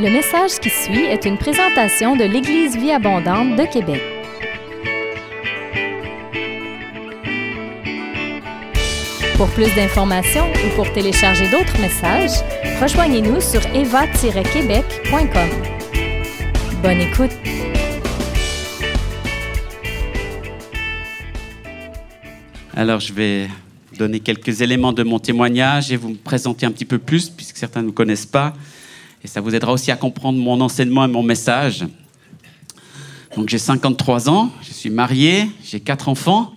Le 0.00 0.10
message 0.10 0.60
qui 0.60 0.70
suit 0.70 1.06
est 1.06 1.24
une 1.24 1.36
présentation 1.36 2.14
de 2.14 2.22
l'Église 2.22 2.76
Vie 2.76 2.92
Abondante 2.92 3.56
de 3.56 3.64
Québec. 3.64 4.00
Pour 9.36 9.48
plus 9.50 9.74
d'informations 9.74 10.46
ou 10.52 10.76
pour 10.76 10.92
télécharger 10.92 11.48
d'autres 11.48 11.80
messages, 11.80 12.44
rejoignez-nous 12.80 13.40
sur 13.40 13.60
eva-québec.com. 13.74 15.48
Bonne 16.82 17.00
écoute! 17.00 17.32
Alors, 22.76 23.00
je 23.00 23.12
vais 23.12 23.48
donner 23.98 24.20
quelques 24.20 24.62
éléments 24.62 24.92
de 24.92 25.02
mon 25.02 25.18
témoignage 25.18 25.92
et 25.92 25.96
vous 25.96 26.10
me 26.10 26.14
présenter 26.14 26.64
un 26.64 26.70
petit 26.70 26.84
peu 26.84 26.98
plus, 26.98 27.28
puisque 27.28 27.56
certains 27.56 27.82
ne 27.82 27.88
me 27.88 27.92
connaissent 27.92 28.26
pas. 28.26 28.54
Et 29.22 29.26
ça 29.26 29.40
vous 29.40 29.54
aidera 29.54 29.72
aussi 29.72 29.90
à 29.90 29.96
comprendre 29.96 30.38
mon 30.38 30.60
enseignement 30.60 31.04
et 31.04 31.08
mon 31.08 31.22
message. 31.22 31.84
Donc, 33.36 33.48
j'ai 33.48 33.58
53 33.58 34.30
ans, 34.30 34.50
je 34.62 34.72
suis 34.72 34.90
marié, 34.90 35.50
j'ai 35.62 35.80
quatre 35.80 36.08
enfants. 36.08 36.54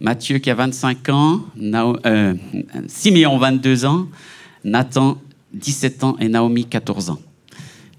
Mathieu 0.00 0.38
qui 0.38 0.50
a 0.50 0.54
25 0.54 1.08
ans, 1.08 1.40
Nao, 1.56 1.96
euh, 2.06 2.34
Siméon 2.86 3.36
22 3.36 3.84
ans, 3.84 4.06
Nathan 4.64 5.18
17 5.54 6.04
ans 6.04 6.16
et 6.20 6.28
Naomi 6.28 6.64
14 6.64 7.10
ans. 7.10 7.18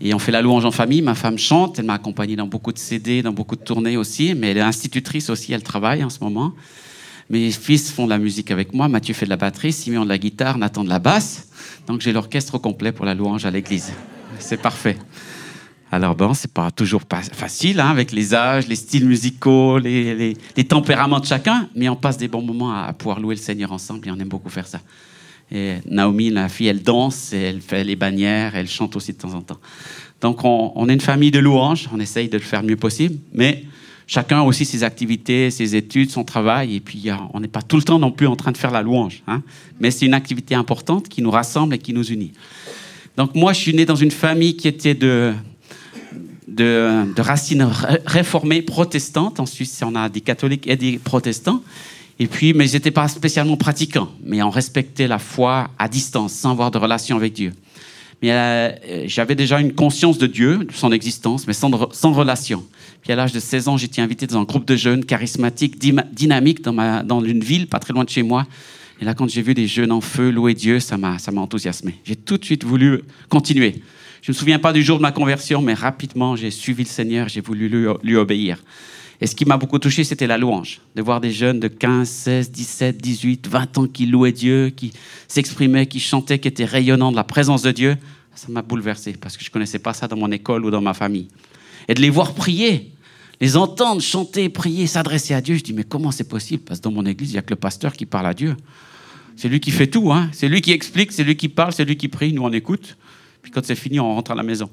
Et 0.01 0.13
on 0.13 0.19
fait 0.19 0.31
la 0.31 0.41
louange 0.41 0.63
en 0.63 0.71
famille. 0.71 1.01
Ma 1.01 1.15
femme 1.15 1.37
chante, 1.37 1.77
elle 1.77 1.85
m'a 1.85 1.95
accompagné 1.95 2.37
dans 2.37 2.47
beaucoup 2.47 2.71
de 2.71 2.79
CD, 2.79 3.21
dans 3.21 3.33
beaucoup 3.33 3.57
de 3.57 3.63
tournées 3.63 3.97
aussi, 3.97 4.33
mais 4.33 4.51
elle 4.51 4.57
est 4.57 4.61
institutrice 4.61 5.29
aussi, 5.29 5.51
elle 5.51 5.63
travaille 5.63 6.03
en 6.03 6.09
ce 6.09 6.19
moment. 6.23 6.53
Mes 7.29 7.51
fils 7.51 7.91
font 7.91 8.05
de 8.05 8.09
la 8.09 8.17
musique 8.17 8.49
avec 8.49 8.73
moi. 8.73 8.87
Mathieu 8.87 9.13
fait 9.13 9.25
de 9.25 9.29
la 9.29 9.37
batterie, 9.37 9.71
Simeon 9.71 10.03
de 10.03 10.09
la 10.09 10.17
guitare, 10.17 10.57
Nathan 10.57 10.83
de 10.83 10.89
la 10.89 10.99
basse. 10.99 11.49
Donc 11.85 12.01
j'ai 12.01 12.11
l'orchestre 12.11 12.57
complet 12.57 12.91
pour 12.91 13.05
la 13.05 13.13
louange 13.13 13.45
à 13.45 13.51
l'église. 13.51 13.93
C'est 14.39 14.61
parfait. 14.61 14.97
Alors 15.91 16.15
bon, 16.15 16.33
c'est 16.33 16.51
pas 16.51 16.71
toujours 16.71 17.01
facile 17.33 17.79
hein, 17.79 17.89
avec 17.89 18.11
les 18.11 18.33
âges, 18.33 18.67
les 18.67 18.75
styles 18.75 19.05
musicaux, 19.05 19.79
les, 19.79 20.35
tempéraments 20.67 21.19
de 21.19 21.25
chacun, 21.25 21.67
mais 21.75 21.89
on 21.89 21.95
passe 21.95 22.17
des 22.17 22.27
bons 22.27 22.43
moments 22.43 22.71
à, 22.71 22.93
pouvoir 22.93 23.19
louer 23.19 23.35
le 23.35 23.41
Seigneur 23.41 23.71
ensemble 23.71 24.07
et 24.07 24.11
on 24.11 24.19
aime 24.19 24.27
beaucoup 24.27 24.49
faire 24.49 24.67
ça. 24.67 24.81
Et 25.51 25.77
Naomi, 25.87 26.29
la 26.29 26.47
fille, 26.47 26.67
elle 26.67 26.83
danse, 26.83 27.33
elle 27.33 27.61
fait 27.61 27.83
les 27.83 27.95
bannières, 27.95 28.55
elle 28.55 28.67
chante 28.67 28.95
aussi 28.95 29.13
de 29.13 29.17
temps 29.17 29.33
en 29.33 29.41
temps. 29.41 29.59
Donc 30.21 30.43
on, 30.43 30.71
on 30.75 30.89
est 30.89 30.93
une 30.93 31.01
famille 31.01 31.31
de 31.31 31.39
louanges, 31.39 31.89
on 31.91 31.99
essaye 31.99 32.29
de 32.29 32.37
le 32.37 32.43
faire 32.43 32.61
le 32.61 32.67
mieux 32.67 32.75
possible, 32.75 33.17
mais 33.33 33.65
chacun 34.09 34.39
a 34.39 34.43
aussi 34.43 34.65
ses 34.65 34.83
activités, 34.83 35.51
ses 35.51 35.75
études, 35.75 36.09
son 36.09 36.23
travail, 36.23 36.75
et 36.75 36.79
puis 36.79 37.05
on 37.33 37.39
n'est 37.39 37.47
pas 37.47 37.61
tout 37.61 37.77
le 37.77 37.83
temps 37.83 37.99
non 37.99 38.11
plus 38.11 38.25
en 38.25 38.35
train 38.35 38.51
de 38.51 38.57
faire 38.57 38.71
la 38.71 38.81
louange. 38.81 39.21
Hein. 39.27 39.43
Mais 39.79 39.91
c'est 39.91 40.07
une 40.07 40.15
activité 40.15 40.55
importante 40.55 41.07
qui 41.07 41.21
nous 41.21 41.29
rassemble 41.29 41.75
et 41.75 41.77
qui 41.77 41.93
nous 41.93 42.03
unit. 42.03 42.33
Donc 43.17 43.35
moi, 43.35 43.53
je 43.53 43.59
suis 43.59 43.73
né 43.73 43.85
dans 43.85 43.95
une 43.95 44.11
famille 44.11 44.57
qui 44.57 44.67
était 44.67 44.95
de, 44.95 45.35
racines 47.19 47.69
réformées 48.05 48.63
protestantes. 48.63 49.39
En 49.39 49.45
Suisse, 49.45 49.79
on 49.85 49.93
a 49.95 50.09
des 50.09 50.21
catholiques 50.21 50.67
et 50.67 50.75
des 50.75 50.97
protestants. 50.97 51.61
Et 52.17 52.27
puis, 52.27 52.53
mais 52.53 52.67
ils 52.67 52.73
n'étaient 52.73 52.91
pas 52.91 53.07
spécialement 53.07 53.57
pratiquants, 53.57 54.09
mais 54.23 54.41
on 54.41 54.49
respectait 54.49 55.07
la 55.07 55.19
foi 55.19 55.69
à 55.77 55.87
distance, 55.87 56.33
sans 56.33 56.51
avoir 56.51 56.71
de 56.71 56.79
relation 56.79 57.15
avec 57.15 57.33
Dieu. 57.33 57.53
Mais 58.21 58.31
euh, 58.31 59.07
j'avais 59.07 59.35
déjà 59.35 59.59
une 59.59 59.73
conscience 59.73 60.17
de 60.17 60.27
Dieu, 60.27 60.65
de 60.65 60.73
son 60.73 60.91
existence, 60.91 61.47
mais 61.47 61.53
sans, 61.53 61.69
relation. 62.13 62.65
Puis 63.01 63.13
à 63.13 63.15
l'âge 63.15 63.31
de 63.31 63.39
16 63.39 63.67
ans, 63.69 63.77
j'étais 63.77 64.01
invité 64.01 64.27
dans 64.27 64.39
un 64.39 64.43
groupe 64.43 64.65
de 64.65 64.75
jeunes 64.75 65.05
charismatiques, 65.05 65.79
dynamiques, 65.79 66.61
dans, 66.61 67.23
une 67.23 67.43
ville 67.43 67.67
pas 67.67 67.79
très 67.79 67.93
loin 67.93 68.03
de 68.03 68.09
chez 68.09 68.23
moi. 68.23 68.45
Et 69.01 69.05
là, 69.05 69.13
quand 69.13 69.29
j'ai 69.29 69.41
vu 69.41 69.53
des 69.53 69.67
jeunes 69.67 69.93
en 69.93 70.01
feu 70.01 70.29
louer 70.29 70.53
Dieu, 70.53 70.81
ça 70.81 70.97
m'a, 70.97 71.17
enthousiasmé. 71.37 71.95
J'ai 72.03 72.17
tout 72.17 72.37
de 72.37 72.43
suite 72.43 72.65
voulu 72.65 73.03
continuer. 73.29 73.81
Je 74.21 74.31
ne 74.31 74.35
me 74.35 74.37
souviens 74.37 74.59
pas 74.59 74.73
du 74.73 74.83
jour 74.83 74.97
de 74.97 75.01
ma 75.01 75.13
conversion, 75.13 75.61
mais 75.61 75.73
rapidement, 75.73 76.35
j'ai 76.35 76.51
suivi 76.51 76.83
le 76.83 76.89
Seigneur, 76.89 77.29
j'ai 77.29 77.39
voulu 77.39 77.69
lui 78.03 78.15
obéir. 78.17 78.57
Et 79.21 79.27
ce 79.27 79.35
qui 79.35 79.45
m'a 79.45 79.57
beaucoup 79.57 79.79
touché, 79.79 80.03
c'était 80.03 80.27
la 80.27 80.37
louange. 80.37 80.79
De 80.95 81.01
voir 81.01 81.19
des 81.19 81.31
jeunes 81.31 81.59
de 81.59 81.67
15, 81.67 82.07
16, 82.07 82.51
17, 82.51 82.97
18, 82.97 83.47
20 83.47 83.77
ans 83.77 83.87
qui 83.87 84.05
louaient 84.05 84.31
Dieu, 84.31 84.69
qui 84.69 84.93
s'exprimaient, 85.27 85.87
qui 85.87 85.99
chantaient, 85.99 86.39
qui 86.39 86.47
étaient 86.47 86.65
rayonnants 86.65 87.11
de 87.11 87.17
la 87.17 87.25
présence 87.25 87.61
de 87.61 87.71
Dieu. 87.71 87.97
Ça 88.33 88.47
m'a 88.49 88.61
bouleversé 88.61 89.13
parce 89.19 89.35
que 89.35 89.43
je 89.43 89.49
ne 89.49 89.53
connaissais 89.53 89.79
pas 89.79 89.93
ça 89.93 90.07
dans 90.07 90.15
mon 90.15 90.31
école 90.31 90.63
ou 90.63 90.71
dans 90.71 90.81
ma 90.81 90.93
famille 90.93 91.27
et 91.89 91.95
de 91.95 92.01
les 92.01 92.11
voir 92.11 92.35
prier, 92.35 92.91
les 93.41 93.57
entendre 93.57 94.01
chanter, 94.01 94.47
prier, 94.47 94.85
s'adresser 94.85 95.33
à 95.33 95.41
Dieu. 95.41 95.55
Je 95.55 95.63
dis, 95.63 95.73
mais 95.73 95.83
comment 95.83 96.11
c'est 96.11 96.29
possible? 96.29 96.63
Parce 96.63 96.79
que 96.79 96.83
dans 96.83 96.91
mon 96.91 97.05
église, 97.05 97.31
il 97.31 97.33
n'y 97.33 97.39
a 97.39 97.41
que 97.41 97.49
le 97.49 97.55
pasteur 97.55 97.93
qui 97.93 98.05
parle 98.05 98.27
à 98.27 98.33
Dieu. 98.33 98.55
C'est 99.35 99.49
lui 99.49 99.59
qui 99.59 99.71
fait 99.71 99.87
tout, 99.87 100.11
hein. 100.11 100.29
c'est 100.31 100.47
lui 100.47 100.61
qui 100.61 100.71
explique, 100.71 101.11
c'est 101.11 101.23
lui 101.23 101.35
qui 101.35 101.49
parle, 101.49 101.73
c'est 101.73 101.85
lui 101.85 101.97
qui 101.97 102.09
prie, 102.09 102.31
nous 102.31 102.43
on 102.43 102.51
écoute. 102.51 102.95
Puis 103.41 103.51
quand 103.51 103.65
c'est 103.65 103.75
fini, 103.75 103.99
on 103.99 104.13
rentre 104.13 104.31
à 104.31 104.35
la 104.35 104.43
maison. 104.43 104.69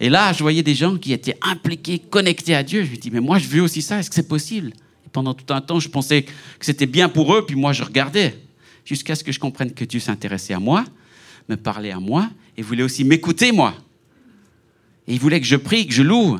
Et 0.00 0.08
là, 0.08 0.32
je 0.32 0.42
voyais 0.42 0.62
des 0.62 0.74
gens 0.74 0.96
qui 0.96 1.12
étaient 1.12 1.36
impliqués, 1.42 1.98
connectés 1.98 2.54
à 2.54 2.62
Dieu. 2.62 2.84
Je 2.84 2.90
me 2.90 2.96
dis, 2.96 3.10
mais 3.10 3.20
moi, 3.20 3.38
je 3.38 3.46
veux 3.46 3.60
aussi 3.60 3.82
ça, 3.82 3.98
est-ce 3.98 4.08
que 4.08 4.14
c'est 4.16 4.28
possible? 4.28 4.72
Pendant 5.12 5.34
tout 5.34 5.52
un 5.52 5.60
temps, 5.60 5.78
je 5.78 5.88
pensais 5.88 6.22
que 6.22 6.30
c'était 6.60 6.86
bien 6.86 7.08
pour 7.08 7.34
eux, 7.34 7.44
puis 7.44 7.56
moi, 7.56 7.72
je 7.72 7.82
regardais. 7.82 8.38
Jusqu'à 8.84 9.14
ce 9.14 9.22
que 9.22 9.30
je 9.30 9.38
comprenne 9.38 9.72
que 9.72 9.84
Dieu 9.84 10.00
s'intéressait 10.00 10.54
à 10.54 10.58
moi, 10.58 10.84
me 11.48 11.56
parlait 11.56 11.90
à 11.90 12.00
moi, 12.00 12.30
et 12.56 12.62
voulait 12.62 12.82
aussi 12.82 13.04
m'écouter, 13.04 13.52
moi. 13.52 13.74
Et 15.06 15.14
il 15.14 15.20
voulait 15.20 15.40
que 15.40 15.46
je 15.46 15.56
prie, 15.56 15.86
que 15.86 15.92
je 15.92 16.02
loue. 16.02 16.38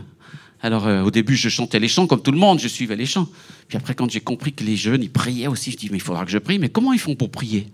Alors 0.63 0.87
euh, 0.87 1.03
au 1.03 1.11
début, 1.11 1.37
je 1.37 1.49
chantais 1.49 1.79
les 1.79 1.89
chants 1.89 2.07
comme 2.07 2.23
tout 2.23 2.33
le 2.33 2.39
monde, 2.39 2.61
je 2.61 2.69
suivais 2.69 2.97
les 2.97 3.07
chants. 3.07 3.29
Puis 3.69 3.77
après, 3.77 3.95
quand 3.95 4.11
j'ai 4.11 4.21
compris 4.21 4.53
que 4.53 4.63
les 4.63 4.77
jeunes, 4.77 5.03
ils 5.03 5.11
priaient 5.11 5.49
aussi, 5.49 5.71
je 5.73 5.77
dis, 5.77 5.89
mais 5.91 5.97
il 5.99 6.03
faudra 6.03 6.25
que 6.25 6.31
je 6.31 6.39
prie. 6.39 6.59
Mais 6.59 6.69
comment 6.69 6.93
ils 6.93 6.99
font 6.99 7.15
pour 7.15 7.31
prier? 7.31 7.69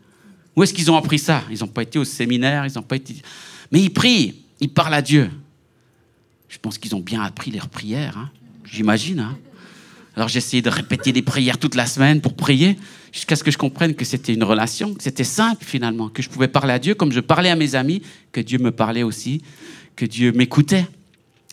Où 0.54 0.62
est-ce 0.62 0.72
qu'ils 0.72 0.90
ont 0.90 0.96
appris 0.96 1.18
ça? 1.18 1.42
Ils 1.50 1.58
n'ont 1.60 1.66
pas 1.68 1.82
été 1.82 1.98
au 1.98 2.04
séminaire, 2.04 2.66
ils 2.66 2.72
n'ont 2.74 2.82
pas 2.82 2.96
été... 2.96 3.14
Mais 3.72 3.82
ils 3.82 3.90
prient, 3.90 4.36
ils 4.60 4.68
parlent 4.68 4.94
à 4.94 5.02
Dieu. 5.02 5.30
Je 6.48 6.58
pense 6.58 6.78
qu'ils 6.78 6.94
ont 6.94 7.00
bien 7.00 7.22
appris 7.22 7.50
leurs 7.50 7.68
prières, 7.68 8.16
hein. 8.18 8.30
j'imagine. 8.64 9.20
Hein. 9.20 9.36
Alors 10.16 10.28
j'ai 10.28 10.38
essayé 10.38 10.62
de 10.62 10.70
répéter 10.70 11.12
des 11.12 11.22
prières 11.22 11.58
toute 11.58 11.74
la 11.74 11.86
semaine 11.86 12.20
pour 12.20 12.34
prier, 12.34 12.78
jusqu'à 13.12 13.36
ce 13.36 13.44
que 13.44 13.50
je 13.50 13.58
comprenne 13.58 13.94
que 13.94 14.04
c'était 14.04 14.32
une 14.32 14.44
relation, 14.44 14.94
que 14.94 15.02
c'était 15.02 15.24
simple 15.24 15.64
finalement, 15.64 16.08
que 16.08 16.22
je 16.22 16.30
pouvais 16.30 16.48
parler 16.48 16.72
à 16.72 16.78
Dieu 16.78 16.94
comme 16.94 17.12
je 17.12 17.20
parlais 17.20 17.50
à 17.50 17.56
mes 17.56 17.74
amis, 17.74 18.02
que 18.32 18.40
Dieu 18.40 18.58
me 18.58 18.70
parlait 18.70 19.02
aussi, 19.02 19.42
que 19.94 20.06
Dieu 20.06 20.32
m'écoutait. 20.32 20.86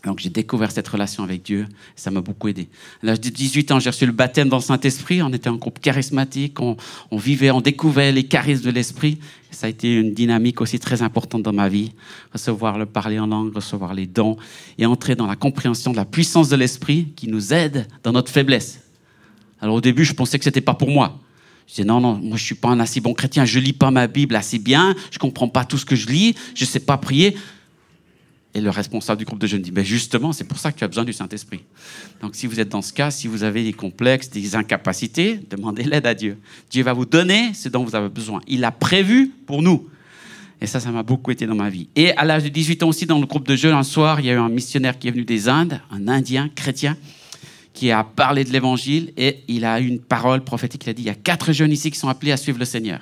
Donc 0.06 0.20
j'ai 0.20 0.30
découvert 0.30 0.72
cette 0.72 0.88
relation 0.88 1.24
avec 1.24 1.44
Dieu, 1.44 1.66
ça 1.96 2.12
m'a 2.12 2.20
beaucoup 2.20 2.50
aidé. 2.50 2.68
À 3.02 3.06
l'âge 3.06 3.22
de 3.22 3.30
18 3.30 3.72
ans, 3.72 3.80
j'ai 3.80 3.90
reçu 3.90 4.06
le 4.06 4.12
baptême 4.12 4.50
dans 4.50 4.58
le 4.58 4.62
Saint-Esprit, 4.62 5.22
on 5.22 5.32
était 5.32 5.48
un 5.48 5.56
groupe 5.56 5.80
charismatique, 5.80 6.60
on, 6.60 6.76
vivait, 7.14 7.52
on 7.52 7.62
découvrait 7.62 8.12
les 8.12 8.24
charismes 8.26 8.66
de 8.66 8.72
l'Esprit. 8.72 9.18
Ça 9.52 9.68
a 9.68 9.70
été 9.70 9.96
une 9.96 10.14
dynamique 10.14 10.60
aussi 10.60 10.78
très 10.78 11.04
importante 11.04 11.44
dans 11.44 11.54
ma 11.54 11.70
vie, 11.70 11.94
recevoir 12.34 12.78
le 12.78 12.86
parler 12.86 13.18
en 13.18 13.28
langue, 13.28 13.56
recevoir 13.56 13.94
les 13.94 14.06
dons 14.06 14.36
et 14.78 14.86
entrer 14.86 15.16
dans 15.16 15.28
la 15.28 15.38
compréhension 15.38 15.92
de 15.92 15.98
la 15.98 16.06
puissance 16.06 16.50
de 16.50 16.58
l'Esprit 16.58 17.14
qui 17.16 17.30
nous 17.30 17.54
aide 17.54 17.88
dans 18.04 18.12
notre 18.12 18.32
faiblesse. 18.32 18.82
Alors 19.62 19.76
au 19.76 19.82
début, 19.82 20.04
je 20.04 20.14
pensais 20.14 20.38
que 20.38 20.44
c'était 20.44 20.60
pas 20.60 20.74
pour 20.74 20.90
moi. 20.90 21.18
Je 21.68 21.76
disais 21.76 21.88
non, 21.88 22.02
non, 22.02 22.20
moi 22.22 22.36
je 22.36 22.44
suis 22.44 22.56
pas 22.56 22.68
un 22.68 22.82
assez 22.82 23.00
bon 23.00 23.14
chrétien, 23.14 23.46
je 23.46 23.58
lis 23.58 23.72
pas 23.72 23.90
ma 23.90 24.08
Bible 24.08 24.36
assez 24.36 24.60
bien, 24.60 24.96
je 25.12 25.18
comprends 25.18 25.48
pas 25.48 25.64
tout 25.64 25.78
ce 25.78 25.86
que 25.86 25.96
je 25.96 26.08
lis, 26.08 26.36
je 26.56 26.66
sais 26.66 26.82
pas 26.82 26.98
prier. 26.98 27.38
Et 28.56 28.62
le 28.62 28.70
responsable 28.70 29.18
du 29.18 29.26
groupe 29.26 29.40
de 29.40 29.48
jeunes 29.48 29.62
dit, 29.62 29.72
ben 29.72 29.84
justement, 29.84 30.32
c'est 30.32 30.44
pour 30.44 30.60
ça 30.60 30.72
que 30.72 30.78
tu 30.78 30.84
as 30.84 30.88
besoin 30.88 31.04
du 31.04 31.14
Saint-Esprit. 31.14 31.62
Donc 32.22 32.36
si 32.36 32.46
vous 32.46 32.60
êtes 32.60 32.70
dans 32.70 32.84
ce 32.84 32.94
cas, 32.94 33.10
si 33.10 33.28
vous 33.28 33.44
avez 33.44 33.64
des 33.64 33.74
complexes, 33.74 34.30
des 34.30 34.56
incapacités, 34.56 35.40
demandez 35.50 35.84
l'aide 35.84 36.06
à 36.06 36.14
Dieu. 36.14 36.38
Dieu 36.70 36.84
va 36.84 36.94
vous 36.94 37.06
donner 37.06 37.54
ce 37.56 37.68
dont 37.70 37.84
vous 37.84 37.96
avez 37.96 38.10
besoin. 38.10 38.42
Il 38.48 38.64
a 38.64 38.72
prévu 38.72 39.32
pour 39.48 39.64
nous. 39.64 39.88
Et 40.62 40.68
ça, 40.68 40.80
ça 40.80 40.92
m'a 40.92 41.04
beaucoup 41.04 41.32
été 41.32 41.48
dans 41.48 41.56
ma 41.56 41.70
vie. 41.70 41.90
Et 41.96 42.16
à 42.16 42.24
l'âge 42.24 42.44
de 42.44 42.50
18 42.50 42.84
ans 42.84 42.90
aussi, 42.90 43.06
dans 43.06 43.20
le 43.20 43.26
groupe 43.26 43.48
de 43.48 43.56
jeunes, 43.56 43.74
un 43.74 43.84
soir, 43.84 44.20
il 44.20 44.28
y 44.28 44.30
a 44.30 44.34
eu 44.34 44.38
un 44.38 44.50
missionnaire 44.50 44.98
qui 45.00 45.08
est 45.08 45.12
venu 45.12 45.26
des 45.26 45.50
Indes, 45.50 45.82
un 45.92 46.08
Indien 46.08 46.50
chrétien, 46.54 46.96
qui 47.74 47.90
a 47.90 48.04
parlé 48.04 48.44
de 48.44 48.52
l'Évangile 48.52 49.12
et 49.18 49.40
il 49.48 49.66
a 49.66 49.82
eu 49.82 49.88
une 49.88 50.00
parole 50.00 50.44
prophétique. 50.44 50.84
Il 50.86 50.90
a 50.92 50.94
dit, 50.94 51.02
il 51.02 51.08
y 51.08 51.10
a 51.10 51.16
quatre 51.16 51.54
jeunes 51.54 51.72
ici 51.72 51.90
qui 51.90 51.98
sont 51.98 52.08
appelés 52.08 52.32
à 52.32 52.38
suivre 52.38 52.60
le 52.60 52.66
Seigneur 52.66 53.02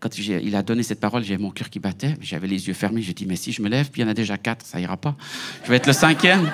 quand 0.00 0.16
il 0.16 0.56
a 0.56 0.62
donné 0.62 0.82
cette 0.82 0.98
parole, 0.98 1.22
j'avais 1.22 1.42
mon 1.42 1.50
cœur 1.50 1.68
qui 1.68 1.78
battait, 1.78 2.16
j'avais 2.22 2.48
les 2.48 2.66
yeux 2.66 2.72
fermés. 2.72 3.02
J'ai 3.02 3.12
dit, 3.12 3.26
mais 3.26 3.36
si 3.36 3.52
je 3.52 3.60
me 3.60 3.68
lève, 3.68 3.90
puis 3.90 4.00
il 4.00 4.04
y 4.04 4.08
en 4.08 4.10
a 4.10 4.14
déjà 4.14 4.38
quatre, 4.38 4.64
ça 4.64 4.80
ira 4.80 4.96
pas. 4.96 5.14
Je 5.64 5.68
vais 5.68 5.76
être 5.76 5.86
le 5.86 5.92
cinquième. 5.92 6.50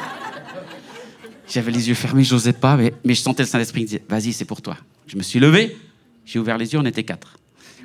J'avais 1.49 1.71
les 1.71 1.89
yeux 1.89 1.95
fermés, 1.95 2.25
je 2.25 2.35
n'osais 2.35 2.53
pas, 2.53 2.77
mais, 2.77 2.93
je 3.05 3.15
sentais 3.15 3.45
le 3.45 3.49
Saint-Esprit 3.49 3.83
qui 3.83 3.87
disait, 3.87 4.03
vas-y, 4.09 4.33
c'est 4.33 4.45
pour 4.45 4.61
toi. 4.61 4.77
Je 5.07 5.17
me 5.17 5.23
suis 5.23 5.39
levé, 5.39 5.77
j'ai 6.25 6.41
ouvert 6.41 6.59
les 6.59 6.73
yeux, 6.73 6.81
on 6.81 6.85
était 6.85 7.05
quatre. 7.05 7.39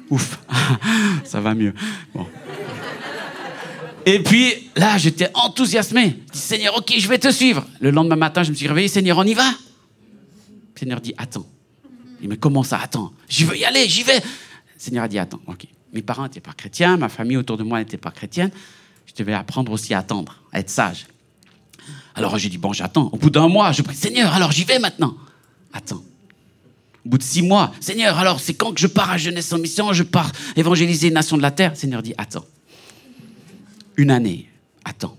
Ouf, 0.09 0.39
ça 1.24 1.39
va 1.39 1.53
mieux. 1.53 1.75
Et 4.07 4.24
puis 4.24 4.51
là, 4.75 4.97
j'étais 4.97 5.30
enthousiasmé. 5.36 6.18
Je 6.30 6.31
dis, 6.33 6.39
Seigneur, 6.39 6.75
ok, 6.75 6.91
je 6.97 7.07
vais 7.07 7.19
te 7.19 7.31
suivre. 7.31 7.68
Le 7.80 7.91
lendemain 7.91 8.15
matin, 8.15 8.41
je 8.41 8.50
me 8.50 8.56
suis 8.56 8.68
réveillé, 8.68 8.88
Seigneur, 8.88 9.19
on 9.19 9.24
y 9.24 9.36
va. 9.36 9.47
Le 9.47 10.80
Seigneur 10.80 11.00
dit, 11.00 11.13
attends. 11.19 11.45
Il 12.19 12.30
me 12.30 12.36
comment 12.36 12.63
ça, 12.63 12.80
attends 12.80 13.13
Je 13.30 13.45
veux 13.45 13.57
y 13.57 13.63
aller, 13.63 13.88
j'y 13.88 14.01
vais. 14.01 14.21
Seigneur 14.81 15.04
a 15.04 15.07
dit 15.07 15.19
attends, 15.19 15.39
ok. 15.45 15.68
Mes 15.94 16.01
parents 16.01 16.24
n'étaient 16.24 16.39
pas 16.39 16.54
chrétiens, 16.54 16.98
ma 16.98 17.07
famille 17.07 17.38
autour 17.38 17.56
de 17.56 17.62
moi 17.62 17.78
n'était 17.78 17.98
pas 17.98 18.10
chrétienne. 18.10 18.50
Je 19.06 19.13
devais 19.13 19.33
apprendre 19.36 19.72
aussi 19.72 19.94
à 19.94 20.00
attendre, 20.00 20.42
à 20.51 20.60
être 20.60 20.72
sage. 20.72 21.06
Alors 22.16 22.36
j'ai 22.39 22.50
dit 22.50 22.57
bon, 22.57 22.74
j'attends. 22.74 23.07
Au 23.12 23.18
bout 23.18 23.30
d'un 23.30 23.48
mois, 23.48 23.72
je 23.74 23.83
prie 23.83 23.95
Seigneur, 23.95 24.33
alors 24.33 24.51
j'y 24.51 24.63
vais 24.63 24.80
maintenant. 24.80 25.16
Attends. 25.72 26.04
Au 27.06 27.10
bout 27.10 27.19
de 27.19 27.24
six 27.24 27.44
mois, 27.44 27.72
Seigneur, 27.80 28.18
alors 28.18 28.39
c'est 28.39 28.56
quand 28.56 28.74
que 28.74 28.80
je 28.80 28.88
pars 28.88 29.12
à 29.12 29.19
Jeunesse 29.19 29.54
en 29.54 29.60
mission, 29.60 29.94
je 29.94 30.01
pars 30.01 30.31
évangéliser 30.56 31.10
les 31.10 31.13
nations 31.13 31.38
de 31.38 31.44
la 31.44 31.51
terre? 31.51 31.77
Seigneur 31.77 32.01
dit, 32.01 32.16
attends. 32.18 32.45
Une 33.98 34.10
année, 34.10 34.50
attends. 34.84 35.16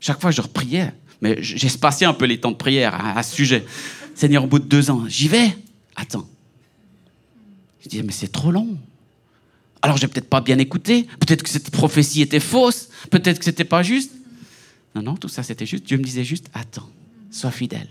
Chaque 0.00 0.22
fois, 0.22 0.30
je 0.30 0.40
repriais, 0.40 0.94
mais 1.20 1.38
espacé 1.62 2.06
un 2.06 2.14
peu 2.14 2.24
les 2.24 2.40
temps 2.40 2.50
de 2.50 2.56
prière 2.56 2.94
à 3.14 3.22
ce 3.22 3.34
sujet. 3.34 3.66
Seigneur, 4.14 4.44
au 4.44 4.46
bout 4.46 4.58
de 4.58 4.64
deux 4.64 4.90
ans, 4.90 5.04
j'y 5.06 5.28
vais, 5.28 5.54
attends. 5.96 6.26
Je 7.86 7.90
dis, 7.90 8.02
mais 8.02 8.12
c'est 8.12 8.32
trop 8.32 8.50
long. 8.50 8.76
Alors 9.80 9.96
j'ai 9.96 10.08
peut-être 10.08 10.28
pas 10.28 10.40
bien 10.40 10.58
écouté, 10.58 11.06
peut-être 11.20 11.44
que 11.44 11.48
cette 11.48 11.70
prophétie 11.70 12.20
était 12.20 12.40
fausse, 12.40 12.88
peut-être 13.10 13.38
que 13.38 13.44
c'était 13.44 13.64
pas 13.64 13.84
juste. 13.84 14.12
Non, 14.96 15.02
non, 15.02 15.14
tout 15.14 15.28
ça 15.28 15.44
c'était 15.44 15.66
juste. 15.66 15.84
Dieu 15.84 15.96
me 15.96 16.02
disait 16.02 16.24
juste, 16.24 16.50
attends, 16.52 16.90
sois 17.30 17.52
fidèle. 17.52 17.88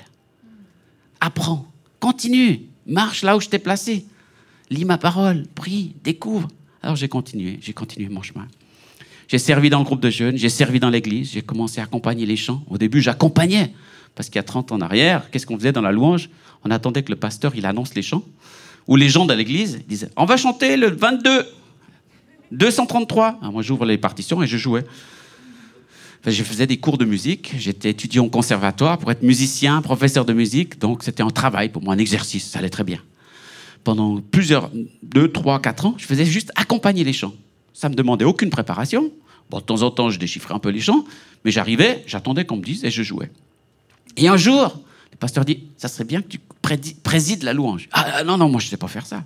Apprends, 1.21 1.71
continue, 2.01 2.63
marche 2.85 3.23
là 3.23 3.37
où 3.37 3.39
je 3.39 3.47
t'ai 3.47 3.59
placé. 3.59 4.05
Lis 4.69 4.83
ma 4.83 4.97
parole, 4.97 5.47
prie, 5.55 5.95
découvre. 6.03 6.49
Alors 6.81 6.97
j'ai 6.97 7.07
continué, 7.07 7.59
j'ai 7.61 7.71
continué 7.71 8.09
mon 8.09 8.21
chemin. 8.21 8.47
J'ai 9.29 9.37
servi 9.37 9.69
dans 9.69 9.79
le 9.79 9.85
groupe 9.85 10.01
de 10.01 10.09
jeunes, 10.09 10.35
j'ai 10.35 10.49
servi 10.49 10.81
dans 10.81 10.89
l'église, 10.89 11.31
j'ai 11.31 11.41
commencé 11.41 11.79
à 11.79 11.83
accompagner 11.83 12.25
les 12.25 12.35
chants. 12.35 12.65
Au 12.69 12.77
début, 12.77 13.01
j'accompagnais, 13.01 13.73
parce 14.13 14.27
qu'il 14.27 14.35
y 14.35 14.39
a 14.39 14.43
30 14.43 14.73
ans 14.73 14.75
en 14.75 14.81
arrière, 14.81 15.31
qu'est-ce 15.31 15.45
qu'on 15.45 15.57
faisait 15.57 15.71
dans 15.71 15.81
la 15.81 15.93
louange? 15.93 16.29
On 16.65 16.71
attendait 16.71 17.03
que 17.03 17.11
le 17.11 17.15
pasteur 17.15 17.55
il 17.55 17.65
annonce 17.65 17.95
les 17.95 18.01
chants, 18.01 18.25
ou 18.87 18.95
les 18.95 19.09
gens 19.09 19.25
de 19.25 19.33
l'église 19.33 19.81
disaient 19.87 20.09
On 20.15 20.25
va 20.25 20.37
chanter 20.37 20.77
le 20.77 20.89
22, 20.89 21.45
233. 22.51 23.39
moi, 23.51 23.61
j'ouvre 23.61 23.85
les 23.85 23.97
partitions 23.97 24.41
et 24.43 24.47
je 24.47 24.57
jouais. 24.57 24.85
je 26.25 26.43
faisais 26.43 26.67
des 26.67 26.77
cours 26.77 26.97
de 26.97 27.05
musique. 27.05 27.53
J'étais 27.57 27.89
étudiant 27.89 28.25
au 28.25 28.29
conservatoire 28.29 28.97
pour 28.97 29.11
être 29.11 29.23
musicien, 29.23 29.81
professeur 29.81 30.25
de 30.25 30.33
musique. 30.33 30.79
Donc, 30.79 31.03
c'était 31.03 31.23
un 31.23 31.29
travail 31.29 31.69
pour 31.69 31.83
moi, 31.83 31.93
un 31.93 31.97
exercice. 31.97 32.49
Ça 32.49 32.59
allait 32.59 32.69
très 32.69 32.83
bien. 32.83 32.99
Pendant 33.83 34.19
plusieurs, 34.19 34.71
deux, 35.03 35.31
trois, 35.31 35.61
quatre 35.61 35.85
ans, 35.85 35.95
je 35.97 36.05
faisais 36.05 36.25
juste 36.25 36.51
accompagner 36.55 37.03
les 37.03 37.13
chants. 37.13 37.33
Ça 37.73 37.89
me 37.89 37.95
demandait 37.95 38.25
aucune 38.25 38.49
préparation. 38.49 39.11
Bon, 39.49 39.59
de 39.59 39.63
temps 39.63 39.83
en 39.83 39.91
temps, 39.91 40.09
je 40.09 40.17
déchiffrais 40.17 40.55
un 40.55 40.59
peu 40.59 40.69
les 40.69 40.79
chants, 40.79 41.05
mais 41.43 41.51
j'arrivais, 41.51 42.03
j'attendais 42.07 42.45
qu'on 42.45 42.57
me 42.57 42.63
dise 42.63 42.83
et 42.83 42.89
je 42.89 43.03
jouais. 43.03 43.29
Et 44.17 44.27
un 44.27 44.37
jour, 44.37 44.79
le 45.15 45.19
pasteur 45.19 45.45
dit 45.45 45.63
Ça 45.77 45.87
serait 45.87 46.03
bien 46.03 46.21
que 46.21 46.27
tu 46.27 46.39
présides 47.03 47.43
la 47.43 47.53
louange. 47.53 47.87
Ah 47.93 48.23
non, 48.25 48.37
non, 48.37 48.49
moi, 48.49 48.59
je 48.59 48.67
ne 48.67 48.69
sais 48.71 48.77
pas 48.77 48.89
faire 48.89 49.05
ça. 49.05 49.23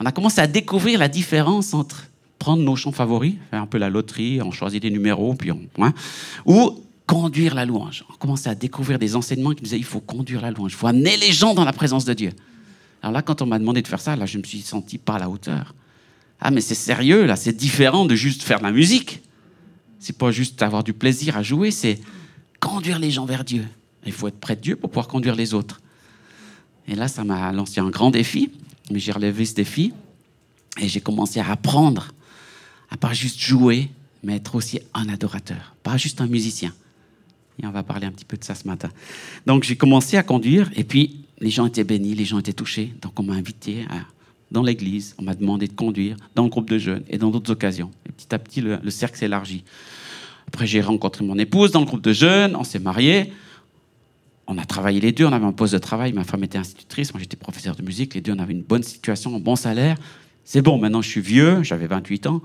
On 0.00 0.04
a 0.04 0.10
commencé 0.12 0.40
à 0.40 0.48
découvrir 0.48 0.98
la 0.98 1.08
différence 1.08 1.74
entre 1.74 2.08
prendre 2.40 2.62
nos 2.62 2.74
chants 2.74 2.90
favoris, 2.90 3.34
faire 3.50 3.62
un 3.62 3.66
peu 3.66 3.78
la 3.78 3.90
loterie, 3.90 4.42
on 4.42 4.50
choisit 4.50 4.82
des 4.82 4.90
numéros, 4.90 5.34
puis 5.34 5.52
on. 5.52 5.60
Hein, 5.78 5.92
ou 6.44 6.82
conduire 7.06 7.54
la 7.54 7.66
louange. 7.66 8.04
On 8.10 8.14
commençait 8.14 8.48
à 8.48 8.54
découvrir 8.54 8.98
des 8.98 9.14
enseignements 9.14 9.50
qui 9.50 9.62
nous 9.62 9.64
disaient 9.64 9.78
il 9.78 9.84
faut 9.84 10.00
conduire 10.00 10.40
la 10.40 10.50
louange, 10.50 10.72
il 10.72 10.76
faut 10.76 10.86
amener 10.86 11.16
les 11.16 11.32
gens 11.32 11.54
dans 11.54 11.64
la 11.64 11.72
présence 11.72 12.04
de 12.04 12.14
Dieu. 12.14 12.32
Alors 13.02 13.12
là, 13.12 13.22
quand 13.22 13.42
on 13.42 13.46
m'a 13.46 13.58
demandé 13.58 13.82
de 13.82 13.88
faire 13.88 14.00
ça, 14.00 14.16
là, 14.16 14.26
je 14.26 14.38
me 14.38 14.42
suis 14.42 14.60
senti 14.60 14.98
pas 14.98 15.14
à 15.14 15.18
la 15.18 15.30
hauteur. 15.30 15.74
Ah, 16.40 16.50
mais 16.50 16.60
c'est 16.60 16.74
sérieux, 16.74 17.26
là, 17.26 17.36
c'est 17.36 17.52
différent 17.52 18.06
de 18.06 18.14
juste 18.14 18.42
faire 18.42 18.58
de 18.58 18.64
la 18.64 18.72
musique. 18.72 19.22
C'est 19.98 20.16
pas 20.16 20.30
juste 20.30 20.62
avoir 20.62 20.82
du 20.82 20.94
plaisir 20.94 21.36
à 21.36 21.42
jouer, 21.42 21.70
c'est 21.70 22.00
conduire 22.58 22.98
les 22.98 23.10
gens 23.10 23.26
vers 23.26 23.44
Dieu. 23.44 23.66
Il 24.06 24.12
faut 24.12 24.28
être 24.28 24.40
près 24.40 24.56
de 24.56 24.60
Dieu 24.60 24.76
pour 24.76 24.90
pouvoir 24.90 25.08
conduire 25.08 25.34
les 25.34 25.54
autres. 25.54 25.80
Et 26.88 26.94
là, 26.94 27.08
ça 27.08 27.24
m'a 27.24 27.52
lancé 27.52 27.80
un 27.80 27.90
grand 27.90 28.10
défi, 28.10 28.50
mais 28.90 28.98
j'ai 28.98 29.12
relevé 29.12 29.44
ce 29.44 29.54
défi 29.54 29.92
et 30.80 30.88
j'ai 30.88 31.00
commencé 31.00 31.40
à 31.40 31.50
apprendre 31.50 32.08
à 32.90 32.96
pas 32.96 33.12
juste 33.12 33.38
jouer, 33.38 33.90
mais 34.22 34.36
être 34.36 34.54
aussi 34.54 34.80
un 34.94 35.08
adorateur, 35.08 35.74
pas 35.82 35.96
juste 35.96 36.20
un 36.20 36.26
musicien. 36.26 36.72
Et 37.62 37.66
on 37.66 37.70
va 37.70 37.82
parler 37.82 38.06
un 38.06 38.10
petit 38.10 38.24
peu 38.24 38.36
de 38.36 38.44
ça 38.44 38.54
ce 38.54 38.66
matin. 38.66 38.88
Donc 39.46 39.64
j'ai 39.64 39.76
commencé 39.76 40.16
à 40.16 40.22
conduire, 40.22 40.70
et 40.74 40.84
puis 40.84 41.24
les 41.38 41.50
gens 41.50 41.66
étaient 41.66 41.84
bénis, 41.84 42.14
les 42.14 42.24
gens 42.24 42.38
étaient 42.38 42.52
touchés. 42.52 42.94
Donc 43.02 43.20
on 43.20 43.22
m'a 43.22 43.34
invité 43.34 43.86
dans 44.50 44.62
l'église, 44.62 45.14
on 45.18 45.22
m'a 45.22 45.34
demandé 45.34 45.68
de 45.68 45.72
conduire 45.72 46.16
dans 46.34 46.42
le 46.44 46.48
groupe 46.48 46.68
de 46.68 46.78
jeunes 46.78 47.04
et 47.08 47.18
dans 47.18 47.30
d'autres 47.30 47.52
occasions. 47.52 47.90
Et 48.08 48.12
petit 48.12 48.34
à 48.34 48.38
petit, 48.38 48.60
le, 48.60 48.78
le 48.82 48.90
cercle 48.90 49.18
s'élargit. 49.18 49.62
Après, 50.48 50.66
j'ai 50.66 50.80
rencontré 50.80 51.24
mon 51.24 51.38
épouse 51.38 51.70
dans 51.70 51.80
le 51.80 51.86
groupe 51.86 52.02
de 52.02 52.12
jeunes, 52.12 52.56
on 52.56 52.64
s'est 52.64 52.80
mariés. 52.80 53.32
On 54.52 54.58
a 54.58 54.64
travaillé 54.64 55.00
les 55.00 55.12
deux, 55.12 55.24
on 55.24 55.32
avait 55.32 55.46
un 55.46 55.52
poste 55.52 55.74
de 55.74 55.78
travail, 55.78 56.12
ma 56.12 56.24
femme 56.24 56.42
était 56.42 56.58
institutrice, 56.58 57.14
moi 57.14 57.20
j'étais 57.20 57.36
professeur 57.36 57.76
de 57.76 57.82
musique, 57.82 58.14
les 58.14 58.20
deux 58.20 58.32
on 58.32 58.38
avait 58.40 58.52
une 58.52 58.64
bonne 58.64 58.82
situation, 58.82 59.36
un 59.36 59.38
bon 59.38 59.54
salaire. 59.54 59.96
C'est 60.44 60.60
bon, 60.60 60.76
maintenant 60.76 61.02
je 61.02 61.08
suis 61.08 61.20
vieux, 61.20 61.62
j'avais 61.62 61.86
28 61.86 62.26
ans. 62.26 62.42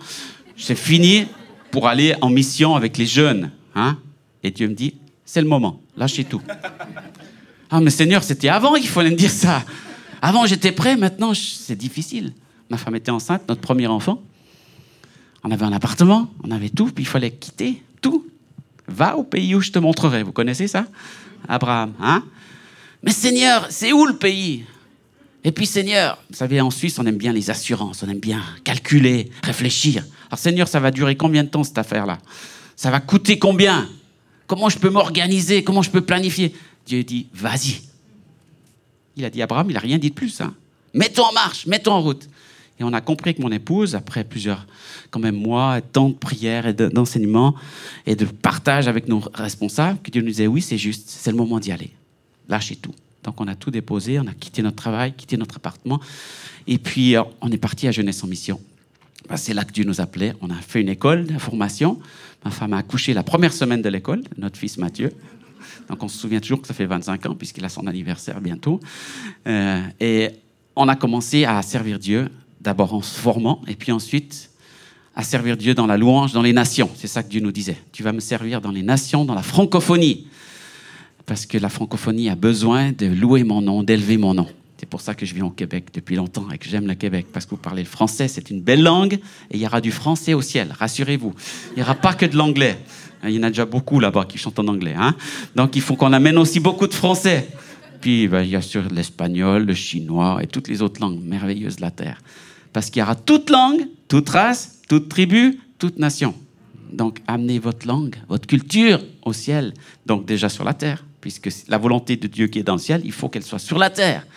C'est 0.56 0.76
fini 0.76 1.26
pour 1.72 1.88
aller 1.88 2.14
en 2.22 2.30
mission 2.30 2.76
avec 2.76 3.00
les 3.00 3.08
jeunes. 3.08 3.50
Hein 3.74 3.98
Et 4.44 4.52
Dieu 4.52 4.68
me 4.68 4.76
dit, 4.76 4.94
c'est 5.26 5.42
le 5.42 5.48
moment, 5.48 5.82
lâchez 5.98 6.24
tout. 6.24 6.42
Ah, 7.72 7.82
mais 7.82 7.90
Seigneur, 7.90 8.24
c'était 8.24 8.50
avant 8.50 8.76
qu'il 8.76 8.88
fallait 8.88 9.10
me 9.10 9.16
dire 9.16 9.32
ça. 9.32 9.64
Avant, 10.22 10.46
j'étais 10.46 10.72
prêt, 10.72 10.96
maintenant, 10.96 11.34
c'est 11.34 11.76
difficile. 11.76 12.34
Ma 12.70 12.78
femme 12.78 12.96
était 12.96 13.10
enceinte, 13.10 13.42
notre 13.50 13.62
premier 13.62 13.88
enfant. 13.88 14.22
On 15.44 15.50
avait 15.50 15.66
un 15.66 15.74
appartement, 15.74 16.32
on 16.44 16.52
avait 16.52 16.70
tout, 16.70 16.86
puis 16.86 17.04
il 17.04 17.08
fallait 17.08 17.32
quitter 17.32 17.82
tout. 18.02 18.28
Va 18.88 19.18
au 19.18 19.24
pays 19.24 19.56
où 19.56 19.62
je 19.62 19.72
te 19.72 19.80
montrerai. 19.80 20.22
Vous 20.22 20.32
connaissez 20.32 20.68
ça? 20.68 20.86
Abraham, 21.48 21.94
hein? 22.00 22.24
Mais 23.04 23.12
Seigneur, 23.12 23.68
c'est 23.70 23.94
où 23.94 24.06
le 24.06 24.18
pays? 24.18 24.66
Et 25.44 25.52
puis 25.52 25.68
Seigneur, 25.68 26.18
vous 26.30 26.36
savez, 26.36 26.60
en 26.60 26.72
Suisse, 26.72 26.98
on 26.98 27.06
aime 27.06 27.18
bien 27.18 27.32
les 27.32 27.52
assurances, 27.52 28.02
on 28.02 28.10
aime 28.10 28.20
bien 28.20 28.42
calculer, 28.64 29.30
réfléchir. 29.44 30.04
Alors 30.28 30.40
Seigneur, 30.40 30.68
ça 30.68 30.80
va 30.80 30.90
durer 30.90 31.16
combien 31.16 31.44
de 31.44 31.50
temps 31.50 31.64
cette 31.64 31.78
affaire-là? 31.78 32.18
Ça 32.76 32.90
va 32.90 33.00
coûter 33.00 33.38
combien? 33.38 33.88
Comment 34.48 34.70
je 34.70 34.80
peux 34.80 34.90
m'organiser? 34.90 35.64
Comment 35.64 35.84
je 35.84 35.92
peux 35.92 36.02
planifier? 36.02 36.56
Dieu 36.86 37.04
dit, 37.04 37.28
vas-y. 37.34 37.82
Il 39.16 39.24
a 39.24 39.30
dit 39.30 39.42
Abraham, 39.42 39.70
il 39.70 39.74
n'a 39.74 39.80
rien 39.80 39.98
dit 39.98 40.10
de 40.10 40.16
plus. 40.16 40.42
Hein. 40.42 40.54
Mets-toi 40.94 41.30
en 41.30 41.34
marche, 41.34 41.68
mets-toi 41.68 41.94
en 41.94 42.02
route. 42.02 42.28
Et 42.80 42.84
on 42.84 42.92
a 42.94 43.02
compris 43.02 43.34
que 43.36 43.42
mon 43.42 43.52
épouse, 43.52 43.96
après 43.96 44.24
plusieurs 44.24 44.68
quand 45.10 45.20
même 45.20 45.36
mois, 45.36 45.80
temps 45.82 46.10
de 46.10 46.14
prière 46.16 46.68
et 46.68 46.74
d'enseignement 46.74 47.56
et 48.06 48.16
de 48.16 48.26
partage 48.26 48.88
avec 48.88 49.08
nos 49.08 49.22
responsables, 49.34 50.00
que 50.02 50.12
Dieu 50.12 50.22
nous 50.22 50.28
disait, 50.28 50.48
oui, 50.48 50.62
c'est 50.62 50.78
juste, 50.78 51.08
c'est 51.08 51.32
le 51.32 51.38
moment 51.38 51.60
d'y 51.60 51.72
aller. 51.72 51.92
Lâchez 52.50 52.76
tout. 52.76 52.94
Donc 53.24 53.40
on 53.42 53.48
a 53.48 53.56
tout 53.56 53.72
déposé, 53.72 54.20
on 54.20 54.28
a 54.28 54.34
quitté 54.34 54.62
notre 54.62 54.76
travail, 54.76 55.14
quitté 55.14 55.36
notre 55.38 55.56
appartement, 55.56 56.00
et 56.68 56.78
puis 56.78 57.16
euh, 57.16 57.24
on 57.42 57.52
est 57.52 57.58
parti 57.58 57.88
à 57.88 57.92
Jeunesse 57.92 58.24
en 58.24 58.28
Mission. 58.28 58.62
Ben, 59.28 59.38
c'est 59.38 59.54
là 59.54 59.64
que 59.64 59.72
Dieu 59.72 59.84
nous 59.84 60.02
appelait. 60.02 60.34
On 60.42 60.52
a 60.52 60.56
fait 60.56 60.82
une 60.82 60.90
école 60.90 61.26
de 61.26 61.40
formation. 61.40 62.00
Ma 62.44 62.52
femme 62.52 62.74
a 62.74 62.78
accouché 62.78 63.14
la 63.14 63.24
première 63.24 63.54
semaine 63.54 63.82
de 63.82 63.90
l'école, 63.90 64.22
notre 64.38 64.58
fils 64.58 64.78
Mathieu. 64.78 65.12
Donc 65.90 66.04
on 66.04 66.08
se 66.08 66.18
souvient 66.18 66.40
toujours 66.40 66.62
que 66.62 66.68
ça 66.68 66.76
fait 66.76 66.86
25 66.86 67.26
ans, 67.26 67.36
puisqu'il 67.36 67.66
a 67.66 67.70
son 67.70 67.88
anniversaire 67.88 68.40
bientôt. 68.40 68.80
Euh, 69.48 69.82
et 70.00 70.30
on 70.76 70.88
a 70.88 70.96
commencé 70.96 71.46
à 71.46 71.60
servir 71.64 71.98
Dieu, 71.98 72.30
d'abord 72.66 72.94
en 72.94 73.02
se 73.02 73.18
formant, 73.18 73.62
et 73.68 73.76
puis 73.76 73.92
ensuite 73.94 74.50
à 75.16 75.24
servir 75.24 75.56
Dieu 75.56 75.74
dans 75.74 75.88
la 75.88 75.96
louange, 75.96 76.34
dans 76.34 76.42
les 76.42 76.52
nations. 76.52 76.90
C'est 76.96 77.08
ça 77.08 77.24
que 77.24 77.30
Dieu 77.30 77.40
nous 77.40 77.54
disait. 77.54 77.78
Tu 77.94 78.04
vas 78.04 78.12
me 78.12 78.20
servir 78.20 78.60
dans 78.60 78.72
les 78.72 78.84
nations, 78.84 79.24
dans 79.24 79.36
la 79.36 79.44
francophonie 79.44 80.28
parce 81.26 81.46
que 81.46 81.58
la 81.58 81.70
francophonie 81.70 82.30
a 82.30 82.36
besoin 82.36 82.92
de 82.92 83.08
louer 83.08 83.44
mon 83.44 83.62
nom, 83.62 83.84
d'élever 83.84 84.18
mon 84.18 84.34
nom. 84.34 84.48
C'est 84.78 84.88
pour 84.88 85.02
ça 85.02 85.16
que 85.16 85.26
je 85.26 85.34
vis 85.34 85.42
au 85.42 85.50
Québec 85.50 85.86
depuis 85.94 86.16
longtemps 86.16 86.52
et 86.52 86.58
que 86.58 86.68
j'aime 86.68 86.86
le 86.86 86.96
Québec, 86.96 87.28
parce 87.32 87.46
que 87.46 87.52
vous 87.52 87.62
parlez 87.62 87.82
le 87.82 87.88
français, 87.88 88.28
c'est 88.28 88.50
une 88.50 88.62
belle 88.62 88.84
langue, 88.84 89.14
et 89.14 89.56
il 89.56 89.60
y 89.60 89.66
aura 89.66 89.82
du 89.82 89.92
français 89.92 90.34
au 90.34 90.42
ciel, 90.42 90.76
rassurez-vous. 90.78 91.34
Il 91.72 91.76
n'y 91.78 91.82
aura 91.82 91.96
pas 91.96 92.14
que 92.14 92.26
de 92.26 92.36
l'anglais. 92.36 92.78
Il 93.24 93.32
y 93.32 93.40
en 93.40 93.44
a 93.44 93.50
déjà 93.50 93.66
beaucoup 93.66 94.00
là-bas 94.00 94.26
qui 94.26 94.38
chantent 94.38 94.60
en 94.60 94.68
anglais. 94.68 94.94
Hein? 94.96 95.16
Donc 95.56 95.76
il 95.76 95.82
faut 95.82 95.96
qu'on 95.96 96.14
amène 96.14 96.38
aussi 96.38 96.60
beaucoup 96.60 96.88
de 96.88 96.94
français. 96.94 97.48
Puis 98.02 98.28
ben, 98.28 98.44
il 98.44 98.50
y 98.50 98.56
a 98.56 98.62
sur 98.62 98.84
l'espagnol, 98.92 99.66
le 99.66 99.74
chinois 99.74 100.40
et 100.44 100.48
toutes 100.48 100.68
les 100.68 100.84
autres 100.84 101.02
langues 101.02 101.24
merveilleuses 101.24 101.78
de 101.78 101.82
la 101.82 101.92
terre. 101.92 102.22
Parce 102.76 102.90
qu'il 102.90 103.00
y 103.00 103.04
aura 103.04 103.16
toute 103.16 103.50
langue, 103.50 103.88
toute 104.10 104.28
race, 104.28 104.82
toute 104.90 105.08
tribu, 105.08 105.62
toute 105.80 105.98
nation. 105.98 106.36
Donc 106.92 107.22
amenez 107.26 107.58
votre 107.58 107.88
langue, 107.88 108.18
votre 108.28 108.46
culture 108.46 109.00
au 109.24 109.32
ciel, 109.32 109.74
donc 110.06 110.26
déjà 110.26 110.50
sur 110.50 110.66
la 110.66 110.74
terre 110.74 111.06
puisque 111.22 111.50
la 111.70 111.78
volonté 111.78 112.18
de 112.18 112.28
Dieu 112.28 112.48
qui 112.48 112.60
est 112.60 112.64
dans 112.64 112.74
le 112.74 112.80
ciel, 112.80 113.02
il 113.06 113.14
faut 113.14 113.30
qu'elle 113.30 113.44
soit 113.44 113.60
sur 113.60 113.80
la 113.80 113.90
terre. 113.90 114.28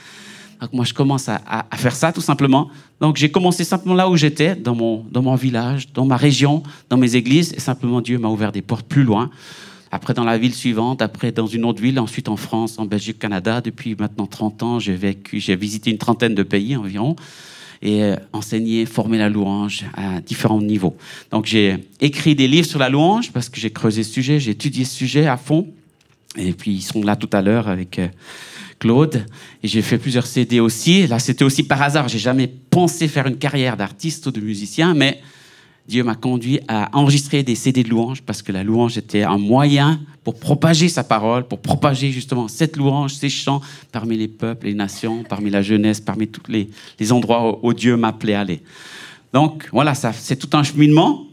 Donc 0.61 0.73
moi, 0.73 0.85
je 0.85 0.95
commence 0.95 1.28
à, 1.28 1.66
faire 1.75 1.97
ça 1.97 2.12
tout 2.12 2.21
simplement. 2.21 2.71
Donc 3.00 3.16
j'ai 3.16 3.30
commencé 3.30 3.64
simplement 3.64 3.97
là 3.97 4.09
où 4.09 4.16
j'étais, 4.16 4.54
dans 4.54 4.76
mon, 4.76 5.04
dans 5.11 5.21
mon 5.21 5.35
village, 5.35 5.92
dans 5.92 6.07
ma 6.07 6.16
région, 6.16 6.62
dans 6.88 6.97
mes 6.97 7.16
églises, 7.16 7.52
et 7.54 7.61
simplement 7.61 8.00
Dieu 8.00 8.18
m'a 8.18 8.28
ouvert 8.28 8.52
des 8.52 8.62
portes 8.62 8.87
plus 8.87 9.02
loin. 9.02 9.30
Après 9.90 10.14
dans 10.14 10.25
la 10.25 10.38
ville 10.38 10.54
suivante, 10.54 11.02
après 11.02 11.33
dans 11.33 11.49
une 11.49 11.64
autre 11.64 11.83
ville, 11.83 11.99
ensuite 11.99 12.28
en 12.28 12.37
France, 12.37 12.78
en 12.78 12.87
Belgique, 12.87 13.18
Canada. 13.18 13.61
Depuis 13.61 13.97
maintenant 13.99 14.26
30 14.26 14.62
ans, 14.62 14.78
j'ai 14.78 14.95
vécu, 14.95 15.40
j'ai 15.40 15.57
visité 15.57 15.90
une 15.90 15.99
trentaine 15.99 16.37
de 16.37 16.45
pays 16.45 16.76
environ 16.76 17.16
et 17.82 18.02
euh, 18.02 18.16
enseigné, 18.32 18.87
formé 18.87 19.18
la 19.18 19.28
louange 19.28 19.85
à 19.94 20.20
différents 20.20 20.61
niveaux. 20.61 20.97
Donc 21.30 21.47
j'ai 21.47 21.78
écrit 22.00 22.35
des 22.35 22.49
livres 22.49 22.66
sur 22.66 22.78
la 22.78 22.88
louange 22.88 23.32
parce 23.32 23.49
que 23.49 23.61
j'ai 23.61 23.70
creusé 23.70 24.02
ce 24.02 24.12
sujet, 24.12 24.40
j'ai 24.40 24.52
étudié 24.52 24.85
ce 24.85 24.94
sujet 24.94 25.26
à 25.26 25.37
fond. 25.37 25.68
Et 26.37 26.52
puis 26.52 26.73
ils 26.73 26.82
sont 26.82 27.02
là 27.02 27.16
tout 27.16 27.30
à 27.32 27.42
l'heure 27.42 27.68
avec 27.68 27.99
euh, 27.99 28.08
Claude. 28.78 29.25
Et 29.62 29.68
j'ai 29.68 29.82
fait 29.82 29.99
plusieurs 29.99 30.26
CD 30.26 30.61
aussi. 30.61 31.06
Là, 31.06 31.18
c'était 31.18 31.44
aussi 31.44 31.62
par 31.62 31.82
hasard. 31.82 32.08
J'ai 32.08 32.18
jamais 32.18 32.47
pensé 32.70 33.08
faire 33.08 33.26
une 33.26 33.38
carrière 33.38 33.76
d'artiste 33.76 34.26
ou 34.26 34.30
de 34.30 34.40
musicien, 34.40 34.94
mais 34.94 35.20
Dieu 35.88 36.04
m'a 36.04 36.14
conduit 36.14 36.61
à 36.68 36.90
enregistrer 36.97 37.42
des 37.42 37.54
CD 37.54 37.83
de 37.83 37.88
louanges 37.88 38.21
parce 38.21 38.42
que 38.42 38.52
la 38.52 38.62
louange 38.62 38.99
était 38.99 39.23
un 39.23 39.38
moyen 39.38 39.99
pour 40.23 40.38
propager 40.38 40.90
sa 40.90 41.02
parole, 41.02 41.45
pour 41.45 41.61
propager 41.61 42.12
justement 42.12 42.47
cette 42.47 42.76
louange, 42.76 43.14
ces 43.14 43.30
chants 43.30 43.62
parmi 43.90 44.18
les 44.18 44.28
peuples, 44.28 44.66
les 44.66 44.75
nations, 44.75 45.25
parmi 45.26 45.49
la 45.49 45.62
jeunesse, 45.62 46.00
parmi 46.00 46.28
tous 46.28 46.42
les, 46.50 46.68
endroits 47.11 47.59
où, 47.64 47.73
Dieu 47.73 47.97
m'appelait 47.97 48.35
à 48.35 48.40
aller. 48.40 48.61
Donc 49.33 49.66
voilà, 49.73 49.95
c'est 49.95 50.37
tout 50.37 50.54
un 50.54 50.62
cheminement. 50.62 51.27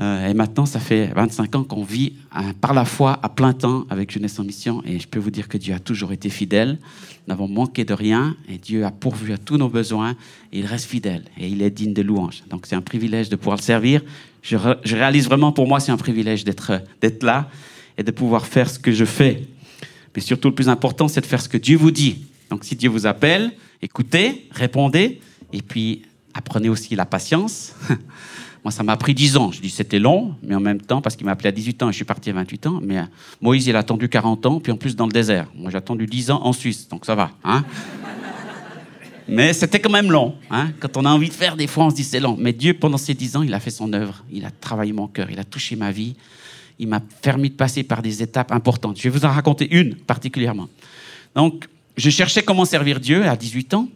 Euh, 0.00 0.28
et 0.28 0.34
maintenant, 0.34 0.66
ça 0.66 0.80
fait 0.80 1.06
25 1.14 1.54
ans 1.54 1.64
qu'on 1.64 1.84
vit 1.84 2.14
euh, 2.36 2.40
par 2.60 2.74
la 2.74 2.84
foi 2.84 3.18
à 3.22 3.28
plein 3.28 3.52
temps 3.52 3.86
avec 3.90 4.10
Jeunesse 4.10 4.38
en 4.38 4.44
Mission. 4.44 4.82
Et 4.84 4.98
je 4.98 5.06
peux 5.06 5.20
vous 5.20 5.30
dire 5.30 5.48
que 5.48 5.56
Dieu 5.56 5.74
a 5.74 5.78
toujours 5.78 6.12
été 6.12 6.30
fidèle. 6.30 6.78
Nous 7.26 7.32
n'avons 7.32 7.48
manqué 7.48 7.84
de 7.84 7.94
rien. 7.94 8.36
Et 8.48 8.58
Dieu 8.58 8.84
a 8.84 8.90
pourvu 8.90 9.32
à 9.32 9.38
tous 9.38 9.56
nos 9.56 9.68
besoins. 9.68 10.16
Et 10.52 10.60
il 10.60 10.66
reste 10.66 10.86
fidèle. 10.86 11.24
Et 11.38 11.48
il 11.48 11.62
est 11.62 11.70
digne 11.70 11.92
de 11.92 12.02
louange. 12.02 12.42
Donc 12.50 12.66
c'est 12.66 12.74
un 12.74 12.82
privilège 12.82 13.28
de 13.28 13.36
pouvoir 13.36 13.56
le 13.56 13.62
servir. 13.62 14.02
Je, 14.42 14.56
je 14.84 14.96
réalise 14.96 15.26
vraiment 15.26 15.52
pour 15.52 15.68
moi, 15.68 15.80
c'est 15.80 15.92
un 15.92 15.96
privilège 15.96 16.44
d'être 16.44 16.82
là 17.22 17.48
et 17.96 18.02
de 18.02 18.10
pouvoir 18.10 18.46
faire 18.46 18.68
ce 18.68 18.78
que 18.78 18.92
je 18.92 19.04
fais. 19.04 19.44
Mais 20.14 20.20
surtout, 20.20 20.48
le 20.48 20.54
plus 20.54 20.68
important, 20.68 21.08
c'est 21.08 21.20
de 21.20 21.26
faire 21.26 21.40
ce 21.40 21.48
que 21.48 21.56
Dieu 21.56 21.76
vous 21.76 21.90
dit. 21.90 22.26
Donc 22.50 22.64
si 22.64 22.76
Dieu 22.76 22.90
vous 22.90 23.06
appelle, 23.06 23.52
écoutez, 23.80 24.48
répondez. 24.50 25.20
Et 25.52 25.62
puis, 25.62 26.02
apprenez 26.34 26.68
aussi 26.68 26.94
la 26.96 27.06
patience. 27.06 27.72
Moi, 28.64 28.70
ça 28.70 28.82
m'a 28.82 28.96
pris 28.96 29.12
10 29.12 29.36
ans. 29.36 29.52
Je 29.52 29.60
dis 29.60 29.68
c'était 29.68 29.98
long, 29.98 30.34
mais 30.42 30.54
en 30.54 30.60
même 30.60 30.80
temps, 30.80 31.02
parce 31.02 31.16
qu'il 31.16 31.26
m'a 31.26 31.32
appelé 31.32 31.48
à 31.48 31.52
18 31.52 31.82
ans 31.82 31.88
et 31.90 31.92
je 31.92 31.96
suis 31.96 32.06
parti 32.06 32.30
à 32.30 32.32
28 32.32 32.66
ans. 32.66 32.80
Mais 32.82 32.98
euh, 32.98 33.02
Moïse, 33.42 33.66
il 33.66 33.76
a 33.76 33.80
attendu 33.80 34.08
40 34.08 34.46
ans, 34.46 34.58
puis 34.58 34.72
en 34.72 34.76
plus 34.76 34.96
dans 34.96 35.04
le 35.04 35.12
désert. 35.12 35.48
Moi, 35.54 35.70
j'ai 35.70 35.76
attendu 35.76 36.06
10 36.06 36.30
ans 36.30 36.40
en 36.42 36.54
Suisse, 36.54 36.88
donc 36.88 37.04
ça 37.04 37.14
va. 37.14 37.30
Hein 37.44 37.62
mais 39.28 39.52
c'était 39.52 39.80
quand 39.80 39.90
même 39.90 40.10
long. 40.10 40.36
Hein 40.50 40.70
Quand 40.80 40.96
on 40.96 41.04
a 41.04 41.10
envie 41.10 41.28
de 41.28 41.34
faire, 41.34 41.56
des 41.56 41.66
fois, 41.66 41.84
on 41.84 41.90
se 41.90 41.96
dit 41.96 42.04
c'est 42.04 42.20
long. 42.20 42.38
Mais 42.40 42.54
Dieu, 42.54 42.72
pendant 42.72 42.96
ces 42.96 43.12
10 43.12 43.36
ans, 43.36 43.42
il 43.42 43.52
a 43.52 43.60
fait 43.60 43.70
son 43.70 43.92
œuvre. 43.92 44.24
Il 44.32 44.46
a 44.46 44.50
travaillé 44.50 44.94
mon 44.94 45.08
cœur, 45.08 45.30
il 45.30 45.38
a 45.38 45.44
touché 45.44 45.76
ma 45.76 45.92
vie. 45.92 46.16
Il 46.78 46.88
m'a 46.88 47.00
permis 47.00 47.50
de 47.50 47.54
passer 47.54 47.82
par 47.82 48.00
des 48.00 48.22
étapes 48.22 48.50
importantes. 48.50 48.96
Je 48.96 49.02
vais 49.02 49.10
vous 49.10 49.26
en 49.26 49.30
raconter 49.30 49.68
une 49.76 49.94
particulièrement. 49.94 50.68
Donc, 51.34 51.68
je 51.98 52.08
cherchais 52.08 52.42
comment 52.42 52.64
servir 52.64 52.98
Dieu 52.98 53.28
à 53.28 53.36
18 53.36 53.74
ans. 53.74 53.88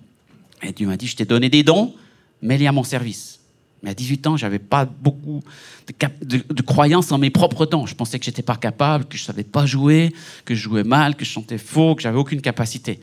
Et 0.62 0.72
Dieu 0.72 0.86
m'a 0.86 0.98
dit, 0.98 1.06
je 1.06 1.16
t'ai 1.16 1.24
donné 1.24 1.48
des 1.48 1.62
dons, 1.62 1.94
mets-les 2.42 2.66
à 2.66 2.72
mon 2.72 2.84
service. 2.84 3.38
Mais 3.82 3.90
à 3.90 3.94
18 3.94 4.26
ans, 4.26 4.36
je 4.36 4.44
n'avais 4.44 4.58
pas 4.58 4.84
beaucoup 4.84 5.42
de, 5.86 6.42
de, 6.52 6.62
croyance 6.62 7.12
en 7.12 7.18
mes 7.18 7.30
propres 7.30 7.64
dons. 7.64 7.86
Je 7.86 7.94
pensais 7.94 8.18
que 8.18 8.24
je 8.24 8.30
n'étais 8.30 8.42
pas 8.42 8.56
capable, 8.56 9.04
que 9.04 9.16
je 9.16 9.22
ne 9.22 9.26
savais 9.26 9.44
pas 9.44 9.66
jouer, 9.66 10.12
que 10.44 10.54
je 10.54 10.60
jouais 10.60 10.82
mal, 10.82 11.14
que 11.14 11.24
je 11.24 11.30
chantais 11.30 11.58
faux, 11.58 11.94
que 11.94 12.02
j'avais 12.02 12.18
aucune 12.18 12.40
capacité. 12.40 12.98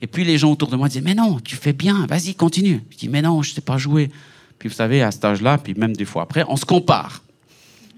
Et 0.00 0.06
puis 0.06 0.24
les 0.24 0.38
gens 0.38 0.50
autour 0.50 0.68
de 0.68 0.76
moi 0.76 0.88
disaient 0.88 1.02
Mais 1.02 1.14
non, 1.14 1.40
tu 1.40 1.56
fais 1.56 1.72
bien, 1.72 2.06
vas-y, 2.06 2.34
continue. 2.34 2.82
Je 2.90 2.96
dis 2.96 3.08
Mais 3.08 3.22
non, 3.22 3.42
je 3.42 3.50
ne 3.50 3.54
sais 3.54 3.60
pas 3.60 3.76
jouer. 3.76 4.10
Puis 4.58 4.68
vous 4.68 4.74
savez, 4.74 5.02
à 5.02 5.10
cet 5.10 5.24
âge-là, 5.24 5.58
puis 5.58 5.74
même 5.74 5.94
des 5.94 6.04
fois 6.04 6.22
après, 6.22 6.44
on 6.48 6.56
se 6.56 6.64
compare. 6.64 7.22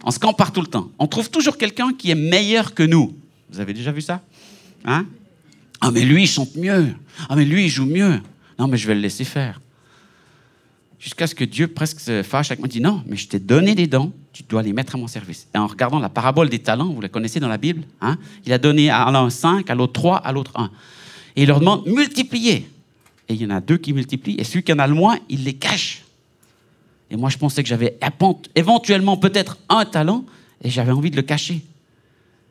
On 0.05 0.11
se 0.11 0.19
compare 0.19 0.53
tout 0.53 0.61
le 0.61 0.67
temps. 0.67 0.91
On 0.99 1.07
trouve 1.07 1.31
toujours 1.31 1.57
quelqu'un 1.57 1.93
qui 1.93 2.11
est 2.11 2.17
meilleur 2.17 2.75
que 2.75 2.83
nous. 2.83 3.17
Vous 3.51 3.61
avez 3.61 3.73
déjà 3.73 3.93
vu 3.93 4.01
ça? 4.01 4.23
Hein? 4.85 5.07
Ah, 5.81 5.91
mais 5.91 6.03
lui, 6.03 6.25
il 6.25 6.27
chante 6.27 6.57
mieux. 6.57 6.95
Ah, 7.29 7.37
mais 7.37 7.45
lui, 7.45 7.65
il 7.65 7.69
joue 7.69 7.87
mieux. 7.87 8.21
Non, 8.59 8.69
mais 8.69 8.77
je 8.77 8.87
vais 8.87 8.95
le 8.95 9.01
laisser 9.01 9.25
faire. 9.25 9.61
Jusqu'à 10.99 11.27
ce 11.27 11.35
que 11.35 11.45
Dieu 11.45 11.69
presque 11.69 12.01
se 12.01 12.23
fâche 12.23 12.51
avec 12.51 12.59
moi, 12.59 12.69
dit 12.69 12.81
non, 12.81 13.03
mais 13.07 13.17
je 13.17 13.29
t'ai 13.29 13.39
donné 13.39 13.75
des 13.75 13.87
dons, 13.87 14.13
tu 14.33 14.43
dois 14.43 14.63
les 14.63 14.73
mettre 14.73 14.95
à 14.95 14.99
mon 14.99 15.07
service. 15.07 15.47
Et 15.55 15.59
en 15.59 15.67
regardant 15.67 15.99
la 15.99 16.09
parabole 16.09 16.49
des 16.49 16.59
talents, 16.59 16.93
vous 16.93 17.01
la 17.01 17.09
connaissez 17.09 17.39
dans 17.39 17.49
la 17.49 17.59
Bible, 17.59 17.83
hein, 18.01 18.17
il 18.47 18.53
a 18.53 18.59
donné 18.59 18.91
à 18.91 19.11
l'un 19.11 19.29
5, 19.29 19.69
à 19.69 19.75
l'autre 19.75 19.93
3, 19.93 20.17
à 20.19 20.33
l'autre 20.33 20.53
1. 20.55 20.71
Et 21.37 21.43
il 21.43 21.49
leur 21.49 21.61
demande 21.61 21.87
multiplier. 21.87 22.69
Et 23.29 23.35
il 23.35 23.43
y 23.43 23.47
en 23.47 23.51
a 23.51 23.61
deux 23.61 23.77
qui 23.77 23.93
multiplient, 23.93 24.37
et 24.39 24.45
celui 24.45 24.63
qui 24.63 24.73
en 24.73 24.79
a 24.79 24.87
le 24.87 24.95
moins, 24.95 25.19
il 25.29 25.45
les 25.45 25.55
cache. 25.55 26.03
Et 27.11 27.17
moi, 27.17 27.29
je 27.29 27.39
pensais 27.39 27.63
que 27.63 27.69
j'avais 27.69 27.99
éventuellement 28.55 29.17
peut-être 29.17 29.59
un 29.69 29.85
talent, 29.85 30.25
et 30.63 30.71
j'avais 30.71 30.93
envie 30.93 31.11
de 31.11 31.17
le 31.17 31.23
cacher. 31.23 31.63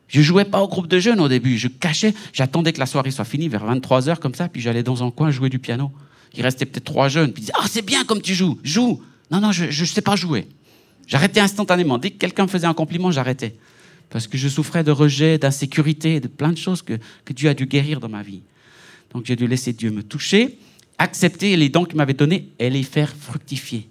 Je 0.08 0.22
jouais 0.22 0.44
pas 0.44 0.62
au 0.62 0.68
groupe 0.68 0.86
de 0.86 1.00
jeunes 1.00 1.20
au 1.20 1.28
début, 1.28 1.58
je 1.58 1.66
cachais, 1.66 2.14
j'attendais 2.32 2.72
que 2.72 2.78
la 2.78 2.86
soirée 2.86 3.10
soit 3.10 3.24
finie 3.24 3.48
vers 3.48 3.64
23 3.64 4.08
heures 4.08 4.20
comme 4.20 4.34
ça, 4.34 4.48
puis 4.48 4.60
j'allais 4.60 4.84
dans 4.84 5.02
un 5.02 5.10
coin 5.10 5.30
jouer 5.32 5.50
du 5.50 5.58
piano. 5.58 5.90
Il 6.36 6.42
restait 6.42 6.66
peut-être 6.66 6.84
trois 6.84 7.08
jeunes, 7.08 7.32
puis 7.32 7.42
disaient 7.42 7.54
Ah, 7.56 7.66
c'est 7.68 7.84
bien 7.84 8.04
comme 8.04 8.20
tu 8.20 8.34
joues, 8.34 8.58
joue. 8.62 9.02
Non, 9.30 9.40
non, 9.40 9.52
je 9.52 9.64
ne 9.66 9.86
sais 9.86 10.02
pas 10.02 10.16
jouer. 10.16 10.46
J'arrêtais 11.06 11.40
instantanément. 11.40 11.98
Dès 11.98 12.10
que 12.10 12.18
quelqu'un 12.18 12.44
me 12.44 12.48
faisait 12.48 12.66
un 12.66 12.74
compliment, 12.74 13.10
j'arrêtais. 13.10 13.56
Parce 14.10 14.26
que 14.26 14.38
je 14.38 14.48
souffrais 14.48 14.84
de 14.84 14.90
rejet, 14.90 15.38
d'insécurité, 15.38 16.20
de 16.20 16.28
plein 16.28 16.52
de 16.52 16.58
choses 16.58 16.82
que, 16.82 16.94
que 17.24 17.32
Dieu 17.32 17.48
a 17.48 17.54
dû 17.54 17.66
guérir 17.66 18.00
dans 18.00 18.08
ma 18.08 18.22
vie. 18.22 18.42
Donc 19.12 19.26
j'ai 19.26 19.36
dû 19.36 19.46
laisser 19.46 19.72
Dieu 19.72 19.90
me 19.90 20.02
toucher, 20.02 20.58
accepter 20.98 21.56
les 21.56 21.68
dons 21.68 21.84
qu'il 21.84 21.96
m'avait 21.96 22.14
donnés 22.14 22.50
et 22.58 22.70
les 22.70 22.82
faire 22.82 23.14
fructifier. 23.14 23.88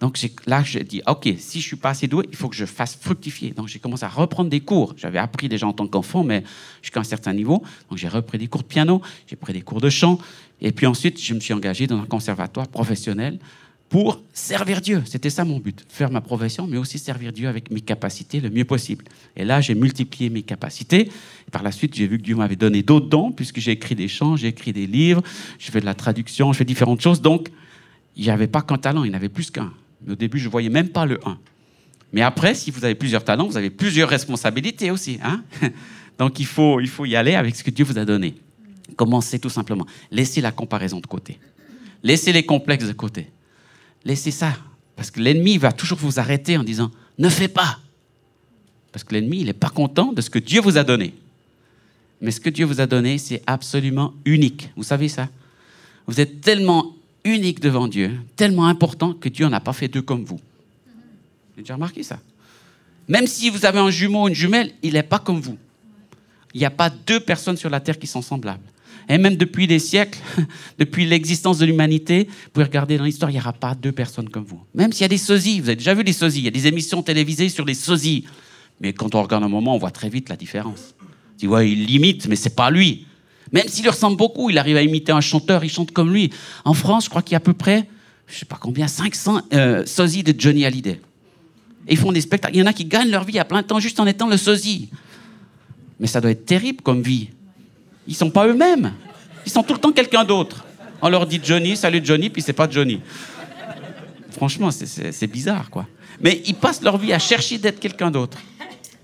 Donc 0.00 0.16
là, 0.46 0.62
je 0.62 0.78
dis, 0.78 1.02
OK, 1.08 1.28
si 1.38 1.60
je 1.60 1.66
suis 1.66 1.76
pas 1.76 1.90
assez 1.90 2.06
doué, 2.06 2.24
il 2.30 2.36
faut 2.36 2.48
que 2.48 2.54
je 2.54 2.66
fasse 2.66 2.96
fructifier. 3.00 3.50
Donc 3.50 3.66
j'ai 3.66 3.80
commencé 3.80 4.04
à 4.04 4.08
reprendre 4.08 4.48
des 4.48 4.60
cours. 4.60 4.94
J'avais 4.96 5.18
appris 5.18 5.48
déjà 5.48 5.66
en 5.66 5.72
tant 5.72 5.88
qu'enfant, 5.88 6.22
mais 6.22 6.44
jusqu'à 6.82 7.00
un 7.00 7.04
certain 7.04 7.32
niveau. 7.32 7.64
Donc 7.90 7.98
j'ai 7.98 8.06
repris 8.06 8.38
des 8.38 8.46
cours 8.46 8.62
de 8.62 8.68
piano, 8.68 9.02
j'ai 9.26 9.34
pris 9.34 9.52
des 9.52 9.62
cours 9.62 9.80
de 9.80 9.90
chant. 9.90 10.20
Et 10.60 10.72
puis 10.72 10.86
ensuite, 10.86 11.20
je 11.20 11.34
me 11.34 11.40
suis 11.40 11.54
engagé 11.54 11.86
dans 11.86 11.98
un 11.98 12.06
conservatoire 12.06 12.68
professionnel 12.68 13.38
pour 13.88 14.20
servir 14.32 14.80
Dieu. 14.80 15.02
C'était 15.06 15.30
ça 15.30 15.44
mon 15.44 15.58
but, 15.60 15.84
faire 15.88 16.10
ma 16.10 16.20
profession, 16.20 16.66
mais 16.66 16.76
aussi 16.76 16.98
servir 16.98 17.32
Dieu 17.32 17.48
avec 17.48 17.70
mes 17.70 17.80
capacités 17.80 18.40
le 18.40 18.50
mieux 18.50 18.64
possible. 18.64 19.04
Et 19.36 19.44
là, 19.44 19.60
j'ai 19.60 19.74
multiplié 19.74 20.28
mes 20.30 20.42
capacités. 20.42 21.10
Par 21.52 21.62
la 21.62 21.72
suite, 21.72 21.94
j'ai 21.94 22.06
vu 22.06 22.18
que 22.18 22.24
Dieu 22.24 22.36
m'avait 22.36 22.56
donné 22.56 22.82
d'autres 22.82 23.08
dons, 23.08 23.32
puisque 23.32 23.60
j'ai 23.60 23.72
écrit 23.72 23.94
des 23.94 24.08
chants, 24.08 24.36
j'ai 24.36 24.48
écrit 24.48 24.72
des 24.72 24.86
livres, 24.86 25.22
je 25.58 25.70
fais 25.70 25.80
de 25.80 25.86
la 25.86 25.94
traduction, 25.94 26.52
je 26.52 26.58
fais 26.58 26.64
différentes 26.64 27.00
choses. 27.00 27.22
Donc, 27.22 27.48
il 28.16 28.24
n'y 28.24 28.30
avait 28.30 28.46
pas 28.46 28.62
qu'un 28.62 28.78
talent, 28.78 29.04
il 29.04 29.08
y 29.08 29.10
en 29.10 29.16
avait 29.16 29.30
plus 29.30 29.50
qu'un. 29.50 29.72
Au 30.08 30.14
début, 30.14 30.38
je 30.38 30.46
ne 30.46 30.50
voyais 30.50 30.70
même 30.70 30.88
pas 30.90 31.06
le 31.06 31.18
1. 31.26 31.38
Mais 32.12 32.22
après, 32.22 32.54
si 32.54 32.70
vous 32.70 32.84
avez 32.84 32.94
plusieurs 32.94 33.24
talents, 33.24 33.46
vous 33.46 33.56
avez 33.56 33.70
plusieurs 33.70 34.08
responsabilités 34.08 34.90
aussi. 34.90 35.18
Hein 35.22 35.42
Donc 36.18 36.40
il 36.40 36.46
faut, 36.46 36.80
il 36.80 36.88
faut 36.88 37.04
y 37.04 37.16
aller 37.16 37.34
avec 37.34 37.54
ce 37.54 37.62
que 37.62 37.70
Dieu 37.70 37.84
vous 37.84 37.98
a 37.98 38.04
donné. 38.04 38.34
Commencez 38.96 39.38
tout 39.38 39.50
simplement. 39.50 39.86
Laissez 40.10 40.40
la 40.40 40.52
comparaison 40.52 41.00
de 41.00 41.06
côté. 41.06 41.38
Laissez 42.02 42.32
les 42.32 42.44
complexes 42.44 42.86
de 42.86 42.92
côté. 42.92 43.30
Laissez 44.04 44.30
ça. 44.30 44.56
Parce 44.96 45.10
que 45.10 45.20
l'ennemi 45.20 45.58
va 45.58 45.72
toujours 45.72 45.98
vous 45.98 46.18
arrêter 46.18 46.56
en 46.56 46.64
disant 46.64 46.90
ne 47.18 47.28
fais 47.28 47.48
pas. 47.48 47.78
Parce 48.92 49.04
que 49.04 49.14
l'ennemi, 49.14 49.40
il 49.40 49.46
n'est 49.46 49.52
pas 49.52 49.68
content 49.68 50.12
de 50.12 50.20
ce 50.20 50.30
que 50.30 50.38
Dieu 50.38 50.60
vous 50.60 50.78
a 50.78 50.84
donné. 50.84 51.14
Mais 52.20 52.30
ce 52.30 52.40
que 52.40 52.50
Dieu 52.50 52.64
vous 52.64 52.80
a 52.80 52.86
donné, 52.86 53.18
c'est 53.18 53.42
absolument 53.46 54.14
unique. 54.24 54.70
Vous 54.76 54.82
savez 54.82 55.08
ça? 55.08 55.28
Vous 56.06 56.20
êtes 56.20 56.40
tellement 56.40 56.96
unique 57.24 57.60
devant 57.60 57.86
Dieu, 57.86 58.18
tellement 58.34 58.66
important 58.66 59.12
que 59.12 59.28
Dieu 59.28 59.46
n'a 59.48 59.60
pas 59.60 59.72
fait 59.72 59.88
deux 59.88 60.02
comme 60.02 60.24
vous. 60.24 60.36
Vous 60.36 61.52
avez 61.54 61.62
déjà 61.62 61.74
remarqué 61.74 62.02
ça 62.02 62.18
Même 63.06 63.26
si 63.26 63.50
vous 63.50 63.66
avez 63.66 63.78
un 63.78 63.90
jumeau 63.90 64.24
ou 64.24 64.28
une 64.28 64.34
jumelle, 64.34 64.72
il 64.82 64.94
n'est 64.94 65.02
pas 65.02 65.18
comme 65.18 65.40
vous. 65.40 65.58
Il 66.54 66.60
n'y 66.60 66.66
a 66.66 66.70
pas 66.70 66.90
deux 66.90 67.20
personnes 67.20 67.56
sur 67.56 67.70
la 67.70 67.80
terre 67.80 67.98
qui 67.98 68.06
sont 68.06 68.22
semblables. 68.22 68.64
Et 69.08 69.16
même 69.16 69.36
depuis 69.36 69.66
des 69.66 69.78
siècles, 69.78 70.18
depuis 70.78 71.06
l'existence 71.06 71.58
de 71.58 71.66
l'humanité, 71.66 72.28
vous 72.28 72.50
pouvez 72.52 72.64
regarder 72.64 72.98
dans 72.98 73.04
l'histoire, 73.04 73.30
il 73.30 73.34
n'y 73.34 73.40
aura 73.40 73.54
pas 73.54 73.74
deux 73.74 73.92
personnes 73.92 74.28
comme 74.28 74.44
vous. 74.44 74.60
Même 74.74 74.92
s'il 74.92 75.02
y 75.02 75.04
a 75.04 75.08
des 75.08 75.16
sosies, 75.18 75.60
vous 75.60 75.68
avez 75.68 75.76
déjà 75.76 75.94
vu 75.94 76.04
des 76.04 76.12
sosies, 76.12 76.40
il 76.40 76.44
y 76.44 76.48
a 76.48 76.52
des 76.52 76.66
émissions 76.66 77.02
télévisées 77.02 77.48
sur 77.48 77.64
les 77.64 77.74
sosies. 77.74 78.26
Mais 78.80 78.92
quand 78.92 79.14
on 79.14 79.22
regarde 79.22 79.42
un 79.42 79.48
moment, 79.48 79.74
on 79.74 79.78
voit 79.78 79.90
très 79.90 80.08
vite 80.08 80.28
la 80.28 80.36
différence. 80.36 80.94
Tu 81.38 81.46
vois, 81.46 81.64
il 81.64 81.86
limite, 81.86 82.28
mais 82.28 82.36
c'est 82.36 82.54
pas 82.54 82.70
lui. 82.70 83.06
Même 83.52 83.68
s'il 83.68 83.82
lui 83.82 83.90
ressemble 83.90 84.16
beaucoup, 84.16 84.50
il 84.50 84.58
arrive 84.58 84.76
à 84.76 84.82
imiter 84.82 85.12
un 85.12 85.20
chanteur, 85.20 85.64
il 85.64 85.70
chante 85.70 85.92
comme 85.92 86.12
lui. 86.12 86.30
En 86.64 86.74
France, 86.74 87.04
je 87.04 87.10
crois 87.10 87.22
qu'il 87.22 87.32
y 87.32 87.36
a 87.36 87.38
à 87.38 87.40
peu 87.40 87.54
près, 87.54 87.88
je 88.26 88.34
ne 88.34 88.38
sais 88.40 88.46
pas 88.46 88.58
combien, 88.60 88.88
500 88.88 89.40
euh, 89.52 89.86
sosies 89.86 90.22
de 90.22 90.38
Johnny 90.38 90.66
Hallyday. 90.66 91.00
Et 91.86 91.92
ils 91.92 91.96
font 91.96 92.12
des 92.12 92.20
spectacles. 92.20 92.54
Il 92.56 92.58
y 92.58 92.62
en 92.62 92.66
a 92.66 92.74
qui 92.74 92.84
gagnent 92.84 93.10
leur 93.10 93.24
vie 93.24 93.38
à 93.38 93.46
plein 93.46 93.62
temps 93.62 93.80
juste 93.80 93.98
en 94.00 94.06
étant 94.06 94.28
le 94.28 94.36
sosie. 94.36 94.90
Mais 95.98 96.06
ça 96.06 96.20
doit 96.20 96.30
être 96.30 96.44
terrible 96.44 96.82
comme 96.82 97.00
vie. 97.00 97.30
Ils 98.08 98.16
sont 98.16 98.30
pas 98.30 98.48
eux-mêmes. 98.48 98.92
Ils 99.46 99.52
sont 99.52 99.62
tout 99.62 99.74
le 99.74 99.78
temps 99.78 99.92
quelqu'un 99.92 100.24
d'autre. 100.24 100.64
On 101.00 101.08
leur 101.08 101.26
dit 101.26 101.40
Johnny, 101.42 101.76
salut 101.76 102.00
Johnny, 102.02 102.30
puis 102.30 102.42
c'est 102.42 102.52
pas 102.52 102.68
Johnny. 102.68 103.00
Franchement, 104.30 104.70
c'est 104.72 105.26
bizarre, 105.26 105.70
quoi. 105.70 105.86
Mais 106.20 106.42
ils 106.46 106.54
passent 106.54 106.82
leur 106.82 106.98
vie 106.98 107.12
à 107.12 107.18
chercher 107.18 107.58
d'être 107.58 107.78
quelqu'un 107.78 108.10
d'autre. 108.10 108.38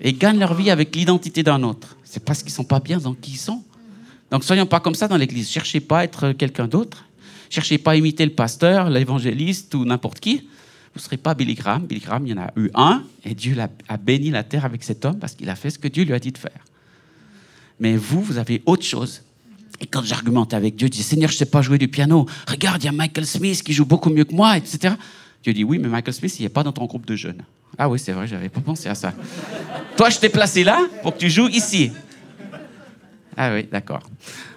Et 0.01 0.13
gagnent 0.13 0.41
leur 0.41 0.55
vie 0.55 0.71
avec 0.71 0.97
l'identité 0.97 1.43
d'un 1.43 1.63
autre. 1.63 1.97
C'est 2.03 2.25
parce 2.25 2.43
qu'ils 2.43 2.53
sont 2.53 2.65
pas 2.65 2.81
bien 2.81 2.99
dans 2.99 3.15
qui 3.15 3.33
ils 3.33 3.37
sont. 3.37 3.63
Donc 4.31 4.43
soyons 4.43 4.67
pas 4.67 4.81
comme 4.81 4.95
ça 4.95 5.07
dans 5.07 5.17
l'Église. 5.17 5.49
Cherchez 5.49 5.81
pas 5.81 6.01
à 6.01 6.05
être 6.05 6.33
quelqu'un 6.33 6.67
d'autre. 6.67 7.05
Cherchez 7.51 7.79
pas 7.79 7.93
à 7.93 7.97
imiter 7.97 8.25
le 8.25 8.33
pasteur, 8.33 8.91
l'évangéliste 8.91 9.75
ou 9.75 9.85
n'importe 9.85 10.19
qui. 10.19 10.39
Vous 10.39 11.01
ne 11.01 11.03
serez 11.03 11.17
pas 11.17 11.35
Billy 11.35 11.55
Graham. 11.55 11.87
Billy 11.87 12.01
Graham, 12.01 12.27
il 12.27 12.31
y 12.31 12.35
en 12.35 12.43
a 12.43 12.53
eu 12.57 12.71
un, 12.75 13.05
et 13.25 13.35
Dieu 13.35 13.57
a, 13.89 13.97
béni 13.97 14.31
la 14.31 14.43
terre 14.43 14.65
avec 14.65 14.83
cet 14.83 15.05
homme 15.05 15.19
parce 15.19 15.35
qu'il 15.35 15.49
a 15.51 15.55
fait 15.55 15.71
ce 15.71 15.79
que 15.79 15.89
Dieu 15.89 16.05
lui 16.05 16.15
a 16.15 16.19
dit 16.19 16.33
de 16.33 16.39
faire. 16.39 16.65
Mais 17.81 17.97
vous, 17.97 18.23
vous 18.23 18.39
avez 18.39 18.63
autre 18.67 18.85
chose. 18.85 19.23
Et 19.81 19.87
quand 19.87 20.03
j'argumentais 20.03 20.57
avec 20.57 20.77
Dieu, 20.77 20.87
je 20.87 20.93
dis 20.93 21.03
Seigneur, 21.03 21.31
je 21.31 21.35
ne 21.35 21.39
sais 21.39 21.47
pas 21.47 21.63
jouer 21.63 21.79
du 21.79 21.89
piano. 21.89 22.27
Regarde, 22.49 22.83
il 22.83 22.87
y 22.87 22.89
a 22.89 22.93
Michael 22.93 23.27
Smith 23.27 23.63
qui 23.63 23.73
joue 23.73 23.85
beaucoup 23.85 24.11
mieux 24.11 24.25
que 24.25 24.35
moi, 24.35 24.57
etc. 24.57 24.95
Dieu 25.43 25.53
dit 25.53 25.65
Oui, 25.65 25.79
mais 25.79 25.89
Michael 25.89 26.15
Smith, 26.15 26.39
il 26.39 26.43
n'est 26.45 26.49
pas 26.49 26.63
dans 26.63 26.73
ton 26.73 26.87
groupe 26.87 27.07
de 27.07 27.17
jeunes. 27.17 27.43
Ah 27.77 27.89
oui, 27.89 27.99
c'est 27.99 28.13
vrai, 28.13 28.27
j'avais 28.27 28.49
pas 28.49 28.61
pensé 28.61 28.89
à 28.89 28.95
ça. 28.95 29.13
Toi, 29.97 30.11
je 30.11 30.19
t'ai 30.19 30.29
placé 30.29 30.63
là 30.63 30.79
pour 31.03 31.15
que 31.15 31.19
tu 31.19 31.29
joues 31.29 31.49
ici. 31.49 31.91
Ah 33.37 33.53
oui, 33.53 33.67
d'accord. 33.71 34.09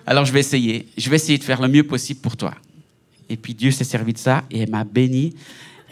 Alors 0.06 0.24
je 0.24 0.32
vais 0.32 0.40
essayer. 0.40 0.88
Je 0.98 1.10
vais 1.10 1.16
essayer 1.16 1.38
de 1.38 1.44
faire 1.44 1.62
le 1.62 1.68
mieux 1.68 1.84
possible 1.84 2.20
pour 2.22 2.38
toi. 2.38 2.54
Et 3.28 3.36
puis 3.36 3.54
Dieu 3.54 3.72
s'est 3.72 3.84
servi 3.84 4.14
de 4.14 4.20
ça 4.20 4.44
et 4.52 4.66
m'a 4.68 4.84
béni. 4.84 5.34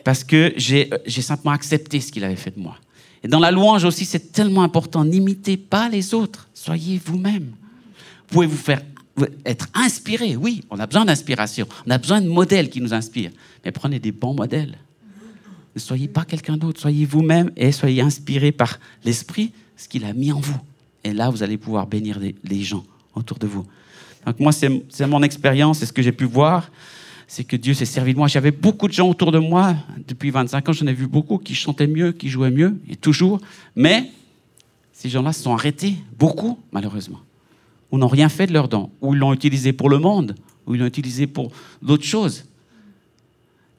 parce 0.03 0.23
que 0.23 0.53
j'ai 0.55 0.87
simplement 1.09 1.53
accepté 1.53 1.99
ce 1.99 2.11
qu'il 2.11 2.23
avait 2.23 2.35
fait 2.35 2.55
de 2.55 2.61
moi. 2.61 2.77
Et 3.25 3.27
dans 3.27 3.39
la 3.39 3.49
louange 3.49 3.85
aussi, 3.85 4.05
c'est 4.05 4.31
tellement 4.31 4.61
important. 4.61 5.03
N'imitez 5.03 5.57
pas 5.57 5.89
les 5.89 6.13
autres. 6.13 6.47
Soyez 6.53 7.01
vous-même. 7.03 7.53
Vous 8.27 8.27
pouvez 8.27 8.45
vous 8.45 8.55
faire 8.55 8.83
être 9.43 9.67
inspiré. 9.73 10.35
Oui, 10.35 10.61
on 10.69 10.77
a 10.77 10.85
besoin 10.85 11.05
d'inspiration. 11.05 11.67
On 11.87 11.89
a 11.89 11.97
besoin 11.97 12.21
de 12.21 12.27
modèles 12.27 12.69
qui 12.69 12.81
nous 12.81 12.93
inspirent. 12.93 13.31
Mais 13.65 13.71
prenez 13.71 13.97
des 13.97 14.11
bons 14.11 14.35
modèles. 14.35 14.77
Ne 15.73 15.79
soyez 15.79 16.07
pas 16.07 16.23
quelqu'un 16.23 16.55
d'autre. 16.55 16.79
Soyez 16.79 17.03
vous-même 17.07 17.49
et 17.57 17.71
soyez 17.71 18.03
inspiré 18.03 18.51
par 18.51 18.79
l'Esprit, 19.03 19.53
ce 19.75 19.87
qu'il 19.87 20.05
a 20.05 20.13
mis 20.13 20.31
en 20.31 20.39
vous. 20.39 20.59
Et 21.03 21.11
là, 21.11 21.31
vous 21.31 21.41
allez 21.41 21.57
pouvoir 21.57 21.87
bénir 21.87 22.19
les 22.19 22.63
gens 22.63 22.85
autour 23.15 23.39
de 23.39 23.47
vous. 23.47 23.65
Donc 24.23 24.39
moi, 24.39 24.51
c'est 24.51 25.07
mon 25.07 25.23
expérience, 25.23 25.79
c'est 25.79 25.87
ce 25.87 25.93
que 25.93 26.03
j'ai 26.03 26.11
pu 26.11 26.25
voir 26.25 26.69
c'est 27.27 27.43
que 27.43 27.55
Dieu 27.55 27.73
s'est 27.73 27.85
servi 27.85 28.13
de 28.13 28.19
moi. 28.19 28.27
J'avais 28.27 28.51
beaucoup 28.51 28.87
de 28.87 28.93
gens 28.93 29.09
autour 29.09 29.31
de 29.31 29.39
moi. 29.39 29.75
Depuis 30.07 30.29
25 30.29 30.69
ans, 30.69 30.73
j'en 30.73 30.87
ai 30.87 30.93
vu 30.93 31.07
beaucoup 31.07 31.37
qui 31.37 31.55
chantaient 31.55 31.87
mieux, 31.87 32.11
qui 32.11 32.29
jouaient 32.29 32.51
mieux, 32.51 32.79
et 32.89 32.95
toujours. 32.95 33.39
Mais 33.75 34.11
ces 34.93 35.09
gens-là 35.09 35.33
se 35.33 35.43
sont 35.43 35.53
arrêtés, 35.53 35.95
beaucoup, 36.17 36.59
malheureusement. 36.71 37.19
Ou 37.91 37.97
n'ont 37.97 38.07
rien 38.07 38.29
fait 38.29 38.47
de 38.47 38.53
leurs 38.53 38.67
dons. 38.67 38.91
Ou 39.01 39.13
ils 39.13 39.19
l'ont 39.19 39.33
utilisé 39.33 39.73
pour 39.73 39.89
le 39.89 39.97
monde, 39.97 40.35
ou 40.67 40.75
ils 40.75 40.79
l'ont 40.79 40.85
utilisé 40.85 41.27
pour 41.27 41.51
d'autres 41.81 42.05
choses. 42.05 42.45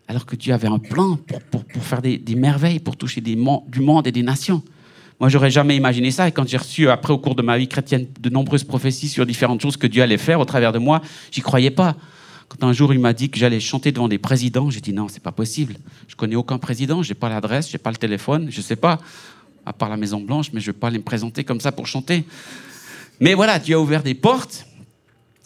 Alors 0.09 0.27
que 0.27 0.37
Dieu 0.37 0.53
avait 0.53 0.69
un 0.69 0.79
plan 0.79 1.19
pour, 1.51 1.83
faire 1.83 2.03
des, 2.03 2.21
merveilles, 2.37 2.79
pour 2.79 2.97
toucher 2.97 3.21
des, 3.21 3.37
du 3.69 3.81
monde 3.81 4.07
et 4.07 4.13
des 4.13 4.23
nations. 4.23 4.63
Moi, 5.19 5.29
j'aurais 5.29 5.51
jamais 5.51 5.77
imaginé 5.77 6.11
ça. 6.11 6.29
Et 6.29 6.33
quand 6.33 6.47
j'ai 6.47 6.59
reçu, 6.59 6.89
après, 6.89 7.13
au 7.13 7.19
cours 7.19 7.35
de 7.35 7.43
ma 7.43 7.57
vie 7.59 7.69
chrétienne, 7.69 8.07
de 8.21 8.29
nombreuses 8.29 8.65
prophéties 8.65 9.09
sur 9.09 9.25
différentes 9.25 9.61
choses 9.61 9.77
que 9.77 9.87
Dieu 9.87 10.03
allait 10.03 10.19
faire 10.19 10.41
au 10.41 10.45
travers 10.45 10.73
de 10.73 10.79
moi, 10.79 11.01
j'y 11.31 11.41
croyais 11.41 11.71
pas. 11.71 11.97
Quand 12.49 12.67
un 12.67 12.73
jour 12.73 12.93
il 12.93 13.01
m'a 13.01 13.13
dit 13.13 13.29
que 13.29 13.39
j'allais 13.39 13.61
chanter 13.61 13.93
devant 13.93 14.09
des 14.09 14.19
présidents, 14.19 14.71
j'ai 14.71 14.81
dit 14.81 14.93
non, 14.93 15.09
c'est 15.09 15.23
pas 15.23 15.33
possible. 15.33 15.77
Je 16.09 16.15
connais 16.15 16.37
aucun 16.37 16.59
président, 16.59 17.03
j'ai 17.03 17.15
pas 17.15 17.29
l'adresse, 17.29 17.71
j'ai 17.71 17.79
pas 17.79 17.91
le 17.91 17.97
téléphone, 17.97 18.49
je 18.51 18.61
sais 18.61 18.77
pas, 18.77 19.01
à 19.65 19.73
part 19.73 19.89
la 19.89 19.97
Maison 19.97 20.21
Blanche, 20.21 20.51
mais 20.53 20.61
je 20.61 20.67
vais 20.67 20.79
pas 20.79 20.89
aller 20.89 20.99
me 20.99 21.05
présenter 21.05 21.45
comme 21.45 21.61
ça 21.61 21.73
pour 21.73 21.87
chanter. 21.87 22.25
Mais 23.21 23.35
voilà, 23.35 23.59
Dieu 23.59 23.77
a 23.77 23.81
ouvert 23.81 24.03
des 24.03 24.15
portes. 24.15 24.67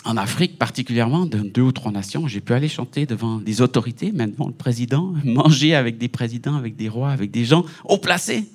En 0.04 0.16
Afrique 0.16 0.58
particulièrement, 0.58 1.26
dans 1.26 1.44
deux 1.44 1.60
ou 1.62 1.72
trois 1.72 1.92
nations, 1.92 2.26
j'ai 2.26 2.40
pu 2.40 2.54
aller 2.54 2.68
chanter 2.68 3.04
devant 3.04 3.36
des 3.36 3.60
autorités, 3.60 4.12
même 4.12 4.30
devant 4.30 4.46
le 4.46 4.54
président, 4.54 5.14
manger 5.24 5.74
avec 5.74 5.98
des 5.98 6.08
présidents, 6.08 6.54
avec 6.54 6.76
des 6.76 6.88
rois, 6.88 7.10
avec 7.10 7.30
des 7.30 7.44
gens 7.44 7.64
haut 7.84 7.98
placés. 7.98 8.46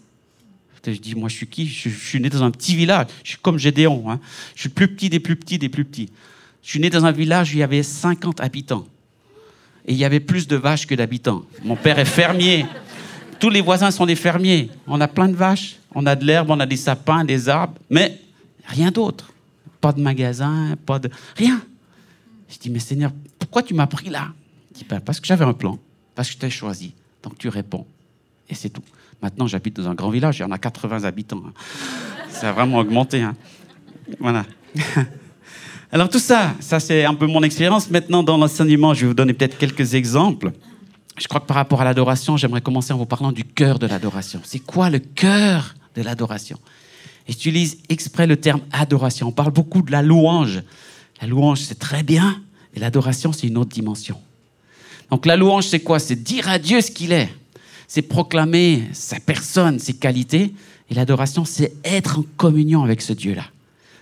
Je 0.91 0.99
dis, 0.99 1.15
moi, 1.15 1.29
je 1.29 1.35
suis 1.35 1.47
qui? 1.47 1.67
Je, 1.67 1.89
suis 1.89 2.19
né 2.19 2.29
dans 2.29 2.43
un 2.43 2.51
petit 2.51 2.75
village. 2.75 3.07
Je 3.23 3.29
suis 3.29 3.39
comme 3.39 3.57
Gédéon. 3.57 4.09
Hein. 4.09 4.19
Je 4.55 4.61
suis 4.61 4.69
le 4.69 4.75
plus 4.75 4.87
petit 4.87 5.09
des 5.09 5.19
plus 5.19 5.35
petits 5.35 5.57
des 5.57 5.69
plus 5.69 5.85
petits. 5.85 6.11
Je 6.65 6.71
suis 6.71 6.79
né 6.79 6.89
dans 6.89 7.05
un 7.05 7.11
village 7.11 7.51
où 7.51 7.53
il 7.53 7.59
y 7.59 7.63
avait 7.63 7.83
50 7.83 8.41
habitants. 8.41 8.87
Et 9.85 9.93
il 9.93 9.97
y 9.97 10.03
avait 10.03 10.19
plus 10.19 10.47
de 10.47 10.55
vaches 10.55 10.87
que 10.87 10.95
d'habitants. 10.95 11.43
Mon 11.63 11.75
père 11.75 11.99
est 11.99 12.05
fermier. 12.05 12.65
Tous 13.39 13.51
les 13.51 13.61
voisins 13.61 13.91
sont 13.91 14.07
des 14.07 14.15
fermiers. 14.15 14.71
On 14.87 14.99
a 14.99 15.07
plein 15.07 15.29
de 15.29 15.35
vaches, 15.35 15.75
on 15.93 16.07
a 16.07 16.15
de 16.15 16.25
l'herbe, 16.25 16.49
on 16.49 16.59
a 16.59 16.65
des 16.65 16.77
sapins, 16.77 17.23
des 17.23 17.49
arbres, 17.49 17.75
mais 17.91 18.19
rien 18.65 18.89
d'autre. 18.89 19.31
Pas 19.79 19.93
de 19.93 20.01
magasin, 20.01 20.75
pas 20.87 20.97
de... 20.97 21.11
Rien. 21.37 21.61
Je 22.49 22.57
dis, 22.57 22.71
mais 22.71 22.79
Seigneur, 22.79 23.11
pourquoi 23.37 23.61
tu 23.61 23.75
m'as 23.75 23.85
pris 23.85 24.09
là? 24.09 24.29
Il 24.71 24.79
dit, 24.79 24.85
ben, 24.89 24.99
parce 24.99 25.19
que 25.19 25.27
j'avais 25.27 25.45
un 25.45 25.53
plan, 25.53 25.77
parce 26.15 26.29
que 26.29 26.33
je 26.33 26.39
t'ai 26.39 26.49
choisi. 26.49 26.93
Donc 27.21 27.37
tu 27.37 27.47
réponds. 27.47 27.85
Et 28.49 28.55
c'est 28.55 28.69
tout. 28.69 28.83
Maintenant, 29.21 29.45
j'habite 29.45 29.75
dans 29.75 29.87
un 29.87 29.93
grand 29.93 30.09
village, 30.09 30.39
il 30.39 30.41
y 30.41 30.45
en 30.45 30.51
a 30.51 30.57
80 30.57 31.03
habitants. 31.03 31.43
Hein. 31.45 31.53
Ça 32.29 32.49
a 32.49 32.53
vraiment 32.53 32.79
augmenté. 32.79 33.21
Hein. 33.21 33.35
Voilà. 34.19 34.45
Alors 35.95 36.09
tout 36.09 36.19
ça, 36.19 36.55
ça 36.59 36.81
c'est 36.81 37.05
un 37.05 37.13
peu 37.13 37.25
mon 37.25 37.41
expérience. 37.41 37.89
Maintenant, 37.89 38.21
dans 38.21 38.35
l'enseignement, 38.35 38.93
je 38.93 38.99
vais 38.99 39.07
vous 39.07 39.13
donner 39.13 39.31
peut-être 39.31 39.57
quelques 39.57 39.93
exemples. 39.93 40.51
Je 41.17 41.25
crois 41.25 41.39
que 41.39 41.45
par 41.45 41.55
rapport 41.55 41.79
à 41.79 41.85
l'adoration, 41.85 42.35
j'aimerais 42.35 42.59
commencer 42.59 42.91
en 42.91 42.97
vous 42.97 43.05
parlant 43.05 43.31
du 43.31 43.45
cœur 43.45 43.79
de 43.79 43.87
l'adoration. 43.87 44.41
C'est 44.43 44.59
quoi 44.59 44.89
le 44.89 44.99
cœur 44.99 45.73
de 45.95 46.01
l'adoration? 46.01 46.59
J'utilise 47.29 47.77
exprès 47.87 48.27
le 48.27 48.35
terme 48.35 48.59
adoration. 48.73 49.29
On 49.29 49.31
parle 49.31 49.51
beaucoup 49.51 49.81
de 49.83 49.89
la 49.93 50.01
louange. 50.01 50.63
La 51.21 51.29
louange, 51.29 51.61
c'est 51.61 51.79
très 51.79 52.03
bien, 52.03 52.41
et 52.75 52.81
l'adoration, 52.81 53.31
c'est 53.31 53.47
une 53.47 53.57
autre 53.57 53.71
dimension. 53.71 54.17
Donc 55.11 55.25
la 55.25 55.37
louange, 55.37 55.63
c'est 55.63 55.79
quoi? 55.79 55.99
C'est 55.99 56.21
dire 56.21 56.49
à 56.49 56.59
Dieu 56.59 56.81
ce 56.81 56.91
qu'il 56.91 57.13
est. 57.13 57.29
C'est 57.87 58.01
proclamer 58.01 58.83
sa 58.91 59.21
personne, 59.21 59.79
ses 59.79 59.93
qualités. 59.93 60.53
Et 60.89 60.93
l'adoration, 60.93 61.45
c'est 61.45 61.71
être 61.85 62.19
en 62.19 62.25
communion 62.35 62.83
avec 62.83 63.01
ce 63.01 63.13
Dieu-là. 63.13 63.45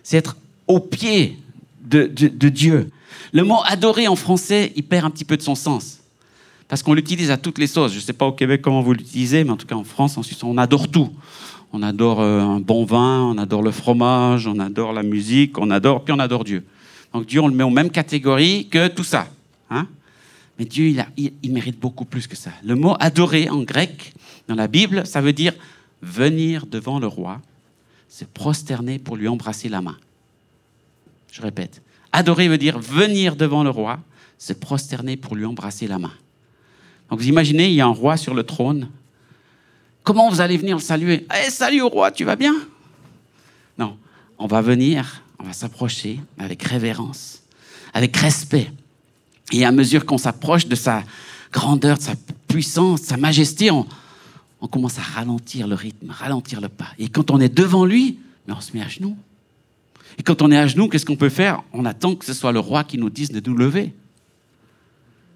C'est 0.02 0.18
être 0.18 0.36
au 0.66 0.80
pied 0.80 1.38
de, 1.98 2.50
Dieu. 2.50 2.90
Le 3.32 3.44
mot 3.44 3.60
adorer 3.66 4.08
en 4.08 4.16
français, 4.16 4.72
il 4.76 4.84
perd 4.84 5.06
un 5.06 5.10
petit 5.10 5.26
peu 5.26 5.38
de 5.38 5.42
son 5.42 5.56
sens. 5.56 6.00
Parce 6.68 6.82
qu'on 6.82 6.94
l'utilise 6.94 7.32
à 7.32 7.38
toutes 7.38 7.58
les 7.58 7.68
sauces. 7.68 7.92
Je 7.92 7.98
ne 7.98 8.02
sais 8.02 8.14
pas 8.14 8.26
au 8.26 8.32
Québec 8.32 8.62
comment 8.62 8.82
vous 8.82 8.94
l'utilisez, 8.94 9.44
mais 9.44 9.52
en 9.52 9.58
tout 9.58 9.68
cas 9.68 9.76
en 9.76 9.84
France, 9.84 10.18
en 10.18 10.24
on 10.48 10.58
adore 10.58 10.88
tout. 10.88 11.10
On 11.72 11.82
adore 11.82 12.22
euh, 12.22 12.40
un 12.40 12.60
bon 12.60 12.86
vin, 12.86 13.22
on 13.24 13.38
adore 13.38 13.64
le 13.64 13.72
fromage, 13.72 14.48
on 14.48 14.60
adore 14.60 14.94
la 14.94 15.04
musique, 15.04 15.58
on 15.58 15.72
adore, 15.72 16.04
puis 16.04 16.14
on 16.14 16.20
adore 16.20 16.44
Dieu. 16.44 16.64
Donc 17.14 17.26
Dieu, 17.26 17.42
on 17.42 17.48
le 17.48 17.56
met 17.56 17.64
aux 17.64 17.70
mêmes 17.70 17.90
catégories 17.90 18.68
que 18.70 18.88
tout 18.88 19.04
ça. 19.04 19.28
Hein. 19.70 19.88
Mais 20.58 20.66
Dieu, 20.66 20.88
il, 20.88 21.06
il, 21.18 21.34
il 21.42 21.52
mérite 21.52 21.80
beaucoup 21.80 22.06
plus 22.06 22.28
que 22.28 22.36
ça. 22.36 22.52
Le 22.64 22.76
mot 22.76 22.96
adorer 23.00 23.50
en 23.50 23.64
grec, 23.64 24.14
dans 24.48 24.56
la 24.56 24.68
Bible, 24.68 25.06
ça 25.06 25.22
veut 25.22 25.34
dire 25.34 25.54
venir 26.02 26.66
devant 26.66 27.00
le 27.00 27.08
roi, 27.08 27.42
se 28.10 28.26
prosterner 28.26 29.00
pour 29.00 29.16
lui 29.16 29.28
embrasser 29.28 29.70
la 29.70 29.82
main. 29.82 29.98
Je 31.34 31.42
répète, 31.42 31.82
adorer 32.12 32.48
veut 32.48 32.60
dire 32.60 32.78
venir 32.78 33.36
devant 33.36 33.64
le 33.64 33.72
roi, 33.72 34.00
se 34.38 34.54
prosterner 34.54 35.18
pour 35.18 35.36
lui 35.36 35.46
embrasser 35.46 35.88
la 35.88 35.98
main. 35.98 36.14
Donc 37.10 37.20
vous 37.20 37.28
imaginez, 37.28 37.70
il 37.70 37.74
y 37.74 37.82
a 37.82 37.88
un 37.88 37.90
roi 37.90 38.18
sur 38.18 38.36
le 38.36 38.44
trône. 38.44 38.88
Comment 40.04 40.30
vous 40.30 40.42
allez 40.42 40.58
venir 40.58 40.78
le 40.78 40.82
saluer? 40.82 41.26
Eh, 41.36 41.50
salut 41.50 41.82
au 41.82 41.90
roi, 41.90 42.12
tu 42.12 42.24
vas 42.24 42.36
bien? 42.36 42.54
Non, 43.80 43.98
on 44.38 44.46
va 44.46 44.62
venir, 44.62 45.24
on 45.40 45.44
va 45.44 45.54
s'approcher 45.54 46.20
avec 46.38 46.62
révérence, 46.62 47.42
avec 47.96 48.16
respect. 48.16 48.72
Et 49.52 49.66
à 49.66 49.72
mesure 49.72 50.06
qu'on 50.06 50.20
s'approche 50.20 50.68
de 50.68 50.76
sa 50.76 51.04
grandeur, 51.52 51.98
de 51.98 52.04
sa 52.04 52.14
puissance, 52.48 53.02
de 53.02 53.08
sa 53.08 53.18
majesté, 53.18 53.72
on, 53.72 53.88
on 54.62 54.68
commence 54.68 55.00
à 55.00 55.02
ralentir 55.02 55.68
le 55.68 55.74
rythme, 55.74 56.12
ralentir 56.12 56.62
le 56.62 56.70
pas. 56.70 56.90
Et 57.00 57.10
quand 57.10 57.32
on 57.32 57.40
est 57.40 57.50
devant 57.50 57.86
lui, 57.86 58.20
mais 58.46 58.54
on 58.54 58.62
se 58.62 58.72
met 58.78 58.84
à 58.84 58.88
genoux. 58.88 59.18
Et 60.18 60.24
quand 60.24 60.42
on 60.42 60.52
est 60.52 60.58
à 60.58 60.68
genoux, 60.68 60.88
qu'est-ce 60.88 61.06
qu'on 61.06 61.16
peut 61.16 61.30
faire 61.30 61.64
On 61.74 61.86
attend 61.86 62.16
que 62.16 62.26
ce 62.26 62.34
soit 62.34 62.52
le 62.52 62.60
roi 62.60 62.84
qui 62.84 62.98
nous 62.98 63.10
dise 63.10 63.32
de 63.32 63.42
nous 63.50 63.56
lever. 63.56 63.94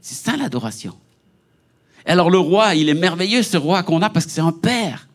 C'est 0.02 0.16
ça 0.16 0.38
l'adoration. 0.38 0.96
Alors 2.06 2.30
le 2.30 2.40
roi, 2.40 2.76
il 2.76 2.90
est 2.90 2.94
merveilleux 2.94 3.44
ce 3.44 3.58
roi 3.58 3.84
qu'on 3.84 4.02
a 4.02 4.10
parce 4.10 4.26
que 4.26 4.32
c'est 4.32 4.42
un 4.42 4.54
père. 4.54 5.08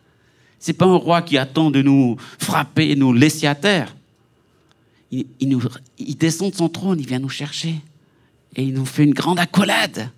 C'est 0.58 0.74
pas 0.74 0.86
un 0.86 0.96
roi 0.96 1.22
qui 1.22 1.38
attend 1.38 1.70
de 1.70 1.82
nous 1.82 2.16
frapper, 2.38 2.94
nous 2.94 3.12
laisser 3.12 3.46
à 3.46 3.54
terre. 3.54 3.96
Il, 5.10 6.16
descend 6.16 6.50
de 6.52 6.56
son 6.56 6.68
trône, 6.68 7.00
il 7.00 7.06
vient 7.06 7.18
nous 7.18 7.28
chercher 7.28 7.80
et 8.56 8.62
il 8.62 8.74
nous 8.74 8.86
fait 8.86 9.04
une 9.04 9.12
grande 9.12 9.38
accolade, 9.38 10.10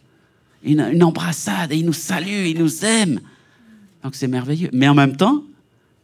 une, 0.63 0.81
une 0.81 1.03
embrassade 1.03 1.73
et 1.73 1.77
il 1.77 1.87
nous 1.87 1.93
salue, 1.93 2.47
il 2.47 2.59
nous 2.59 2.85
aime. 2.85 3.21
Donc 4.03 4.15
c'est 4.15 4.29
merveilleux. 4.29 4.71
Mais 4.73 4.89
en 4.89 4.95
même 4.95 5.17
temps, 5.17 5.43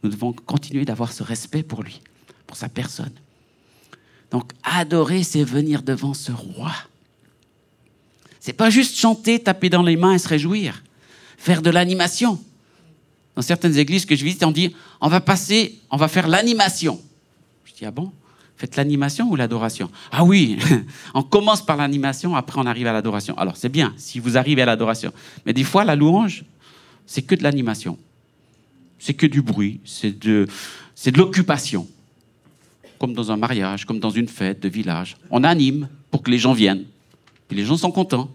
nous 0.03 0.09
devons 0.09 0.33
continuer 0.33 0.85
d'avoir 0.85 1.11
ce 1.11 1.23
respect 1.23 1.63
pour 1.63 1.83
lui, 1.83 2.01
pour 2.47 2.57
sa 2.57 2.67
personne. 2.67 3.13
Donc 4.31 4.51
adorer, 4.63 5.23
c'est 5.23 5.43
venir 5.43 5.83
devant 5.83 6.13
ce 6.13 6.31
roi. 6.31 6.71
C'est 8.39 8.53
pas 8.53 8.69
juste 8.69 8.97
chanter, 8.97 9.39
taper 9.39 9.69
dans 9.69 9.83
les 9.83 9.97
mains 9.97 10.13
et 10.13 10.17
se 10.17 10.27
réjouir, 10.27 10.81
faire 11.37 11.61
de 11.61 11.69
l'animation. 11.69 12.41
Dans 13.35 13.41
certaines 13.41 13.77
églises 13.77 14.05
que 14.05 14.15
je 14.15 14.23
visite, 14.23 14.43
on 14.43 14.51
dit 14.51 14.73
on 14.99 15.09
va 15.09 15.19
passer, 15.19 15.79
on 15.91 15.97
va 15.97 16.07
faire 16.07 16.27
l'animation. 16.27 16.99
Je 17.65 17.73
dis 17.73 17.85
ah 17.85 17.91
bon? 17.91 18.11
Faites 18.55 18.75
l'animation 18.75 19.29
ou 19.29 19.35
l'adoration? 19.35 19.89
Ah 20.11 20.23
oui, 20.23 20.57
on 21.13 21.23
commence 21.23 21.65
par 21.65 21.77
l'animation, 21.77 22.35
après 22.35 22.59
on 22.59 22.65
arrive 22.65 22.87
à 22.87 22.93
l'adoration. 22.93 23.37
Alors 23.37 23.57
c'est 23.57 23.69
bien 23.69 23.93
si 23.97 24.19
vous 24.19 24.37
arrivez 24.37 24.61
à 24.61 24.65
l'adoration. 24.65 25.11
Mais 25.45 25.53
des 25.53 25.63
fois, 25.63 25.83
la 25.83 25.95
louange, 25.95 26.45
c'est 27.05 27.21
que 27.21 27.35
de 27.35 27.43
l'animation. 27.43 27.97
C'est 28.97 29.15
que 29.15 29.25
du 29.25 29.41
bruit, 29.41 29.81
c'est 29.83 30.17
de, 30.17 30.47
c'est 30.95 31.11
de 31.11 31.17
l'occupation 31.17 31.87
comme 33.01 33.13
dans 33.15 33.31
un 33.31 33.35
mariage, 33.35 33.83
comme 33.85 33.99
dans 33.99 34.11
une 34.11 34.27
fête 34.27 34.59
de 34.59 34.69
village. 34.69 35.17
On 35.31 35.43
anime 35.43 35.89
pour 36.11 36.21
que 36.21 36.29
les 36.29 36.37
gens 36.37 36.53
viennent. 36.53 36.85
Puis 37.47 37.57
les 37.57 37.65
gens 37.65 37.75
sont 37.75 37.89
contents, 37.89 38.29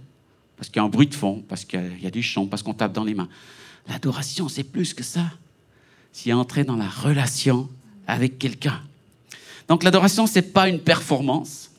parce 0.57 0.69
qu'il 0.69 0.79
y 0.79 0.81
a 0.81 0.83
un 0.83 0.89
bruit 0.89 1.07
de 1.07 1.15
fond, 1.15 1.45
parce 1.49 1.65
qu'il 1.65 2.03
y 2.03 2.07
a 2.07 2.11
du 2.11 2.21
chant, 2.21 2.49
parce 2.49 2.65
qu'on 2.65 2.75
tape 2.75 2.93
dans 2.93 3.05
les 3.05 3.15
mains. 3.15 3.29
L'adoration, 3.89 4.49
c'est 4.49 4.65
plus 4.65 4.93
que 4.93 5.05
ça. 5.05 5.31
C'est 6.11 6.33
entrer 6.33 6.65
dans 6.65 6.75
la 6.75 6.89
relation 6.89 7.69
avec 8.09 8.41
quelqu'un. 8.41 8.83
Donc 9.69 9.85
l'adoration, 9.85 10.27
ce 10.27 10.41
n'est 10.41 10.43
pas 10.43 10.69
une 10.69 10.81
performance. 10.81 11.71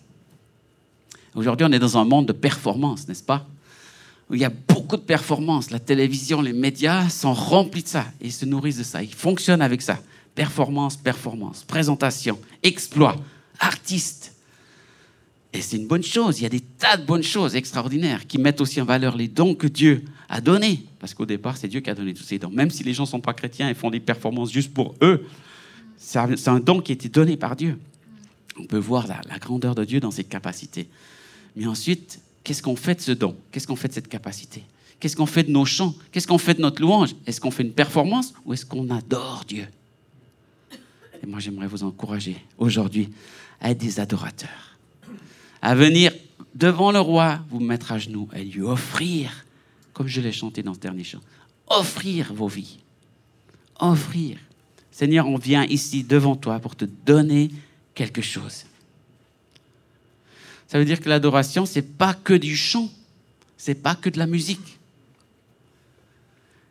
Aujourd'hui, 1.36 1.67
on 1.69 1.73
est 1.73 1.80
dans 1.80 1.97
un 1.97 2.06
monde 2.06 2.28
de 2.28 2.32
performance, 2.32 3.06
n'est-ce 3.06 3.23
pas? 3.23 3.45
Où 4.30 4.36
il 4.36 4.39
y 4.39 4.45
a 4.45 4.50
beaucoup 4.88 4.95
de 4.95 5.06
performances. 5.06 5.69
La 5.69 5.80
télévision, 5.80 6.39
les 6.39 6.54
médias 6.54 7.10
sont 7.10 7.34
remplis 7.34 7.84
de 7.84 7.89
ça 7.89 8.06
et 8.21 8.30
se 8.30 8.45
nourrissent 8.45 8.78
de 8.78 8.84
ça. 8.84 9.04
Ils 9.04 9.13
fonctionnent 9.13 9.62
avec 9.62 9.82
ça. 9.82 10.00
Performance, 10.34 10.95
performance, 10.95 11.65
présentation, 11.67 12.39
exploit, 12.63 13.17
artiste. 13.60 14.34
Et 15.52 15.60
c'est 15.60 15.76
une 15.76 15.88
bonne 15.88 16.04
chose. 16.04 16.39
Il 16.39 16.43
y 16.43 16.45
a 16.45 16.50
des 16.50 16.62
tas 16.62 16.95
de 16.95 17.06
bonnes 17.06 17.23
choses 17.23 17.54
extraordinaires 17.58 18.26
qui 18.28 18.38
mettent 18.38 18.62
aussi 18.62 18.80
en 18.80 18.86
valeur 18.86 19.17
les 19.17 19.28
dons 19.28 19.56
que 19.56 19.67
Dieu 19.67 20.06
a 20.30 20.39
donnés. 20.39 20.86
Parce 21.00 21.13
qu'au 21.13 21.26
départ, 21.26 21.58
c'est 21.58 21.67
Dieu 21.67 21.82
qui 21.82 21.89
a 21.89 21.95
donné 21.95 22.13
tous 22.13 22.23
ces 22.23 22.39
dons. 22.39 22.50
Même 22.50 22.69
si 22.69 22.86
les 22.86 22.93
gens 22.93 23.04
ne 23.04 23.10
sont 23.10 23.19
pas 23.19 23.34
chrétiens 23.34 23.67
et 23.67 23.73
font 23.73 23.91
des 23.91 24.00
performances 24.00 24.54
juste 24.54 24.73
pour 24.73 24.95
eux, 25.02 25.28
c'est 25.97 26.47
un 26.47 26.62
don 26.62 26.80
qui 26.80 26.93
a 26.93 26.95
été 26.95 27.10
donné 27.10 27.36
par 27.36 27.58
Dieu. 27.58 27.78
On 28.58 28.63
peut 28.63 28.78
voir 28.78 29.06
la, 29.06 29.19
la 29.28 29.38
grandeur 29.38 29.76
de 29.76 29.84
Dieu 29.84 30.00
dans 30.00 30.12
ses 30.12 30.23
capacités. 30.23 30.88
Mais 31.58 31.67
ensuite, 31.67 32.21
qu'est-ce 32.45 32.63
qu'on 32.63 32.78
fait 32.78 32.95
de 32.95 33.02
ce 33.02 33.12
don? 33.12 33.36
Qu'est-ce 33.52 33.67
qu'on 33.67 33.76
fait 33.76 33.89
de 33.89 33.93
cette 33.93 34.08
capacité? 34.08 34.63
Qu'est-ce 35.00 35.16
qu'on 35.16 35.26
fait 35.26 35.44
de 35.44 35.52
nos 35.52 35.66
chants? 35.66 35.94
Qu'est-ce 36.12 36.28
qu'on 36.28 36.38
fait 36.38 36.56
de 36.56 36.62
notre 36.62 36.82
louange? 36.82 37.16
Est-ce 37.26 37.40
qu'on 37.40 37.52
fait 37.52 37.64
une 37.64 37.74
performance 37.74 38.34
ou 38.46 38.54
est-ce 38.54 38.66
qu'on 38.66 38.90
adore 38.90 39.44
Dieu? 39.48 39.68
Et 41.22 41.28
moi, 41.28 41.40
j'aimerais 41.40 41.68
vous 41.68 41.84
encourager 41.84 42.38
aujourd'hui 42.58 43.10
à 43.62 43.72
être 43.72 43.78
des 43.78 44.00
adorateurs, 44.00 44.78
à 45.62 45.76
venir 45.76 46.14
devant 46.56 46.92
le 46.92 47.00
roi, 47.00 47.40
vous 47.50 47.60
mettre 47.60 47.92
à 47.92 48.00
genoux 48.00 48.28
et 48.36 48.44
lui 48.44 48.62
offrir, 48.62 49.46
comme 49.94 50.08
je 50.08 50.22
l'ai 50.22 50.32
chanté 50.32 50.64
dans 50.64 50.74
ce 50.74 50.80
dernier 50.80 51.04
chant, 51.04 51.22
offrir 51.68 52.34
vos 52.34 52.48
vies. 52.48 52.78
Offrir. 53.80 54.38
Seigneur, 54.92 55.28
on 55.28 55.38
vient 55.38 55.66
ici 55.66 56.04
devant 56.04 56.36
toi 56.36 56.60
pour 56.60 56.76
te 56.76 56.86
donner 56.86 57.52
quelque 57.94 58.22
chose. 58.22 58.66
Ça 60.68 60.80
veut 60.80 60.86
dire 60.86 61.00
que 61.00 61.10
l'adoration, 61.10 61.66
c'est 61.66 61.84
pas 61.84 62.14
que 62.14 62.34
du 62.34 62.56
chant, 62.56 62.90
c'est 63.58 63.76
pas 63.76 63.96
que 63.96 64.10
de 64.10 64.18
la 64.18 64.28
musique. 64.28 64.77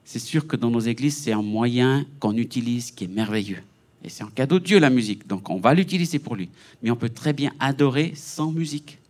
C'est 0.06 0.20
sûr 0.20 0.46
que 0.46 0.54
dans 0.54 0.70
nos 0.70 0.80
églises, 0.80 1.16
c'est 1.16 1.32
un 1.32 1.42
moyen 1.42 2.06
qu'on 2.20 2.36
utilise 2.36 2.92
qui 2.92 3.04
est 3.04 3.08
merveilleux. 3.08 3.62
Et 4.04 4.08
c'est 4.08 4.22
un 4.22 4.30
cadeau 4.30 4.60
de 4.60 4.64
Dieu, 4.64 4.78
la 4.78 4.88
musique. 4.88 5.26
Donc 5.26 5.50
on 5.50 5.58
va 5.58 5.74
l'utiliser 5.74 6.20
pour 6.20 6.36
lui. 6.36 6.48
Mais 6.80 6.92
on 6.92 6.96
peut 6.96 7.08
très 7.08 7.32
bien 7.32 7.52
adorer 7.58 8.12
sans 8.14 8.52
musique. 8.52 9.00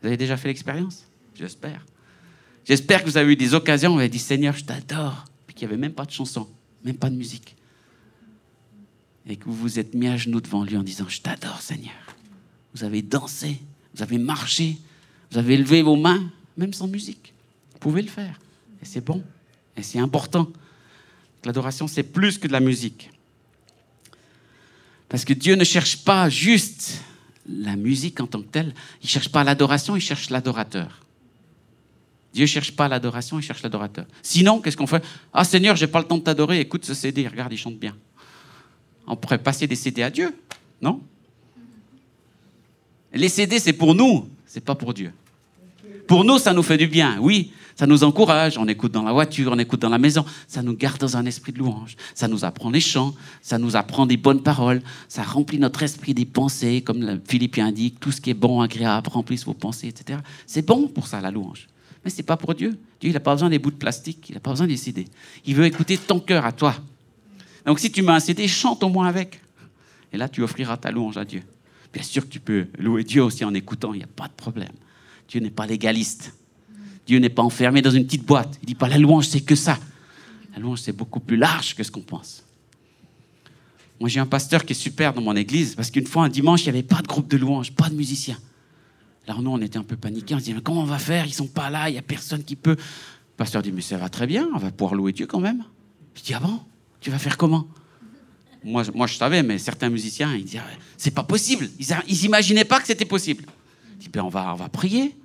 Vous 0.00 0.08
avez 0.08 0.16
déjà 0.16 0.36
fait 0.36 0.48
l'expérience? 0.48 1.04
J'espère. 1.36 1.86
J'espère 2.64 3.04
que 3.04 3.08
vous 3.08 3.16
avez 3.16 3.32
eu 3.32 3.36
des 3.36 3.54
occasions 3.54 3.90
où 3.90 3.94
vous 3.94 4.00
avez 4.00 4.08
dit 4.08 4.18
Seigneur, 4.18 4.56
je 4.56 4.64
t'adore. 4.64 5.24
Puis 5.46 5.54
qu'il 5.54 5.68
n'y 5.68 5.74
avait 5.74 5.80
même 5.80 5.92
pas 5.92 6.04
de 6.04 6.10
chanson, 6.10 6.48
même 6.84 6.96
pas 6.96 7.08
de 7.08 7.14
musique. 7.14 7.54
Et 9.28 9.36
que 9.36 9.44
vous 9.44 9.54
vous 9.54 9.78
êtes 9.78 9.94
mis 9.94 10.08
à 10.08 10.16
genoux 10.16 10.40
devant 10.40 10.64
lui 10.64 10.76
en 10.76 10.82
disant 10.82 11.06
Je 11.08 11.20
t'adore, 11.20 11.62
Seigneur. 11.62 11.94
Vous 12.74 12.82
avez 12.82 13.02
dansé, 13.02 13.60
vous 13.94 14.02
avez 14.02 14.18
marché, 14.18 14.78
vous 15.30 15.38
avez 15.38 15.56
levé 15.56 15.80
vos 15.82 15.94
mains, 15.94 16.28
même 16.56 16.72
sans 16.72 16.88
musique. 16.88 17.32
Vous 17.74 17.78
pouvez 17.78 18.02
le 18.02 18.08
faire. 18.08 18.40
Et 18.82 18.84
c'est 18.84 19.04
bon. 19.04 19.22
Et 19.76 19.82
c'est 19.82 19.98
important. 19.98 20.48
L'adoration, 21.44 21.88
c'est 21.88 22.02
plus 22.02 22.38
que 22.38 22.46
de 22.46 22.52
la 22.52 22.60
musique. 22.60 23.10
Parce 25.08 25.24
que 25.24 25.32
Dieu 25.32 25.56
ne 25.56 25.64
cherche 25.64 26.04
pas 26.04 26.28
juste 26.28 27.02
la 27.46 27.76
musique 27.76 28.20
en 28.20 28.26
tant 28.26 28.40
que 28.40 28.46
telle. 28.46 28.74
Il 29.02 29.06
ne 29.06 29.08
cherche 29.08 29.28
pas 29.28 29.44
l'adoration, 29.44 29.96
il 29.96 30.00
cherche 30.00 30.30
l'adorateur. 30.30 31.00
Dieu 32.32 32.44
ne 32.44 32.46
cherche 32.46 32.74
pas 32.74 32.88
l'adoration, 32.88 33.38
il 33.38 33.42
cherche 33.42 33.62
l'adorateur. 33.62 34.06
Sinon, 34.22 34.60
qu'est-ce 34.60 34.76
qu'on 34.76 34.86
fait? 34.86 35.04
Ah 35.32 35.44
Seigneur, 35.44 35.76
j'ai 35.76 35.86
pas 35.86 35.98
le 35.98 36.06
temps 36.06 36.16
de 36.18 36.22
t'adorer, 36.22 36.60
écoute 36.60 36.84
ce 36.84 36.94
CD, 36.94 37.28
regarde, 37.28 37.52
il 37.52 37.58
chante 37.58 37.78
bien. 37.78 37.96
On 39.06 39.16
pourrait 39.16 39.42
passer 39.42 39.66
des 39.66 39.76
CD 39.76 40.02
à 40.02 40.10
Dieu, 40.10 40.34
non? 40.80 41.02
Les 43.12 43.28
CD, 43.28 43.58
c'est 43.58 43.74
pour 43.74 43.94
nous, 43.94 44.30
c'est 44.46 44.64
pas 44.64 44.74
pour 44.74 44.94
Dieu. 44.94 45.12
Pour 46.12 46.26
nous, 46.26 46.36
ça 46.36 46.52
nous 46.52 46.62
fait 46.62 46.76
du 46.76 46.88
bien, 46.88 47.16
oui. 47.22 47.52
Ça 47.74 47.86
nous 47.86 48.04
encourage, 48.04 48.58
on 48.58 48.68
écoute 48.68 48.92
dans 48.92 49.02
la 49.02 49.14
voiture, 49.14 49.50
on 49.50 49.58
écoute 49.58 49.80
dans 49.80 49.88
la 49.88 49.96
maison, 49.96 50.26
ça 50.46 50.62
nous 50.62 50.76
garde 50.76 50.98
dans 50.98 51.16
un 51.16 51.24
esprit 51.24 51.52
de 51.52 51.58
louange, 51.58 51.96
ça 52.14 52.28
nous 52.28 52.44
apprend 52.44 52.68
les 52.68 52.82
chants, 52.82 53.14
ça 53.40 53.56
nous 53.56 53.76
apprend 53.76 54.04
des 54.04 54.18
bonnes 54.18 54.42
paroles, 54.42 54.82
ça 55.08 55.22
remplit 55.22 55.58
notre 55.58 55.82
esprit 55.82 56.12
des 56.12 56.26
pensées, 56.26 56.82
comme 56.82 57.18
Philippien 57.26 57.68
indique, 57.68 57.98
tout 57.98 58.12
ce 58.12 58.20
qui 58.20 58.28
est 58.28 58.34
bon, 58.34 58.60
agréable, 58.60 59.08
remplisse 59.08 59.46
vos 59.46 59.54
pensées, 59.54 59.88
etc. 59.88 60.18
C'est 60.46 60.66
bon 60.66 60.86
pour 60.86 61.06
ça, 61.06 61.22
la 61.22 61.30
louange. 61.30 61.66
Mais 62.04 62.10
ce 62.10 62.18
n'est 62.18 62.24
pas 62.24 62.36
pour 62.36 62.54
Dieu. 62.54 62.78
Dieu, 63.00 63.08
il 63.08 63.14
n'a 63.14 63.20
pas 63.20 63.32
besoin 63.32 63.48
des 63.48 63.58
bouts 63.58 63.70
de 63.70 63.76
plastique, 63.76 64.26
il 64.28 64.34
n'a 64.34 64.40
pas 64.40 64.50
besoin 64.50 64.66
des 64.66 64.76
CD. 64.76 65.06
Il 65.46 65.54
veut 65.54 65.64
écouter 65.64 65.96
ton 65.96 66.20
cœur 66.20 66.44
à 66.44 66.52
toi. 66.52 66.74
Donc 67.64 67.80
si 67.80 67.90
tu 67.90 68.02
mets 68.02 68.12
un 68.12 68.20
CD, 68.20 68.46
chante 68.48 68.82
au 68.82 68.90
moins 68.90 69.06
avec. 69.06 69.40
Et 70.12 70.18
là, 70.18 70.28
tu 70.28 70.42
offriras 70.42 70.76
ta 70.76 70.90
louange 70.90 71.16
à 71.16 71.24
Dieu. 71.24 71.42
Bien 71.90 72.02
sûr 72.02 72.24
que 72.24 72.28
tu 72.28 72.40
peux 72.40 72.66
louer 72.78 73.02
Dieu 73.02 73.24
aussi 73.24 73.46
en 73.46 73.54
écoutant, 73.54 73.94
il 73.94 73.98
n'y 74.00 74.04
a 74.04 74.08
pas 74.14 74.28
de 74.28 74.34
problème. 74.36 74.72
Dieu 75.28 75.40
n'est 75.40 75.50
pas 75.50 75.66
légaliste. 75.66 76.32
Dieu 77.06 77.18
n'est 77.18 77.28
pas 77.28 77.42
enfermé 77.42 77.82
dans 77.82 77.90
une 77.90 78.04
petite 78.04 78.24
boîte. 78.24 78.58
Il 78.62 78.66
dit 78.66 78.74
pas 78.74 78.88
la 78.88 78.98
louange, 78.98 79.26
c'est 79.26 79.40
que 79.40 79.54
ça. 79.54 79.78
La 80.54 80.60
louange, 80.60 80.80
c'est 80.80 80.92
beaucoup 80.92 81.20
plus 81.20 81.36
large 81.36 81.74
que 81.74 81.82
ce 81.82 81.90
qu'on 81.90 82.02
pense. 82.02 82.44
Moi, 83.98 84.08
j'ai 84.08 84.20
un 84.20 84.26
pasteur 84.26 84.64
qui 84.64 84.72
est 84.72 84.76
super 84.76 85.14
dans 85.14 85.22
mon 85.22 85.36
église 85.36 85.74
parce 85.74 85.90
qu'une 85.90 86.06
fois, 86.06 86.24
un 86.24 86.28
dimanche, 86.28 86.62
il 86.62 86.64
n'y 86.64 86.70
avait 86.70 86.82
pas 86.82 87.00
de 87.02 87.06
groupe 87.06 87.28
de 87.28 87.36
louange, 87.36 87.72
pas 87.72 87.88
de 87.88 87.94
musiciens. 87.94 88.38
Alors 89.26 89.42
nous, 89.42 89.50
on 89.50 89.60
était 89.60 89.78
un 89.78 89.84
peu 89.84 89.96
paniqués. 89.96 90.34
On 90.34 90.38
se 90.38 90.44
dit, 90.44 90.54
mais 90.54 90.60
comment 90.60 90.82
on 90.82 90.86
va 90.86 90.98
faire? 90.98 91.26
Ils 91.26 91.34
sont 91.34 91.46
pas 91.46 91.70
là, 91.70 91.88
il 91.88 91.92
n'y 91.92 91.98
a 91.98 92.02
personne 92.02 92.42
qui 92.42 92.56
peut. 92.56 92.76
Le 92.76 93.36
pasteur 93.36 93.62
dit, 93.62 93.72
mais 93.72 93.80
ça 93.80 93.96
va 93.96 94.08
très 94.08 94.26
bien, 94.26 94.48
on 94.54 94.58
va 94.58 94.70
pouvoir 94.70 94.94
louer 94.94 95.12
Dieu 95.12 95.26
quand 95.26 95.40
même. 95.40 95.64
Je 96.14 96.22
dis, 96.22 96.34
ah 96.34 96.40
bon? 96.40 96.60
Tu 97.00 97.10
vas 97.10 97.18
faire 97.18 97.36
comment? 97.36 97.66
Moi, 98.64 98.84
moi, 98.94 99.06
je 99.06 99.16
savais, 99.16 99.42
mais 99.42 99.58
certains 99.58 99.88
musiciens, 99.88 100.34
ils 100.34 100.44
disaient, 100.44 100.60
c'est 100.96 101.12
pas 101.12 101.24
possible. 101.24 101.68
Ils 101.78 102.22
n'imaginaient 102.22 102.64
pas 102.64 102.80
que 102.80 102.86
c'était 102.86 103.04
possible. 103.04 103.44
On 104.16 104.28
va 104.28 104.68
prier, 104.70 105.16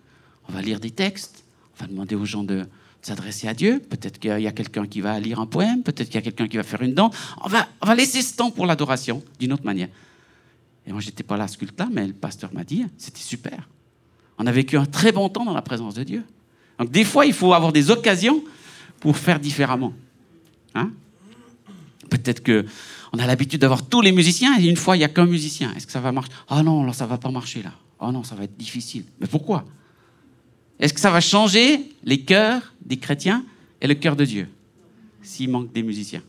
on 0.47 0.54
va 0.54 0.62
lire 0.62 0.80
des 0.80 0.91
textes, 0.91 1.43
on 1.76 1.84
va 1.84 1.88
demander 1.89 2.15
aux 2.15 2.26
gens 2.26 2.43
de, 2.43 2.65
s'adresser 3.08 3.47
à 3.47 3.54
Dieu. 3.54 3.80
Peut-être 3.80 4.19
qu'il 4.19 4.39
y 4.39 4.47
a 4.47 4.52
quelqu'un 4.52 4.86
qui 4.86 5.02
va 5.02 5.19
lire 5.19 5.39
un 5.39 5.45
poème, 5.45 5.84
peut-être 5.84 6.08
qu'il 6.08 6.15
y 6.15 6.17
a 6.17 6.21
quelqu'un 6.21 6.47
qui 6.47 6.58
va 6.58 6.63
faire 6.63 6.82
une 6.82 6.93
danse. 6.93 7.15
On 7.43 7.47
va, 7.47 7.67
on 7.82 7.88
va 7.88 7.95
laisser 7.95 8.21
ce 8.21 8.36
temps 8.36 8.52
pour 8.52 8.65
l'adoration 8.65 9.23
d'une 9.39 9.54
autre 9.54 9.65
manière. 9.65 9.89
Et 10.86 10.91
moi, 10.91 11.02
j'étais 11.02 11.23
pas 11.23 11.38
là 11.38 11.45
à 11.45 11.47
ce 11.47 11.58
culte-là, 11.58 11.88
mais 11.91 12.08
le 12.08 12.13
pasteur 12.13 12.54
m'a 12.54 12.63
dit, 12.63 12.86
c'était 12.97 13.21
super. 13.21 13.67
On 14.38 14.45
a 14.45 14.52
vécu 14.52 14.78
un 14.78 14.86
très 14.86 15.12
bon 15.12 15.30
temps 15.30 15.45
dans 15.45 15.54
la 15.54 15.62
présence 15.62 15.95
de 15.95 16.04
Dieu. 16.04 16.23
Donc 16.80 16.91
des 16.91 17.04
fois, 17.04 17.26
il 17.26 17.34
faut 17.34 17.54
avoir 17.54 17.71
des 17.73 17.91
occasions 17.91 18.43
pour 19.00 19.17
faire 19.17 19.39
différemment. 19.39 19.93
Hein? 20.76 20.91
Peut-être 22.10 22.41
que 22.41 22.65
on 23.13 23.20
a 23.20 23.26
l'habitude 23.26 23.62
d'avoir 23.62 23.88
tous 23.88 24.02
les 24.02 24.12
musiciens 24.12 24.60
et 24.60 24.65
une 24.67 24.76
fois, 24.76 24.96
il 24.96 25.00
n'y 25.00 25.06
a 25.06 25.10
qu'un 25.10 25.26
musicien. 25.26 25.74
Est-ce 25.76 25.86
que 25.86 25.91
ça 25.91 26.02
va 26.02 26.12
marcher? 26.12 26.32
Ah 26.48 26.63
non, 26.63 26.84
là, 26.84 26.93
ça 26.93 27.06
va 27.06 27.17
pas 27.17 27.32
marcher 27.32 27.63
là. 27.63 27.74
Ah 28.00 28.12
non, 28.12 28.24
ça 28.24 28.36
va 28.36 28.43
être 28.43 28.58
difficile. 28.58 29.06
Mais 29.20 29.28
pourquoi? 29.28 29.65
Est-ce 30.80 30.93
que 30.93 31.00
ça 31.00 31.10
va 31.10 31.22
changer 31.22 31.91
les 32.04 32.22
cœurs 32.22 32.74
des 32.86 32.98
chrétiens 32.98 33.43
et 33.82 33.88
le 33.88 33.96
cœur 33.96 34.15
de 34.15 34.26
Dieu? 34.26 34.48
S'il 35.22 35.50
manque 35.50 35.74
des 35.74 35.84
musiciens 35.84 36.22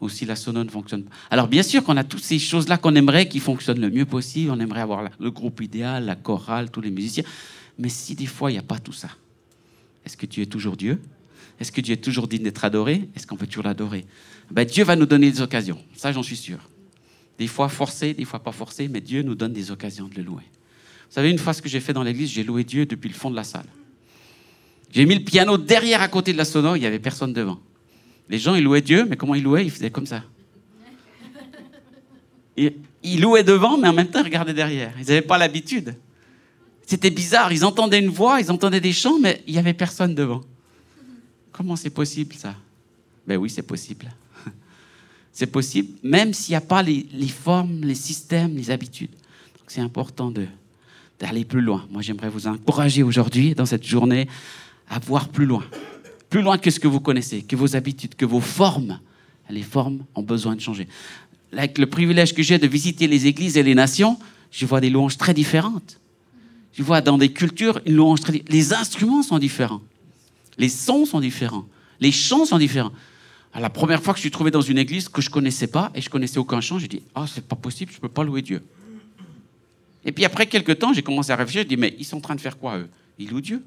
ou 0.00 0.08
si 0.08 0.26
la 0.26 0.36
sono 0.36 0.62
ne 0.62 0.68
fonctionne 0.68 1.04
pas. 1.04 1.10
Alors 1.30 1.48
bien 1.48 1.62
sûr 1.62 1.82
qu'on 1.82 1.96
a 1.96 2.04
toutes 2.04 2.22
ces 2.22 2.38
choses-là 2.38 2.76
qu'on 2.76 2.94
aimerait 2.94 3.28
qui 3.28 3.40
fonctionnent 3.40 3.80
le 3.80 3.90
mieux 3.90 4.04
possible, 4.04 4.50
on 4.50 4.60
aimerait 4.60 4.82
avoir 4.82 5.08
le 5.18 5.30
groupe 5.30 5.62
idéal, 5.62 6.04
la 6.04 6.16
chorale, 6.16 6.70
tous 6.70 6.80
les 6.80 6.90
musiciens, 6.90 7.24
mais 7.78 7.88
si 7.88 8.14
des 8.14 8.26
fois 8.26 8.50
il 8.50 8.54
n'y 8.54 8.58
a 8.58 8.62
pas 8.62 8.78
tout 8.78 8.92
ça, 8.92 9.08
est-ce 10.04 10.16
que 10.16 10.26
Dieu 10.26 10.42
est 10.42 10.46
toujours 10.46 10.76
Dieu? 10.76 11.00
Est-ce 11.58 11.72
que 11.72 11.80
Dieu 11.80 11.94
est 11.94 12.04
toujours 12.04 12.26
digne 12.26 12.42
d'être 12.42 12.64
adoré? 12.64 13.08
Est-ce 13.14 13.26
qu'on 13.26 13.36
peut 13.36 13.46
toujours 13.46 13.64
l'adorer? 13.64 14.04
Ben, 14.50 14.64
Dieu 14.64 14.84
va 14.84 14.96
nous 14.96 15.06
donner 15.06 15.30
des 15.30 15.40
occasions, 15.40 15.78
ça 15.96 16.12
j'en 16.12 16.22
suis 16.22 16.36
sûr. 16.36 16.58
Des 17.38 17.46
fois 17.46 17.68
forcé, 17.68 18.14
des 18.14 18.24
fois 18.24 18.40
pas 18.40 18.52
forcé, 18.52 18.88
mais 18.88 19.00
Dieu 19.00 19.22
nous 19.22 19.34
donne 19.34 19.52
des 19.52 19.70
occasions 19.70 20.06
de 20.06 20.14
le 20.14 20.22
louer. 20.22 20.44
Vous 21.08 21.14
savez, 21.14 21.30
une 21.30 21.38
fois 21.38 21.52
ce 21.52 21.62
que 21.62 21.68
j'ai 21.68 21.80
fait 21.80 21.92
dans 21.92 22.02
l'église, 22.02 22.30
j'ai 22.30 22.44
loué 22.44 22.64
Dieu 22.64 22.86
depuis 22.86 23.08
le 23.08 23.14
fond 23.14 23.30
de 23.30 23.36
la 23.36 23.44
salle. 23.44 23.66
J'ai 24.92 25.06
mis 25.06 25.16
le 25.16 25.24
piano 25.24 25.58
derrière 25.58 26.02
à 26.02 26.08
côté 26.08 26.32
de 26.32 26.38
la 26.38 26.44
sono, 26.44 26.76
il 26.76 26.80
n'y 26.80 26.86
avait 26.86 27.00
personne 27.00 27.32
devant. 27.32 27.58
Les 28.28 28.38
gens, 28.38 28.54
ils 28.54 28.62
louaient 28.64 28.80
Dieu, 28.80 29.04
mais 29.08 29.16
comment 29.16 29.34
ils 29.34 29.42
louaient? 29.42 29.64
Ils 29.64 29.70
faisaient 29.70 29.90
comme 29.90 30.06
ça. 30.06 30.22
ils 32.56 33.20
louaient 33.20 33.42
devant, 33.42 33.76
mais 33.76 33.88
en 33.88 33.92
même 33.92 34.08
temps, 34.08 34.20
ils 34.20 34.24
regardaient 34.24 34.54
derrière. 34.54 34.94
Ils 34.98 35.06
n'avaient 35.06 35.22
pas 35.22 35.36
l'habitude. 35.36 35.96
C'était 36.86 37.10
bizarre. 37.10 37.52
Ils 37.52 37.64
entendaient 37.64 37.98
une 37.98 38.08
voix, 38.08 38.40
ils 38.40 38.50
entendaient 38.50 38.80
des 38.80 38.92
chants, 38.92 39.18
mais 39.18 39.42
il 39.46 39.54
n'y 39.54 39.58
avait 39.58 39.74
personne 39.74 40.14
devant. 40.14 40.42
Comment 41.50 41.76
c'est 41.76 41.90
possible, 41.90 42.34
ça? 42.34 42.54
Ben 43.26 43.36
oui, 43.36 43.50
c'est 43.50 43.62
possible. 43.62 44.12
C'est 45.34 45.48
possible, 45.48 45.88
même 46.04 46.32
s'il 46.32 46.52
n'y 46.52 46.56
a 46.56 46.60
pas 46.60 46.80
les, 46.84 47.04
formes, 47.28 47.80
les 47.82 47.96
systèmes, 47.96 48.54
les 48.56 48.70
habitudes. 48.70 49.10
c'est 49.66 49.80
important 49.80 50.32
d'aller 51.18 51.44
plus 51.44 51.60
loin. 51.60 51.84
Moi, 51.90 52.02
j'aimerais 52.02 52.28
vous 52.28 52.46
encourager 52.46 53.02
aujourd'hui, 53.02 53.52
dans 53.52 53.66
cette 53.66 53.84
journée, 53.84 54.28
à 54.88 55.00
voir 55.00 55.28
plus 55.28 55.44
loin. 55.44 55.64
Plus 56.30 56.40
loin 56.40 56.56
que 56.56 56.70
ce 56.70 56.78
que 56.78 56.86
vous 56.86 57.00
connaissez, 57.00 57.42
que 57.42 57.56
vos 57.56 57.74
habitudes, 57.74 58.14
que 58.14 58.24
vos 58.24 58.40
formes. 58.40 59.00
Les 59.50 59.62
formes 59.62 60.04
ont 60.14 60.22
besoin 60.22 60.54
de 60.54 60.60
changer. 60.60 60.86
Avec 61.52 61.78
le 61.78 61.86
privilège 61.86 62.32
que 62.32 62.42
j'ai 62.44 62.58
de 62.58 62.68
visiter 62.68 63.08
les 63.08 63.26
églises 63.26 63.56
et 63.56 63.64
les 63.64 63.74
nations, 63.74 64.18
je 64.52 64.66
vois 64.66 64.80
des 64.80 64.88
louanges 64.88 65.18
très 65.18 65.34
différentes. 65.34 65.98
Je 66.74 66.84
vois 66.84 67.00
dans 67.00 67.18
des 67.18 67.32
cultures 67.32 67.80
une 67.86 67.96
louange 67.96 68.20
très 68.20 68.40
Les 68.48 68.72
instruments 68.72 69.24
sont 69.24 69.40
différents. 69.40 69.82
Les 70.58 70.68
sons 70.68 71.06
sont 71.06 71.18
différents. 71.18 71.66
Les 71.98 72.12
chants 72.12 72.44
sont 72.44 72.58
différents. 72.58 72.92
La 73.60 73.70
première 73.70 74.02
fois 74.02 74.14
que 74.14 74.18
je 74.18 74.22
suis 74.22 74.30
trouvé 74.30 74.50
dans 74.50 74.60
une 74.60 74.78
église 74.78 75.08
que 75.08 75.22
je 75.22 75.30
connaissais 75.30 75.68
pas 75.68 75.92
et 75.94 76.00
je 76.00 76.10
connaissais 76.10 76.38
aucun 76.38 76.60
chant, 76.60 76.78
j'ai 76.78 76.88
dit 76.88 77.02
ah 77.14 77.26
c'est 77.32 77.46
pas 77.46 77.56
possible, 77.56 77.92
je 77.92 78.00
peux 78.00 78.08
pas 78.08 78.24
louer 78.24 78.42
Dieu. 78.42 78.62
Et 80.04 80.12
puis 80.12 80.24
après 80.24 80.46
quelques 80.46 80.78
temps, 80.78 80.92
j'ai 80.92 81.02
commencé 81.02 81.30
à 81.30 81.36
réfléchir, 81.36 81.62
j'ai 81.62 81.68
dit 81.68 81.76
mais 81.76 81.94
ils 81.98 82.04
sont 82.04 82.16
en 82.16 82.20
train 82.20 82.34
de 82.34 82.40
faire 82.40 82.58
quoi 82.58 82.78
eux? 82.78 82.88
Ils 83.18 83.30
louent 83.30 83.40
Dieu? 83.40 83.62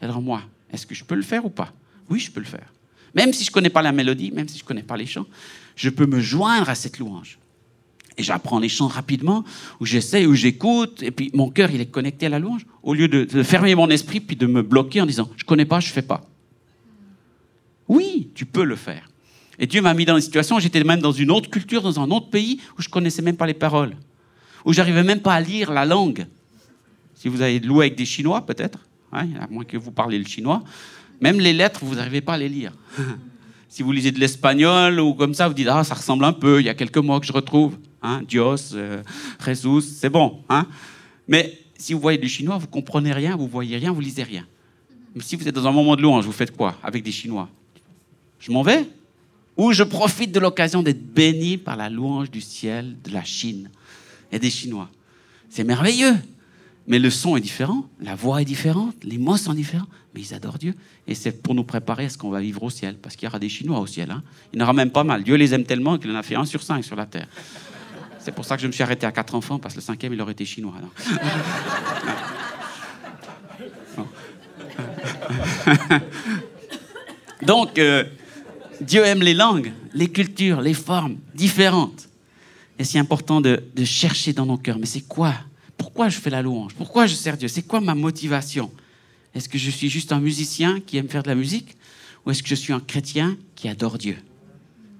Alors 0.00 0.20
moi, 0.20 0.42
est-ce 0.72 0.86
que 0.86 0.94
je 0.94 1.04
peux 1.04 1.14
le 1.14 1.22
faire 1.22 1.44
ou 1.44 1.50
pas? 1.50 1.72
Oui, 2.10 2.20
je 2.20 2.30
peux 2.30 2.40
le 2.40 2.46
faire. 2.46 2.72
Même 3.14 3.32
si 3.32 3.44
je 3.44 3.50
connais 3.50 3.70
pas 3.70 3.82
la 3.82 3.92
mélodie, 3.92 4.30
même 4.32 4.48
si 4.48 4.58
je 4.58 4.64
connais 4.64 4.82
pas 4.82 4.96
les 4.96 5.06
chants, 5.06 5.26
je 5.76 5.88
peux 5.88 6.06
me 6.06 6.20
joindre 6.20 6.68
à 6.68 6.74
cette 6.74 6.98
louange. 6.98 7.38
Et 8.16 8.22
j'apprends 8.22 8.58
les 8.58 8.68
chants 8.68 8.88
rapidement, 8.88 9.44
où 9.78 9.86
j'essaie, 9.86 10.26
où 10.26 10.34
j'écoute, 10.34 11.02
et 11.04 11.12
puis 11.12 11.30
mon 11.32 11.50
cœur, 11.50 11.70
il 11.70 11.80
est 11.80 11.86
connecté 11.86 12.26
à 12.26 12.28
la 12.28 12.40
louange, 12.40 12.66
au 12.82 12.92
lieu 12.92 13.06
de, 13.06 13.24
de 13.24 13.42
fermer 13.44 13.74
mon 13.76 13.88
esprit, 13.88 14.18
puis 14.18 14.34
de 14.34 14.46
me 14.46 14.62
bloquer 14.62 15.00
en 15.00 15.06
disant, 15.06 15.30
je 15.36 15.44
connais 15.44 15.64
pas, 15.64 15.78
je 15.78 15.90
fais 15.90 16.02
pas. 16.02 16.28
Oui, 17.86 18.30
tu 18.34 18.44
peux 18.44 18.64
le 18.64 18.74
faire. 18.76 19.08
Et 19.58 19.66
Dieu 19.66 19.82
m'a 19.82 19.94
mis 19.94 20.04
dans 20.04 20.14
une 20.14 20.22
situation 20.22 20.58
j'étais 20.58 20.82
même 20.84 21.00
dans 21.00 21.12
une 21.12 21.30
autre 21.30 21.50
culture, 21.50 21.82
dans 21.82 22.00
un 22.00 22.10
autre 22.10 22.30
pays, 22.30 22.60
où 22.78 22.82
je 22.82 22.88
connaissais 22.88 23.22
même 23.22 23.36
pas 23.36 23.46
les 23.46 23.54
paroles, 23.54 23.96
où 24.64 24.72
j'arrivais 24.72 25.02
même 25.02 25.20
pas 25.20 25.34
à 25.34 25.40
lire 25.40 25.72
la 25.72 25.84
langue. 25.84 26.26
Si 27.14 27.28
vous 27.28 27.42
avez 27.42 27.58
loué 27.58 27.86
avec 27.86 27.96
des 27.96 28.04
Chinois, 28.04 28.46
peut-être, 28.46 28.78
hein, 29.12 29.26
à 29.40 29.48
moins 29.48 29.64
que 29.64 29.76
vous 29.76 29.90
parlez 29.90 30.18
le 30.18 30.26
chinois, 30.26 30.62
même 31.20 31.40
les 31.40 31.52
lettres, 31.52 31.80
vous 31.82 31.96
n'arrivez 31.96 32.20
pas 32.20 32.34
à 32.34 32.38
les 32.38 32.48
lire. 32.48 32.72
si 33.68 33.82
vous 33.82 33.90
lisez 33.92 34.12
de 34.12 34.20
l'espagnol 34.20 35.00
ou 35.00 35.14
comme 35.14 35.34
ça, 35.34 35.48
vous 35.48 35.54
dites 35.54 35.68
ah 35.68 35.82
ça 35.82 35.94
ressemble 35.94 36.24
un 36.24 36.32
peu. 36.32 36.60
Il 36.60 36.66
y 36.66 36.68
a 36.68 36.74
quelques 36.74 36.98
mots 36.98 37.18
que 37.18 37.26
je 37.26 37.32
retrouve. 37.32 37.76
Hein, 38.02 38.22
Dios, 38.26 38.74
euh, 38.74 39.02
c'est 39.80 40.10
bon. 40.10 40.44
Hein. 40.48 40.66
Mais 41.26 41.58
si 41.76 41.92
vous 41.92 42.00
voyez 42.00 42.18
du 42.18 42.28
chinois, 42.28 42.58
vous 42.58 42.68
comprenez 42.68 43.12
rien, 43.12 43.36
vous 43.36 43.48
voyez 43.48 43.76
rien, 43.76 43.92
vous 43.92 44.00
lisez 44.00 44.22
rien. 44.22 44.46
Mais 45.14 45.22
si 45.22 45.36
vous 45.36 45.48
êtes 45.48 45.54
dans 45.54 45.66
un 45.66 45.72
moment 45.72 45.96
de 45.96 46.02
louange, 46.02 46.24
vous 46.24 46.32
faites 46.32 46.56
quoi 46.56 46.76
avec 46.82 47.02
des 47.02 47.10
Chinois? 47.10 47.48
Je 48.38 48.52
m'en 48.52 48.62
vais? 48.62 48.86
Ou 49.58 49.72
je 49.72 49.82
profite 49.82 50.32
de 50.32 50.40
l'occasion 50.40 50.82
d'être 50.82 51.12
béni 51.12 51.58
par 51.58 51.76
la 51.76 51.90
louange 51.90 52.30
du 52.30 52.40
ciel 52.40 52.96
de 53.04 53.12
la 53.12 53.24
Chine 53.24 53.68
et 54.30 54.38
des 54.38 54.50
Chinois. 54.50 54.88
C'est 55.50 55.64
merveilleux. 55.64 56.16
Mais 56.86 56.98
le 56.98 57.10
son 57.10 57.36
est 57.36 57.42
différent, 57.42 57.84
la 58.00 58.14
voix 58.14 58.40
est 58.40 58.46
différente, 58.46 58.94
les 59.02 59.18
mots 59.18 59.36
sont 59.36 59.52
différents, 59.52 59.88
mais 60.14 60.22
ils 60.22 60.32
adorent 60.32 60.56
Dieu. 60.56 60.74
Et 61.06 61.14
c'est 61.14 61.42
pour 61.42 61.54
nous 61.54 61.64
préparer 61.64 62.06
à 62.06 62.08
ce 62.08 62.16
qu'on 62.16 62.30
va 62.30 62.40
vivre 62.40 62.62
au 62.62 62.70
ciel, 62.70 62.96
parce 62.96 63.14
qu'il 63.14 63.26
y 63.26 63.28
aura 63.28 63.38
des 63.38 63.50
Chinois 63.50 63.78
au 63.78 63.86
ciel. 63.86 64.10
Hein. 64.10 64.22
Il 64.54 64.58
y 64.58 64.62
en 64.62 64.64
aura 64.64 64.72
même 64.72 64.90
pas 64.90 65.04
mal. 65.04 65.22
Dieu 65.22 65.34
les 65.34 65.52
aime 65.52 65.64
tellement 65.64 65.98
qu'il 65.98 66.10
en 66.10 66.14
a 66.14 66.22
fait 66.22 66.34
un 66.34 66.46
sur 66.46 66.62
cinq 66.62 66.82
sur 66.82 66.96
la 66.96 67.04
terre. 67.04 67.28
C'est 68.18 68.32
pour 68.32 68.46
ça 68.46 68.56
que 68.56 68.62
je 68.62 68.66
me 68.66 68.72
suis 68.72 68.82
arrêté 68.82 69.04
à 69.04 69.12
quatre 69.12 69.34
enfants, 69.34 69.58
parce 69.58 69.74
que 69.74 69.80
le 69.80 69.84
cinquième, 69.84 70.14
il 70.14 70.20
aurait 70.22 70.32
été 70.32 70.46
chinois. 70.46 70.72
Donc, 77.42 77.78
euh, 77.78 78.04
Dieu 78.80 79.04
aime 79.04 79.22
les 79.22 79.34
langues, 79.34 79.72
les 79.94 80.08
cultures, 80.08 80.60
les 80.60 80.74
formes 80.74 81.16
différentes. 81.34 82.08
Et 82.78 82.84
c'est 82.84 82.98
important 82.98 83.40
de, 83.40 83.62
chercher 83.84 84.32
dans 84.32 84.46
nos 84.46 84.56
cœurs, 84.56 84.78
mais 84.78 84.86
c'est 84.86 85.00
quoi? 85.00 85.34
Pourquoi 85.76 86.08
je 86.08 86.18
fais 86.18 86.30
la 86.30 86.42
louange? 86.42 86.74
Pourquoi 86.74 87.06
je 87.06 87.14
sers 87.14 87.36
Dieu? 87.36 87.48
C'est 87.48 87.62
quoi 87.62 87.80
ma 87.80 87.94
motivation? 87.94 88.70
Est-ce 89.34 89.48
que 89.48 89.58
je 89.58 89.70
suis 89.70 89.88
juste 89.88 90.12
un 90.12 90.20
musicien 90.20 90.80
qui 90.80 90.96
aime 90.96 91.08
faire 91.08 91.22
de 91.22 91.28
la 91.28 91.34
musique? 91.34 91.76
Ou 92.24 92.30
est-ce 92.30 92.42
que 92.42 92.48
je 92.48 92.54
suis 92.54 92.72
un 92.72 92.80
chrétien 92.80 93.36
qui 93.54 93.68
adore 93.68 93.98
Dieu? 93.98 94.16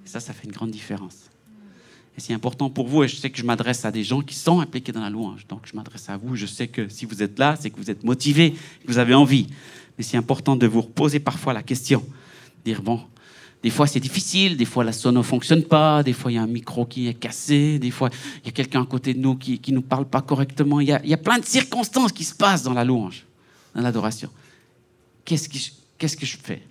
Ça, 0.05 0.19
ça 0.19 0.33
fait 0.33 0.45
une 0.45 0.51
grande 0.51 0.71
différence. 0.71 1.29
Et 2.17 2.21
c'est 2.21 2.33
important 2.33 2.69
pour 2.69 2.87
vous, 2.87 3.03
et 3.03 3.07
je 3.07 3.15
sais 3.15 3.29
que 3.29 3.37
je 3.37 3.43
m'adresse 3.43 3.85
à 3.85 3.91
des 3.91 4.03
gens 4.03 4.21
qui 4.21 4.35
sont 4.35 4.59
impliqués 4.59 4.91
dans 4.91 5.01
la 5.01 5.09
louange. 5.09 5.47
Donc 5.47 5.61
je 5.63 5.75
m'adresse 5.75 6.09
à 6.09 6.17
vous, 6.17 6.35
je 6.35 6.45
sais 6.45 6.67
que 6.67 6.89
si 6.89 7.05
vous 7.05 7.23
êtes 7.23 7.39
là, 7.39 7.55
c'est 7.59 7.69
que 7.69 7.77
vous 7.77 7.89
êtes 7.89 8.03
motivé, 8.03 8.51
que 8.51 8.87
vous 8.87 8.97
avez 8.97 9.13
envie. 9.13 9.47
Mais 9.97 10.03
c'est 10.03 10.17
important 10.17 10.55
de 10.55 10.67
vous 10.67 10.81
reposer 10.81 11.19
parfois 11.19 11.53
la 11.53 11.63
question. 11.63 12.03
Dire, 12.65 12.81
bon, 12.81 13.01
des 13.61 13.69
fois, 13.69 13.87
c'est 13.87 13.99
difficile, 13.99 14.55
des 14.55 14.65
fois, 14.65 14.85
la 14.85 14.93
sono 14.93 15.19
ne 15.19 15.23
fonctionne 15.23 15.63
pas, 15.63 16.01
des 16.01 16.13
fois, 16.13 16.31
il 16.31 16.35
y 16.35 16.37
a 16.37 16.41
un 16.41 16.47
micro 16.47 16.85
qui 16.85 17.09
est 17.09 17.13
cassé, 17.13 17.77
des 17.77 17.91
fois, 17.91 18.09
il 18.41 18.45
y 18.45 18.49
a 18.49 18.51
quelqu'un 18.53 18.83
à 18.83 18.85
côté 18.85 19.13
de 19.13 19.19
nous 19.19 19.35
qui 19.35 19.59
ne 19.67 19.75
nous 19.75 19.81
parle 19.81 20.05
pas 20.05 20.21
correctement. 20.21 20.79
Il 20.79 20.87
y, 20.87 20.93
a, 20.93 21.01
il 21.03 21.09
y, 21.09 21.13
a, 21.13 21.17
plein 21.17 21.39
de 21.39 21.45
circonstances 21.45 22.13
qui 22.13 22.23
se 22.23 22.33
passent 22.33 22.63
dans 22.63 22.73
la 22.73 22.85
louange, 22.85 23.25
dans 23.75 23.81
l'adoration. 23.81 24.29
Qu'est-ce 25.25 25.49
que, 25.49 25.57
qu'est-ce 25.97 26.15
que 26.15 26.25
je 26.25 26.37
fais? 26.41 26.63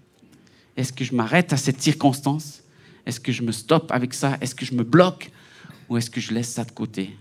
Est-ce 0.79 0.93
que 0.93 1.05
je 1.05 1.15
m'arrête 1.15 1.53
à 1.53 1.59
cette 1.59 1.83
circonstance? 1.83 2.63
Est-ce 3.05 3.21
que 3.21 3.33
je 3.33 3.43
me 3.43 3.53
stoppe 3.53 3.93
avec 3.93 4.15
ça? 4.15 4.39
Est-ce 4.41 4.55
que 4.55 4.65
je 4.65 4.73
me 4.73 4.83
bloque? 4.83 5.31
Ou 5.91 5.99
est-ce 5.99 6.09
que 6.09 6.21
je 6.21 6.33
laisse 6.33 6.49
ça 6.49 6.65
de 6.65 6.71
côté 6.71 7.15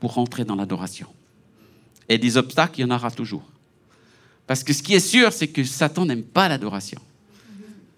pour 0.00 0.14
rentrer 0.14 0.44
dans 0.44 0.56
l'adoration? 0.56 1.06
Et 2.08 2.18
des 2.18 2.36
obstacles, 2.36 2.80
il 2.80 2.82
y 2.82 2.84
en 2.84 2.94
aura 2.94 3.12
toujours. 3.12 3.44
Parce 4.48 4.64
que 4.64 4.72
ce 4.72 4.82
qui 4.82 4.94
est 4.94 5.00
sûr, 5.00 5.32
c'est 5.32 5.48
que 5.48 5.62
Satan 5.62 6.06
n'aime 6.06 6.22
pas 6.24 6.48
l'adoration 6.48 7.00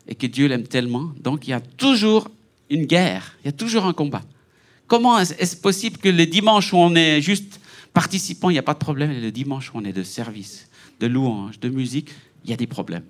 et 0.08 0.14
que 0.14 0.26
Dieu 0.26 0.48
l'aime 0.48 0.66
tellement. 0.66 1.12
Donc 1.20 1.46
il 1.46 1.50
y 1.50 1.54
a 1.54 1.60
toujours 1.60 2.28
une 2.70 2.86
guerre, 2.86 3.36
il 3.42 3.46
y 3.46 3.48
a 3.48 3.52
toujours 3.52 3.84
un 3.84 3.92
combat. 3.92 4.22
Comment 4.86 5.18
est-ce 5.18 5.56
possible 5.56 5.98
que 5.98 6.08
le 6.08 6.26
dimanche 6.26 6.72
où 6.72 6.78
on 6.78 6.94
est 6.94 7.20
juste 7.20 7.60
participant, 7.92 8.50
il 8.50 8.54
n'y 8.54 8.58
a 8.58 8.62
pas 8.62 8.74
de 8.74 8.78
problème, 8.78 9.10
et 9.10 9.20
le 9.20 9.30
dimanche 9.30 9.70
où 9.72 9.78
on 9.78 9.84
est 9.84 9.92
de 9.92 10.02
service, 10.02 10.68
de 11.00 11.06
louange, 11.06 11.60
de 11.60 11.68
musique, 11.68 12.10
il 12.44 12.50
y 12.50 12.52
a 12.52 12.56
des 12.56 12.66
problèmes 12.66 13.04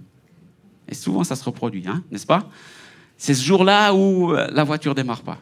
Et 0.88 0.94
souvent 0.94 1.24
ça 1.24 1.36
se 1.36 1.44
reproduit, 1.44 1.84
hein, 1.86 2.02
n'est-ce 2.10 2.26
pas? 2.26 2.50
C'est 3.16 3.34
ce 3.34 3.44
jour-là 3.44 3.94
où 3.94 4.32
euh, 4.32 4.48
la 4.52 4.64
voiture 4.64 4.94
démarre 4.94 5.22
pas. 5.22 5.38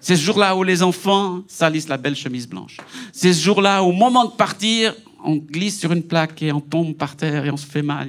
C'est 0.00 0.16
ce 0.16 0.22
jour-là 0.22 0.56
où 0.56 0.62
les 0.62 0.82
enfants 0.82 1.42
salissent 1.48 1.88
la 1.88 1.96
belle 1.96 2.16
chemise 2.16 2.48
blanche. 2.48 2.76
C'est 3.12 3.32
ce 3.32 3.42
jour-là 3.42 3.82
où, 3.82 3.88
au 3.88 3.92
moment 3.92 4.24
de 4.24 4.32
partir, 4.32 4.94
on 5.24 5.36
glisse 5.36 5.78
sur 5.80 5.92
une 5.92 6.02
plaque 6.02 6.42
et 6.42 6.52
on 6.52 6.60
tombe 6.60 6.94
par 6.94 7.16
terre 7.16 7.46
et 7.46 7.50
on 7.50 7.56
se 7.56 7.66
fait 7.66 7.82
mal. 7.82 8.08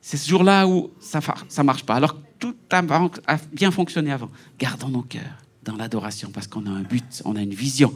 C'est 0.00 0.16
ce 0.16 0.28
jour-là 0.28 0.66
où 0.66 0.90
ça 1.00 1.20
ne 1.20 1.62
marche 1.62 1.84
pas. 1.84 1.94
Alors 1.94 2.16
tout 2.38 2.54
a, 2.70 2.82
bien 3.52 3.70
fonctionné 3.70 4.10
avant. 4.12 4.30
Gardons 4.58 4.88
nos 4.88 5.02
cœurs 5.02 5.38
dans 5.62 5.76
l'adoration 5.76 6.30
parce 6.32 6.46
qu'on 6.46 6.66
a 6.66 6.70
un 6.70 6.82
but, 6.82 7.22
on 7.24 7.36
a 7.36 7.42
une 7.42 7.54
vision 7.54 7.92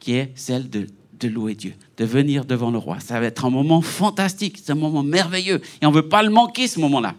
qui 0.00 0.14
est 0.14 0.32
celle 0.34 0.68
de, 0.70 0.86
louer 1.22 1.54
Dieu, 1.54 1.72
de 1.96 2.04
venir 2.04 2.44
devant 2.44 2.70
le 2.70 2.76
roi. 2.76 3.00
Ça 3.00 3.18
va 3.18 3.26
être 3.26 3.46
un 3.46 3.50
moment 3.50 3.80
fantastique, 3.80 4.60
c'est 4.62 4.72
un 4.72 4.74
moment 4.74 5.02
merveilleux 5.02 5.62
et 5.80 5.86
on 5.86 5.90
ne 5.90 5.96
veut 5.96 6.08
pas 6.08 6.22
le 6.22 6.28
manquer 6.28 6.68
ce 6.68 6.80
moment-là. 6.80 7.14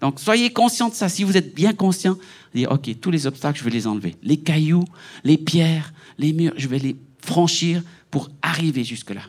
Donc 0.00 0.20
soyez 0.20 0.50
conscients 0.50 0.90
de 0.90 0.94
ça. 0.94 1.08
Si 1.08 1.24
vous 1.24 1.36
êtes 1.36 1.54
bien 1.54 1.72
conscient, 1.72 2.18
dire 2.54 2.70
ok, 2.70 3.00
tous 3.00 3.10
les 3.10 3.26
obstacles, 3.26 3.58
je 3.58 3.64
vais 3.64 3.70
les 3.70 3.86
enlever. 3.86 4.16
Les 4.22 4.36
cailloux, 4.36 4.84
les 5.22 5.38
pierres, 5.38 5.94
les 6.18 6.34
murs, 6.34 6.52
je 6.56 6.68
vais 6.68 6.78
les 6.78 6.96
franchir 7.22 7.82
pour 8.10 8.28
arriver 8.42 8.84
jusque-là. 8.84 9.22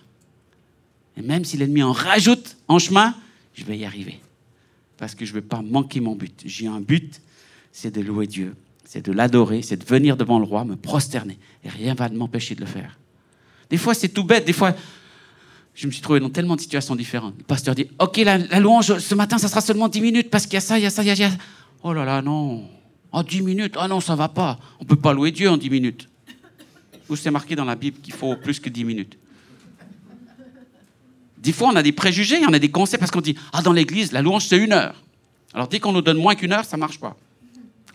Et 1.17 1.21
même 1.21 1.45
si 1.45 1.55
l'ennemi 1.55 1.81
en 1.81 1.93
rajoute 1.93 2.57
en 2.67 2.79
chemin, 2.79 3.15
je 3.55 3.63
vais 3.63 3.77
y 3.77 3.85
arriver. 3.85 4.19
Parce 4.97 5.15
que 5.15 5.25
je 5.25 5.31
ne 5.31 5.35
veux 5.35 5.41
pas 5.41 5.61
manquer 5.61 5.99
mon 5.99 6.15
but. 6.15 6.41
J'ai 6.45 6.67
un 6.67 6.79
but, 6.79 7.21
c'est 7.71 7.93
de 7.93 8.01
louer 8.01 8.27
Dieu, 8.27 8.55
c'est 8.85 9.03
de 9.03 9.11
l'adorer, 9.11 9.61
c'est 9.61 9.77
de 9.77 9.85
venir 9.85 10.15
devant 10.15 10.39
le 10.39 10.45
roi, 10.45 10.63
me 10.63 10.75
prosterner. 10.75 11.37
Et 11.63 11.69
rien 11.69 11.93
ne 11.93 11.97
va 11.97 12.09
m'empêcher 12.09 12.55
de 12.55 12.61
le 12.61 12.67
faire. 12.67 12.97
Des 13.69 13.77
fois, 13.77 13.93
c'est 13.93 14.09
tout 14.09 14.23
bête. 14.23 14.45
Des 14.45 14.53
fois, 14.53 14.75
je 15.73 15.87
me 15.87 15.91
suis 15.91 16.01
trouvé 16.01 16.19
dans 16.19 16.29
tellement 16.29 16.55
de 16.55 16.61
situations 16.61 16.95
différentes. 16.95 17.35
Le 17.37 17.43
pasteur 17.43 17.75
dit 17.75 17.87
Ok, 17.99 18.17
la, 18.17 18.37
louange, 18.59 18.97
ce 18.99 19.15
matin, 19.15 19.37
ça 19.37 19.47
sera 19.47 19.61
seulement 19.61 19.87
10 19.87 20.01
minutes 20.01 20.29
parce 20.29 20.45
qu'il 20.45 20.53
y 20.53 20.57
a 20.57 20.61
ça, 20.61 20.77
il 20.77 20.83
y 20.83 20.85
a 20.85 20.89
ça, 20.89 21.01
il 21.03 21.07
y 21.07 21.11
a 21.11 21.15
ça. 21.15 21.35
Oh 21.83 21.93
là 21.93 22.05
là, 22.05 22.21
non. 22.21 22.69
Oh, 23.11 23.23
10 23.23 23.41
minutes 23.41 23.75
Ah 23.79 23.87
non, 23.87 23.99
ça 23.99 24.15
va 24.15 24.29
pas. 24.29 24.59
On 24.79 24.83
ne 24.83 24.87
peut 24.87 24.95
pas 24.95 25.13
louer 25.13 25.31
Dieu 25.31 25.49
en 25.49 25.57
10 25.57 25.69
minutes. 25.69 26.09
Où 27.09 27.15
c'est 27.15 27.31
marqué 27.31 27.55
dans 27.55 27.65
la 27.65 27.75
Bible 27.75 27.99
qu'il 28.01 28.13
faut 28.13 28.35
plus 28.35 28.59
que 28.59 28.69
10 28.69 28.83
minutes 28.83 29.17
des 31.45 31.53
fois, 31.53 31.69
on 31.71 31.75
a 31.75 31.83
des 31.83 31.91
préjugés, 31.91 32.39
on 32.47 32.53
a 32.53 32.59
des 32.59 32.71
concepts 32.71 32.99
parce 32.99 33.11
qu'on 33.11 33.21
dit 33.21 33.35
Ah, 33.53 33.61
dans 33.61 33.71
l'église, 33.71 34.11
la 34.11 34.23
louange, 34.23 34.45
c'est 34.45 34.57
une 34.57 34.73
heure. 34.73 34.95
Alors, 35.53 35.67
dès 35.67 35.79
qu'on 35.79 35.91
nous 35.91 36.01
donne 36.01 36.17
moins 36.17 36.33
qu'une 36.33 36.51
heure, 36.51 36.65
ça 36.65 36.75
ne 36.75 36.79
marche 36.79 36.99
pas. 36.99 37.15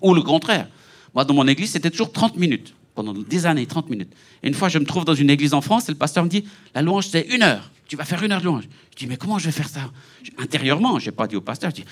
Ou 0.00 0.14
le 0.14 0.22
contraire. 0.22 0.68
Moi, 1.14 1.24
dans 1.24 1.34
mon 1.34 1.46
église, 1.48 1.72
c'était 1.72 1.90
toujours 1.90 2.12
30 2.12 2.36
minutes. 2.36 2.74
Pendant 2.94 3.12
des 3.12 3.46
années, 3.46 3.66
30 3.66 3.90
minutes. 3.90 4.12
Et 4.44 4.48
une 4.48 4.54
fois, 4.54 4.68
je 4.68 4.78
me 4.78 4.84
trouve 4.84 5.04
dans 5.04 5.14
une 5.14 5.30
église 5.30 5.52
en 5.52 5.60
France 5.60 5.88
et 5.88 5.92
le 5.92 5.98
pasteur 5.98 6.22
me 6.22 6.28
dit 6.28 6.44
La 6.76 6.82
louange, 6.82 7.08
c'est 7.08 7.22
une 7.22 7.42
heure. 7.42 7.72
Tu 7.88 7.96
vas 7.96 8.04
faire 8.04 8.22
une 8.22 8.30
heure 8.30 8.40
de 8.40 8.44
louange. 8.44 8.68
Je 8.92 8.96
dis 8.96 9.06
Mais 9.08 9.16
comment 9.16 9.40
je 9.40 9.46
vais 9.46 9.52
faire 9.52 9.68
ça? 9.68 9.90
Intérieurement, 10.38 11.00
je 11.00 11.06
n'ai 11.06 11.12
pas 11.12 11.26
dit 11.26 11.34
au 11.34 11.40
pasteur. 11.40 11.70
Je 11.70 11.82
dis 11.82 11.84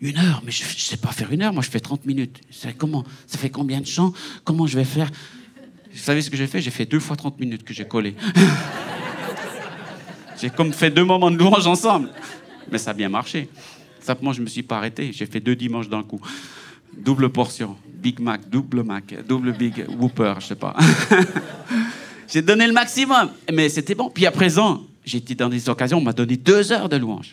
Une 0.00 0.18
heure, 0.18 0.40
mais 0.44 0.52
je 0.52 0.62
ne 0.62 0.68
sais 0.68 0.98
pas 0.98 1.10
faire 1.10 1.32
une 1.32 1.42
heure. 1.42 1.52
Moi, 1.52 1.64
je 1.64 1.70
fais 1.70 1.80
30 1.80 2.06
minutes. 2.06 2.40
Comment 2.78 3.02
Ça 3.26 3.38
fait 3.38 3.50
combien 3.50 3.80
de 3.80 3.86
chants? 3.86 4.12
Comment 4.44 4.68
je 4.68 4.76
vais 4.76 4.84
faire? 4.84 5.10
Vous 5.92 5.98
savez 5.98 6.22
ce 6.22 6.30
que 6.30 6.36
j'ai 6.36 6.46
fait? 6.46 6.60
J'ai 6.60 6.70
fait 6.70 6.86
deux 6.86 7.00
fois 7.00 7.16
30 7.16 7.40
minutes 7.40 7.64
que 7.64 7.74
j'ai 7.74 7.88
collé. 7.88 8.14
J'ai 10.40 10.50
comme 10.50 10.72
fait 10.72 10.90
deux 10.90 11.04
moments 11.04 11.30
de 11.30 11.36
louange 11.36 11.66
ensemble. 11.66 12.10
Mais 12.70 12.78
ça 12.78 12.90
a 12.90 12.94
bien 12.94 13.08
marché. 13.08 13.48
Simplement, 14.00 14.32
je 14.32 14.40
ne 14.40 14.44
me 14.44 14.50
suis 14.50 14.62
pas 14.62 14.78
arrêté. 14.78 15.12
J'ai 15.12 15.26
fait 15.26 15.40
deux 15.40 15.56
dimanches 15.56 15.88
d'un 15.88 16.02
coup. 16.02 16.20
Double 16.96 17.30
portion. 17.30 17.76
Big 17.86 18.20
Mac, 18.20 18.48
double 18.48 18.82
Mac, 18.82 19.14
double 19.26 19.52
Big 19.52 19.84
Whooper, 19.98 20.34
je 20.38 20.46
sais 20.46 20.54
pas. 20.54 20.76
j'ai 22.28 22.42
donné 22.42 22.66
le 22.66 22.72
maximum. 22.72 23.30
Mais 23.52 23.68
c'était 23.68 23.94
bon. 23.94 24.10
Puis 24.10 24.26
à 24.26 24.30
présent, 24.30 24.82
été 25.04 25.34
dans 25.34 25.48
des 25.48 25.68
occasions, 25.68 25.98
on 25.98 26.02
m'a 26.02 26.12
donné 26.12 26.36
deux 26.36 26.72
heures 26.72 26.88
de 26.88 26.96
louange. 26.96 27.32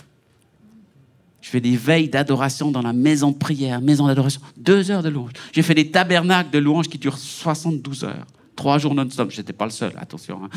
Je 1.42 1.50
fais 1.50 1.60
des 1.60 1.76
veilles 1.76 2.08
d'adoration 2.08 2.72
dans 2.72 2.82
la 2.82 2.94
maison 2.94 3.32
de 3.32 3.38
prière, 3.38 3.82
maison 3.82 4.08
d'adoration. 4.08 4.42
Deux 4.58 4.90
heures 4.92 5.04
de 5.04 5.10
louange. 5.10 5.34
J'ai 5.52 5.62
fait 5.62 5.76
des 5.76 5.92
tabernacles 5.92 6.52
de 6.52 6.60
louange 6.60 6.88
qui 6.88 6.98
durent 6.98 7.18
72 7.18 8.06
heures. 8.06 8.26
Trois 8.56 8.78
jours 8.78 8.94
non-stop. 8.94 9.32
Je 9.32 9.38
n'étais 9.38 9.54
pas 9.54 9.66
le 9.66 9.72
seul, 9.72 9.94
attention. 9.98 10.42
Hein. 10.44 10.50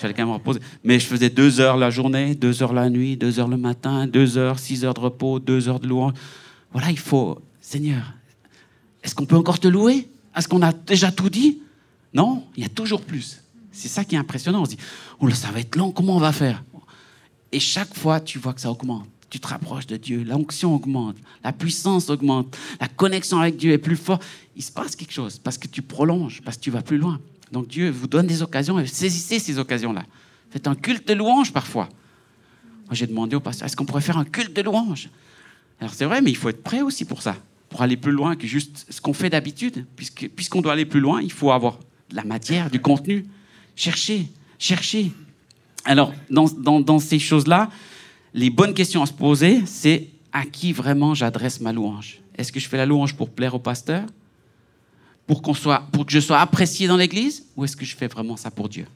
J'allais 0.00 0.14
quand 0.14 0.22
même 0.22 0.28
me 0.28 0.34
reposer. 0.34 0.60
Mais 0.84 0.98
je 0.98 1.06
faisais 1.06 1.30
deux 1.30 1.60
heures 1.60 1.76
la 1.76 1.90
journée, 1.90 2.34
deux 2.34 2.62
heures 2.62 2.72
la 2.72 2.88
nuit, 2.90 3.16
deux 3.16 3.40
heures 3.40 3.48
le 3.48 3.56
matin, 3.56 4.06
deux 4.06 4.38
heures, 4.38 4.58
six 4.58 4.84
heures 4.84 4.94
de 4.94 5.00
repos, 5.00 5.38
deux 5.38 5.68
heures 5.68 5.80
de 5.80 5.86
louange. 5.86 6.14
Voilà, 6.72 6.90
il 6.90 6.98
faut. 6.98 7.40
Seigneur, 7.60 8.14
est-ce 9.02 9.14
qu'on 9.14 9.26
peut 9.26 9.36
encore 9.36 9.60
te 9.60 9.68
louer? 9.68 10.08
Est-ce 10.36 10.48
qu'on 10.48 10.62
a 10.62 10.72
déjà 10.72 11.12
tout 11.12 11.30
dit? 11.30 11.60
Non, 12.14 12.44
il 12.56 12.62
y 12.62 12.66
a 12.66 12.68
toujours 12.68 13.02
plus. 13.02 13.40
C'est 13.70 13.88
ça 13.88 14.04
qui 14.04 14.14
est 14.14 14.18
impressionnant. 14.18 14.62
On 14.62 14.64
se 14.64 14.70
dit, 14.70 14.78
oh 15.20 15.30
ça 15.30 15.50
va 15.50 15.60
être 15.60 15.76
long, 15.76 15.92
comment 15.92 16.16
on 16.16 16.20
va 16.20 16.32
faire? 16.32 16.62
Et 17.52 17.60
chaque 17.60 17.94
fois, 17.94 18.20
tu 18.20 18.38
vois 18.38 18.54
que 18.54 18.60
ça 18.60 18.70
augmente. 18.70 19.06
Tu 19.30 19.40
te 19.40 19.46
rapproches 19.46 19.86
de 19.86 19.96
Dieu, 19.96 20.24
l'onction 20.24 20.74
augmente, 20.74 21.16
la 21.42 21.52
puissance 21.52 22.10
augmente, 22.10 22.54
la 22.78 22.88
connexion 22.88 23.40
avec 23.40 23.56
Dieu 23.56 23.72
est 23.72 23.78
plus 23.78 23.96
forte. 23.96 24.22
Il 24.56 24.62
se 24.62 24.70
passe 24.70 24.94
quelque 24.94 25.12
chose 25.12 25.38
parce 25.38 25.56
que 25.56 25.66
tu 25.68 25.80
prolonges, 25.80 26.42
parce 26.42 26.58
que 26.58 26.62
tu 26.62 26.70
vas 26.70 26.82
plus 26.82 26.98
loin. 26.98 27.18
Donc 27.52 27.68
Dieu 27.68 27.90
vous 27.90 28.08
donne 28.08 28.26
des 28.26 28.42
occasions 28.42 28.78
et 28.80 28.86
saisissez 28.86 29.38
ces 29.38 29.58
occasions-là. 29.58 30.04
Faites 30.50 30.66
un 30.66 30.74
culte 30.74 31.06
de 31.06 31.14
louange 31.14 31.52
parfois. 31.52 31.88
Moi, 32.86 32.94
j'ai 32.94 33.06
demandé 33.06 33.36
au 33.36 33.40
pasteur, 33.40 33.66
est-ce 33.66 33.76
qu'on 33.76 33.86
pourrait 33.86 34.02
faire 34.02 34.18
un 34.18 34.24
culte 34.24 34.54
de 34.56 34.62
louange? 34.62 35.08
Alors 35.80 35.94
c'est 35.94 36.04
vrai, 36.04 36.20
mais 36.22 36.30
il 36.30 36.36
faut 36.36 36.48
être 36.48 36.62
prêt 36.62 36.82
aussi 36.82 37.04
pour 37.04 37.22
ça, 37.22 37.36
pour 37.68 37.82
aller 37.82 37.96
plus 37.96 38.12
loin 38.12 38.36
que 38.36 38.46
juste 38.46 38.86
ce 38.88 39.00
qu'on 39.00 39.12
fait 39.12 39.30
d'habitude. 39.30 39.86
Puisqu'on 40.36 40.60
doit 40.60 40.72
aller 40.72 40.84
plus 40.84 41.00
loin, 41.00 41.22
il 41.22 41.32
faut 41.32 41.52
avoir 41.52 41.78
de 42.10 42.16
la 42.16 42.24
matière, 42.24 42.70
du 42.70 42.80
contenu. 42.80 43.26
Cherchez, 43.76 44.28
cherchez. 44.58 45.12
Alors, 45.84 46.12
dans, 46.30 46.48
dans, 46.48 46.80
dans 46.80 46.98
ces 46.98 47.18
choses-là, 47.18 47.70
les 48.34 48.50
bonnes 48.50 48.74
questions 48.74 49.02
à 49.02 49.06
se 49.06 49.12
poser, 49.12 49.62
c'est 49.66 50.08
à 50.32 50.46
qui 50.46 50.72
vraiment 50.72 51.14
j'adresse 51.14 51.60
ma 51.60 51.72
louange? 51.72 52.20
Est-ce 52.36 52.52
que 52.52 52.60
je 52.60 52.68
fais 52.68 52.76
la 52.78 52.86
louange 52.86 53.14
pour 53.14 53.30
plaire 53.30 53.54
au 53.54 53.58
pasteur? 53.58 54.06
Pour, 55.26 55.42
que 55.42 55.52
je 56.12 56.20
sois 56.20 56.38
apprécié 56.38 56.86
dans 56.86 56.96
l'Église 56.96 57.44
Ou 57.56 57.64
est-ce 57.64 57.76
que 57.76 57.84
je 57.84 57.96
fais 57.96 58.08
vraiment 58.08 58.36
ça 58.36 58.50
pour 58.50 58.68
Dieu? 58.68 58.86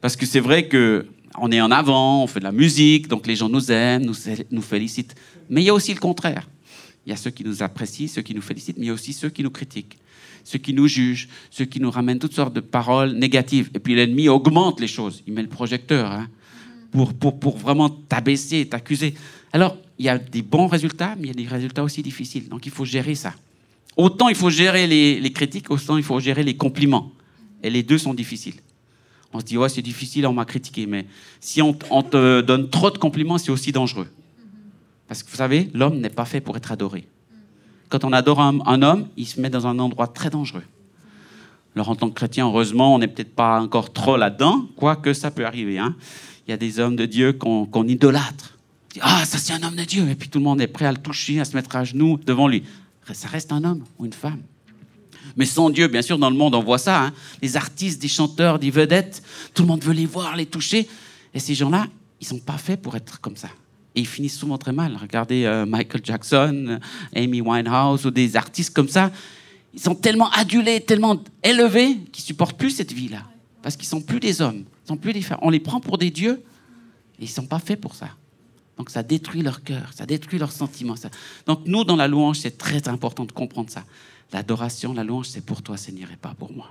Parce 0.00 0.16
que 0.16 0.26
c'est 0.26 0.40
vrai 0.40 0.68
que 0.68 1.06
on 1.38 1.50
est 1.50 1.60
en 1.60 1.70
avant, 1.70 2.22
on 2.22 2.26
fait 2.26 2.40
de 2.40 2.44
la 2.44 2.52
musique, 2.52 3.08
donc 3.08 3.26
les 3.26 3.36
gens 3.36 3.48
nous 3.48 3.72
aiment, 3.72 4.04
nous, 4.50 4.62
félicitent. 4.62 5.14
Mais 5.48 5.62
il 5.62 5.64
y 5.64 5.70
a 5.70 5.74
aussi 5.74 5.94
le 5.94 6.00
contraire. 6.00 6.46
Il 7.06 7.10
y 7.10 7.12
a 7.12 7.16
ceux 7.16 7.30
qui 7.30 7.42
nous 7.42 7.62
apprécient, 7.62 8.06
ceux 8.06 8.20
qui 8.20 8.34
nous 8.34 8.42
félicitent, 8.42 8.76
mais 8.76 8.84
il 8.84 8.88
y 8.88 8.90
a 8.90 8.94
aussi 8.94 9.14
ceux 9.14 9.30
qui 9.30 9.42
nous 9.42 9.50
critiquent, 9.50 9.96
ceux 10.44 10.58
qui 10.58 10.74
nous 10.74 10.86
jugent, 10.88 11.28
ceux 11.50 11.64
qui 11.64 11.80
nous 11.80 11.90
ramènent 11.90 12.18
toutes 12.18 12.34
sortes 12.34 12.52
de 12.52 12.60
paroles 12.60 13.12
négatives. 13.12 13.70
Et 13.74 13.78
puis 13.78 13.94
l'ennemi 13.94 14.28
augmente 14.28 14.78
les 14.78 14.86
choses. 14.86 15.22
Il 15.26 15.32
met 15.32 15.42
le 15.42 15.48
projecteur 15.48 16.12
hein, 16.12 16.28
pour 16.92 17.56
vraiment 17.56 17.88
t'abaisser, 17.88 18.66
t'accuser. 18.66 19.14
Alors, 19.54 19.78
il 19.98 20.04
y 20.04 20.08
a 20.08 20.18
des 20.18 20.42
bons 20.42 20.66
résultats, 20.66 21.16
mais 21.16 21.28
il 21.28 21.28
y 21.28 21.30
a 21.30 21.34
des 21.34 21.48
résultats 21.48 21.82
aussi 21.82 22.02
difficiles. 22.02 22.48
Donc 22.48 22.66
il 22.66 22.72
faut 22.72 22.84
gérer 22.84 23.14
ça. 23.14 23.34
Autant 23.96 24.28
il 24.28 24.34
faut 24.34 24.50
gérer 24.50 24.86
les, 24.86 25.32
critiques, 25.32 25.70
autant 25.70 25.96
il 25.96 26.02
faut 26.02 26.18
gérer 26.20 26.42
les 26.42 26.56
compliments. 26.56 27.12
Et 27.62 27.70
les 27.70 27.82
deux 27.82 27.98
sont 27.98 28.14
difficiles. 28.14 28.56
On 29.32 29.40
se 29.40 29.44
dit, 29.44 29.56
ouais, 29.56 29.68
c'est 29.68 29.82
difficile, 29.82 30.26
on 30.26 30.32
m'a 30.32 30.44
critiqué. 30.44 30.86
Mais 30.86 31.06
si 31.40 31.62
on, 31.62 31.72
te 31.72 32.40
donne 32.42 32.68
trop 32.68 32.90
de 32.90 32.98
compliments, 32.98 33.38
c'est 33.38 33.50
aussi 33.50 33.72
dangereux. 33.72 34.08
Parce 35.08 35.22
que 35.22 35.30
vous 35.30 35.36
savez, 35.36 35.70
l'homme 35.72 36.00
n'est 36.00 36.10
pas 36.10 36.24
fait 36.24 36.40
pour 36.40 36.56
être 36.56 36.72
adoré. 36.72 37.06
Quand 37.88 38.04
on 38.04 38.12
adore 38.12 38.40
un, 38.40 38.82
homme, 38.82 39.08
il 39.16 39.26
se 39.26 39.40
met 39.40 39.50
dans 39.50 39.66
un 39.66 39.78
endroit 39.78 40.06
très 40.06 40.30
dangereux. 40.30 40.64
Alors 41.74 41.88
en 41.88 41.96
tant 41.96 42.08
que 42.08 42.14
chrétien, 42.14 42.46
heureusement, 42.46 42.94
on 42.94 42.98
n'est 42.98 43.08
peut-être 43.08 43.34
pas 43.34 43.60
encore 43.60 43.92
trop 43.92 44.16
là-dedans, 44.16 44.66
quoique 44.76 45.14
ça 45.14 45.30
peut 45.30 45.46
arriver. 45.46 45.78
Hein. 45.78 45.94
Il 46.46 46.50
y 46.50 46.54
a 46.54 46.56
des 46.56 46.80
hommes 46.80 46.96
de 46.96 47.06
Dieu 47.06 47.32
qu'on 47.32 47.86
idolâtre. 47.86 48.58
Ah, 49.00 49.24
ça 49.24 49.38
c'est 49.38 49.54
un 49.54 49.62
homme 49.62 49.76
de 49.76 49.84
Dieu. 49.84 50.08
Et 50.10 50.14
puis 50.14 50.28
tout 50.28 50.38
le 50.38 50.44
monde 50.44 50.60
est 50.60 50.66
prêt 50.66 50.84
à 50.84 50.92
le 50.92 50.98
toucher, 50.98 51.40
à 51.40 51.46
se 51.46 51.56
mettre 51.56 51.74
à 51.76 51.84
genoux 51.84 52.18
devant 52.24 52.48
lui 52.48 52.62
ça 53.14 53.28
reste 53.28 53.52
un 53.52 53.64
homme 53.64 53.84
ou 53.98 54.06
une 54.06 54.12
femme. 54.12 54.42
Mais 55.36 55.46
sans 55.46 55.70
Dieu, 55.70 55.88
bien 55.88 56.02
sûr, 56.02 56.18
dans 56.18 56.30
le 56.30 56.36
monde, 56.36 56.54
on 56.54 56.62
voit 56.62 56.78
ça. 56.78 57.04
Hein. 57.04 57.12
Les 57.40 57.56
artistes, 57.56 58.00
des 58.00 58.08
chanteurs, 58.08 58.58
des 58.58 58.70
vedettes, 58.70 59.22
tout 59.54 59.62
le 59.62 59.68
monde 59.68 59.82
veut 59.82 59.92
les 59.92 60.06
voir, 60.06 60.36
les 60.36 60.46
toucher. 60.46 60.88
Et 61.34 61.38
ces 61.38 61.54
gens-là, 61.54 61.86
ils 62.20 62.26
sont 62.26 62.38
pas 62.38 62.58
faits 62.58 62.82
pour 62.82 62.96
être 62.96 63.20
comme 63.20 63.36
ça. 63.36 63.48
Et 63.94 64.00
ils 64.00 64.06
finissent 64.06 64.38
souvent 64.38 64.58
très 64.58 64.72
mal. 64.72 64.96
Regardez 65.00 65.44
euh, 65.44 65.66
Michael 65.66 66.02
Jackson, 66.04 66.78
Amy 67.14 67.40
Winehouse 67.40 68.06
ou 68.06 68.10
des 68.10 68.36
artistes 68.36 68.74
comme 68.74 68.88
ça. 68.88 69.10
Ils 69.74 69.80
sont 69.80 69.94
tellement 69.94 70.30
adulés, 70.30 70.80
tellement 70.80 71.22
élevés 71.42 71.98
qu'ils 72.12 72.24
supportent 72.24 72.58
plus 72.58 72.70
cette 72.70 72.92
vie-là. 72.92 73.22
Parce 73.62 73.76
qu'ils 73.76 73.86
sont 73.86 74.00
plus 74.00 74.20
des 74.20 74.42
hommes, 74.42 74.64
ils 74.84 74.88
sont 74.88 74.96
plus 74.96 75.12
des 75.12 75.22
femmes. 75.22 75.38
On 75.40 75.50
les 75.50 75.60
prend 75.60 75.80
pour 75.80 75.96
des 75.96 76.10
dieux 76.10 76.42
et 77.18 77.24
ils 77.24 77.28
sont 77.28 77.46
pas 77.46 77.58
faits 77.58 77.80
pour 77.80 77.94
ça. 77.94 78.08
Donc 78.78 78.90
ça 78.90 79.02
détruit 79.02 79.42
leur 79.42 79.62
cœur, 79.62 79.92
ça 79.94 80.06
détruit 80.06 80.38
leurs 80.38 80.52
sentiments. 80.52 80.94
Donc 81.46 81.60
nous, 81.66 81.84
dans 81.84 81.96
la 81.96 82.08
louange, 82.08 82.38
c'est 82.38 82.56
très 82.56 82.88
important 82.88 83.24
de 83.24 83.32
comprendre 83.32 83.70
ça. 83.70 83.84
L'adoration, 84.32 84.92
la 84.94 85.04
louange, 85.04 85.28
c'est 85.28 85.44
pour 85.44 85.62
toi, 85.62 85.76
Seigneur, 85.76 86.10
et 86.10 86.16
pas 86.16 86.34
pour 86.34 86.52
moi. 86.52 86.70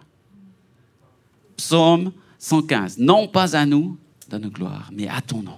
Psaume 1.58 2.12
115. 2.40 2.98
Non 2.98 3.28
pas 3.28 3.56
à 3.56 3.66
nous, 3.66 3.98
donne 4.30 4.50
gloire, 4.50 4.90
mais 4.92 5.08
à 5.08 5.22
ton 5.22 5.44
nom. 5.44 5.58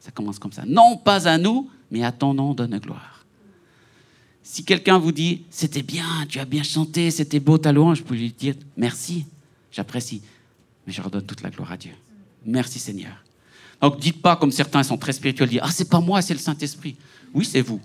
Ça 0.00 0.10
commence 0.10 0.38
comme 0.38 0.52
ça. 0.52 0.64
Non 0.66 0.96
pas 0.96 1.28
à 1.28 1.36
nous, 1.38 1.70
mais 1.90 2.02
à 2.02 2.12
ton 2.12 2.34
nom, 2.34 2.54
donne 2.54 2.78
gloire. 2.78 3.24
Si 4.42 4.64
quelqu'un 4.64 4.98
vous 4.98 5.12
dit, 5.12 5.42
c'était 5.50 5.82
bien, 5.82 6.26
tu 6.28 6.38
as 6.38 6.44
bien 6.44 6.62
chanté, 6.62 7.10
c'était 7.10 7.40
beau 7.40 7.56
ta 7.56 7.72
louange, 7.72 8.00
vous 8.00 8.04
pouvez 8.04 8.18
lui 8.18 8.32
dire, 8.32 8.54
merci, 8.76 9.24
j'apprécie, 9.72 10.20
mais 10.86 10.92
je 10.92 11.00
redonne 11.00 11.24
toute 11.24 11.40
la 11.42 11.48
gloire 11.50 11.72
à 11.72 11.76
Dieu. 11.78 11.92
Merci 12.44 12.78
Seigneur. 12.78 13.23
Donc 13.80 13.98
dites 13.98 14.20
pas 14.22 14.36
comme 14.36 14.50
certains 14.50 14.82
sont 14.82 14.96
très 14.96 15.12
spirituels, 15.12 15.48
disent 15.48 15.60
ah 15.62 15.70
c'est 15.70 15.88
pas 15.88 16.00
moi, 16.00 16.22
c'est 16.22 16.34
le 16.34 16.40
Saint 16.40 16.56
Esprit. 16.58 16.96
Oui 17.32 17.44
c'est 17.44 17.60
vous. 17.60 17.80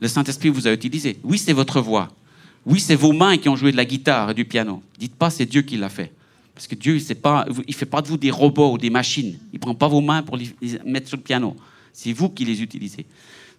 Le 0.00 0.08
Saint 0.08 0.24
Esprit 0.24 0.48
vous 0.48 0.66
a 0.66 0.72
utilisé. 0.72 1.18
Oui 1.22 1.38
c'est 1.38 1.52
votre 1.52 1.80
voix. 1.80 2.08
Oui 2.66 2.80
c'est 2.80 2.96
vos 2.96 3.12
mains 3.12 3.38
qui 3.38 3.48
ont 3.48 3.56
joué 3.56 3.72
de 3.72 3.76
la 3.76 3.84
guitare 3.84 4.30
et 4.30 4.34
du 4.34 4.44
piano. 4.44 4.82
Dites 4.98 5.14
pas 5.14 5.30
c'est 5.30 5.46
Dieu 5.46 5.62
qui 5.62 5.76
l'a 5.76 5.88
fait. 5.88 6.12
Parce 6.58 6.66
que 6.66 6.74
Dieu, 6.74 6.96
il 6.96 7.62
il 7.68 7.74
fait 7.74 7.86
pas 7.86 8.02
de 8.02 8.08
vous 8.08 8.16
des 8.16 8.32
robots 8.32 8.72
ou 8.72 8.78
des 8.78 8.90
machines. 8.90 9.38
Il 9.52 9.60
prend 9.60 9.76
pas 9.76 9.86
vos 9.86 10.00
mains 10.00 10.24
pour 10.24 10.36
les 10.36 10.50
mettre 10.84 11.06
sur 11.06 11.16
le 11.16 11.22
piano. 11.22 11.56
C'est 11.92 12.12
vous 12.12 12.28
qui 12.28 12.44
les 12.44 12.62
utilisez. 12.62 13.06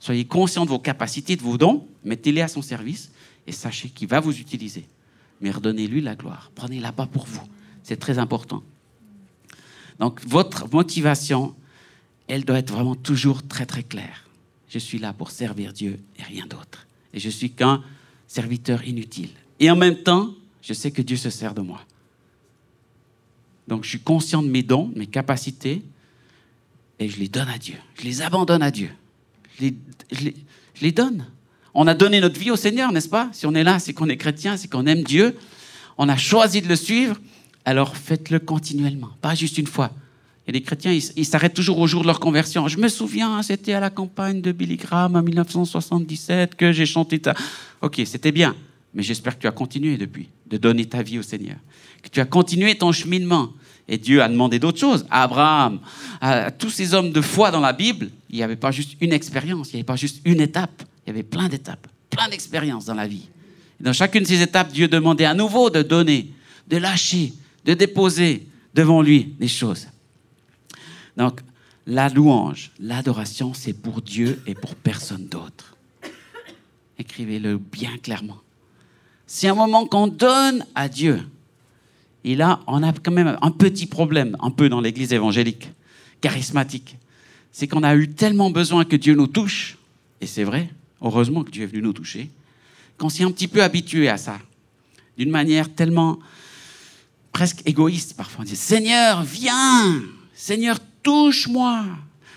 Soyez 0.02 0.26
conscient 0.26 0.65
de 0.65 0.70
vos 0.70 0.80
capacités, 0.80 1.38
de 1.38 1.42
vos 1.42 1.58
dons, 1.58 1.88
mettez-les 2.04 2.42
à 2.42 2.50
son 2.50 2.62
service 2.62 3.10
et 3.48 3.54
sachez 3.54 3.88
qu'il 3.88 4.10
va 4.10 4.20
vous 4.20 4.38
utiliser. 4.38 4.86
Mais 5.39 5.50
redonnez-lui 5.52 6.02
la 6.02 6.15
gloire. 6.15 6.52
Prenez-la 6.56 6.92
pas 6.92 7.06
pour 7.06 7.26
vous. 7.26 7.48
C'est 7.84 7.98
très 7.98 8.20
important. 8.20 8.63
Donc 10.00 10.20
votre 10.28 10.70
motivation, 10.70 11.56
elle 12.30 12.46
doit 12.46 12.60
être 12.60 12.72
vraiment 12.72 12.96
toujours 12.96 13.46
très 13.46 13.65
très 13.65 13.84
claire. 13.84 14.26
Je 14.70 14.80
suis 14.80 15.00
là 15.00 15.13
pour 15.13 15.32
servir 15.32 15.74
Dieu 15.74 16.00
et 16.18 16.24
rien 16.24 16.46
d'autre. 16.46 16.88
Et 17.13 17.20
je 17.20 17.30
suis 17.30 17.52
qu'un 17.52 17.84
serviteur 18.28 18.88
inutile. 18.88 19.32
Et 19.60 19.70
en 19.70 19.76
même 19.76 19.98
temps, 20.04 20.34
je 20.62 20.74
sais 20.74 20.92
que 20.92 21.02
Dieu 21.02 21.18
se 21.18 21.32
sert 21.32 21.54
de 21.54 21.62
moi. 21.62 21.82
Donc 23.68 23.84
je 23.84 23.89
suis 23.89 24.00
conscient 24.00 24.44
de 24.44 24.48
mes 24.48 24.63
dons, 24.63 24.92
mes 24.96 25.08
capacités, 25.08 25.84
et 27.00 27.10
je 27.10 27.18
les 27.18 27.30
donne 27.30 27.50
à 27.50 27.58
Dieu. 27.58 27.76
Je 27.96 28.04
les 28.04 28.22
abandonne 28.22 28.62
à 28.62 28.72
Dieu. 28.72 28.92
Les, 29.60 29.76
je 30.12 30.82
les 30.82 30.92
donne. 30.92 31.26
On 31.74 31.88
a 31.88 31.94
donné 31.94 32.20
notre 32.20 32.39
vie 32.39 32.52
au 32.52 32.56
Seigneur, 32.56 32.92
n'est-ce 32.92 33.10
pas? 33.10 33.30
Si 33.32 33.46
on 33.46 33.54
est 33.56 33.63
là, 33.63 33.80
c'est 33.80 33.94
qu'on 33.94 34.10
est 34.10 34.18
chrétien, 34.18 34.58
c'est 34.58 34.68
qu'on 34.68 34.86
aime 34.86 35.04
Dieu. 35.04 35.38
On 35.98 36.10
a 36.10 36.18
choisi 36.18 36.62
de 36.62 36.68
le 36.68 36.76
suivre, 36.76 37.20
alors 37.65 37.96
faites-le 37.96 38.39
continuellement, 38.39 39.12
pas 39.22 39.36
juste 39.36 39.58
une 39.58 39.68
fois. 39.68 39.92
Et 40.50 40.52
les 40.52 40.62
chrétiens, 40.64 40.92
ils 40.92 41.26
s'arrêtent 41.28 41.54
toujours 41.54 41.78
au 41.78 41.86
jour 41.86 42.02
de 42.02 42.08
leur 42.08 42.20
conversion. 42.20 42.68
Je 42.68 42.80
me 42.80 42.88
souviens, 42.88 43.44
c'était 43.44 43.74
à 43.74 43.80
la 43.80 43.92
campagne 43.92 44.42
de 44.42 44.52
Billy 44.52 44.78
Graham 44.78 45.16
en 45.16 45.22
1977 45.22 46.56
que 46.56 46.72
j'ai 46.72 46.88
chanté. 46.88 47.22
Ok, 47.84 48.02
c'était 48.06 48.32
bien, 48.32 48.56
mais 48.96 49.04
j'espère 49.04 49.36
que 49.36 49.42
tu 49.42 49.48
as 49.48 49.52
continué 49.52 49.96
depuis 49.96 50.28
de 50.48 50.58
donner 50.58 50.88
ta 50.88 51.04
vie 51.04 51.20
au 51.20 51.22
Seigneur. 51.22 51.58
Que 52.02 52.10
tu 52.10 52.20
as 52.20 52.26
continué 52.26 52.76
ton 52.76 52.92
cheminement. 52.92 53.50
Et 53.88 54.00
Dieu 54.00 54.24
a 54.24 54.28
demandé 54.28 54.58
d'autres 54.58 54.80
choses. 54.80 55.06
À 55.12 55.22
Abraham, 55.22 55.82
à 56.20 56.50
tous 56.50 56.72
ces 56.72 56.96
hommes 56.96 57.12
de 57.12 57.22
foi 57.22 57.52
dans 57.52 57.60
la 57.60 57.72
Bible, 57.72 58.10
il 58.32 58.38
n'y 58.38 58.44
avait 58.44 58.56
pas 58.56 58.72
juste 58.72 58.98
une 59.02 59.14
expérience, 59.14 59.70
il 59.70 59.76
n'y 59.76 59.82
avait 59.82 59.86
pas 59.86 59.98
juste 59.98 60.20
une 60.26 60.42
étape, 60.42 60.82
il 61.06 61.10
y 61.10 61.12
avait 61.12 61.22
plein 61.22 61.48
d'étapes, 61.48 61.86
plein 62.10 62.28
d'expériences 62.28 62.86
dans 62.86 62.96
la 62.96 63.06
vie. 63.06 63.30
Et 63.80 63.84
dans 63.84 63.94
chacune 63.94 64.24
de 64.24 64.28
ces 64.28 64.42
étapes, 64.42 64.72
Dieu 64.72 64.88
demandait 64.88 65.26
à 65.26 65.36
nouveau 65.36 65.70
de 65.70 65.84
donner, 65.84 66.32
de 66.68 66.78
lâcher, 66.78 67.34
de 67.66 67.76
déposer 67.76 68.48
devant 68.74 69.04
lui 69.04 69.36
des 69.40 69.48
choses. 69.48 69.86
Donc, 71.20 71.42
la 71.86 72.08
louange, 72.08 72.72
l'adoration, 72.80 73.54
c'est 73.54 73.74
pour 73.74 74.02
Dieu 74.02 74.42
et 74.48 74.56
pour 74.56 74.74
personne 74.76 75.28
d'autre. 75.28 75.76
Écrivez-le 76.98 77.58
bien 77.58 77.98
clairement. 77.98 78.38
C'est 79.28 79.50
un 79.50 79.54
moment 79.54 79.86
qu'on 79.86 80.08
donne 80.08 80.66
à 80.76 80.88
Dieu. 80.88 81.22
Et 82.24 82.36
là, 82.36 82.62
on 82.68 82.84
a 82.84 82.94
quand 82.94 83.12
même 83.12 83.38
un 83.42 83.52
petit 83.52 83.86
problème, 83.86 84.38
un 84.40 84.50
peu 84.50 84.70
dans 84.70 84.80
l'église 84.80 85.12
évangélique, 85.12 85.70
charismatique. 86.22 86.98
C'est 87.52 87.68
qu'on 87.68 87.84
a 87.84 87.96
eu 87.96 88.08
tellement 88.08 88.50
besoin 88.50 88.86
que 88.86 88.96
Dieu 88.96 89.14
nous 89.14 89.28
touche, 89.28 89.78
et 90.22 90.28
c'est 90.28 90.46
vrai, 90.46 90.70
heureusement 91.02 91.44
que 91.44 91.52
Dieu 91.52 91.64
est 91.64 91.68
venu 91.68 91.82
nous 91.82 91.94
toucher, 91.94 92.30
qu'on 92.98 93.10
s'est 93.10 93.24
un 93.24 93.32
petit 93.32 93.48
peu 93.50 93.62
habitué 93.62 94.08
à 94.08 94.18
ça, 94.18 94.40
d'une 95.18 95.32
manière 95.32 95.74
tellement 95.74 96.20
presque 97.34 97.62
égoïste 97.66 98.16
parfois. 98.16 98.44
On 98.44 98.46
dit 98.46 98.56
Seigneur, 98.56 99.24
viens 99.24 100.02
Seigneur, 100.34 100.80
touche-moi. 101.04 101.86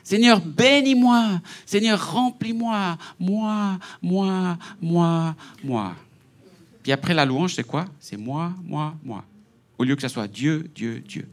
Seigneur, 0.04 0.40
bénis-moi. 0.40 1.40
Seigneur, 1.64 2.12
remplis-moi. 2.12 2.98
Moi, 3.18 3.78
moi, 4.02 4.58
moi, 4.80 5.36
moi. 5.62 5.94
Puis 6.82 6.92
après 6.92 7.14
la 7.14 7.24
louange, 7.24 7.54
c'est 7.54 7.64
quoi? 7.64 7.86
C'est 8.00 8.16
moi, 8.16 8.52
moi, 8.64 8.94
moi. 9.04 9.24
Au 9.78 9.84
lieu 9.84 9.94
que 9.94 10.02
ce 10.02 10.08
soit 10.08 10.28
Dieu, 10.28 10.68
Dieu, 10.74 11.02
Dieu. 11.06 11.28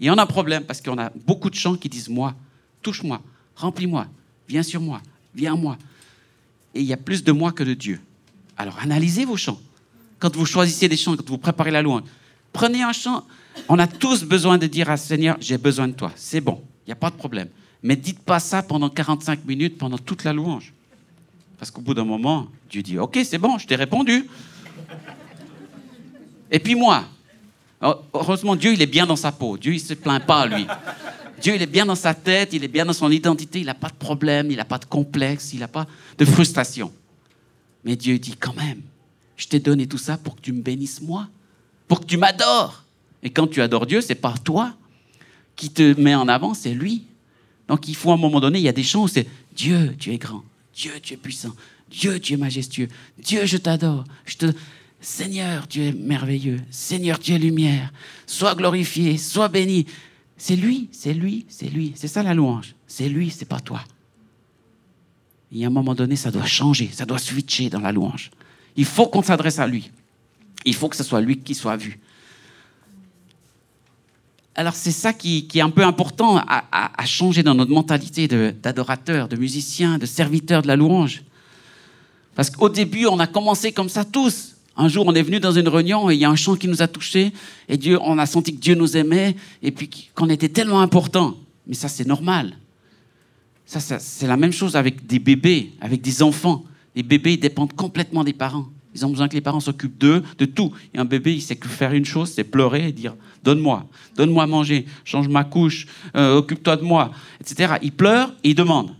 Et 0.00 0.10
on 0.10 0.14
a 0.14 0.22
un 0.22 0.26
problème 0.26 0.64
parce 0.64 0.80
qu'on 0.80 0.98
a 0.98 1.10
beaucoup 1.26 1.50
de 1.50 1.54
chants 1.54 1.76
qui 1.76 1.88
disent 1.88 2.08
moi, 2.08 2.34
touche-moi, 2.80 3.20
remplis-moi, 3.54 4.06
viens 4.48 4.62
sur 4.62 4.80
moi, 4.80 5.02
viens 5.34 5.52
à 5.52 5.56
moi. 5.56 5.76
Et 6.74 6.80
il 6.80 6.86
y 6.86 6.92
a 6.94 6.96
plus 6.96 7.22
de 7.22 7.32
moi 7.32 7.52
que 7.52 7.62
de 7.62 7.74
Dieu. 7.74 8.00
Alors 8.56 8.78
analysez 8.78 9.26
vos 9.26 9.36
chants. 9.36 9.60
Quand 10.18 10.34
vous 10.34 10.46
choisissez 10.46 10.88
des 10.88 10.96
chants, 10.96 11.16
quand 11.16 11.28
vous 11.28 11.38
préparez 11.38 11.70
la 11.70 11.82
louange, 11.82 12.02
prenez 12.52 12.82
un 12.82 12.92
chant, 12.92 13.26
on 13.68 13.78
a 13.78 13.86
tous 13.86 14.24
besoin 14.24 14.58
de 14.58 14.66
dire 14.66 14.90
à 14.90 14.96
Seigneur, 14.96 15.36
j'ai 15.40 15.58
besoin 15.58 15.88
de 15.88 15.92
toi. 15.92 16.12
C'est 16.16 16.40
bon, 16.40 16.62
il 16.86 16.88
n'y 16.88 16.92
a 16.92 16.96
pas 16.96 17.10
de 17.10 17.16
problème. 17.16 17.48
Mais 17.82 17.96
dites 17.96 18.20
pas 18.20 18.40
ça 18.40 18.62
pendant 18.62 18.90
45 18.90 19.44
minutes, 19.44 19.78
pendant 19.78 19.98
toute 19.98 20.24
la 20.24 20.32
louange. 20.32 20.72
Parce 21.58 21.70
qu'au 21.70 21.80
bout 21.80 21.94
d'un 21.94 22.04
moment, 22.04 22.48
Dieu 22.68 22.82
dit, 22.82 22.98
OK, 22.98 23.18
c'est 23.24 23.38
bon, 23.38 23.58
je 23.58 23.66
t'ai 23.66 23.76
répondu. 23.76 24.26
Et 26.50 26.58
puis 26.58 26.74
moi. 26.74 27.04
Oh, 27.82 27.94
heureusement, 28.12 28.56
Dieu, 28.56 28.74
il 28.74 28.82
est 28.82 28.86
bien 28.86 29.06
dans 29.06 29.16
sa 29.16 29.32
peau. 29.32 29.56
Dieu, 29.56 29.72
il 29.72 29.80
se 29.80 29.94
plaint 29.94 30.24
pas, 30.24 30.46
lui. 30.46 30.66
Dieu, 31.40 31.54
il 31.54 31.62
est 31.62 31.66
bien 31.66 31.86
dans 31.86 31.94
sa 31.94 32.12
tête, 32.12 32.52
il 32.52 32.62
est 32.62 32.68
bien 32.68 32.84
dans 32.84 32.92
son 32.92 33.10
identité, 33.10 33.60
il 33.60 33.66
n'a 33.66 33.74
pas 33.74 33.88
de 33.88 33.94
problème, 33.94 34.50
il 34.50 34.58
n'a 34.58 34.66
pas 34.66 34.76
de 34.78 34.84
complexe, 34.84 35.54
il 35.54 35.60
n'a 35.60 35.68
pas 35.68 35.86
de 36.18 36.24
frustration. 36.26 36.92
Mais 37.84 37.96
Dieu 37.96 38.18
dit 38.18 38.36
quand 38.36 38.54
même, 38.54 38.82
je 39.36 39.48
t'ai 39.48 39.58
donné 39.58 39.86
tout 39.86 39.96
ça 39.96 40.18
pour 40.18 40.36
que 40.36 40.42
tu 40.42 40.52
me 40.52 40.60
bénisses 40.60 41.00
moi, 41.00 41.28
pour 41.88 42.00
que 42.00 42.04
tu 42.04 42.18
m'adores. 42.18 42.84
Et 43.22 43.30
quand 43.30 43.46
tu 43.46 43.60
adores 43.62 43.86
Dieu, 43.86 44.00
c'est 44.00 44.14
pas 44.14 44.34
toi 44.44 44.74
qui 45.56 45.70
te 45.70 45.98
met 46.00 46.14
en 46.14 46.28
avant, 46.28 46.54
c'est 46.54 46.74
lui. 46.74 47.04
Donc 47.68 47.88
il 47.88 47.94
faut 47.94 48.10
à 48.10 48.14
un 48.14 48.18
moment 48.18 48.40
donné, 48.40 48.58
il 48.58 48.64
y 48.64 48.68
a 48.68 48.72
des 48.72 48.82
chants 48.82 49.06
c'est 49.06 49.26
Dieu, 49.54 49.94
tu 49.98 50.12
es 50.12 50.18
grand, 50.18 50.44
Dieu, 50.74 50.92
tu 51.02 51.14
es 51.14 51.16
puissant, 51.16 51.54
Dieu, 51.90 52.18
tu 52.18 52.34
es 52.34 52.36
majestueux, 52.36 52.88
Dieu, 53.18 53.46
je 53.46 53.56
t'adore, 53.56 54.04
je 54.24 54.36
te... 54.36 54.46
Seigneur, 55.02 55.66
tu 55.66 55.82
es 55.82 55.92
merveilleux, 55.92 56.60
Seigneur, 56.70 57.18
tu 57.18 57.32
es 57.32 57.38
lumière, 57.38 57.90
sois 58.26 58.54
glorifié, 58.54 59.16
sois 59.16 59.48
béni. 59.48 59.86
C'est 60.36 60.56
lui, 60.56 60.88
c'est 60.90 61.14
lui, 61.14 61.44
c'est 61.48 61.68
lui. 61.68 61.92
C'est 61.94 62.08
ça 62.08 62.22
la 62.22 62.32
louange. 62.32 62.74
C'est 62.86 63.08
lui, 63.08 63.30
c'est 63.30 63.44
pas 63.44 63.60
toi. 63.60 63.82
Et 65.52 65.64
à 65.64 65.66
un 65.66 65.70
moment 65.70 65.94
donné, 65.94 66.16
ça 66.16 66.30
doit 66.30 66.46
changer, 66.46 66.88
ça 66.92 67.04
doit 67.04 67.18
switcher 67.18 67.68
dans 67.68 67.80
la 67.80 67.92
louange. 67.92 68.30
Il 68.76 68.84
faut 68.84 69.06
qu'on 69.06 69.22
s'adresse 69.22 69.58
à 69.58 69.66
lui. 69.66 69.90
Il 70.64 70.74
faut 70.74 70.88
que 70.88 70.96
ce 70.96 71.04
soit 71.04 71.20
lui 71.20 71.38
qui 71.38 71.54
soit 71.54 71.76
vu. 71.76 71.98
Alors 74.60 74.74
c'est 74.74 74.90
ça 74.90 75.14
qui, 75.14 75.48
est 75.54 75.60
un 75.62 75.70
peu 75.70 75.86
important 75.86 76.36
à, 76.36 77.06
changer 77.06 77.42
dans 77.42 77.54
notre 77.54 77.70
mentalité 77.70 78.28
d'adorateur, 78.28 79.26
de, 79.26 79.34
de 79.34 79.40
musicien, 79.40 79.96
de 79.96 80.04
serviteur 80.04 80.60
de 80.60 80.66
la 80.66 80.76
louange. 80.76 81.22
Parce 82.34 82.50
qu'au 82.50 82.68
début, 82.68 83.06
on 83.06 83.18
a 83.20 83.26
commencé 83.26 83.72
comme 83.72 83.88
ça 83.88 84.04
tous. 84.04 84.56
Un 84.76 84.88
jour, 84.88 85.06
on 85.06 85.14
est 85.14 85.22
venu 85.22 85.40
dans 85.40 85.52
une 85.52 85.66
réunion 85.66 86.10
et 86.10 86.14
il 86.14 86.20
y 86.20 86.26
a 86.26 86.28
un 86.28 86.36
chant 86.36 86.56
qui 86.56 86.68
nous 86.68 86.82
a 86.82 86.88
touchés 86.88 87.32
et 87.70 87.78
Dieu, 87.78 87.98
on 88.02 88.18
a 88.18 88.26
senti 88.26 88.54
que 88.54 88.60
Dieu 88.60 88.74
nous 88.74 88.98
aimait 88.98 89.34
et 89.62 89.70
puis 89.70 90.10
qu'on 90.14 90.28
était 90.28 90.50
tellement 90.50 90.82
important. 90.82 91.38
Mais 91.66 91.74
ça, 91.74 91.88
c'est 91.88 92.06
normal. 92.06 92.58
Ça, 93.64 93.80
c'est 93.80 94.26
la 94.26 94.36
même 94.36 94.52
chose 94.52 94.76
avec 94.76 95.06
des 95.06 95.20
bébés, 95.20 95.72
avec 95.80 96.02
des 96.02 96.22
enfants. 96.22 96.66
Les 96.94 97.02
bébés, 97.02 97.32
ils 97.32 97.40
dépendent 97.40 97.72
complètement 97.72 98.24
des 98.24 98.34
parents. 98.34 98.66
Ils 98.94 99.06
ont 99.06 99.10
besoin 99.10 99.26
que 99.26 99.34
les 99.34 99.40
parents 99.40 99.60
s'occupent 99.60 99.96
d'eux, 99.96 100.22
de 100.36 100.44
tout. 100.44 100.70
Et 100.92 100.98
un 100.98 101.06
bébé, 101.06 101.32
il 101.32 101.40
sait 101.40 101.56
que 101.56 101.66
faire 101.66 101.94
une 101.94 102.04
chose, 102.04 102.32
c'est 102.34 102.44
pleurer 102.44 102.88
et 102.88 102.92
dire 102.92 103.14
Donne-moi, 103.42 103.86
donne-moi 104.16 104.44
à 104.44 104.46
manger, 104.46 104.86
change 105.04 105.28
ma 105.28 105.44
couche, 105.44 105.86
euh, 106.14 106.36
occupe-toi 106.36 106.76
de 106.76 106.82
moi, 106.82 107.10
etc. 107.40 107.74
Il 107.82 107.92
pleure 107.92 108.34
et 108.44 108.50
il 108.50 108.54
demande. 108.54 108.94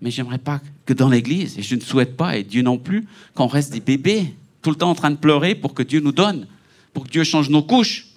Mais 0.00 0.10
j'aimerais 0.10 0.38
pas 0.38 0.60
que 0.84 0.92
dans 0.92 1.08
l'église, 1.08 1.58
et 1.58 1.62
je 1.62 1.76
ne 1.76 1.80
souhaite 1.80 2.16
pas, 2.16 2.36
et 2.36 2.42
Dieu 2.42 2.62
non 2.62 2.76
plus, 2.76 3.06
qu'on 3.34 3.46
reste 3.46 3.72
des 3.72 3.80
bébés 3.80 4.34
tout 4.62 4.70
le 4.70 4.76
temps 4.76 4.90
en 4.90 4.94
train 4.94 5.10
de 5.10 5.16
pleurer 5.16 5.54
pour 5.54 5.74
que 5.74 5.82
Dieu 5.82 6.00
nous 6.00 6.12
donne, 6.12 6.46
pour 6.92 7.04
que 7.04 7.10
Dieu 7.10 7.22
change 7.22 7.50
nos 7.50 7.62
couches, 7.62 8.08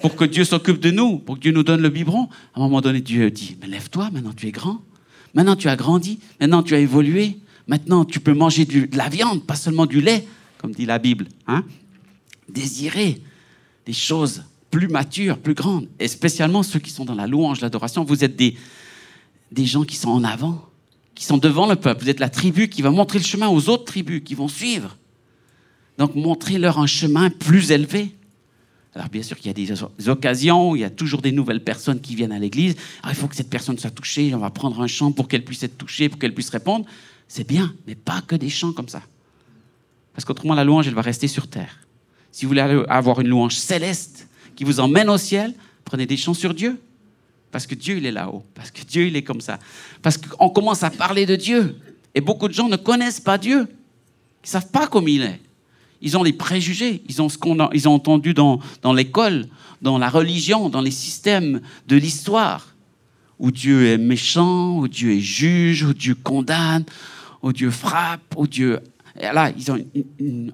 pour 0.00 0.16
que 0.16 0.24
Dieu 0.24 0.44
s'occupe 0.44 0.80
de 0.80 0.90
nous, 0.90 1.18
pour 1.18 1.36
que 1.36 1.40
Dieu 1.40 1.52
nous 1.52 1.62
donne 1.62 1.80
le 1.80 1.88
biberon. 1.88 2.28
À 2.54 2.58
un 2.58 2.60
moment 2.60 2.80
donné, 2.80 3.00
Dieu 3.00 3.30
dit, 3.30 3.56
mais 3.60 3.68
lève-toi, 3.68 4.10
maintenant 4.12 4.32
tu 4.32 4.46
es 4.46 4.52
grand, 4.52 4.82
maintenant 5.34 5.56
tu 5.56 5.68
as 5.68 5.76
grandi, 5.76 6.18
maintenant 6.40 6.62
tu 6.62 6.74
as 6.74 6.78
évolué, 6.78 7.38
maintenant 7.66 8.04
tu 8.04 8.18
peux 8.20 8.34
manger 8.34 8.64
de 8.64 8.96
la 8.96 9.08
viande, 9.08 9.44
pas 9.44 9.56
seulement 9.56 9.86
du 9.86 10.00
lait, 10.00 10.26
comme 10.58 10.72
dit 10.72 10.86
la 10.86 10.98
Bible. 10.98 11.26
Hein? 11.46 11.64
Désirer 12.48 13.20
des 13.88 13.94
choses 13.94 14.44
plus 14.70 14.86
matures, 14.86 15.38
plus 15.38 15.54
grandes, 15.54 15.88
et 15.98 16.08
spécialement 16.08 16.62
ceux 16.62 16.78
qui 16.78 16.90
sont 16.90 17.06
dans 17.06 17.14
la 17.14 17.26
louange, 17.26 17.62
l'adoration, 17.62 18.04
vous 18.04 18.22
êtes 18.22 18.36
des, 18.36 18.54
gens 19.64 19.82
qui 19.82 19.96
sont 19.96 20.10
en 20.10 20.24
avant, 20.24 20.62
qui 21.14 21.24
sont 21.24 21.38
devant 21.38 21.66
le 21.66 21.74
peuple, 21.74 22.02
vous 22.02 22.10
êtes 22.10 22.20
la 22.20 22.28
tribu 22.28 22.68
qui 22.68 22.82
va 22.82 22.90
montrer 22.90 23.18
le 23.18 23.24
chemin 23.24 23.48
aux 23.48 23.70
autres 23.70 23.86
tribus, 23.86 24.20
qui 24.22 24.34
vont 24.34 24.46
suivre. 24.46 24.98
Donc, 25.96 26.14
montrez-leur 26.16 26.78
un 26.78 26.86
chemin 26.86 27.30
plus 27.30 27.70
élevé. 27.70 28.14
Alors, 28.94 29.08
bien 29.08 29.22
sûr 29.22 29.38
qu'il 29.38 29.46
y 29.46 29.50
a 29.50 29.54
des 29.54 30.08
occasions 30.10 30.70
où 30.70 30.76
il 30.76 30.82
y 30.82 30.84
a 30.84 30.90
toujours 30.90 31.22
des 31.22 31.32
nouvelles 31.32 31.64
personnes 31.64 32.02
qui 32.02 32.14
viennent 32.14 32.32
à 32.32 32.38
l'église. 32.38 32.76
il 33.08 33.14
faut 33.14 33.26
que 33.26 33.36
cette 33.36 33.48
personne 33.48 33.78
soit 33.78 33.90
touchée. 33.90 34.34
On 34.34 34.38
va 34.38 34.50
prendre 34.50 34.82
un 34.82 34.86
chant 34.86 35.12
pour 35.12 35.28
qu'elle 35.28 35.44
puisse 35.44 35.62
être 35.62 35.78
touchée, 35.78 36.10
pour 36.10 36.18
qu'elle 36.18 36.34
puisse 36.34 36.50
répondre. 36.50 36.84
C'est 37.26 37.48
bien, 37.48 37.74
mais 37.86 37.94
pas 37.94 38.20
que 38.20 38.36
des 38.36 38.50
chants 38.50 38.72
comme 38.72 38.88
ça. 38.88 39.02
Parce 40.12 40.26
qu'autrement, 40.26 40.54
la 40.54 40.64
louange, 40.64 40.86
elle 40.88 40.94
va 40.94 41.02
rester 41.02 41.26
sur 41.26 41.48
terre. 41.48 41.87
Si 42.32 42.44
vous 42.44 42.50
voulez 42.50 42.84
avoir 42.88 43.20
une 43.20 43.28
louange 43.28 43.56
céleste 43.56 44.28
qui 44.54 44.64
vous 44.64 44.80
emmène 44.80 45.08
au 45.08 45.18
ciel, 45.18 45.54
prenez 45.84 46.06
des 46.06 46.16
chants 46.16 46.34
sur 46.34 46.54
Dieu. 46.54 46.80
Parce 47.50 47.66
que 47.66 47.74
Dieu, 47.74 47.96
il 47.96 48.06
est 48.06 48.12
là-haut. 48.12 48.44
Parce 48.54 48.70
que 48.70 48.82
Dieu, 48.82 49.06
il 49.06 49.16
est 49.16 49.22
comme 49.22 49.40
ça. 49.40 49.58
Parce 50.02 50.18
qu'on 50.18 50.50
commence 50.50 50.82
à 50.82 50.90
parler 50.90 51.26
de 51.26 51.36
Dieu. 51.36 51.76
Et 52.14 52.20
beaucoup 52.20 52.48
de 52.48 52.52
gens 52.52 52.68
ne 52.68 52.76
connaissent 52.76 53.20
pas 53.20 53.38
Dieu. 53.38 53.60
Ils 53.60 54.46
ne 54.46 54.48
savent 54.48 54.70
pas 54.70 54.86
comme 54.86 55.08
il 55.08 55.22
est. 55.22 55.40
Ils 56.00 56.16
ont 56.16 56.22
les 56.22 56.32
préjugés, 56.32 57.02
ils 57.08 57.20
ont 57.20 57.28
ce 57.28 57.38
ont 57.44 57.92
entendu 57.92 58.32
dans, 58.32 58.60
dans 58.82 58.92
l'école, 58.92 59.46
dans 59.82 59.98
la 59.98 60.08
religion, 60.08 60.68
dans 60.68 60.80
les 60.80 60.92
systèmes 60.92 61.60
de 61.88 61.96
l'histoire, 61.96 62.74
où 63.40 63.50
Dieu 63.50 63.86
est 63.86 63.98
méchant, 63.98 64.78
où 64.78 64.86
Dieu 64.86 65.12
est 65.12 65.20
juge, 65.20 65.82
où 65.82 65.94
Dieu 65.94 66.14
condamne, 66.14 66.84
où 67.42 67.52
Dieu 67.52 67.70
frappe, 67.70 68.34
où 68.36 68.46
Dieu... 68.46 68.80
Et 69.18 69.24
là, 69.24 69.50
ils 69.56 69.70
ont 69.70 69.78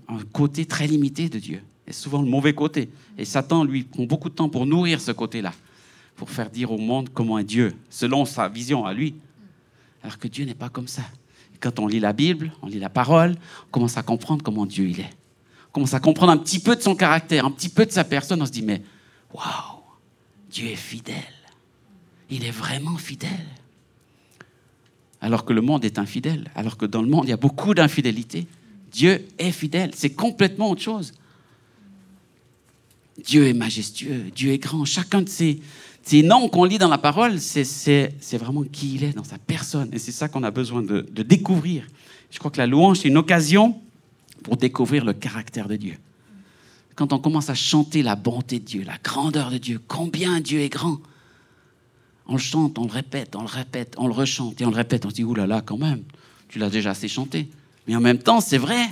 un 0.08 0.24
côté 0.32 0.64
très 0.66 0.86
limité 0.86 1.28
de 1.28 1.38
Dieu, 1.38 1.62
et 1.86 1.92
souvent 1.92 2.22
le 2.22 2.28
mauvais 2.28 2.54
côté. 2.54 2.88
Et 3.18 3.24
Satan, 3.24 3.64
lui, 3.64 3.84
prend 3.84 4.04
beaucoup 4.04 4.30
de 4.30 4.34
temps 4.34 4.48
pour 4.48 4.66
nourrir 4.66 5.00
ce 5.00 5.12
côté-là, 5.12 5.52
pour 6.16 6.30
faire 6.30 6.50
dire 6.50 6.72
au 6.72 6.78
monde 6.78 7.10
comment 7.12 7.38
est 7.38 7.44
Dieu, 7.44 7.74
selon 7.90 8.24
sa 8.24 8.48
vision 8.48 8.84
à 8.86 8.94
lui. 8.94 9.14
Alors 10.02 10.18
que 10.18 10.28
Dieu 10.28 10.44
n'est 10.44 10.54
pas 10.54 10.68
comme 10.68 10.88
ça. 10.88 11.02
quand 11.60 11.78
on 11.78 11.86
lit 11.86 12.00
la 12.00 12.12
Bible, 12.12 12.52
on 12.62 12.66
lit 12.66 12.78
la 12.78 12.90
parole, 12.90 13.36
on 13.68 13.70
commence 13.70 13.96
à 13.96 14.02
comprendre 14.02 14.42
comment 14.42 14.66
Dieu 14.66 14.86
il 14.86 15.00
est 15.00 15.10
commence 15.74 15.92
à 15.92 16.00
comprendre 16.00 16.30
un 16.30 16.36
petit 16.38 16.60
peu 16.60 16.76
de 16.76 16.80
son 16.80 16.94
caractère, 16.94 17.44
un 17.44 17.50
petit 17.50 17.68
peu 17.68 17.84
de 17.84 17.90
sa 17.90 18.04
personne, 18.04 18.40
on 18.40 18.46
se 18.46 18.52
dit, 18.52 18.62
mais 18.62 18.80
waouh, 19.32 19.82
Dieu 20.48 20.68
est 20.68 20.76
fidèle. 20.76 21.16
Il 22.30 22.44
est 22.44 22.52
vraiment 22.52 22.96
fidèle. 22.96 23.30
Alors 25.24 25.46
que 25.46 25.54
le 25.54 25.62
monde 25.62 25.86
est 25.86 25.98
infidèle, 25.98 26.50
alors 26.54 26.76
que 26.76 26.84
dans 26.84 27.00
le 27.00 27.08
monde, 27.08 27.24
il 27.24 27.30
y 27.30 27.32
a 27.32 27.38
beaucoup 27.38 27.72
d'infidélité. 27.72 28.46
Dieu 28.92 29.26
est 29.38 29.52
fidèle, 29.52 29.92
c'est 29.94 30.10
complètement 30.10 30.70
autre 30.70 30.82
chose. 30.82 31.14
Dieu 33.24 33.46
est 33.46 33.54
majestueux, 33.54 34.24
Dieu 34.36 34.52
est 34.52 34.58
grand. 34.58 34.84
Chacun 34.84 35.22
de 35.22 35.28
ces, 35.30 35.60
ces 36.02 36.22
noms 36.22 36.50
qu'on 36.50 36.64
lit 36.64 36.76
dans 36.76 36.90
la 36.90 36.98
parole, 36.98 37.40
c'est 37.40 38.12
vraiment 38.34 38.64
qui 38.64 38.96
il 38.96 39.04
est 39.04 39.14
dans 39.14 39.24
sa 39.24 39.38
personne. 39.38 39.88
Et 39.94 39.98
c'est 39.98 40.12
ça 40.12 40.28
qu'on 40.28 40.42
a 40.42 40.50
besoin 40.50 40.82
de, 40.82 41.06
de 41.10 41.22
découvrir. 41.22 41.86
Je 42.30 42.38
crois 42.38 42.50
que 42.50 42.58
la 42.58 42.66
louange, 42.66 42.98
c'est 42.98 43.08
une 43.08 43.16
occasion 43.16 43.80
pour 44.42 44.58
découvrir 44.58 45.06
le 45.06 45.14
caractère 45.14 45.68
de 45.68 45.76
Dieu. 45.76 45.96
Quand 46.96 47.14
on 47.14 47.18
commence 47.18 47.48
à 47.48 47.54
chanter 47.54 48.02
la 48.02 48.14
bonté 48.14 48.58
de 48.58 48.64
Dieu, 48.66 48.84
la 48.84 48.98
grandeur 49.02 49.50
de 49.50 49.56
Dieu, 49.56 49.80
combien 49.88 50.40
Dieu 50.40 50.60
est 50.60 50.68
grand, 50.68 51.00
on 52.26 52.34
le 52.34 52.38
chante, 52.38 52.78
on 52.78 52.84
le 52.84 52.92
répète, 52.92 53.36
on 53.36 53.42
le 53.42 53.48
répète, 53.48 53.94
on 53.98 54.06
le 54.06 54.12
rechante 54.12 54.60
et 54.60 54.64
on 54.64 54.70
le 54.70 54.76
répète. 54.76 55.04
On 55.04 55.10
se 55.10 55.14
dit, 55.14 55.24
oulala, 55.24 55.60
quand 55.60 55.76
même, 55.76 56.02
tu 56.48 56.58
l'as 56.58 56.70
déjà 56.70 56.90
assez 56.90 57.08
chanté. 57.08 57.48
Mais 57.86 57.94
en 57.94 58.00
même 58.00 58.18
temps, 58.18 58.40
c'est 58.40 58.58
vrai. 58.58 58.88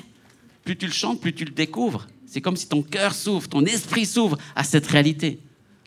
Plus 0.65 0.77
tu 0.77 0.87
le 0.87 0.93
chantes, 0.93 1.21
plus 1.21 1.35
tu 1.35 1.45
le 1.45 1.51
découvres. 1.51 2.07
C'est 2.27 2.41
comme 2.41 2.57
si 2.57 2.69
ton 2.69 2.83
cœur 2.83 3.15
s'ouvre, 3.15 3.49
ton 3.49 3.65
esprit 3.65 4.07
s'ouvre 4.07 4.39
à 4.55 4.65
cette 4.65 4.87
réalité. 4.87 5.41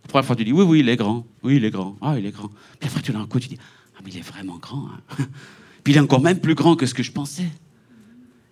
La 0.04 0.10
première 0.10 0.26
fois, 0.26 0.36
tu 0.36 0.44
dis, 0.44 0.52
oui, 0.52 0.64
oui, 0.64 0.80
il 0.80 0.90
est 0.90 0.96
grand. 0.96 1.26
Oui, 1.44 1.58
il 1.58 1.66
est 1.66 1.72
grand. 1.72 1.98
Ah, 2.02 2.16
il 2.18 2.26
est 2.26 2.32
grand. 2.32 2.50
Puis 2.80 2.90
après, 2.90 3.02
tu 3.02 3.12
l'as 3.12 3.20
un 3.20 3.28
coup, 3.28 3.40
tu 3.40 3.48
dis, 3.48 3.58
ah, 3.98 4.02
mais 4.04 4.12
il 4.12 4.18
est 4.18 4.28
vraiment 4.28 4.58
grand. 4.58 4.88
Hein. 4.88 5.26
Puis 5.84 5.94
il 5.94 5.98
est 5.98 6.02
encore 6.02 6.22
même 6.22 6.40
plus 6.40 6.56
grand 6.56 6.76
que 6.76 6.86
ce 6.86 6.94
que 6.94 7.04
je 7.04 7.12
pensais. 7.12 7.48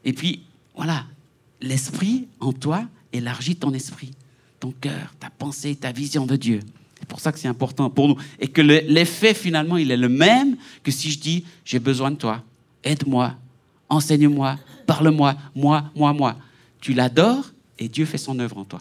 Et 0.06 0.14
puis, 0.14 0.44
voilà, 0.76 1.06
l'esprit 1.62 2.28
en 2.39 2.54
toi 2.54 2.86
élargit 3.12 3.56
ton 3.56 3.74
esprit, 3.74 4.12
ton 4.60 4.72
cœur, 4.72 5.14
ta 5.20 5.30
pensée, 5.30 5.76
ta 5.76 5.91
vision 5.91 6.26
de 6.26 6.36
Dieu. 6.36 6.60
C'est 7.04 7.10
pour 7.10 7.20
ça 7.20 7.34
que 7.34 7.39
c'est 7.39 7.49
important 7.49 7.89
pour 7.89 8.08
nous. 8.08 8.16
Et 8.39 8.47
que 8.47 8.62
l'effet, 8.62 9.34
finalement, 9.34 9.76
il 9.76 9.91
est 9.91 9.97
le 9.97 10.08
même 10.08 10.56
que 10.84 10.89
si 10.89 11.12
je 11.12 11.20
dis, 11.20 11.43
j'ai 11.66 11.80
besoin 11.80 12.12
de 12.12 12.16
toi, 12.16 12.41
aide-moi, 12.82 13.36
enseigne-moi, 13.89 14.58
parle-moi, 14.88 15.36
moi, 15.54 15.91
moi, 15.97 16.14
moi. 16.14 16.38
Tu 16.80 16.93
l'adores 16.93 17.51
et 17.78 17.89
Dieu 17.89 18.06
fait 18.06 18.18
son 18.18 18.39
œuvre 18.39 18.58
en 18.58 18.64
toi. 18.64 18.80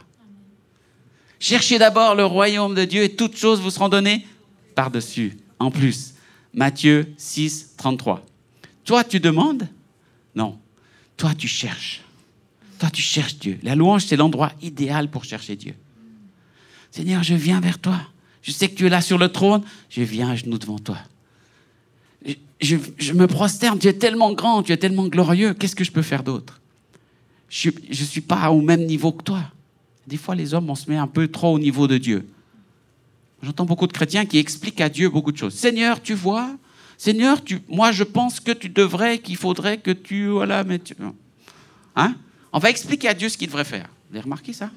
Cherchez 1.41 1.81
d'abord 1.81 2.15
le 2.15 2.25
royaume 2.25 2.77
de 2.77 2.85
Dieu 2.85 3.03
et 3.03 3.17
toutes 3.17 3.37
choses 3.37 3.61
vous 3.61 3.71
seront 3.71 3.89
données 3.89 4.25
par-dessus. 4.77 5.37
En 5.59 5.73
plus, 5.73 6.15
Matthieu 6.55 7.13
6, 7.17 7.75
33. 7.77 8.25
Toi, 8.85 9.03
tu 9.03 9.19
demandes? 9.19 9.67
Non. 10.37 10.61
Toi, 11.17 11.35
tu 11.35 11.49
cherches. 11.49 12.03
Toi, 12.79 12.89
tu 12.89 13.03
cherches 13.03 13.37
Dieu. 13.41 13.59
La 13.65 13.75
louange, 13.75 14.05
c'est 14.05 14.15
l'endroit 14.15 14.53
idéal 14.63 15.11
pour 15.11 15.25
chercher 15.25 15.57
Dieu. 15.57 15.75
Seigneur, 16.93 17.25
je 17.25 17.35
viens 17.35 17.59
vers 17.59 17.81
toi. 17.81 17.99
Je 18.43 18.51
sais 18.51 18.69
que 18.69 18.75
tu 18.75 18.87
es 18.87 18.89
là 18.89 19.01
sur 19.01 19.19
le 19.19 19.29
trône. 19.29 19.63
Je 19.89 20.03
viens 20.03 20.31
à 20.31 20.37
genoux 20.37 20.59
devant 20.59 20.79
toi. 20.79 20.99
Je, 22.61 22.77
me 23.13 23.27
prosterne. 23.27 23.79
Tu 23.79 23.89
es 23.89 23.93
tellement 23.93 24.33
grand, 24.33 24.63
tu 24.63 24.73
es 24.73 24.77
tellement 24.77 25.07
glorieux. 25.09 25.55
Qu'est-ce 25.55 25.77
que 25.77 25.85
je 25.85 25.93
peux 25.93 26.03
faire 26.03 26.23
d'autre? 26.23 26.61
Je 27.49 27.71
ne 27.89 27.95
suis 27.95 28.21
pas 28.21 28.51
au 28.51 28.61
même 28.61 28.85
niveau 28.87 29.13
que 29.13 29.23
toi. 29.23 29.45
Des 30.07 30.17
fois, 30.17 30.35
les 30.35 30.55
hommes, 30.55 30.69
on 30.69 30.75
se 30.75 30.91
met 30.91 30.97
un 30.97 31.07
peu 31.07 31.29
trop 31.29 31.55
au 31.55 31.59
niveau 31.59 31.87
de 31.87 31.99
Dieu. 31.99 32.27
J'entends 33.43 33.65
beaucoup 33.65 33.87
de 33.87 33.93
chrétiens 33.93 34.25
qui 34.25 34.39
expliquent 34.39 34.81
à 34.81 34.89
Dieu 34.89 35.09
beaucoup 35.09 35.33
de 35.33 35.37
choses. 35.37 35.55
Seigneur, 35.55 36.01
tu 36.01 36.15
vois, 36.15 36.57
Seigneur, 36.97 37.41
moi 37.69 37.91
je 37.91 38.05
pense 38.05 38.39
que 38.39 38.53
tu 38.53 38.69
devrais, 38.69 39.19
qu'il 39.19 39.37
faudrait 39.37 39.79
que 39.79 39.91
tu. 39.91 40.29
Voilà, 40.29 40.63
mais. 40.63 40.81
Hein? 41.97 42.15
On 42.53 42.61
va 42.61 42.71
expliquer 42.71 43.09
à 43.09 43.15
Dieu 43.15 43.29
ce 43.29 43.37
qu'il 43.37 43.49
devrait 43.49 43.65
faire. 43.65 43.89
Vous 44.09 44.17
avez 44.17 44.23
remarqué 44.23 44.53
ça? 44.53 44.71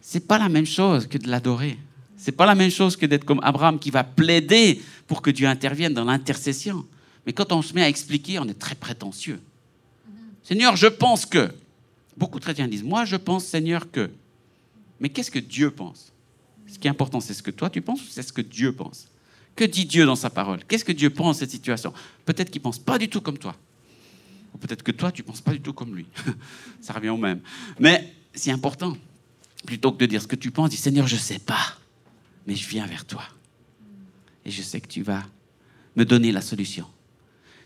C'est 0.00 0.26
pas 0.26 0.38
la 0.38 0.48
même 0.48 0.66
chose 0.66 1.06
que 1.06 1.18
de 1.18 1.28
l'adorer. 1.28 1.78
C'est 2.20 2.32
pas 2.32 2.44
la 2.44 2.54
même 2.54 2.70
chose 2.70 2.96
que 2.96 3.06
d'être 3.06 3.24
comme 3.24 3.40
Abraham 3.42 3.78
qui 3.78 3.90
va 3.90 4.04
plaider 4.04 4.82
pour 5.06 5.22
que 5.22 5.30
Dieu 5.30 5.48
intervienne 5.48 5.94
dans 5.94 6.04
l'intercession. 6.04 6.84
Mais 7.24 7.32
quand 7.32 7.50
on 7.50 7.62
se 7.62 7.72
met 7.72 7.82
à 7.82 7.88
expliquer, 7.88 8.38
on 8.38 8.46
est 8.46 8.58
très 8.58 8.74
prétentieux. 8.74 9.40
Seigneur, 10.42 10.76
je 10.76 10.86
pense 10.86 11.24
que. 11.24 11.50
Beaucoup 12.18 12.38
de 12.38 12.44
chrétiens 12.44 12.68
disent, 12.68 12.82
moi 12.82 13.06
je 13.06 13.16
pense, 13.16 13.46
Seigneur, 13.46 13.90
que. 13.90 14.10
Mais 15.00 15.08
qu'est-ce 15.08 15.30
que 15.30 15.38
Dieu 15.38 15.70
pense? 15.70 16.12
Ce 16.66 16.78
qui 16.78 16.88
est 16.88 16.90
important, 16.90 17.20
c'est 17.20 17.32
ce 17.32 17.42
que 17.42 17.50
toi 17.50 17.70
tu 17.70 17.80
penses 17.80 18.02
ou 18.02 18.10
c'est 18.10 18.22
ce 18.22 18.34
que 18.34 18.42
Dieu 18.42 18.72
pense? 18.72 19.08
Que 19.56 19.64
dit 19.64 19.86
Dieu 19.86 20.04
dans 20.04 20.14
sa 20.14 20.28
parole? 20.28 20.60
Qu'est-ce 20.68 20.84
que 20.84 20.92
Dieu 20.92 21.08
pense 21.08 21.36
de 21.36 21.40
cette 21.40 21.52
situation? 21.52 21.94
Peut-être 22.26 22.50
qu'il 22.50 22.60
pense 22.60 22.78
pas 22.78 22.98
du 22.98 23.08
tout 23.08 23.22
comme 23.22 23.38
toi. 23.38 23.56
Ou 24.54 24.58
peut-être 24.58 24.82
que 24.82 24.92
toi, 24.92 25.10
tu 25.10 25.22
penses 25.22 25.40
pas 25.40 25.52
du 25.52 25.60
tout 25.62 25.72
comme 25.72 25.96
lui. 25.96 26.04
Ça 26.82 26.92
revient 26.92 27.08
au 27.08 27.16
même. 27.16 27.40
Mais 27.78 28.12
c'est 28.34 28.50
important. 28.50 28.94
Plutôt 29.64 29.92
que 29.92 29.98
de 29.98 30.06
dire 30.06 30.20
ce 30.20 30.26
que 30.26 30.36
tu 30.36 30.50
penses, 30.50 30.68
dis 30.68 30.76
Seigneur, 30.76 31.06
je 31.06 31.14
ne 31.14 31.20
sais 31.20 31.38
pas, 31.38 31.79
mais 32.50 32.56
je 32.56 32.68
viens 32.68 32.84
vers 32.84 33.04
toi. 33.04 33.22
Et 34.44 34.50
je 34.50 34.60
sais 34.60 34.80
que 34.80 34.88
tu 34.88 35.02
vas 35.02 35.22
me 35.94 36.04
donner 36.04 36.32
la 36.32 36.40
solution. 36.40 36.84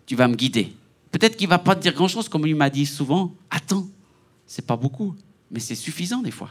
Tu 0.04 0.14
vas 0.14 0.28
me 0.28 0.34
guider. 0.34 0.76
Peut-être 1.10 1.38
qu'il 1.38 1.46
ne 1.46 1.52
va 1.52 1.58
pas 1.58 1.74
te 1.74 1.80
dire 1.80 1.94
grand-chose, 1.94 2.28
comme 2.28 2.46
il 2.46 2.54
m'a 2.54 2.68
dit 2.68 2.84
souvent. 2.84 3.32
Attends, 3.48 3.88
c'est 4.46 4.66
pas 4.66 4.76
beaucoup, 4.76 5.16
mais 5.50 5.58
c'est 5.58 5.74
suffisant 5.74 6.20
des 6.20 6.30
fois. 6.30 6.50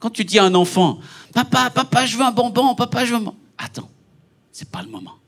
Quand 0.00 0.10
tu 0.10 0.24
dis 0.24 0.40
à 0.40 0.44
un 0.44 0.54
enfant, 0.56 0.98
papa, 1.32 1.70
papa, 1.70 2.04
je 2.04 2.16
veux 2.16 2.24
un 2.24 2.32
bonbon, 2.32 2.74
papa, 2.74 3.04
je 3.04 3.14
veux 3.14 3.28
un. 3.28 3.34
Attends, 3.58 3.88
c'est 4.50 4.68
pas 4.68 4.82
le 4.82 4.88
moment. 4.88 5.18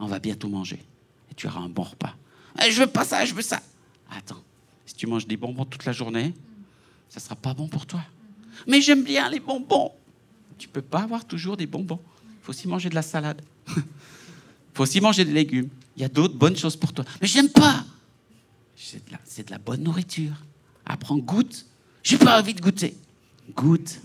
On 0.00 0.06
va 0.06 0.18
bientôt 0.18 0.48
manger 0.48 0.82
et 1.30 1.34
tu 1.36 1.46
auras 1.46 1.60
un 1.60 1.68
bon 1.68 1.84
repas. 1.84 2.16
Eh, 2.60 2.72
je 2.72 2.80
veux 2.80 2.88
pas 2.88 3.04
ça, 3.04 3.24
je 3.24 3.34
veux 3.34 3.42
ça. 3.42 3.62
Attends, 4.10 4.42
si 4.84 4.96
tu 4.96 5.06
manges 5.06 5.28
des 5.28 5.36
bonbons 5.36 5.64
toute 5.64 5.84
la 5.84 5.92
journée, 5.92 6.34
ça 7.08 7.20
sera 7.20 7.36
pas 7.36 7.54
bon 7.54 7.68
pour 7.68 7.86
toi. 7.86 8.00
Mais 8.66 8.80
j'aime 8.80 9.04
bien 9.04 9.30
les 9.30 9.38
bonbons. 9.38 9.92
Tu 10.60 10.68
peux 10.68 10.82
pas 10.82 11.00
avoir 11.00 11.24
toujours 11.24 11.56
des 11.56 11.66
bonbons. 11.66 11.98
Il 12.22 12.44
faut 12.44 12.50
aussi 12.50 12.68
manger 12.68 12.90
de 12.90 12.94
la 12.94 13.00
salade. 13.00 13.40
Il 13.68 13.82
faut 14.74 14.82
aussi 14.82 15.00
manger 15.00 15.24
des 15.24 15.32
légumes. 15.32 15.70
Il 15.96 16.02
y 16.02 16.04
a 16.04 16.08
d'autres 16.08 16.34
bonnes 16.34 16.54
choses 16.54 16.76
pour 16.76 16.92
toi. 16.92 17.02
Mais 17.18 17.26
j'aime 17.26 17.48
pas. 17.48 17.82
C'est 18.76 19.46
de, 19.46 19.50
la, 19.50 19.56
bonne 19.56 19.82
nourriture. 19.82 20.34
Apprends, 20.84 21.16
goûte. 21.16 21.64
J'ai 22.02 22.18
pas 22.18 22.38
envie 22.38 22.52
de 22.52 22.60
goûter. 22.60 22.94
Goûte. 23.56 24.00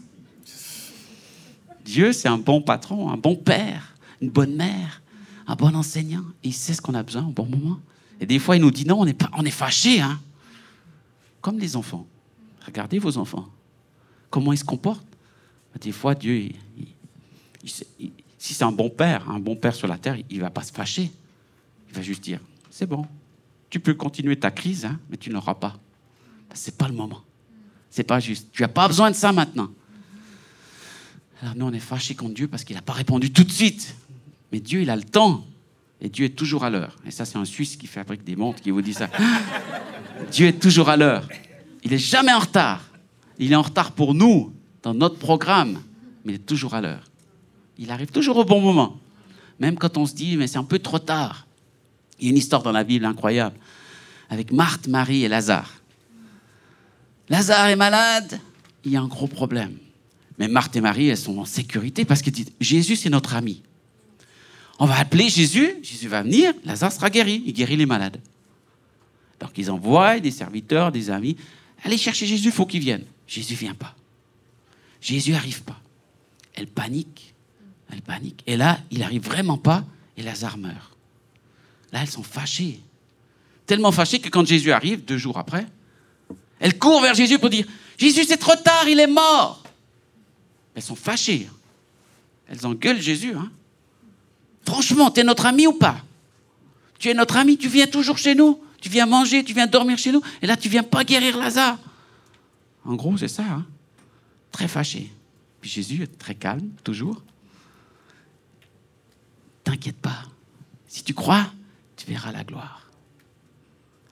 Dieu, 1.84 2.14
c'est 2.14 2.30
un 2.30 2.38
bon 2.38 2.62
patron, 2.62 3.10
un 3.12 3.18
bon 3.18 3.36
père, 3.36 3.94
une 4.22 4.30
bonne 4.30 4.56
mère, 4.56 5.02
un 5.48 5.56
bon 5.56 5.76
enseignant. 5.76 6.24
il 6.42 6.54
sait 6.54 6.74
ce 6.74 6.82
qu'on 6.82 6.94
a 6.94 7.04
besoin 7.04 7.26
au 7.26 7.32
bon 7.32 7.48
moment. 7.48 7.82
Et 8.22 8.26
des 8.26 8.40
fois, 8.40 8.56
il 8.56 8.62
nous 8.62 8.72
dit 8.72 8.86
non, 8.86 9.02
on 9.02 9.06
est, 9.06 9.14
pas, 9.14 9.30
on 9.34 9.44
est 9.44 9.52
fâché. 9.52 10.00
Hein? 10.00 10.22
Comme 11.42 11.60
les 11.60 11.76
enfants. 11.76 12.08
Regardez 12.66 12.98
vos 12.98 13.18
enfants. 13.18 13.50
Comment 14.30 14.54
ils 14.54 14.58
se 14.58 14.64
comportent. 14.64 15.15
Des 15.80 15.92
fois, 15.92 16.16
Dieu, 16.16 16.50
si 17.64 18.54
c'est 18.54 18.64
un 18.64 18.72
bon 18.72 18.90
père, 18.90 19.30
un 19.30 19.40
bon 19.40 19.56
père 19.56 19.76
sur 19.76 19.88
la 19.88 19.98
terre, 19.98 20.18
il 20.30 20.38
ne 20.38 20.42
va 20.42 20.50
pas 20.50 20.64
se 20.64 20.72
fâcher. 20.72 21.12
Il 21.90 21.96
va 21.96 22.02
juste 22.02 22.24
dire, 22.24 22.40
c'est 22.70 22.86
bon, 22.86 23.06
tu 23.70 23.80
peux 23.80 23.94
continuer 23.94 24.38
ta 24.38 24.52
crise, 24.52 24.86
hein, 24.86 25.00
mais 25.10 25.18
tu 25.18 25.30
n'auras 25.30 25.56
pas. 25.56 25.78
Ce 26.54 26.70
n'est 26.70 26.78
pas 26.78 26.88
le 26.88 26.94
moment. 26.94 27.22
C'est 27.90 28.04
pas 28.04 28.20
juste. 28.20 28.48
Tu 28.54 28.62
n'as 28.62 28.70
pas 28.70 28.88
besoin 28.88 29.12
de 29.12 29.16
ça 29.16 29.32
maintenant. 29.32 29.70
Alors 31.42 31.56
nous, 31.56 31.66
on 31.66 31.74
est 31.74 31.80
fâchés 31.80 32.16
contre 32.16 32.34
Dieu 32.34 32.48
parce 32.48 32.64
qu'il 32.64 32.76
n'a 32.76 32.82
pas 32.82 32.94
répondu 32.94 33.32
tout 33.32 33.44
de 33.44 33.52
suite. 33.52 33.96
Mais 34.52 34.60
Dieu, 34.60 34.82
il 34.82 34.90
a 34.90 34.96
le 34.96 35.04
temps. 35.04 35.46
Et 36.02 36.10
Dieu 36.10 36.26
est 36.26 36.36
toujours 36.36 36.64
à 36.64 36.70
l'heure. 36.70 36.96
Et 37.06 37.12
ça, 37.12 37.26
c'est 37.26 37.38
un 37.38 37.46
Suisse 37.46 37.76
qui 37.76 37.88
fabrique 37.88 38.24
des 38.24 38.36
montres 38.36 38.62
qui 38.62 38.72
vous 38.72 38.82
dit 38.82 38.94
ça. 38.94 39.10
Dieu 40.32 40.48
est 40.48 40.60
toujours 40.60 40.90
à 40.90 40.98
l'heure. 40.98 41.28
Il 41.84 41.92
n'est 41.92 41.98
jamais 41.98 42.32
en 42.32 42.40
retard. 42.40 42.90
Il 43.40 43.52
est 43.52 43.56
en 43.56 43.62
retard 43.62 43.92
pour 43.92 44.14
nous, 44.14 44.54
dans 44.86 44.94
notre 44.94 45.18
programme, 45.18 45.82
mais 46.24 46.34
il 46.34 46.36
est 46.36 46.46
toujours 46.46 46.76
à 46.76 46.80
l'heure. 46.80 47.02
Il 47.80 47.90
arrive 47.90 48.12
toujours 48.12 48.38
au 48.38 48.46
bon 48.46 48.62
moment. 48.62 48.98
Même 49.60 49.78
quand 49.78 49.98
on 49.98 50.06
se 50.06 50.14
dit, 50.14 50.38
mais 50.38 50.46
c'est 50.46 50.60
un 50.60 50.64
peu 50.64 50.78
trop 50.78 51.00
tard. 51.00 51.48
Il 52.20 52.26
y 52.26 52.28
a 52.28 52.32
une 52.32 52.38
histoire 52.38 52.62
dans 52.62 52.72
la 52.72 52.84
Bible 52.84 53.04
incroyable 53.04 53.58
avec 54.30 54.52
Marthe, 54.52 54.88
Marie 54.88 55.24
et 55.24 55.28
Lazare. 55.28 55.82
Lazare 57.30 57.70
est 57.70 57.76
malade, 57.76 58.40
il 58.84 58.92
y 58.92 58.96
a 58.96 59.02
un 59.02 59.08
gros 59.08 59.26
problème. 59.26 59.76
Mais 60.38 60.48
Marthe 60.48 60.76
et 60.76 60.82
Marie, 60.82 61.08
elles 61.08 61.18
sont 61.18 61.40
en 61.40 61.46
sécurité 61.46 62.06
parce 62.06 62.22
que 62.22 62.30
Jésus, 62.62 62.96
c'est 62.96 63.10
notre 63.10 63.34
ami. 63.34 63.64
On 64.78 64.86
va 64.86 65.00
appeler 65.00 65.30
Jésus, 65.30 65.78
Jésus 65.82 66.08
va 66.08 66.22
venir, 66.22 66.54
Lazare 66.64 66.92
sera 66.92 67.10
guéri, 67.10 67.42
il 67.48 67.54
guérit 67.54 67.76
les 67.76 67.88
malades. 67.88 68.22
Donc 69.40 69.52
ils 69.58 69.72
envoient 69.72 70.20
des 70.20 70.32
serviteurs, 70.32 70.92
des 70.92 71.10
amis, 71.10 71.38
allez 71.84 71.98
chercher 71.98 72.28
Jésus, 72.28 72.50
il 72.50 72.52
faut 72.52 72.68
qu'il 72.68 72.82
vienne. 72.82 73.04
Jésus 73.26 73.56
vient 73.56 73.74
pas. 73.74 73.96
Jésus 75.06 75.34
n'arrive 75.34 75.62
pas. 75.62 75.80
Elle 76.56 76.66
panique, 76.66 77.36
elle 77.92 78.02
panique. 78.02 78.42
Et 78.48 78.58
là, 78.58 78.80
il 78.90 79.00
n'arrive 79.00 79.24
vraiment 79.24 79.58
pas 79.58 79.84
et 80.18 80.24
Lazare 80.24 80.58
meurt. 80.58 80.98
Là, 81.92 82.02
elles 82.02 82.10
sont 82.10 82.24
fâchées. 82.24 82.80
Tellement 83.68 83.92
fâchées 83.92 84.18
que 84.18 84.30
quand 84.30 84.48
Jésus 84.48 84.72
arrive, 84.72 85.06
deux 85.06 85.20
jours 85.20 85.38
après, 85.38 85.68
elles 86.60 86.80
courent 86.80 87.04
vers 87.04 87.14
Jésus 87.14 87.38
pour 87.38 87.52
dire, 87.52 87.68
Jésus, 88.00 88.24
c'est 88.24 88.38
trop 88.38 88.56
tard, 88.56 88.88
il 88.88 89.00
est 89.00 89.06
mort. 89.06 89.62
Elles 90.74 90.82
sont 90.82 90.96
fâchées. 90.96 91.48
Elles 92.48 92.66
engueulent 92.66 93.02
Jésus. 93.02 93.36
Hein. 93.36 93.52
Franchement, 94.66 95.12
tu 95.12 95.20
es 95.20 95.24
notre 95.24 95.46
ami 95.46 95.68
ou 95.68 95.74
pas 95.74 95.98
Tu 96.98 97.10
es 97.10 97.14
notre 97.14 97.38
ami, 97.38 97.60
tu 97.60 97.70
viens 97.70 97.86
toujours 97.86 98.18
chez 98.18 98.34
nous, 98.34 98.60
tu 98.82 98.90
viens 98.90 99.06
manger, 99.06 99.44
tu 99.44 99.54
viens 99.54 99.68
dormir 99.68 100.00
chez 100.00 100.12
nous, 100.12 100.24
et 100.42 100.48
là 100.48 100.58
tu 100.58 100.68
viens 100.68 100.84
pas 100.84 101.04
guérir 101.04 101.38
Lazare. 101.38 101.78
En 102.84 102.96
gros, 102.96 103.16
c'est 103.18 103.28
ça. 103.28 103.44
Hein 103.44 103.66
très 104.56 104.70
fâché. 104.70 105.12
Puis 105.60 105.70
Jésus 105.70 106.02
est 106.04 106.18
très 106.18 106.34
calme, 106.34 106.70
toujours. 106.82 107.22
T'inquiète 109.66 109.98
pas. 109.98 110.24
Si 110.88 111.04
tu 111.04 111.14
crois, 111.14 111.52
tu 111.98 112.06
verras 112.08 112.32
la 112.32 112.46
gloire. 112.46 112.90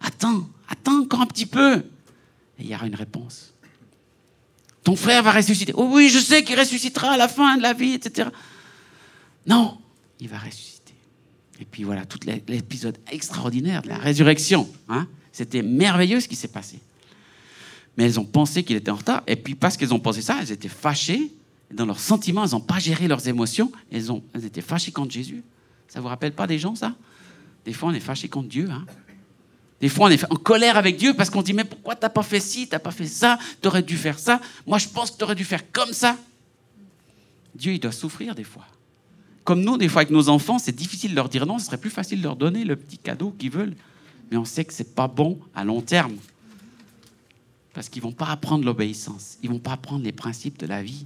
Attends, 0.01 0.49
attends 0.67 1.03
encore 1.03 1.21
un 1.21 1.27
petit 1.27 1.45
peu. 1.45 1.77
Et 2.59 2.63
il 2.63 2.65
y 2.65 2.75
aura 2.75 2.87
une 2.87 2.95
réponse. 2.95 3.53
Ton 4.83 4.97
frère 4.97 5.23
va 5.23 5.31
ressusciter. 5.31 5.71
Oh 5.77 5.87
oui, 5.93 6.09
je 6.09 6.19
sais 6.19 6.43
qu'il 6.43 6.59
ressuscitera 6.59 7.13
à 7.13 7.17
la 7.17 7.29
fin 7.29 7.55
de 7.55 7.61
la 7.61 7.71
vie, 7.71 7.93
etc. 7.93 8.27
Non, 9.47 9.77
il 10.19 10.27
va 10.27 10.39
ressusciter. 10.39 10.93
Et 11.61 11.63
puis 11.63 11.85
voilà, 11.85 12.05
tout 12.05 12.19
l'épisode 12.49 12.97
extraordinaire 13.09 13.81
de 13.81 13.87
la 13.87 13.97
résurrection. 13.97 14.69
Hein. 14.89 15.07
C'était 15.31 15.61
merveilleux 15.61 16.19
ce 16.19 16.27
qui 16.27 16.35
s'est 16.35 16.49
passé. 16.49 16.81
Mais 17.97 18.05
elles 18.05 18.19
ont 18.19 18.25
pensé 18.25 18.63
qu'il 18.63 18.75
était 18.75 18.91
en 18.91 18.95
retard. 18.95 19.23
Et 19.27 19.35
puis 19.35 19.55
parce 19.55 19.77
qu'elles 19.77 19.93
ont 19.93 19.99
pensé 19.99 20.21
ça, 20.21 20.37
elles 20.41 20.51
étaient 20.51 20.69
fâchées. 20.69 21.31
Dans 21.71 21.85
leurs 21.85 21.99
sentiments, 21.99 22.43
elles 22.45 22.51
n'ont 22.51 22.59
pas 22.59 22.79
géré 22.79 23.07
leurs 23.07 23.27
émotions. 23.27 23.71
Elles, 23.91 24.11
ont, 24.11 24.23
elles 24.33 24.45
étaient 24.45 24.61
fâchées 24.61 24.91
contre 24.91 25.11
Jésus. 25.11 25.43
Ça 25.87 26.01
vous 26.01 26.07
rappelle 26.07 26.33
pas 26.33 26.47
des 26.47 26.59
gens, 26.59 26.75
ça? 26.75 26.95
Des 27.65 27.73
fois, 27.73 27.89
on 27.89 27.93
est 27.93 27.99
fâché 27.99 28.27
contre 28.27 28.49
Dieu. 28.49 28.67
Hein 28.69 28.85
des 29.83 29.89
fois, 29.89 30.07
on 30.07 30.09
est 30.09 30.23
en 30.31 30.37
colère 30.37 30.77
avec 30.77 30.95
Dieu 30.95 31.13
parce 31.13 31.29
qu'on 31.29 31.41
dit, 31.41 31.51
mais 31.51 31.65
pourquoi 31.65 31.93
tu 31.93 32.03
n'as 32.03 32.09
pas 32.09 32.23
fait 32.23 32.39
ci, 32.39 32.67
tu 32.67 32.71
n'as 32.73 32.79
pas 32.79 32.91
fait 32.91 33.05
ça, 33.05 33.37
tu 33.61 33.67
aurais 33.67 33.83
dû 33.83 33.97
faire 33.97 34.17
ça. 34.17 34.39
Moi, 34.65 34.77
je 34.77 34.87
pense 34.87 35.11
que 35.11 35.17
tu 35.17 35.23
aurais 35.25 35.35
dû 35.35 35.43
faire 35.43 35.71
comme 35.73 35.91
ça. 35.91 36.17
Dieu, 37.53 37.73
il 37.73 37.79
doit 37.81 37.91
souffrir 37.91 38.33
des 38.33 38.45
fois. 38.45 38.65
Comme 39.43 39.59
nous, 39.61 39.77
des 39.77 39.89
fois, 39.89 40.03
avec 40.03 40.11
nos 40.11 40.29
enfants, 40.29 40.57
c'est 40.57 40.73
difficile 40.73 41.11
de 41.11 41.15
leur 41.15 41.27
dire 41.27 41.45
non, 41.45 41.59
ce 41.59 41.65
serait 41.65 41.77
plus 41.77 41.89
facile 41.89 42.19
de 42.19 42.23
leur 42.23 42.37
donner 42.37 42.63
le 42.63 42.77
petit 42.77 42.97
cadeau 42.97 43.35
qu'ils 43.37 43.51
veulent. 43.51 43.75
Mais 44.31 44.37
on 44.37 44.45
sait 44.45 44.63
que 44.63 44.73
ce 44.73 44.83
n'est 44.83 44.89
pas 44.89 45.09
bon 45.09 45.37
à 45.53 45.65
long 45.65 45.81
terme. 45.81 46.15
Parce 47.73 47.89
qu'ils 47.89 48.01
ne 48.03 48.07
vont 48.07 48.13
pas 48.13 48.27
apprendre 48.27 48.65
l'obéissance. 48.65 49.37
Ils 49.41 49.49
ne 49.49 49.55
vont 49.55 49.59
pas 49.59 49.73
apprendre 49.73 50.03
les 50.03 50.11
principes 50.11 50.59
de 50.59 50.67
la 50.67 50.83
vie, 50.83 51.05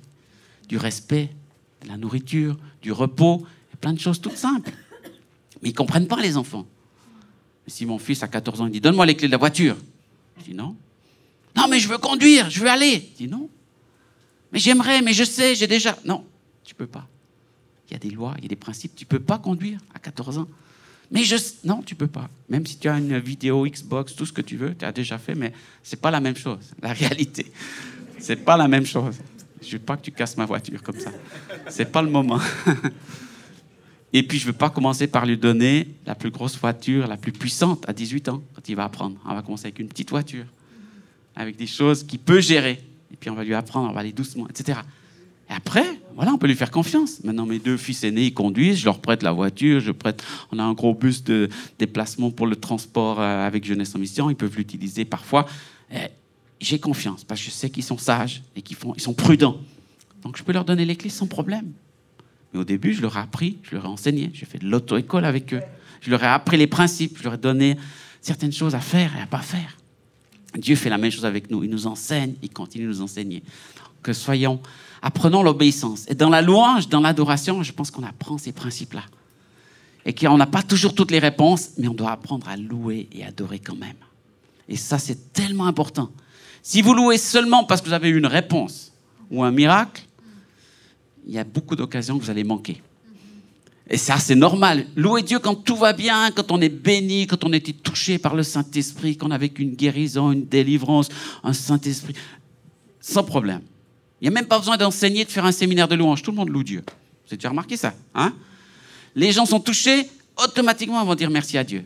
du 0.68 0.78
respect, 0.78 1.30
de 1.84 1.88
la 1.88 1.98
nourriture, 1.98 2.58
du 2.82 2.92
repos, 2.92 3.46
et 3.74 3.78
plein 3.78 3.94
de 3.94 4.00
choses 4.00 4.20
toutes 4.20 4.38
simples. 4.38 4.72
Mais 5.62 5.70
ils 5.70 5.74
ne 5.74 5.78
comprennent 5.78 6.08
pas, 6.08 6.22
les 6.22 6.38
enfants. 6.38 6.68
si 7.68 7.86
mon 7.86 7.98
fils 7.98 8.22
a 8.24 8.28
14 8.28 8.62
ans, 8.62 8.66
il 8.68 8.72
dit 8.72 8.82
Donne-moi 8.82 9.06
les 9.06 9.16
clés 9.16 9.28
de 9.28 9.32
la 9.32 9.38
voiture. 9.38 9.78
Je 10.40 10.44
dis 10.44 10.54
Non. 10.54 10.76
Non, 11.56 11.68
mais 11.68 11.80
je 11.80 11.88
veux 11.88 11.98
conduire, 11.98 12.50
je 12.50 12.60
veux 12.60 12.70
aller. 12.70 13.10
Je 13.14 13.26
dis 13.26 13.28
Non. 13.28 13.50
Mais 14.52 14.60
j'aimerais, 14.60 15.02
mais 15.02 15.14
je 15.14 15.24
sais, 15.24 15.56
j'ai 15.56 15.68
déjà. 15.68 15.98
Non, 16.06 16.26
tu 16.64 16.74
ne 16.74 16.78
peux 16.78 16.88
pas. 16.88 17.08
Il 17.90 17.94
y 17.94 17.96
a 17.96 18.00
des 18.00 18.10
lois, 18.10 18.34
il 18.38 18.44
y 18.44 18.46
a 18.46 18.50
des 18.50 18.56
principes. 18.56 18.96
Tu 18.96 19.06
ne 19.06 19.10
peux 19.10 19.20
pas 19.20 19.40
conduire 19.40 19.80
à 19.94 20.00
14 20.00 20.40
ans. 20.40 20.48
Mais. 21.12 21.24
Non, 21.64 21.82
tu 21.82 21.96
peux 21.96 22.08
pas. 22.08 22.30
Même 22.50 22.66
si 22.66 22.78
tu 22.78 22.88
as 22.88 22.98
une 22.98 23.18
vidéo 23.20 23.66
Xbox, 23.66 24.16
tout 24.16 24.26
ce 24.26 24.34
que 24.34 24.42
tu 24.42 24.58
veux, 24.58 24.76
tu 24.76 24.86
as 24.86 24.92
déjà 24.92 25.18
fait, 25.18 25.36
mais 25.36 25.54
c'est 25.84 26.02
pas 26.02 26.12
la 26.12 26.20
même 26.20 26.36
chose. 26.36 26.74
La 26.82 26.94
réalité, 26.94 27.52
c'est 28.20 28.38
pas 28.38 28.58
la 28.58 28.68
même 28.68 28.86
chose. 28.86 29.18
Je 29.62 29.74
veux 29.74 29.84
pas 29.84 29.98
que 29.98 30.04
tu 30.04 30.12
casses 30.12 30.38
ma 30.38 30.46
voiture 30.46 30.82
comme 30.84 31.00
ça. 31.00 31.12
C'est 31.70 31.92
pas 31.92 32.02
le 32.02 32.10
moment. 32.10 32.40
Et 34.14 34.24
puis, 34.24 34.40
je 34.40 34.46
veux 34.46 34.54
pas 34.54 34.70
commencer 34.70 35.08
par 35.08 35.26
lui 35.26 35.38
donner 35.38 35.88
la 36.06 36.16
plus 36.16 36.32
grosse 36.32 36.58
voiture, 36.58 37.08
la 37.08 37.18
plus 37.18 37.34
puissante 37.34 37.88
à 37.90 37.94
18 37.94 38.30
ans, 38.30 38.42
quand 38.56 38.70
il 38.70 38.76
va 38.76 38.86
apprendre. 38.86 39.18
On 39.26 39.34
va 39.34 39.42
commencer 39.42 39.66
avec 39.66 39.80
une 39.80 39.90
petite 39.90 40.10
voiture, 40.10 40.46
avec 41.36 41.58
des 41.58 41.68
choses 41.68 42.06
qu'il 42.06 42.20
peut 42.20 42.40
gérer. 42.40 42.82
Et 43.12 43.18
puis, 43.18 43.30
on 43.30 43.36
va 43.36 43.44
lui 43.44 43.54
apprendre, 43.54 43.90
on 43.90 43.94
va 43.94 44.00
aller 44.00 44.14
doucement, 44.14 44.48
etc. 44.48 44.80
Et 45.50 45.54
après, 45.54 45.86
voilà, 46.16 46.34
on 46.34 46.38
peut 46.38 46.48
lui 46.48 46.56
faire 46.56 46.72
confiance. 46.72 47.24
Maintenant, 47.24 47.46
mes 47.46 47.60
deux 47.60 47.78
fils 47.78 48.04
aînés, 48.04 48.26
ils 48.26 48.34
conduisent, 48.34 48.80
je 48.80 48.86
leur 48.86 49.00
prête 49.00 49.24
la 49.24 49.32
voiture, 49.32 49.80
je 49.80 49.92
prête. 49.92 50.24
On 50.52 50.60
a 50.60 50.64
un 50.64 50.74
gros 50.74 50.94
bus 50.94 51.24
de 51.24 51.50
déplacement 51.80 52.32
pour 52.32 52.48
le 52.48 52.56
transport 52.56 53.22
euh, 53.22 53.48
avec 53.48 53.64
Jeunesse 53.64 53.96
en 53.96 54.00
Mission, 54.00 54.30
ils 54.30 54.36
peuvent 54.36 54.56
l'utiliser 54.58 55.06
parfois. 55.06 55.46
j'ai 56.60 56.80
confiance 56.80 57.24
parce 57.24 57.40
que 57.40 57.46
je 57.46 57.52
sais 57.52 57.70
qu'ils 57.70 57.84
sont 57.84 57.98
sages 57.98 58.44
et 58.56 58.62
qu'ils 58.62 58.78
sont 58.98 59.14
prudents. 59.14 59.58
Donc 60.24 60.38
je 60.38 60.44
peux 60.44 60.52
leur 60.52 60.66
donner 60.66 60.86
les 60.86 60.96
clés 60.96 61.10
sans 61.10 61.28
problème. 61.28 61.72
Mais 62.54 62.60
au 62.60 62.64
début, 62.64 62.94
je 62.94 63.02
leur 63.02 63.16
ai 63.18 63.20
appris, 63.20 63.60
je 63.64 63.76
leur 63.76 63.86
ai 63.86 63.90
enseigné, 63.90 64.32
j'ai 64.34 64.46
fait 64.46 64.60
de 64.60 64.68
l'auto-école 64.68 65.26
avec 65.26 65.54
eux. 65.54 65.62
Je 66.02 66.10
leur 66.10 66.24
ai 66.24 66.28
appris 66.28 66.58
les 66.58 66.68
principes, 66.68 67.18
je 67.18 67.24
leur 67.24 67.36
ai 67.36 67.38
donné 67.38 67.78
certaines 68.22 68.52
choses 68.52 68.76
à 68.76 68.80
faire 68.80 69.16
et 69.18 69.22
à 69.22 69.26
pas 69.26 69.42
faire. 69.42 69.78
Dieu 70.56 70.76
fait 70.76 70.90
la 70.90 70.98
même 70.98 71.12
chose 71.12 71.26
avec 71.26 71.52
nous. 71.52 71.64
Il 71.64 71.70
nous 71.70 71.88
enseigne, 71.88 72.36
il 72.42 72.50
continue 72.50 72.86
de 72.86 72.90
nous 72.90 73.02
enseigner. 73.02 73.44
Que 74.02 74.14
soyons, 74.14 74.62
apprenons 75.02 75.44
l'obéissance. 75.44 76.06
Et 76.08 76.16
dans 76.16 76.30
la 76.30 76.42
louange, 76.42 76.90
dans 76.90 77.02
l'adoration, 77.02 77.64
je 77.64 77.72
pense 77.72 77.92
qu'on 77.92 78.04
apprend 78.04 78.38
ces 78.38 78.52
principes-là. 78.52 79.04
Et 80.06 80.14
qu'on 80.14 80.38
n'a 80.38 80.46
pas 80.46 80.64
toujours 80.64 80.96
toutes 80.96 81.12
les 81.12 81.20
réponses, 81.20 81.72
mais 81.78 81.88
on 81.88 81.94
doit 81.94 82.12
apprendre 82.12 82.48
à 82.48 82.56
louer 82.56 83.10
et 83.12 83.26
adorer 83.26 83.60
quand 83.60 83.76
même. 83.76 83.96
Et 84.70 84.78
ça, 84.78 85.00
c'est 85.00 85.34
tellement 85.34 85.68
important. 85.68 86.10
Si 86.62 86.82
vous 86.82 86.94
louez 86.94 87.18
seulement 87.18 87.64
parce 87.64 87.82
que 87.82 87.88
vous 87.88 87.94
avez 87.94 88.10
eu 88.10 88.18
une 88.18 88.26
réponse 88.26 88.92
ou 89.32 89.44
un 89.44 89.52
miracle, 89.52 90.04
il 91.26 91.34
y 91.34 91.40
a 91.40 91.44
beaucoup 91.44 91.76
d'occasions 91.76 92.18
que 92.18 92.24
vous 92.24 92.30
allez 92.30 92.44
manquer. 92.44 92.82
Et 93.90 93.98
ça, 93.98 94.18
c'est 94.18 94.36
normal. 94.36 94.86
Louer 94.96 95.22
Dieu 95.24 95.40
quand 95.40 95.56
tout 95.56 95.78
va 95.78 95.94
bien, 95.94 96.32
quand 96.32 96.52
on 96.52 96.60
est 96.60 96.70
béni, 96.70 97.26
quand 97.26 97.44
on 97.46 97.54
a 97.54 97.56
été 97.56 97.72
touché 97.72 98.18
par 98.18 98.36
le 98.36 98.44
Saint-Esprit, 98.44 99.16
qu'on 99.16 99.32
a 99.32 99.38
vécu 99.38 99.62
une 99.62 99.76
guérison, 99.76 100.32
une 100.32 100.46
délivrance, 100.46 101.08
un 101.44 101.54
Saint-Esprit, 101.54 102.14
sans 103.00 103.24
problème. 103.24 103.62
Il 104.20 104.26
n'y 104.26 104.28
a 104.30 104.32
même 104.32 104.48
pas 104.48 104.58
besoin 104.58 104.78
d'enseigner, 104.78 105.26
de 105.26 105.30
faire 105.30 105.46
un 105.46 105.52
séminaire 105.52 105.88
de 105.88 105.96
louange. 105.96 106.22
Tout 106.24 106.32
le 106.32 106.38
monde 106.38 106.50
loue 106.50 106.64
Dieu. 106.64 106.84
Vous 106.88 107.28
avez 107.30 107.38
déjà 107.38 107.50
remarqué 107.50 107.78
ça 107.78 107.94
hein? 108.16 108.34
Les 109.16 109.32
gens 109.32 109.46
sont 109.46 109.60
touchés, 109.60 110.10
automatiquement, 110.38 111.04
vont 111.04 111.16
dire 111.16 111.30
merci 111.30 111.58
à 111.58 111.64
Dieu. 111.64 111.86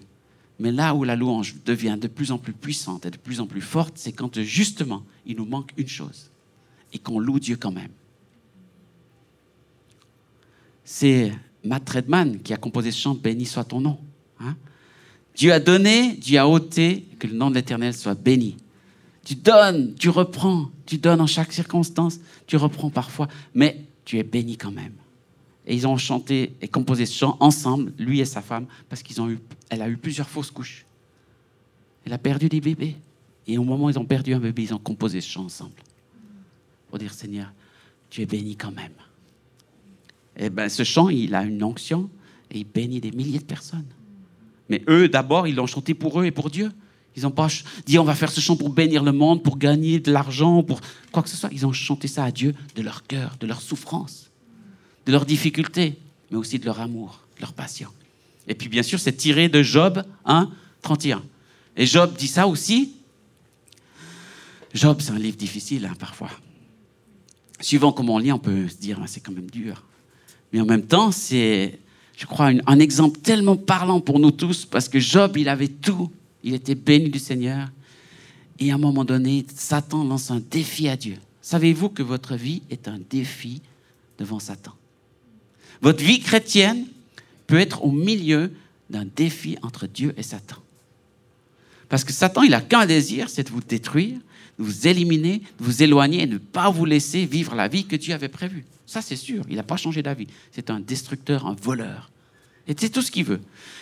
Mais 0.59 0.71
là 0.71 0.93
où 0.93 1.03
la 1.03 1.15
louange 1.15 1.55
devient 1.65 1.97
de 1.99 2.07
plus 2.07 2.31
en 2.31 2.37
plus 2.37 2.53
puissante 2.53 3.05
et 3.05 3.09
de 3.09 3.17
plus 3.17 3.39
en 3.39 3.47
plus 3.47 3.61
forte, 3.61 3.93
c'est 3.95 4.11
quand 4.11 4.41
justement, 4.41 5.03
il 5.25 5.37
nous 5.37 5.45
manque 5.45 5.71
une 5.77 5.87
chose 5.87 6.29
et 6.93 6.99
qu'on 6.99 7.19
loue 7.19 7.39
Dieu 7.39 7.55
quand 7.55 7.71
même. 7.71 7.91
C'est 10.83 11.31
Matt 11.63 11.89
Redman 11.89 12.39
qui 12.41 12.53
a 12.53 12.57
composé 12.57 12.91
ce 12.91 12.99
chant 12.99 13.15
Béni 13.15 13.45
soit 13.45 13.63
ton 13.63 13.79
nom. 13.79 13.97
Hein? 14.39 14.55
Dieu 15.35 15.53
a 15.53 15.59
donné, 15.59 16.13
Dieu 16.13 16.37
a 16.37 16.47
ôté, 16.47 17.07
que 17.17 17.27
le 17.27 17.33
nom 17.33 17.49
de 17.49 17.55
l'Éternel 17.55 17.93
soit 17.93 18.15
béni. 18.15 18.57
Tu 19.23 19.35
donnes, 19.35 19.93
tu 19.95 20.09
reprends, 20.09 20.69
tu 20.85 20.97
donnes 20.97 21.21
en 21.21 21.27
chaque 21.27 21.53
circonstance, 21.53 22.19
tu 22.47 22.57
reprends 22.57 22.89
parfois, 22.89 23.27
mais 23.53 23.85
tu 24.03 24.17
es 24.17 24.23
béni 24.23 24.57
quand 24.57 24.71
même. 24.71 24.93
Et 25.67 25.75
ils 25.75 25.87
ont 25.87 25.97
chanté 25.97 26.55
et 26.61 26.67
composé 26.67 27.05
ce 27.05 27.17
chant 27.17 27.37
ensemble, 27.39 27.93
lui 27.99 28.19
et 28.19 28.25
sa 28.25 28.41
femme, 28.41 28.65
parce 28.89 29.03
qu'ils 29.03 29.21
ont 29.21 29.29
eu, 29.29 29.39
a 29.69 29.89
eu 29.89 29.97
plusieurs 29.97 30.27
fausses 30.27 30.49
couches. 30.49 30.85
Elle 32.05 32.13
a 32.13 32.17
perdu 32.17 32.49
des 32.49 32.61
bébés. 32.61 32.95
Et 33.47 33.57
au 33.57 33.63
moment 33.63 33.85
où 33.85 33.89
ils 33.89 33.99
ont 33.99 34.05
perdu 34.05 34.33
un 34.33 34.39
bébé, 34.39 34.63
ils 34.63 34.73
ont 34.73 34.79
composé 34.79 35.21
ce 35.21 35.29
chant 35.29 35.45
ensemble. 35.45 35.83
Pour 36.89 36.97
dire, 36.97 37.13
Seigneur, 37.13 37.51
tu 38.09 38.21
es 38.21 38.25
béni 38.25 38.55
quand 38.55 38.71
même. 38.71 38.91
Et 40.37 40.45
eh 40.45 40.49
ben, 40.49 40.69
ce 40.69 40.83
chant, 40.83 41.09
il 41.09 41.35
a 41.35 41.43
une 41.43 41.63
onction 41.63 42.09
et 42.49 42.59
il 42.59 42.63
bénit 42.65 43.01
des 43.01 43.11
milliers 43.11 43.39
de 43.39 43.43
personnes. 43.43 43.85
Mais 44.69 44.81
eux, 44.87 45.09
d'abord, 45.09 45.47
ils 45.47 45.55
l'ont 45.55 45.67
chanté 45.67 45.93
pour 45.93 46.21
eux 46.21 46.25
et 46.25 46.31
pour 46.31 46.49
Dieu. 46.49 46.71
Ils 47.15 47.23
n'ont 47.23 47.31
pas 47.31 47.47
dit 47.85 47.99
on 47.99 48.03
va 48.03 48.15
faire 48.15 48.31
ce 48.31 48.39
chant 48.39 48.55
pour 48.55 48.69
bénir 48.69 49.03
le 49.03 49.11
monde, 49.11 49.43
pour 49.43 49.57
gagner 49.57 49.99
de 49.99 50.11
l'argent, 50.11 50.63
pour 50.63 50.79
quoi 51.11 51.23
que 51.23 51.29
ce 51.29 51.35
soit. 51.35 51.49
Ils 51.51 51.65
ont 51.65 51.73
chanté 51.73 52.07
ça 52.07 52.23
à 52.23 52.31
Dieu 52.31 52.55
de 52.75 52.81
leur 52.81 53.05
cœur, 53.05 53.35
de 53.39 53.47
leur 53.47 53.61
souffrance, 53.61 54.31
de 55.05 55.11
leurs 55.11 55.25
difficultés, 55.25 55.97
mais 56.29 56.37
aussi 56.37 56.57
de 56.57 56.65
leur 56.65 56.79
amour, 56.79 57.21
de 57.35 57.41
leur 57.41 57.53
passion. 57.53 57.89
Et 58.47 58.55
puis 58.55 58.69
bien 58.69 58.83
sûr, 58.83 58.99
c'est 58.99 59.13
tiré 59.13 59.49
de 59.49 59.61
Job 59.61 60.03
1, 60.25 60.49
31. 60.81 61.21
Et 61.75 61.85
Job 61.85 62.15
dit 62.17 62.27
ça 62.27 62.47
aussi. 62.47 62.93
Job, 64.73 64.97
c'est 65.01 65.11
un 65.11 65.19
livre 65.19 65.37
difficile 65.37 65.85
hein, 65.85 65.95
parfois. 65.99 66.29
Suivant 67.59 67.91
comment 67.91 68.15
on 68.15 68.17
lit, 68.19 68.31
on 68.31 68.39
peut 68.39 68.67
se 68.69 68.77
dire 68.77 68.99
ah, 69.01 69.07
c'est 69.07 69.19
quand 69.19 69.33
même 69.33 69.49
dur. 69.49 69.83
Mais 70.53 70.61
en 70.61 70.65
même 70.65 70.85
temps, 70.85 71.11
c'est, 71.11 71.79
je 72.17 72.25
crois, 72.25 72.51
un 72.65 72.79
exemple 72.79 73.19
tellement 73.19 73.57
parlant 73.57 73.99
pour 73.99 74.19
nous 74.19 74.31
tous, 74.31 74.65
parce 74.65 74.89
que 74.89 74.99
Job, 74.99 75.37
il 75.37 75.47
avait 75.49 75.67
tout. 75.67 76.11
Il 76.43 76.53
était 76.53 76.75
béni 76.75 77.09
du 77.09 77.19
Seigneur. 77.19 77.69
Et 78.59 78.71
à 78.71 78.75
un 78.75 78.77
moment 78.77 79.05
donné, 79.05 79.45
Satan 79.55 80.03
lance 80.03 80.31
un 80.31 80.39
défi 80.39 80.87
à 80.87 80.97
Dieu. 80.97 81.17
Savez-vous 81.41 81.89
que 81.89 82.03
votre 82.03 82.35
vie 82.35 82.61
est 82.69 82.87
un 82.87 82.99
défi 83.09 83.61
devant 84.17 84.39
Satan? 84.39 84.73
Votre 85.81 86.03
vie 86.03 86.19
chrétienne 86.19 86.85
peut 87.47 87.59
être 87.59 87.83
au 87.83 87.91
milieu 87.91 88.51
d'un 88.89 89.05
défi 89.05 89.57
entre 89.61 89.87
Dieu 89.87 90.13
et 90.17 90.23
Satan. 90.23 90.57
Parce 91.89 92.03
que 92.03 92.13
Satan, 92.13 92.43
il 92.43 92.51
n'a 92.51 92.61
qu'un 92.61 92.85
désir, 92.85 93.29
c'est 93.29 93.43
de 93.43 93.49
vous 93.49 93.61
détruire, 93.61 94.17
de 94.59 94.63
vous 94.63 94.87
éliminer, 94.87 95.39
de 95.39 95.65
vous 95.65 95.83
éloigner 95.83 96.23
et 96.23 96.27
de 96.27 96.33
ne 96.33 96.37
pas 96.37 96.69
vous 96.69 96.85
laisser 96.85 97.25
vivre 97.25 97.55
la 97.55 97.67
vie 97.67 97.85
que 97.85 97.95
Dieu 97.95 98.13
avait 98.13 98.29
prévue. 98.29 98.63
Ça, 98.85 99.01
c'est 99.01 99.15
sûr. 99.15 99.43
Il 99.49 99.55
n'a 99.55 99.63
pas 99.63 99.77
changé 99.77 100.03
d'avis. 100.03 100.27
C'est 100.51 100.69
un 100.69 100.79
destructeur, 100.79 101.47
un 101.47 101.55
voleur. 101.55 102.11
Et 102.67 102.75
c'est 102.77 102.89
tout 102.89 103.01
ce 103.01 103.11
qu'il 103.11 103.25
veut. 103.25 103.41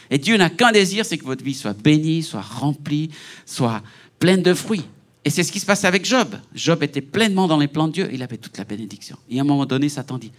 Et 0.10 0.18
Dieu 0.18 0.38
n'a 0.38 0.50
qu'un 0.50 0.72
désir, 0.72 1.06
c'est 1.06 1.18
que 1.18 1.26
votre 1.26 1.44
vie 1.44 1.54
soit 1.54 1.74
bénie, 1.74 2.24
soit 2.24 2.42
remplie, 2.42 3.10
soit 3.46 3.84
pleine 4.18 4.42
de 4.42 4.54
fruits. 4.54 4.86
Et 5.26 5.30
c'est 5.30 5.44
ce 5.44 5.52
qui 5.52 5.60
se 5.60 5.66
passe 5.66 5.86
avec 5.86 6.06
Job. 6.06 6.36
Job 6.56 6.82
était 6.84 7.02
pleinement 7.02 7.48
dans 7.48 7.58
les 7.58 7.68
plans 7.68 7.88
de 7.88 7.94
Dieu, 7.94 8.10
il 8.12 8.24
avait 8.24 8.38
toute 8.38 8.58
la 8.58 8.64
bénédiction. 8.64 9.18
Et 9.30 9.38
à 9.38 9.42
un 9.42 9.46
moment 9.46 9.66
donné, 9.66 9.90
Satan 9.90 10.18
dit, 10.18 10.32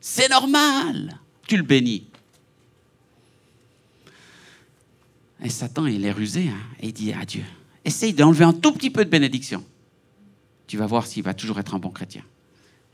c'est 0.00 0.28
normal, 0.28 1.18
tu 1.46 1.56
le 1.56 1.62
bénis. 1.62 2.04
Et 5.42 5.50
Satan, 5.50 5.86
il 5.86 6.04
est 6.04 6.12
rusé, 6.12 6.48
hein, 6.48 6.60
et 6.80 6.88
il 6.88 6.92
dit 6.92 7.12
à 7.12 7.24
Dieu, 7.24 7.44
essaye 7.84 8.12
d'enlever 8.12 8.44
un 8.44 8.52
tout 8.52 8.72
petit 8.72 8.90
peu 8.90 9.04
de 9.04 9.10
bénédiction. 9.10 9.64
Tu 10.66 10.76
vas 10.76 10.86
voir 10.86 11.06
s'il 11.06 11.22
va 11.22 11.34
toujours 11.34 11.60
être 11.60 11.74
un 11.74 11.78
bon 11.78 11.90
chrétien. 11.90 12.22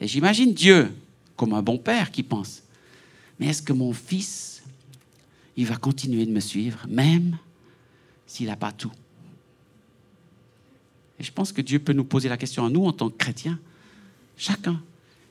Et 0.01 0.09
j'imagine 0.09 0.53
Dieu 0.53 0.91
comme 1.37 1.55
un 1.55 1.62
bon 1.62 1.79
père 1.79 2.11
qui 2.11 2.23
pense, 2.23 2.62
mais 3.39 3.47
est-ce 3.47 3.62
que 3.62 3.73
mon 3.73 3.93
fils, 3.93 4.52
il 5.57 5.67
va 5.67 5.77
continuer 5.77 6.27
de 6.27 6.33
me 6.33 6.41
suivre, 6.41 6.79
même 6.89 7.37
s'il 8.27 8.47
n'a 8.47 8.57
pas 8.57 8.73
tout. 8.73 8.93
Et 11.19 11.25
je 11.25 11.33
pense 11.33 11.53
que 11.53 11.61
Dieu 11.61 11.79
peut 11.79 11.93
nous 11.93 12.05
poser 12.05 12.29
la 12.29 12.37
question 12.37 12.65
à 12.65 12.71
nous 12.71 12.85
en 12.85 12.93
tant 12.93 13.11
que 13.11 13.17
chrétiens, 13.17 13.59
chacun. 14.37 14.81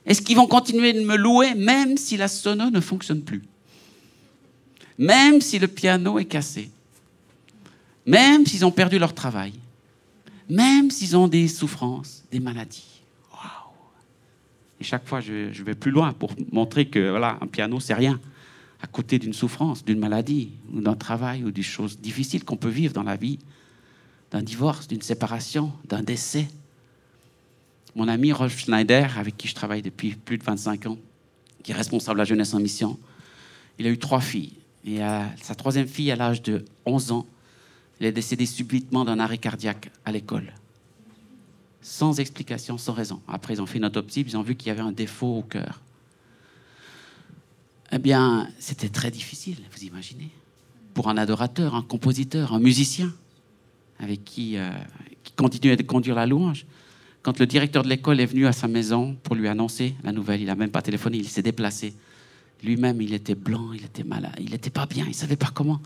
Est-ce 0.06 0.22
qu'ils 0.22 0.36
vont 0.36 0.46
continuer 0.46 0.92
de 0.92 1.04
me 1.04 1.16
louer 1.16 1.54
même 1.54 1.96
si 1.96 2.16
la 2.16 2.28
sono 2.28 2.70
ne 2.70 2.80
fonctionne 2.80 3.22
plus? 3.22 3.42
Même 4.98 5.40
si 5.40 5.58
le 5.58 5.68
piano 5.68 6.18
est 6.18 6.24
cassé? 6.24 6.70
Même 8.06 8.46
s'ils 8.46 8.64
ont 8.64 8.70
perdu 8.70 8.98
leur 8.98 9.14
travail? 9.14 9.52
Même 10.48 10.90
s'ils 10.90 11.16
ont 11.16 11.28
des 11.28 11.48
souffrances, 11.48 12.24
des 12.30 12.40
maladies? 12.40 12.92
Et 14.80 14.84
chaque 14.84 15.06
fois, 15.06 15.20
je, 15.20 15.62
vais 15.62 15.76
plus 15.76 15.92
loin 15.92 16.12
pour 16.12 16.32
montrer 16.50 16.86
que 16.86 17.10
voilà, 17.10 17.38
un 17.40 17.46
piano, 17.46 17.78
c'est 17.78 17.94
rien 17.94 18.18
à 18.82 18.86
côté 18.86 19.18
d'une 19.18 19.32
souffrance, 19.32 19.84
d'une 19.84 19.98
maladie, 19.98 20.50
d'un 20.70 20.94
travail, 20.94 21.44
ou 21.44 21.50
des 21.50 21.62
choses 21.62 21.98
difficiles 21.98 22.44
qu'on 22.44 22.56
peut 22.56 22.68
vivre 22.68 22.92
dans 22.92 23.02
la 23.02 23.16
vie, 23.16 23.38
d'un 24.30 24.42
divorce, 24.42 24.88
d'une 24.88 25.02
séparation, 25.02 25.72
d'un 25.88 26.02
décès. 26.02 26.48
Mon 27.94 28.08
ami 28.08 28.32
Rolf 28.32 28.58
Schneider, 28.58 29.18
avec 29.18 29.36
qui 29.36 29.48
je 29.48 29.54
travaille 29.54 29.82
depuis 29.82 30.14
plus 30.14 30.38
de 30.38 30.44
25 30.44 30.86
ans, 30.86 30.98
qui 31.62 31.72
est 31.72 31.74
responsable 31.74 32.16
de 32.16 32.18
la 32.18 32.24
jeunesse 32.24 32.54
en 32.54 32.60
mission, 32.60 32.98
il 33.78 33.86
a 33.86 33.90
eu 33.90 33.98
trois 33.98 34.20
filles. 34.20 34.54
Et 34.84 34.98
sa 35.40 35.54
troisième 35.54 35.86
fille, 35.86 36.10
à 36.10 36.16
l'âge 36.16 36.42
de 36.42 36.64
11 36.86 37.12
ans, 37.12 37.26
elle 38.00 38.06
est 38.06 38.12
décédée 38.12 38.46
subitement 38.46 39.04
d'un 39.04 39.20
arrêt 39.20 39.38
cardiaque 39.38 39.92
à 40.04 40.10
l'école 40.10 40.52
sans 41.82 42.20
explication, 42.20 42.78
sans 42.78 42.92
raison. 42.92 43.20
Après, 43.28 43.54
ils 43.54 43.60
ont 43.60 43.66
fait 43.66 43.78
une 43.78 43.84
autopsie, 43.84 44.24
ils 44.26 44.36
ont 44.36 44.42
vu 44.42 44.54
qu'il 44.54 44.68
y 44.68 44.70
avait 44.70 44.80
un 44.80 44.92
défaut 44.92 45.38
au 45.38 45.42
cœur. 45.42 45.80
Eh 47.92 47.98
bien, 47.98 48.48
c'était 48.58 48.88
très 48.88 49.10
difficile, 49.10 49.56
vous 49.70 49.84
imaginez, 49.84 50.30
pour 50.94 51.08
un 51.08 51.16
adorateur, 51.16 51.74
un 51.74 51.82
compositeur, 51.82 52.54
un 52.54 52.58
musicien, 52.58 53.12
avec 53.98 54.24
qui, 54.24 54.56
euh, 54.56 54.70
qui 55.22 55.32
continuait 55.32 55.76
de 55.76 55.82
conduire 55.82 56.14
la 56.14 56.26
louange. 56.26 56.66
Quand 57.22 57.38
le 57.38 57.46
directeur 57.46 57.82
de 57.82 57.88
l'école 57.88 58.18
est 58.20 58.26
venu 58.26 58.46
à 58.46 58.52
sa 58.52 58.66
maison 58.66 59.16
pour 59.22 59.36
lui 59.36 59.46
annoncer 59.46 59.94
la 60.02 60.12
nouvelle, 60.12 60.40
il 60.40 60.46
n'a 60.46 60.54
même 60.54 60.70
pas 60.70 60.82
téléphoné, 60.82 61.18
il 61.18 61.28
s'est 61.28 61.42
déplacé. 61.42 61.94
Lui-même, 62.64 63.00
il 63.02 63.12
était 63.12 63.34
blanc, 63.34 63.72
il 63.72 63.84
était 63.84 64.04
malade, 64.04 64.34
il 64.40 64.50
n'était 64.50 64.70
pas 64.70 64.86
bien, 64.86 65.04
il 65.04 65.10
ne 65.10 65.14
savait 65.14 65.36
pas 65.36 65.50
comment. 65.52 65.80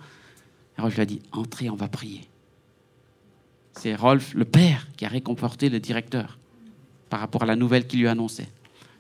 Alors 0.78 0.90
je 0.90 0.96
lui 0.96 1.02
ai 1.02 1.07
dit, 1.07 1.20
entrez, 1.32 1.68
on 1.68 1.76
va 1.76 1.88
prier 1.88 2.28
c'est 3.78 3.94
Rolf, 3.94 4.34
le 4.34 4.44
père, 4.44 4.88
qui 4.96 5.04
a 5.04 5.09
réconforté 5.09 5.68
le 5.68 5.80
directeur 5.80 6.38
par 7.11 7.20
rapport 7.20 7.42
à 7.42 7.46
la 7.46 7.57
nouvelle 7.57 7.86
qu'il 7.86 8.00
lui 8.00 8.09
annonçait. 8.09 8.48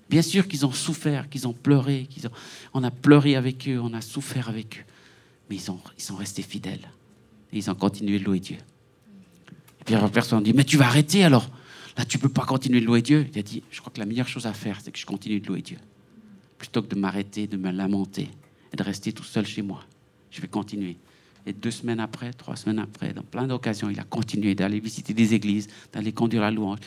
Bien 0.08 0.22
sûr 0.22 0.46
qu'ils 0.46 0.64
ont 0.64 0.72
souffert, 0.72 1.28
qu'ils 1.28 1.48
ont 1.48 1.52
pleuré, 1.52 2.06
qu'ils 2.08 2.26
ont... 2.26 2.32
on 2.74 2.84
a 2.84 2.90
pleuré 2.90 3.36
avec 3.36 3.68
eux, 3.68 3.80
on 3.80 3.92
a 3.92 4.00
souffert 4.00 4.48
avec 4.48 4.78
eux, 4.78 4.92
mais 5.50 5.56
ils, 5.56 5.70
ont, 5.70 5.80
ils 5.98 6.02
sont 6.02 6.16
restés 6.16 6.42
fidèles. 6.42 6.88
Et 7.52 7.58
ils 7.58 7.70
ont 7.70 7.74
continué 7.74 8.18
de 8.18 8.24
louer 8.24 8.40
Dieu. 8.40 8.56
Et 9.80 9.84
puis 9.84 9.94
personne 10.12 10.42
dit, 10.42 10.52
mais 10.52 10.64
tu 10.64 10.76
vas 10.76 10.86
arrêter 10.86 11.24
alors 11.24 11.48
Là, 11.96 12.04
tu 12.04 12.18
ne 12.18 12.22
peux 12.22 12.28
pas 12.28 12.44
continuer 12.44 12.80
de 12.80 12.86
louer 12.86 13.00
Dieu. 13.00 13.26
Il 13.32 13.38
a 13.38 13.42
dit, 13.42 13.62
je 13.70 13.80
crois 13.80 13.92
que 13.92 13.98
la 13.98 14.06
meilleure 14.06 14.28
chose 14.28 14.46
à 14.46 14.52
faire, 14.52 14.80
c'est 14.82 14.92
que 14.92 14.98
je 14.98 15.06
continue 15.06 15.40
de 15.40 15.46
louer 15.46 15.62
Dieu. 15.62 15.78
Plutôt 16.58 16.82
que 16.82 16.94
de 16.94 17.00
m'arrêter, 17.00 17.46
de 17.46 17.56
me 17.56 17.70
lamenter 17.70 18.28
et 18.72 18.76
de 18.76 18.82
rester 18.82 19.12
tout 19.12 19.24
seul 19.24 19.46
chez 19.46 19.62
moi. 19.62 19.82
Je 20.30 20.40
vais 20.40 20.48
continuer. 20.48 20.98
Et 21.46 21.52
deux 21.52 21.70
semaines 21.70 22.00
après, 22.00 22.32
trois 22.32 22.56
semaines 22.56 22.80
après, 22.80 23.12
dans 23.14 23.22
plein 23.22 23.46
d'occasions, 23.46 23.88
il 23.88 23.98
a 23.98 24.04
continué 24.04 24.54
d'aller 24.54 24.80
visiter 24.80 25.14
des 25.14 25.32
églises, 25.32 25.68
d'aller 25.92 26.12
conduire 26.12 26.42
la 26.42 26.50
louange. 26.50 26.80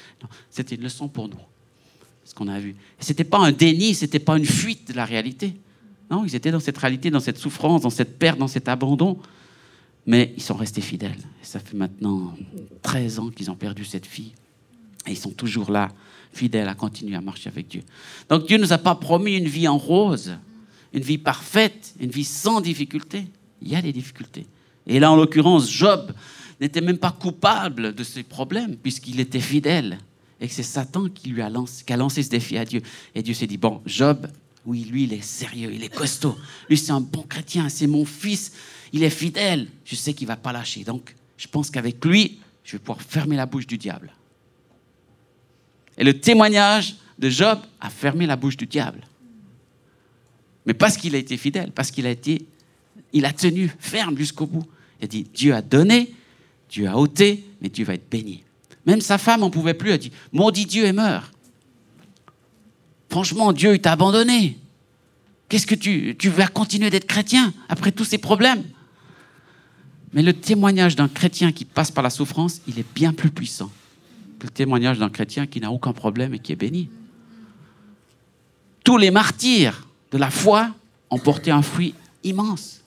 C'était 0.50 0.76
une 0.76 0.84
leçon 0.84 1.08
pour 1.08 1.28
nous, 1.28 1.40
ce 2.30 2.36
qu'on 2.36 2.48
a 2.48 2.60
vu. 2.60 2.76
Ce 3.00 3.10
n'était 3.10 3.24
pas 3.24 3.40
un 3.40 3.52
déni, 3.52 3.96
ce 3.96 4.06
n'était 4.06 4.20
pas 4.20 4.38
une 4.38 4.46
fuite 4.46 4.90
de 4.90 4.94
la 4.94 5.04
réalité. 5.04 5.56
Non, 6.12 6.26
ils 6.26 6.36
étaient 6.36 6.52
dans 6.52 6.60
cette 6.60 6.78
réalité, 6.78 7.10
dans 7.10 7.20
cette 7.20 7.40
souffrance, 7.40 7.82
dans 7.82 7.90
cette 7.90 8.20
perte, 8.20 8.38
dans 8.38 8.48
cet 8.48 8.68
abandon. 8.68 9.18
Mais 10.06 10.32
ils 10.38 10.44
sont 10.44 10.54
restés 10.54 10.82
fidèles. 10.82 11.18
Et 11.42 11.46
ça 11.46 11.60
fait 11.60 11.76
maintenant 11.76 12.36
13 12.84 13.18
ans 13.18 13.30
qu'ils 13.30 13.50
ont 13.50 13.56
perdu 13.56 13.84
cette 13.84 14.06
fille. 14.06 14.34
Et 15.08 15.12
ils 15.12 15.18
sont 15.18 15.32
toujours 15.32 15.72
là, 15.72 15.90
fidèles 16.32 16.68
à 16.68 16.76
continuer 16.76 17.16
à 17.16 17.22
marcher 17.22 17.50
avec 17.50 17.68
Dieu. 17.68 17.82
Donc 18.30 18.46
Dieu 18.46 18.58
ne 18.58 18.62
nous 18.62 18.74
a 18.74 18.78
pas 18.78 18.94
promis 18.94 19.36
une 19.36 19.48
vie 19.48 19.68
en 19.68 19.80
rose, 19.80 20.38
une 20.94 21.02
vie 21.02 21.18
parfaite, 21.18 21.96
une 22.00 22.12
vie 22.12 22.26
sans 22.26 22.62
difficulté. 22.62 23.26
Il 23.64 23.70
y 23.70 23.76
a 23.76 23.82
des 23.82 23.92
difficultés. 23.92 24.46
Et 24.86 25.00
là, 25.00 25.12
en 25.12 25.16
l'occurrence, 25.16 25.72
Job 25.72 26.12
n'était 26.62 26.82
même 26.82 27.00
pas 27.00 27.12
coupable 27.12 27.96
de 27.96 28.04
ses 28.04 28.22
problèmes, 28.22 28.76
puisqu'il 28.76 29.20
était 29.20 29.40
fidèle. 29.40 29.98
Et 30.42 30.48
que 30.48 30.54
c'est 30.54 30.64
Satan 30.64 31.10
qui 31.10 31.30
lui 31.30 31.42
a 31.42 31.50
lancé, 31.50 32.24
ce 32.24 32.30
défi 32.30 32.58
à 32.58 32.66
Dieu. 32.66 32.82
Et 33.14 33.22
Dieu 33.22 33.34
s'est 33.34 33.48
dit, 33.48 33.58
bon, 33.58 33.82
Job, 33.86 34.28
oui, 34.66 34.86
lui, 34.86 35.04
il 35.04 35.14
est 35.14 35.24
sérieux, 35.24 35.72
il 35.74 35.84
est 35.84 35.94
costaud. 35.94 36.38
Lui, 36.70 36.78
c'est 36.78 36.92
un 36.92 37.02
bon 37.02 37.24
chrétien, 37.24 37.70
c'est 37.70 37.88
mon 37.88 38.06
fils, 38.06 38.54
il 38.94 39.04
est 39.04 39.10
fidèle. 39.10 39.68
Je 39.86 39.96
sais 39.96 40.14
qu'il 40.14 40.28
ne 40.28 40.30
va 40.30 40.38
pas 40.38 40.54
lâcher. 40.54 40.84
Donc, 40.84 41.16
je 41.38 41.48
pense 41.48 41.70
qu'avec 41.70 42.04
lui, 42.06 42.40
je 42.64 42.74
vais 42.74 42.80
pouvoir 42.80 43.02
fermer 43.02 43.36
la 43.36 43.46
bouche 43.46 43.68
du 43.68 43.78
diable. 43.78 44.12
Et 45.98 46.04
le 46.04 46.20
témoignage 46.20 46.96
de 47.18 47.30
Job 47.30 47.60
a 47.82 47.90
fermé 47.90 48.26
la 48.26 48.36
bouche 48.36 48.56
du 48.56 48.66
diable. 48.66 49.02
Mais 50.66 50.74
parce 50.74 50.98
qu'il 50.98 51.16
a 51.16 51.18
été 51.18 51.36
fidèle, 51.36 51.72
parce 51.72 51.92
qu'il 51.92 52.06
a 52.06 52.12
été, 52.12 52.46
il 53.12 53.26
a 53.26 53.34
tenu 53.34 53.74
ferme 53.80 54.18
jusqu'au 54.18 54.46
bout. 54.46 54.66
Il 55.02 55.06
a 55.06 55.08
dit, 55.08 55.24
Dieu 55.34 55.54
a 55.54 55.62
donné, 55.62 56.14
Dieu 56.70 56.88
a 56.88 56.98
ôté, 56.98 57.44
mais 57.62 57.70
Dieu 57.70 57.86
va 57.86 57.96
être 57.96 58.10
béni. 58.10 58.44
Même 58.90 59.02
sa 59.02 59.20
femme 59.20 59.42
n'en 59.42 59.52
pouvait 59.52 59.76
plus, 59.76 59.92
elle 59.92 60.00
dit, 60.00 60.12
maudit 60.32 60.66
Dieu 60.66 60.86
et 60.86 60.94
meurt. 60.94 61.32
Franchement, 63.08 63.54
Dieu, 63.54 63.78
t'a 63.78 63.92
abandonné. 63.92 64.58
Qu'est-ce 65.48 65.68
que 65.68 65.76
tu, 65.76 66.16
tu 66.18 66.30
vas 66.30 66.48
continuer 66.48 66.90
d'être 66.90 67.06
chrétien 67.06 67.54
après 67.70 67.92
tous 67.92 68.04
ces 68.04 68.18
problèmes? 68.18 68.64
Mais 70.14 70.24
le 70.24 70.34
témoignage 70.34 70.96
d'un 70.96 71.08
chrétien 71.08 71.52
qui 71.52 71.66
passe 71.66 71.92
par 71.92 72.04
la 72.04 72.10
souffrance, 72.10 72.62
il 72.68 72.80
est 72.80 72.94
bien 72.96 73.14
plus 73.14 73.30
puissant 73.30 73.70
que 74.40 74.48
le 74.48 74.52
témoignage 74.52 74.98
d'un 74.98 75.12
chrétien 75.12 75.46
qui 75.46 75.60
n'a 75.60 75.70
aucun 75.70 75.94
problème 75.94 76.34
et 76.34 76.40
qui 76.40 76.52
est 76.52 76.56
béni. 76.56 76.90
Tous 78.84 78.98
les 78.98 79.12
martyrs 79.12 79.86
de 80.12 80.18
la 80.18 80.32
foi 80.32 80.74
ont 81.12 81.20
porté 81.20 81.52
un 81.52 81.62
fruit 81.62 81.94
immense. 82.24 82.82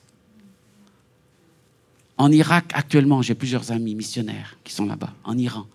En 2.17 2.29
Irak, 2.29 2.71
actuellement, 2.73 3.21
j'ai 3.21 3.35
plusieurs 3.35 3.71
amis 3.71 3.95
missionnaires 3.95 4.57
qui 4.65 4.73
sont 4.73 4.85
là-bas. 4.85 5.13
En 5.23 5.37
Iran, 5.37 5.65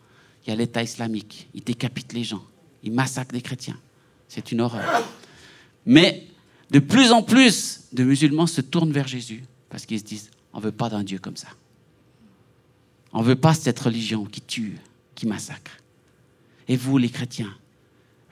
il 0.49 0.53
y 0.53 0.55
a 0.55 0.57
l'État 0.57 0.83
islamique. 0.83 1.47
Ils 1.53 1.63
décapitent 1.63 2.15
les 2.15 2.25
gens. 2.25 2.43
Ils 2.83 2.91
massacrent 2.91 3.35
des 3.35 3.43
chrétiens. 3.43 3.77
C'est 4.29 4.51
une 4.51 4.63
horreur. 4.63 5.05
Mais 5.85 6.27
de 6.71 6.79
plus 6.79 7.13
en 7.13 7.23
plus 7.23 7.83
de 7.93 8.03
musulmans 8.03 8.47
se 8.47 8.63
tournent 8.63 8.93
vers 8.93 9.07
Jésus 9.07 9.45
parce 9.69 9.85
qu'ils 9.85 9.99
se 9.99 10.05
disent, 10.05 10.31
on 10.55 10.59
ne 10.59 10.63
veut 10.63 10.73
pas 10.73 10.89
d'un 10.89 11.05
Dieu 11.05 11.19
comme 11.19 11.37
ça. 11.37 11.49
On 13.13 13.21
ne 13.21 13.27
veut 13.27 13.37
pas 13.37 13.53
cette 13.53 13.79
religion 13.79 14.25
qui 14.25 14.41
tue, 14.41 14.79
qui 15.15 15.27
massacre. 15.27 15.73
Et 16.67 16.77
vous, 16.77 16.97
les 16.97 17.11
chrétiens, 17.11 17.55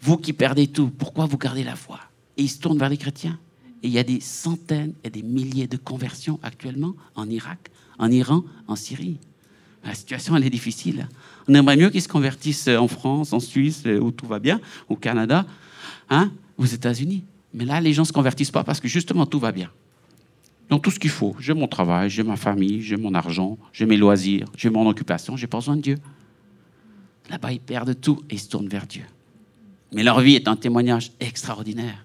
vous 0.01 0.17
qui 0.17 0.33
perdez 0.33 0.69
tout, 0.69 0.89
pourquoi 0.89 1.27
vous 1.27 1.37
gardez 1.37 1.65
la 1.65 1.77
foi? 1.77 2.01
Et 2.39 2.45
ils 2.45 2.49
se 2.49 2.59
tournent 2.59 2.79
vers 2.79 2.89
les 2.89 2.97
chrétiens. 2.97 3.39
Et 3.83 3.89
il 3.89 3.93
y 3.93 3.99
a 3.99 4.05
des 4.05 4.21
centaines 4.21 4.95
et 5.05 5.11
des 5.11 5.23
milliers 5.23 5.67
de 5.67 5.77
conversions 5.77 6.41
actuellement 6.43 6.95
en 7.15 7.29
Irak, 7.29 7.71
en 7.99 8.11
Iran, 8.11 8.43
en 8.69 8.77
Syrie. 8.77 9.19
La 9.85 9.95
situation, 9.95 10.35
elle 10.35 10.45
est 10.45 10.51
difficile. 10.51 11.09
On 11.49 11.55
aimerait 11.55 11.77
mieux 11.77 11.91
qu'ils 11.91 12.03
se 12.03 12.09
convertissent 12.09 12.69
en 12.69 12.89
France, 12.89 13.33
en 13.33 13.41
Suisse, 13.41 13.85
où 14.01 14.11
tout 14.11 14.27
va 14.27 14.39
bien, 14.39 14.61
au 14.89 14.97
Canada, 14.97 15.47
hein, 16.11 16.33
aux 16.59 16.65
États-Unis. 16.65 17.25
Mais 17.55 17.65
là, 17.65 17.81
les 17.81 17.93
gens 17.93 18.03
ne 18.03 18.07
se 18.07 18.13
convertissent 18.13 18.51
pas 18.51 18.65
parce 18.65 18.81
que 18.81 18.89
justement, 18.89 19.27
tout 19.27 19.39
va 19.39 19.53
bien. 19.53 19.71
Donc, 20.69 20.83
tout 20.83 20.91
ce 20.91 20.99
qu'il 20.99 21.11
faut. 21.11 21.37
J'ai 21.39 21.55
mon 21.55 21.69
travail, 21.69 22.11
j'ai 22.11 22.25
ma 22.25 22.37
famille, 22.37 22.83
j'ai 22.83 22.97
mon 22.97 23.15
argent, 23.15 23.57
j'ai 23.73 23.87
mes 23.87 23.97
loisirs, 23.97 24.49
j'ai 24.57 24.69
mon 24.69 24.89
occupation, 24.89 25.37
j'ai 25.37 25.47
pas 25.47 25.59
besoin 25.59 25.77
de 25.77 25.83
Dieu. 25.83 25.99
Là-bas, 27.31 27.53
ils 27.53 27.61
perdent 27.61 27.99
tout 28.01 28.23
et 28.29 28.35
ils 28.35 28.41
se 28.41 28.49
tournent 28.49 28.69
vers 28.69 28.87
Dieu. 28.87 29.05
Mais 29.93 30.03
leur 30.03 30.21
vie 30.21 30.35
est 30.35 30.49
un 30.49 30.57
témoignage 30.57 31.13
extraordinaire. 31.21 32.05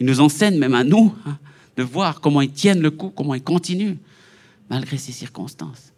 Ils 0.00 0.06
nous 0.06 0.20
enseignent, 0.20 0.58
même 0.58 0.74
à 0.74 0.82
nous, 0.82 1.14
hein, 1.26 1.38
de 1.76 1.82
voir 1.84 2.20
comment 2.20 2.40
ils 2.40 2.50
tiennent 2.50 2.80
le 2.80 2.90
coup, 2.90 3.10
comment 3.10 3.34
ils 3.34 3.42
continuent, 3.42 3.96
malgré 4.68 4.98
ces 4.98 5.12
circonstances. 5.12 5.92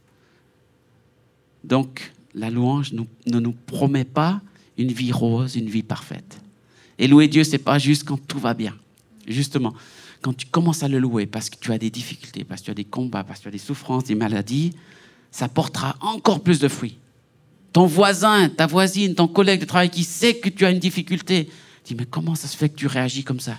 Donc, 1.65 2.13
la 2.37 2.51
louange 2.51 2.93
ne 2.93 3.41
nous 3.41 3.53
promet 3.53 4.05
pas 4.05 4.41
une 4.79 4.93
vie 4.93 5.11
rose, 5.11 5.57
une 5.57 5.69
vie 5.69 5.83
parfaite. 5.83 6.39
Et 6.99 7.09
louer 7.09 7.29
Dieu, 7.29 7.43
c'est 7.45 7.59
pas 7.59 7.79
juste 7.79 8.05
quand 8.05 8.19
tout 8.29 8.39
va 8.39 8.55
bien. 8.55 8.75
Justement, 9.27 9.75
quand 10.21 10.35
tu 10.35 10.47
commences 10.47 10.83
à 10.83 10.89
le 10.89 10.99
louer 10.99 11.27
parce 11.27 11.51
que 11.51 11.57
tu 11.59 11.73
as 11.73 11.79
des 11.79 11.91
difficultés, 11.91 12.45
parce 12.45 12.61
que 12.61 12.67
tu 12.67 12.71
as 12.71 12.75
des 12.75 12.85
combats, 12.85 13.25
parce 13.25 13.41
que 13.41 13.45
tu 13.45 13.49
as 13.49 13.53
des 13.53 13.59
souffrances, 13.59 14.05
des 14.05 14.15
maladies, 14.15 14.73
ça 15.31 15.49
portera 15.49 15.97
encore 16.01 16.43
plus 16.43 16.59
de 16.59 16.69
fruits. 16.69 16.99
Ton 17.73 17.87
voisin, 17.87 18.49
ta 18.49 18.67
voisine, 18.67 19.15
ton 19.15 19.29
collègue 19.29 19.61
de 19.61 19.67
travail 19.67 19.91
qui 19.91 20.05
sait 20.05 20.37
que 20.37 20.49
tu 20.49 20.65
as 20.65 20.71
une 20.71 20.79
difficulté, 20.79 21.49
dit 21.85 21.95
mais 21.95 22.07
comment 22.07 22.35
ça 22.35 22.49
se 22.49 22.57
fait 22.57 22.69
que 22.69 22.77
tu 22.77 22.87
réagis 22.87 23.25
comme 23.25 23.41
ça? 23.41 23.59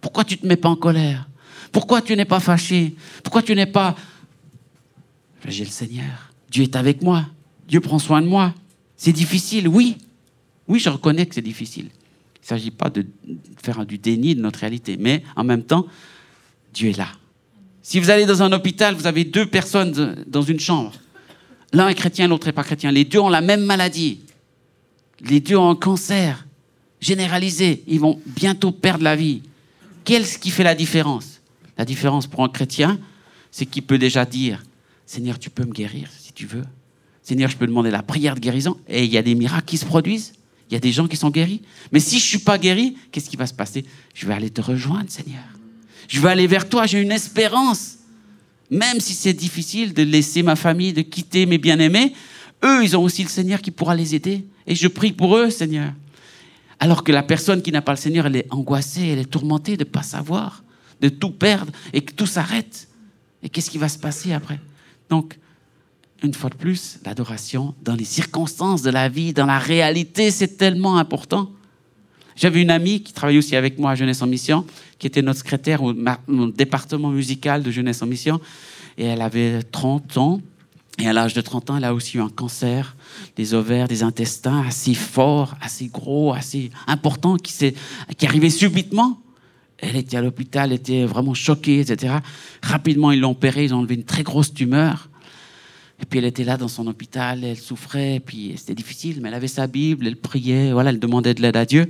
Pourquoi 0.00 0.24
tu 0.24 0.38
te 0.38 0.46
mets 0.46 0.56
pas 0.56 0.68
en 0.68 0.76
colère? 0.76 1.28
Pourquoi 1.70 2.00
tu 2.00 2.16
n'es 2.16 2.24
pas 2.24 2.40
fâché? 2.40 2.94
Pourquoi 3.22 3.42
tu 3.42 3.54
n'es 3.54 3.66
pas 3.66 3.94
J'ai 5.46 5.64
le 5.64 5.70
Seigneur. 5.70 6.32
Dieu 6.50 6.62
est 6.62 6.76
avec 6.76 7.02
moi. 7.02 7.26
Dieu 7.68 7.80
prend 7.80 7.98
soin 7.98 8.22
de 8.22 8.26
moi. 8.26 8.54
C'est 8.96 9.12
difficile, 9.12 9.68
oui. 9.68 9.98
Oui, 10.66 10.80
je 10.80 10.88
reconnais 10.88 11.26
que 11.26 11.34
c'est 11.34 11.42
difficile. 11.42 11.86
Il 11.86 12.42
ne 12.42 12.46
s'agit 12.46 12.70
pas 12.70 12.90
de 12.90 13.06
faire 13.62 13.84
du 13.86 13.98
déni 13.98 14.34
de 14.34 14.40
notre 14.40 14.60
réalité, 14.60 14.96
mais 14.98 15.22
en 15.36 15.44
même 15.44 15.62
temps, 15.62 15.86
Dieu 16.72 16.88
est 16.88 16.96
là. 16.98 17.08
Si 17.82 18.00
vous 18.00 18.10
allez 18.10 18.26
dans 18.26 18.42
un 18.42 18.52
hôpital, 18.52 18.94
vous 18.94 19.06
avez 19.06 19.24
deux 19.24 19.46
personnes 19.46 20.24
dans 20.26 20.42
une 20.42 20.60
chambre. 20.60 20.92
L'un 21.72 21.88
est 21.88 21.94
chrétien, 21.94 22.26
l'autre 22.28 22.46
n'est 22.46 22.52
pas 22.52 22.64
chrétien. 22.64 22.90
Les 22.90 23.04
deux 23.04 23.18
ont 23.18 23.28
la 23.28 23.40
même 23.40 23.62
maladie. 23.62 24.20
Les 25.20 25.40
deux 25.40 25.56
ont 25.56 25.70
un 25.70 25.76
cancer 25.76 26.46
généralisé. 27.00 27.82
Ils 27.86 28.00
vont 28.00 28.20
bientôt 28.26 28.72
perdre 28.72 29.04
la 29.04 29.16
vie. 29.16 29.42
Qu'est-ce 30.04 30.38
qui 30.38 30.50
fait 30.50 30.64
la 30.64 30.74
différence? 30.74 31.40
La 31.76 31.84
différence 31.84 32.26
pour 32.26 32.42
un 32.42 32.48
chrétien, 32.48 32.98
c'est 33.50 33.66
qu'il 33.66 33.82
peut 33.82 33.98
déjà 33.98 34.24
dire, 34.24 34.62
Seigneur, 35.06 35.38
tu 35.38 35.50
peux 35.50 35.64
me 35.64 35.72
guérir 35.72 36.08
si 36.18 36.32
tu 36.32 36.46
veux. 36.46 36.64
Seigneur, 37.28 37.50
je 37.50 37.58
peux 37.58 37.66
demander 37.66 37.90
la 37.90 38.02
prière 38.02 38.34
de 38.36 38.40
guérison. 38.40 38.78
Et 38.88 39.04
il 39.04 39.10
y 39.10 39.18
a 39.18 39.22
des 39.22 39.34
miracles 39.34 39.66
qui 39.66 39.76
se 39.76 39.84
produisent. 39.84 40.32
Il 40.70 40.72
y 40.72 40.76
a 40.78 40.80
des 40.80 40.92
gens 40.92 41.06
qui 41.06 41.18
sont 41.18 41.28
guéris. 41.28 41.60
Mais 41.92 42.00
si 42.00 42.18
je 42.18 42.24
ne 42.24 42.28
suis 42.28 42.38
pas 42.38 42.56
guéri, 42.56 42.96
qu'est-ce 43.12 43.28
qui 43.28 43.36
va 43.36 43.46
se 43.46 43.52
passer? 43.52 43.84
Je 44.14 44.26
vais 44.26 44.32
aller 44.32 44.48
te 44.48 44.62
rejoindre, 44.62 45.10
Seigneur. 45.10 45.42
Je 46.08 46.20
vais 46.20 46.30
aller 46.30 46.46
vers 46.46 46.66
toi, 46.66 46.86
j'ai 46.86 47.02
une 47.02 47.12
espérance. 47.12 47.98
Même 48.70 48.98
si 48.98 49.12
c'est 49.12 49.34
difficile 49.34 49.92
de 49.92 50.04
laisser 50.04 50.42
ma 50.42 50.56
famille, 50.56 50.94
de 50.94 51.02
quitter 51.02 51.44
mes 51.44 51.58
bien-aimés, 51.58 52.14
eux, 52.64 52.82
ils 52.82 52.96
ont 52.96 53.02
aussi 53.02 53.24
le 53.24 53.28
Seigneur 53.28 53.60
qui 53.60 53.72
pourra 53.72 53.94
les 53.94 54.14
aider. 54.14 54.46
Et 54.66 54.74
je 54.74 54.88
prie 54.88 55.12
pour 55.12 55.36
eux, 55.36 55.50
Seigneur. 55.50 55.92
Alors 56.80 57.04
que 57.04 57.12
la 57.12 57.22
personne 57.22 57.60
qui 57.60 57.72
n'a 57.72 57.82
pas 57.82 57.92
le 57.92 57.98
Seigneur, 57.98 58.24
elle 58.24 58.36
est 58.36 58.46
angoissée, 58.48 59.06
elle 59.06 59.18
est 59.18 59.30
tourmentée 59.30 59.76
de 59.76 59.84
ne 59.84 59.90
pas 59.90 60.02
savoir, 60.02 60.64
de 61.02 61.10
tout 61.10 61.32
perdre 61.32 61.72
et 61.92 62.00
que 62.00 62.14
tout 62.14 62.26
s'arrête. 62.26 62.88
Et 63.42 63.50
qu'est-ce 63.50 63.68
qui 63.68 63.76
va 63.76 63.90
se 63.90 63.98
passer 63.98 64.32
après? 64.32 64.58
Donc, 65.10 65.36
une 66.22 66.34
fois 66.34 66.50
de 66.50 66.56
plus, 66.56 66.98
l'adoration 67.04 67.74
dans 67.82 67.94
les 67.94 68.04
circonstances 68.04 68.82
de 68.82 68.90
la 68.90 69.08
vie, 69.08 69.32
dans 69.32 69.46
la 69.46 69.58
réalité, 69.58 70.30
c'est 70.30 70.56
tellement 70.56 70.98
important. 70.98 71.50
J'avais 72.34 72.62
une 72.62 72.70
amie 72.70 73.02
qui 73.02 73.12
travaillait 73.12 73.38
aussi 73.38 73.56
avec 73.56 73.78
moi 73.78 73.92
à 73.92 73.94
Jeunesse 73.94 74.22
en 74.22 74.26
Mission, 74.26 74.64
qui 74.98 75.06
était 75.06 75.22
notre 75.22 75.40
secrétaire 75.40 75.82
au, 75.82 75.92
département 76.52 77.10
musical 77.10 77.62
de 77.62 77.70
Jeunesse 77.70 78.02
en 78.02 78.06
Mission, 78.06 78.40
et 78.96 79.04
elle 79.04 79.22
avait 79.22 79.62
30 79.62 80.16
ans. 80.18 80.40
Et 81.00 81.08
à 81.08 81.12
l'âge 81.12 81.34
de 81.34 81.40
30 81.40 81.70
ans, 81.70 81.76
elle 81.76 81.84
a 81.84 81.94
aussi 81.94 82.16
eu 82.16 82.20
un 82.20 82.28
cancer 82.28 82.96
des 83.36 83.54
ovaires, 83.54 83.86
des 83.86 84.02
intestins 84.02 84.64
assez 84.66 84.94
fort, 84.94 85.54
assez 85.60 85.86
gros, 85.86 86.32
assez 86.32 86.70
important, 86.88 87.36
qui, 87.36 87.52
qui 88.16 88.26
arrivait 88.26 88.50
subitement. 88.50 89.20
Elle 89.78 89.94
était 89.94 90.16
à 90.16 90.22
l'hôpital, 90.22 90.70
elle 90.70 90.78
était 90.78 91.04
vraiment 91.04 91.34
choquée, 91.34 91.80
etc. 91.80 92.14
Rapidement, 92.62 93.12
ils 93.12 93.20
l'ont 93.20 93.30
opérée, 93.30 93.64
ils 93.64 93.74
ont 93.74 93.78
enlevé 93.78 93.94
une 93.94 94.04
très 94.04 94.24
grosse 94.24 94.52
tumeur. 94.52 95.08
Et 96.00 96.06
puis 96.06 96.18
elle 96.18 96.24
était 96.24 96.44
là 96.44 96.56
dans 96.56 96.68
son 96.68 96.86
hôpital, 96.86 97.42
elle 97.44 97.56
souffrait, 97.56 98.20
puis 98.24 98.54
c'était 98.56 98.74
difficile, 98.74 99.20
mais 99.20 99.28
elle 99.28 99.34
avait 99.34 99.48
sa 99.48 99.66
Bible, 99.66 100.06
elle 100.06 100.16
priait, 100.16 100.72
voilà, 100.72 100.90
elle 100.90 101.00
demandait 101.00 101.34
de 101.34 101.42
l'aide 101.42 101.56
à 101.56 101.64
Dieu. 101.64 101.88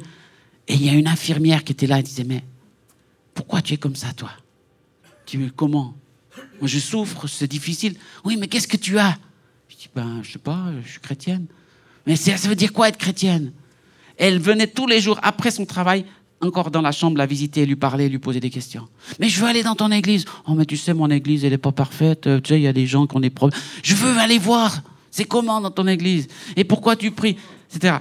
Et 0.67 0.75
il 0.75 0.85
y 0.85 0.89
a 0.89 0.95
une 0.95 1.09
infirmière 1.09 1.65
qui 1.65 1.73
était 1.73 1.87
là, 1.87 1.99
elle 1.99 2.05
disait, 2.05 2.25
mais 2.25 2.43
pourquoi 3.35 3.63
tu 3.63 3.75
es 3.75 3.77
comme 3.77 3.97
ça, 3.97 4.13
toi? 4.13 4.31
Tu 5.27 5.37
dis, 5.37 5.51
comment? 5.55 5.95
Moi, 6.61 6.69
je 6.69 6.79
souffre, 6.79 7.27
c'est 7.27 7.49
difficile. 7.49 7.97
Oui, 8.25 8.37
mais 8.37 8.49
qu'est-ce 8.49 8.69
que 8.69 8.77
tu 8.77 8.99
as? 8.99 9.17
Je 9.69 9.77
dis, 9.77 9.89
ben, 9.95 10.21
je 10.23 10.33
sais 10.33 10.39
pas, 10.39 10.73
je 10.85 10.91
suis 10.91 11.01
chrétienne. 11.01 11.47
Mais 12.07 12.17
ça 12.17 12.35
veut 12.49 12.57
dire 12.57 12.73
quoi 12.73 12.89
être 12.89 12.97
chrétienne? 12.97 13.53
Elle 14.17 14.39
venait 14.39 14.67
tous 14.67 14.87
les 14.87 15.01
jours 15.01 15.21
après 15.23 15.51
son 15.51 15.67
travail 15.67 16.05
encore 16.41 16.71
dans 16.71 16.83
la 16.83 16.93
chambre 16.93 17.19
la 17.19 17.27
visiter, 17.27 17.67
lui 17.67 17.77
parler, 17.77 18.09
lui 18.09 18.19
poser 18.19 18.41
des 18.41 18.51
questions. 18.51 18.87
Mais 19.19 19.29
je 19.29 19.41
veux 19.41 19.47
aller 19.47 19.63
dans 19.63 19.75
ton 19.75 19.91
église. 19.91 20.25
Oh, 20.47 20.55
mais 20.55 20.65
tu 20.65 20.77
sais, 20.77 20.95
mon 20.95 21.11
église, 21.11 21.45
elle 21.45 21.51
n'est 21.51 21.59
pas 21.59 21.73
parfaite. 21.73 22.27
Euh, 22.27 22.41
tu 22.41 22.49
sais, 22.49 22.61
il 22.61 22.63
y 22.63 22.69
a 22.69 22.73
des 22.73 22.87
gens 22.87 23.07
qui 23.07 23.17
ont 23.17 23.21
des 23.21 23.31
problèmes. 23.31 23.59
Je 23.83 23.95
veux 23.95 24.17
aller 24.19 24.39
voir. 24.39 24.83
C'est 25.11 25.25
comment 25.25 25.61
dans 25.61 25.71
ton 25.71 25.87
église? 25.87 26.29
Et 26.57 26.65
pourquoi 26.65 26.97
tu 26.97 27.11
pries? 27.11 27.37
Etc. 27.75 27.97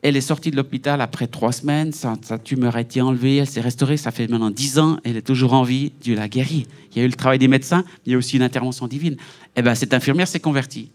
Elle 0.00 0.16
est 0.16 0.22
sortie 0.22 0.50
de 0.50 0.56
l'hôpital 0.56 1.00
après 1.00 1.26
trois 1.26 1.52
semaines. 1.52 1.92
Sa, 1.92 2.16
tumeur 2.42 2.76
a 2.76 2.80
été 2.80 3.00
enlevée. 3.00 3.36
Elle 3.36 3.46
s'est 3.46 3.60
restaurée. 3.60 3.96
Ça 3.96 4.10
fait 4.10 4.26
maintenant 4.26 4.50
dix 4.50 4.78
ans. 4.78 4.98
Elle 5.04 5.16
est 5.16 5.22
toujours 5.22 5.52
en 5.52 5.62
vie. 5.62 5.92
Dieu 6.00 6.16
l'a 6.16 6.28
guérie. 6.28 6.66
Il 6.90 6.98
y 6.98 7.00
a 7.02 7.04
eu 7.04 7.08
le 7.08 7.14
travail 7.14 7.38
des 7.38 7.48
médecins. 7.48 7.84
Il 8.06 8.12
y 8.12 8.14
a 8.14 8.18
aussi 8.18 8.36
une 8.36 8.42
intervention 8.42 8.88
divine. 8.88 9.16
Eh 9.54 9.62
bien, 9.62 9.74
cette 9.74 9.94
infirmière 9.94 10.26
s'est 10.26 10.40
convertie 10.40 10.90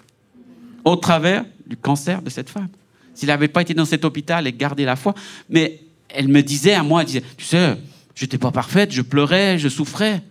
au 0.84 0.96
travers 0.96 1.46
du 1.66 1.78
cancer 1.78 2.22
de 2.22 2.30
cette 2.30 2.50
femme. 2.50 2.70
S'il 3.14 3.28
n'avait 3.28 3.48
pas 3.48 3.62
été 3.62 3.74
dans 3.74 3.86
cet 3.86 4.06
hôpital 4.06 4.46
et 4.46 4.54
gardé 4.54 4.86
la 4.86 4.96
foi, 4.96 5.14
mais 5.50 5.82
elle 6.10 6.28
me 6.28 6.42
disait 6.42 6.74
à 6.74 6.84
moi, 6.84 7.02
elle 7.02 7.08
disait, 7.08 7.24
tu 7.38 7.46
sais, 7.46 7.78
je 8.16 8.24
n'étais 8.24 8.38
pas 8.38 8.52
parfaite, 8.52 8.92
je 8.92 9.02
pleurais, 9.02 9.60
je 9.60 9.70
souffrais. 9.70 10.24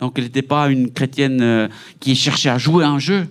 Donc 0.00 0.14
elle 0.16 0.24
n'était 0.24 0.42
pas 0.42 0.68
une 0.68 0.90
chrétienne 0.90 1.40
euh, 1.40 1.68
qui 2.00 2.16
cherchait 2.16 2.48
à 2.48 2.58
jouer 2.58 2.84
un 2.84 2.98
jeu. 2.98 3.28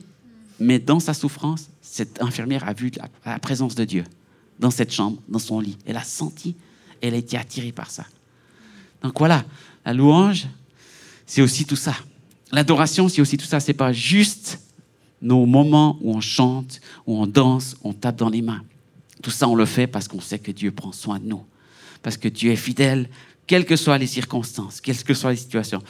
Mais 0.60 0.80
dans 0.80 1.00
sa 1.00 1.14
souffrance, 1.14 1.70
cette 1.82 2.22
infirmière 2.22 2.68
a 2.68 2.74
vu 2.74 2.92
la, 3.26 3.40
présence 3.40 3.76
de 3.76 3.84
Dieu 3.84 4.04
dans 4.60 4.72
cette 4.72 4.94
chambre, 4.94 5.18
dans 5.28 5.40
son 5.40 5.60
lit. 5.60 5.78
Elle 5.86 5.98
a 5.98 6.04
senti, 6.04 6.56
elle 7.02 7.16
a 7.16 7.18
été 7.18 7.36
attirée 7.38 7.72
par 7.72 7.92
ça. 7.92 8.06
Donc 9.04 9.18
voilà, 9.18 9.44
la 9.86 9.94
louange, 9.94 10.48
c'est 11.26 11.42
aussi 11.42 11.66
tout 11.66 11.76
ça. 11.76 11.96
L'adoration, 12.52 13.10
c'est 13.10 13.22
aussi 13.22 13.38
tout 13.38 13.46
ça. 13.46 13.60
C'est 13.60 13.74
pas 13.74 13.92
juste 13.92 14.60
nos 15.22 15.46
moments 15.46 15.98
où 16.02 16.16
on 16.16 16.22
chante, 16.22 16.80
où 17.08 17.18
on 17.18 17.28
danse, 17.28 17.76
où 17.84 17.90
on 17.90 17.94
tape 17.94 18.18
dans 18.18 18.30
les 18.30 18.42
mains. 18.42 18.64
Tout 19.22 19.32
ça, 19.32 19.48
on 19.50 19.56
le 19.56 19.66
fait 19.66 19.88
parce 19.88 20.08
qu'on 20.08 20.22
sait 20.22 20.40
que 20.40 20.52
Dieu 20.52 20.72
prend 20.72 20.92
soin 20.92 21.20
de 21.20 21.26
nous 21.26 21.44
parce 22.02 22.18
que 22.18 22.28
Dieu 22.28 22.52
est 22.52 22.56
fidèle, 22.58 23.10
quelles 23.48 23.66
que 23.66 23.76
soient 23.76 23.98
les 23.98 24.08
circonstances, 24.08 24.82
quelles 24.82 25.04
que 25.04 25.14
soient 25.14 25.32
les 25.32 25.38
situations. 25.38 25.82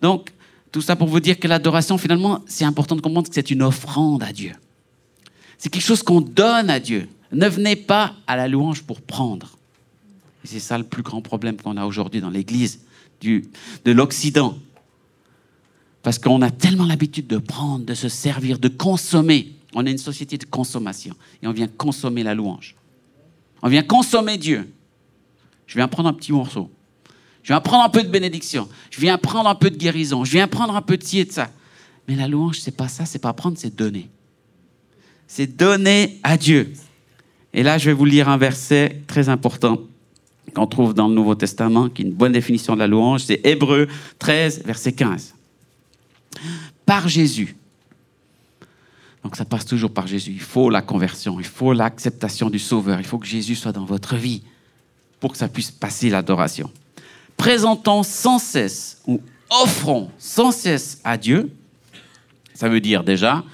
Donc, 0.00 0.30
tout 0.70 0.80
ça 0.80 0.96
pour 0.96 1.08
vous 1.08 1.20
dire 1.20 1.38
que 1.38 1.48
l'adoration, 1.48 1.98
finalement, 1.98 2.42
c'est 2.46 2.64
important 2.64 2.94
de 2.94 3.00
comprendre 3.00 3.28
que 3.28 3.34
c'est 3.34 3.50
une 3.50 3.62
offrande 3.62 4.22
à 4.22 4.32
Dieu. 4.32 4.52
C'est 5.56 5.70
quelque 5.70 5.84
chose 5.84 6.02
qu'on 6.02 6.20
donne 6.20 6.70
à 6.70 6.78
Dieu. 6.78 7.08
Ne 7.32 7.48
venez 7.48 7.74
pas 7.76 8.14
à 8.26 8.36
la 8.36 8.48
louange 8.48 8.82
pour 8.82 9.00
prendre. 9.00 9.56
Et 10.44 10.46
c'est 10.46 10.60
ça 10.60 10.78
le 10.78 10.84
plus 10.84 11.02
grand 11.02 11.20
problème 11.20 11.56
qu'on 11.56 11.76
a 11.76 11.84
aujourd'hui 11.84 12.20
dans 12.20 12.30
l'Église 12.30 12.80
de 13.20 13.92
l'Occident. 13.92 14.56
Parce 16.02 16.18
qu'on 16.18 16.40
a 16.42 16.50
tellement 16.50 16.86
l'habitude 16.86 17.26
de 17.26 17.38
prendre, 17.38 17.84
de 17.84 17.94
se 17.94 18.08
servir, 18.08 18.58
de 18.58 18.68
consommer. 18.68 19.52
On 19.74 19.84
est 19.84 19.90
une 19.90 19.98
société 19.98 20.38
de 20.38 20.44
consommation 20.44 21.14
et 21.42 21.48
on 21.48 21.52
vient 21.52 21.66
consommer 21.66 22.22
la 22.22 22.34
louange. 22.34 22.76
On 23.62 23.68
vient 23.68 23.82
consommer 23.82 24.38
Dieu. 24.38 24.72
Je 25.68 25.74
viens 25.74 25.86
prendre 25.86 26.08
un 26.08 26.14
petit 26.14 26.32
morceau. 26.32 26.70
Je 27.42 27.52
viens 27.52 27.60
prendre 27.60 27.84
un 27.84 27.88
peu 27.88 28.02
de 28.02 28.08
bénédiction. 28.08 28.68
Je 28.90 29.00
viens 29.00 29.16
prendre 29.18 29.48
un 29.48 29.54
peu 29.54 29.70
de 29.70 29.76
guérison. 29.76 30.24
Je 30.24 30.32
viens 30.32 30.48
prendre 30.48 30.74
un 30.74 30.82
peu 30.82 30.96
de 30.96 31.04
ci 31.04 31.20
et 31.20 31.24
de 31.24 31.30
ça. 31.30 31.50
Mais 32.08 32.16
la 32.16 32.26
louange, 32.26 32.58
c'est 32.58 32.76
pas 32.76 32.88
ça, 32.88 33.04
c'est 33.04 33.18
pas 33.18 33.32
prendre, 33.34 33.56
c'est 33.58 33.74
donner. 33.74 34.08
C'est 35.26 35.46
donner 35.46 36.18
à 36.22 36.38
Dieu. 36.38 36.72
Et 37.52 37.62
là, 37.62 37.76
je 37.76 37.90
vais 37.90 37.92
vous 37.92 38.06
lire 38.06 38.30
un 38.30 38.38
verset 38.38 39.02
très 39.06 39.28
important 39.28 39.78
qu'on 40.54 40.66
trouve 40.66 40.94
dans 40.94 41.06
le 41.06 41.14
Nouveau 41.14 41.34
Testament, 41.34 41.90
qui 41.90 42.02
est 42.02 42.06
une 42.06 42.14
bonne 42.14 42.32
définition 42.32 42.74
de 42.74 42.78
la 42.78 42.86
louange. 42.86 43.24
C'est 43.24 43.40
Hébreu 43.44 43.88
13, 44.18 44.62
verset 44.64 44.92
15. 44.92 45.34
Par 46.86 47.08
Jésus. 47.08 47.56
Donc 49.22 49.36
ça 49.36 49.44
passe 49.44 49.66
toujours 49.66 49.92
par 49.92 50.06
Jésus. 50.06 50.32
Il 50.32 50.40
faut 50.40 50.70
la 50.70 50.80
conversion, 50.80 51.38
il 51.38 51.46
faut 51.46 51.74
l'acceptation 51.74 52.48
du 52.48 52.58
Sauveur, 52.58 52.98
il 52.98 53.04
faut 53.04 53.18
que 53.18 53.26
Jésus 53.26 53.56
soit 53.56 53.72
dans 53.72 53.84
votre 53.84 54.16
vie 54.16 54.42
pour 55.20 55.32
que 55.32 55.38
ça 55.38 55.48
puisse 55.48 55.70
passer 55.70 56.10
l'adoration. 56.10 56.70
Présentons 57.36 58.02
sans 58.02 58.38
cesse 58.38 59.02
ou 59.06 59.20
offrons 59.50 60.10
sans 60.18 60.52
cesse 60.52 61.00
à 61.04 61.16
Dieu, 61.16 61.50
ça 62.54 62.68
veut 62.68 62.80
dire 62.80 63.04
déjà 63.04 63.44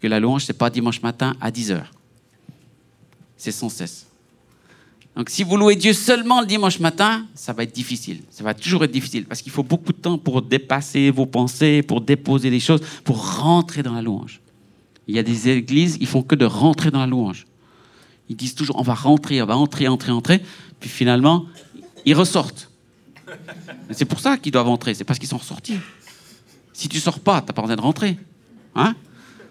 que 0.00 0.06
la 0.06 0.20
louange, 0.20 0.44
ce 0.44 0.52
n'est 0.52 0.58
pas 0.58 0.70
dimanche 0.70 1.02
matin 1.02 1.34
à 1.40 1.50
10 1.50 1.72
heures. 1.72 1.90
C'est 3.36 3.52
sans 3.52 3.68
cesse. 3.68 4.06
Donc 5.16 5.30
si 5.30 5.42
vous 5.42 5.56
louez 5.56 5.76
Dieu 5.76 5.94
seulement 5.94 6.40
le 6.40 6.46
dimanche 6.46 6.78
matin, 6.78 7.26
ça 7.34 7.54
va 7.54 7.62
être 7.62 7.74
difficile. 7.74 8.22
Ça 8.30 8.44
va 8.44 8.52
toujours 8.52 8.84
être 8.84 8.92
difficile 8.92 9.24
parce 9.24 9.40
qu'il 9.40 9.50
faut 9.50 9.62
beaucoup 9.62 9.92
de 9.92 9.98
temps 9.98 10.18
pour 10.18 10.42
dépasser 10.42 11.10
vos 11.10 11.24
pensées, 11.24 11.82
pour 11.82 12.02
déposer 12.02 12.50
les 12.50 12.60
choses, 12.60 12.82
pour 13.02 13.38
rentrer 13.38 13.82
dans 13.82 13.94
la 13.94 14.02
louange. 14.02 14.40
Il 15.08 15.16
y 15.16 15.18
a 15.18 15.22
des 15.22 15.48
églises, 15.48 15.96
ils 16.00 16.06
font 16.06 16.22
que 16.22 16.34
de 16.34 16.44
rentrer 16.44 16.90
dans 16.90 17.00
la 17.00 17.06
louange. 17.06 17.46
Ils 18.28 18.36
disent 18.36 18.54
toujours 18.54 18.78
on 18.78 18.82
va 18.82 18.94
rentrer, 18.94 19.40
on 19.40 19.46
va 19.46 19.56
entrer, 19.56 19.88
entrer, 19.88 20.12
entrer. 20.12 20.42
Puis 20.86 20.94
finalement, 20.94 21.46
ils 22.04 22.14
ressortent. 22.14 22.70
C'est 23.90 24.04
pour 24.04 24.20
ça 24.20 24.36
qu'ils 24.36 24.52
doivent 24.52 24.68
rentrer, 24.68 24.94
c'est 24.94 25.02
parce 25.02 25.18
qu'ils 25.18 25.28
sont 25.28 25.38
ressortis. 25.38 25.80
Si 26.72 26.88
tu 26.88 27.00
sors 27.00 27.18
pas, 27.18 27.40
tu 27.40 27.48
n'as 27.48 27.54
pas 27.54 27.62
besoin 27.62 27.74
de 27.74 27.80
rentrer. 27.80 28.16
Hein? 28.76 28.94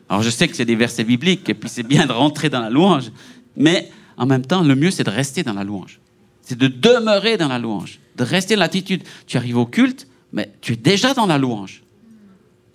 Alors 0.07 0.23
je 0.23 0.29
sais 0.29 0.47
que 0.47 0.55
c'est 0.55 0.63
des 0.63 0.77
versets 0.77 1.03
bibliques, 1.03 1.49
et 1.49 1.53
puis 1.53 1.67
c'est 1.67 1.83
bien 1.83 2.05
de 2.05 2.13
rentrer 2.13 2.49
dans 2.49 2.61
la 2.61 2.69
louange, 2.69 3.11
mais 3.57 3.91
en 4.15 4.25
même 4.25 4.45
temps, 4.45 4.63
le 4.63 4.75
mieux, 4.75 4.91
c'est 4.91 5.03
de 5.03 5.09
rester 5.09 5.43
dans 5.43 5.51
la 5.51 5.65
louange. 5.65 5.99
C'est 6.41 6.57
de 6.57 6.69
demeurer 6.69 7.35
dans 7.35 7.49
la 7.49 7.59
louange, 7.59 7.99
de 8.15 8.23
rester 8.23 8.55
dans 8.55 8.61
l'attitude. 8.61 9.03
Tu 9.27 9.35
arrives 9.35 9.57
au 9.57 9.65
culte, 9.65 10.07
mais 10.31 10.53
tu 10.61 10.71
es 10.71 10.77
déjà 10.77 11.13
dans 11.13 11.25
la 11.25 11.37
louange. 11.37 11.83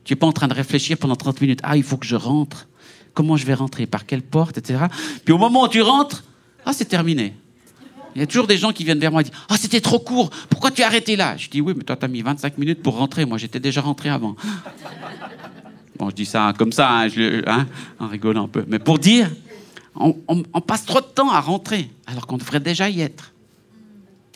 Tu 0.05 0.13
n'es 0.13 0.19
pas 0.19 0.27
en 0.27 0.33
train 0.33 0.49
de 0.49 0.55
réfléchir 0.55 0.99
pendant 0.99 1.17
30 1.17 1.41
minutes. 1.41 1.61
Ah, 1.63 1.79
il 1.79 1.83
faut 1.83 1.97
que 1.97 2.07
je 2.07 2.17
rentre. 2.17 2.69
Comment 3.15 3.39
je 3.39 3.47
vais 3.47 3.55
rentrer? 3.55 3.87
Par 3.87 4.05
quelle 4.05 4.23
porte 4.23 4.59
Etc. 4.59 4.85
Puis 5.25 5.33
au 5.33 5.39
moment 5.39 5.63
où 5.63 5.69
tu 5.69 5.81
rentres, 5.81 6.25
ah, 6.67 6.75
c'est 6.75 6.85
terminé. 6.85 7.35
Il 8.15 8.21
y 8.21 8.25
a 8.25 8.27
toujours 8.27 8.47
des 8.47 8.57
gens 8.57 8.73
qui 8.73 8.85
viennent 8.85 8.99
vers 8.99 9.13
moi 9.13 9.21
et 9.21 9.25
disent 9.25 9.35
Ah, 9.49 9.57
c'était 9.57 9.81
trop 9.81 9.99
court, 9.99 10.31
pourquoi 10.49 10.71
tu 10.71 10.83
as 10.83 10.87
arrêté 10.87 11.17
là? 11.17 11.37
Je 11.37 11.49
dis 11.49 11.61
Oui, 11.61 11.75
mais 11.77 11.85
toi, 11.85 11.97
tu 11.97 12.05
as 12.05 12.09
mis 12.09 12.23
25 12.23 12.59
minutes 12.59 12.83
pour 12.83 12.97
rentrer. 12.97 13.25
Moi, 13.25 13.39
j'étais 13.39 13.61
déjà 13.61 13.81
rentré 13.81 14.09
avant. 14.09 14.37
bon, 15.99 16.11
je 16.11 16.15
dis 16.15 16.27
ça 16.27 16.53
comme 16.57 16.73
ça, 16.73 17.03
hein, 17.03 17.09
hein, 17.47 17.67
en 17.99 18.09
rigolant 18.09 18.45
un 18.45 18.49
peu. 18.49 18.65
Mais 18.67 18.79
pour 18.79 18.99
dire, 18.99 19.31
on, 19.95 20.61
passe 20.61 20.85
trop 20.85 21.01
de 21.01 21.07
temps 21.07 21.31
à 21.31 21.41
rentrer, 21.41 21.91
alors 22.07 22.27
qu'on 22.27 22.39
devrait 22.39 22.61
déjà 22.61 22.89
y 22.89 23.01
être. 23.01 23.33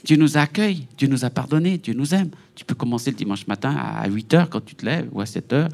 Dieu 0.05 0.17
nous 0.17 0.37
accueille, 0.37 0.87
Dieu 0.99 1.09
nous 1.09 1.25
a 1.25 1.31
pardonné, 1.31 1.79
Dieu 1.79 1.95
nous 1.95 2.15
aime. 2.15 2.31
Tu 2.55 2.65
peux 2.65 2.75
commencer 2.75 3.11
le 3.11 3.17
dimanche 3.17 3.47
matin 3.47 3.75
à 3.75 4.07
8 4.07 4.35
h 4.35 4.49
quand 4.49 4.63
tu 4.63 4.75
te 4.75 4.85
lèves 4.85 5.09
ou 5.13 5.21
à 5.21 5.27
7 5.27 5.53
h. 5.53 5.69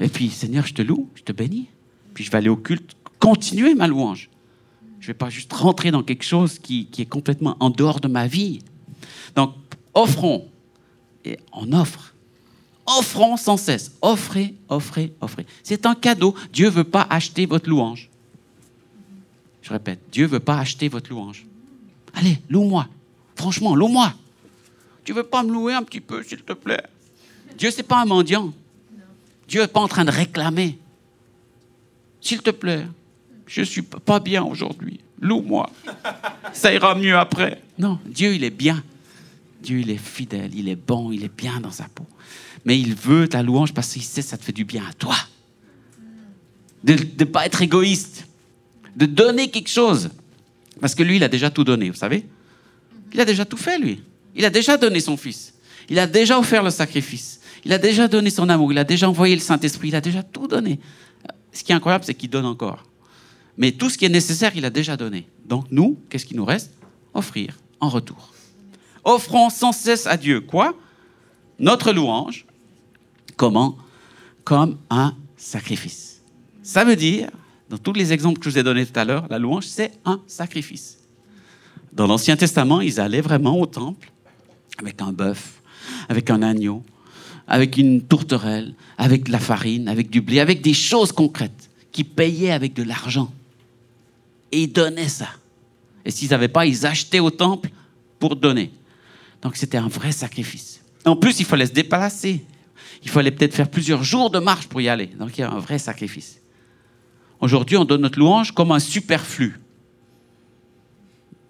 Et 0.00 0.08
puis, 0.08 0.30
Seigneur, 0.30 0.66
je 0.66 0.74
te 0.74 0.82
loue, 0.82 1.08
je 1.16 1.22
te 1.22 1.32
bénis. 1.32 1.66
Puis 2.14 2.24
je 2.24 2.30
vais 2.30 2.38
aller 2.38 2.48
au 2.48 2.56
culte, 2.56 2.94
continuer 3.18 3.74
ma 3.74 3.88
louange. 3.88 4.30
Je 5.02 5.08
ne 5.08 5.08
vais 5.08 5.18
pas 5.18 5.30
juste 5.30 5.52
rentrer 5.52 5.90
dans 5.90 6.04
quelque 6.04 6.22
chose 6.22 6.60
qui, 6.60 6.88
est 6.96 7.06
complètement 7.06 7.56
en 7.58 7.70
dehors 7.70 7.98
de 7.98 8.06
ma 8.06 8.28
vie. 8.28 8.60
Donc, 9.34 9.52
offrons. 9.94 10.48
Et 11.24 11.40
on 11.52 11.72
offre. 11.72 12.14
Offrons 12.86 13.36
sans 13.36 13.56
cesse. 13.56 13.96
Offrez, 14.00 14.54
offrez, 14.68 15.12
offrez. 15.20 15.44
C'est 15.64 15.86
un 15.86 15.96
cadeau. 15.96 16.36
Dieu 16.52 16.66
ne 16.66 16.70
veut 16.70 16.84
pas 16.84 17.04
acheter 17.10 17.46
votre 17.46 17.68
louange. 17.68 18.10
Je 19.60 19.70
répète, 19.70 19.98
Dieu 20.12 20.26
ne 20.26 20.30
veut 20.30 20.40
pas 20.40 20.58
acheter 20.58 20.88
votre 20.88 21.10
louange. 21.10 21.46
Allez, 22.14 22.40
loue-moi. 22.48 22.86
Franchement, 23.34 23.74
loue-moi. 23.74 24.14
Tu 25.02 25.10
ne 25.10 25.16
veux 25.16 25.24
pas 25.24 25.42
me 25.42 25.52
louer 25.52 25.74
un 25.74 25.82
petit 25.82 26.00
peu, 26.00 26.22
s'il 26.22 26.42
te 26.42 26.52
plaît? 26.52 26.84
Dieu, 27.58 27.72
ce 27.72 27.78
n'est 27.78 27.82
pas 27.82 28.02
un 28.02 28.04
mendiant. 28.04 28.52
Dieu 29.48 29.62
n'est 29.62 29.68
pas 29.68 29.80
en 29.80 29.88
train 29.88 30.04
de 30.04 30.12
réclamer. 30.12 30.78
S'il 32.20 32.40
te 32.40 32.50
plaît, 32.50 32.86
je 33.52 33.60
ne 33.60 33.66
suis 33.66 33.82
pas 33.82 34.18
bien 34.18 34.42
aujourd'hui. 34.42 35.00
Loue-moi. 35.20 35.70
Ça 36.54 36.72
ira 36.72 36.94
mieux 36.94 37.16
après. 37.18 37.60
Non, 37.78 37.98
Dieu, 38.06 38.34
il 38.34 38.44
est 38.44 38.50
bien. 38.50 38.82
Dieu, 39.60 39.80
il 39.80 39.90
est 39.90 39.98
fidèle, 39.98 40.52
il 40.54 40.70
est 40.70 40.76
bon, 40.76 41.12
il 41.12 41.22
est 41.22 41.36
bien 41.36 41.60
dans 41.60 41.70
sa 41.70 41.84
peau. 41.84 42.06
Mais 42.64 42.80
il 42.80 42.94
veut 42.94 43.28
ta 43.28 43.42
louange 43.42 43.74
parce 43.74 43.92
qu'il 43.92 44.02
sait 44.02 44.22
que 44.22 44.28
ça 44.28 44.38
te 44.38 44.44
fait 44.44 44.52
du 44.52 44.64
bien 44.64 44.82
à 44.88 44.94
toi. 44.94 45.16
De 46.82 46.94
ne 46.94 47.24
pas 47.24 47.44
être 47.44 47.60
égoïste. 47.60 48.26
De 48.96 49.04
donner 49.04 49.50
quelque 49.50 49.68
chose. 49.68 50.08
Parce 50.80 50.94
que 50.94 51.02
lui, 51.02 51.16
il 51.16 51.24
a 51.24 51.28
déjà 51.28 51.50
tout 51.50 51.64
donné, 51.64 51.90
vous 51.90 51.96
savez 51.96 52.26
Il 53.12 53.20
a 53.20 53.26
déjà 53.26 53.44
tout 53.44 53.58
fait, 53.58 53.78
lui. 53.78 54.02
Il 54.34 54.46
a 54.46 54.50
déjà 54.50 54.78
donné 54.78 55.00
son 55.00 55.18
fils. 55.18 55.52
Il 55.90 55.98
a 55.98 56.06
déjà 56.06 56.38
offert 56.38 56.62
le 56.62 56.70
sacrifice. 56.70 57.38
Il 57.66 57.72
a 57.74 57.78
déjà 57.78 58.08
donné 58.08 58.30
son 58.30 58.48
amour. 58.48 58.72
Il 58.72 58.78
a 58.78 58.84
déjà 58.84 59.10
envoyé 59.10 59.34
le 59.34 59.42
Saint-Esprit. 59.42 59.88
Il 59.88 59.94
a 59.94 60.00
déjà 60.00 60.22
tout 60.22 60.48
donné. 60.48 60.80
Ce 61.52 61.62
qui 61.62 61.72
est 61.72 61.74
incroyable, 61.74 62.04
c'est 62.04 62.14
qu'il 62.14 62.30
donne 62.30 62.46
encore. 62.46 62.82
Mais 63.56 63.72
tout 63.72 63.90
ce 63.90 63.98
qui 63.98 64.04
est 64.04 64.10
nécessaire, 64.10 64.52
il 64.56 64.64
a 64.64 64.70
déjà 64.70 64.96
donné. 64.96 65.26
Donc 65.46 65.66
nous, 65.70 65.98
qu'est-ce 66.08 66.26
qui 66.26 66.34
nous 66.34 66.44
reste 66.44 66.74
Offrir 67.14 67.58
en 67.80 67.88
retour. 67.88 68.32
Offrons 69.04 69.50
sans 69.50 69.72
cesse 69.72 70.06
à 70.06 70.16
Dieu 70.16 70.40
quoi 70.40 70.74
Notre 71.58 71.92
louange. 71.92 72.46
Comment 73.36 73.76
Comme 74.44 74.78
un 74.90 75.14
sacrifice. 75.36 76.22
Ça 76.62 76.84
veut 76.84 76.96
dire, 76.96 77.28
dans 77.68 77.78
tous 77.78 77.92
les 77.92 78.12
exemples 78.12 78.38
que 78.38 78.44
je 78.44 78.50
vous 78.50 78.58
ai 78.58 78.62
donnés 78.62 78.86
tout 78.86 78.98
à 78.98 79.04
l'heure, 79.04 79.26
la 79.28 79.38
louange, 79.38 79.66
c'est 79.66 79.92
un 80.04 80.20
sacrifice. 80.26 80.98
Dans 81.92 82.06
l'Ancien 82.06 82.36
Testament, 82.36 82.80
ils 82.80 83.00
allaient 83.00 83.20
vraiment 83.20 83.58
au 83.58 83.66
temple 83.66 84.10
avec 84.78 85.02
un 85.02 85.12
bœuf, 85.12 85.60
avec 86.08 86.30
un 86.30 86.42
agneau, 86.42 86.82
avec 87.46 87.76
une 87.76 88.02
tourterelle, 88.02 88.74
avec 88.96 89.24
de 89.24 89.32
la 89.32 89.38
farine, 89.38 89.88
avec 89.88 90.08
du 90.08 90.22
blé, 90.22 90.40
avec 90.40 90.62
des 90.62 90.72
choses 90.72 91.12
concrètes 91.12 91.70
qui 91.90 92.04
payaient 92.04 92.52
avec 92.52 92.72
de 92.72 92.82
l'argent 92.82 93.30
et 94.52 94.62
ils 94.62 94.72
donnaient 94.72 95.08
ça. 95.08 95.28
Et 96.04 96.10
s'ils 96.10 96.30
n'avaient 96.30 96.48
pas, 96.48 96.66
ils 96.66 96.86
achetaient 96.86 97.20
au 97.20 97.30
temple 97.30 97.70
pour 98.18 98.36
donner. 98.36 98.70
Donc 99.40 99.56
c'était 99.56 99.78
un 99.78 99.88
vrai 99.88 100.12
sacrifice. 100.12 100.80
En 101.04 101.16
plus, 101.16 101.40
il 101.40 101.46
fallait 101.46 101.66
se 101.66 101.72
déplacer. 101.72 102.44
Il 103.02 103.10
fallait 103.10 103.32
peut-être 103.32 103.54
faire 103.54 103.68
plusieurs 103.68 104.04
jours 104.04 104.30
de 104.30 104.38
marche 104.38 104.68
pour 104.68 104.80
y 104.80 104.88
aller. 104.88 105.06
Donc 105.06 105.36
il 105.36 105.40
y 105.40 105.44
a 105.44 105.50
un 105.50 105.58
vrai 105.58 105.78
sacrifice. 105.78 106.40
Aujourd'hui, 107.40 107.76
on 107.76 107.84
donne 107.84 108.02
notre 108.02 108.18
louange 108.18 108.52
comme 108.52 108.70
un 108.70 108.78
superflu. 108.78 109.58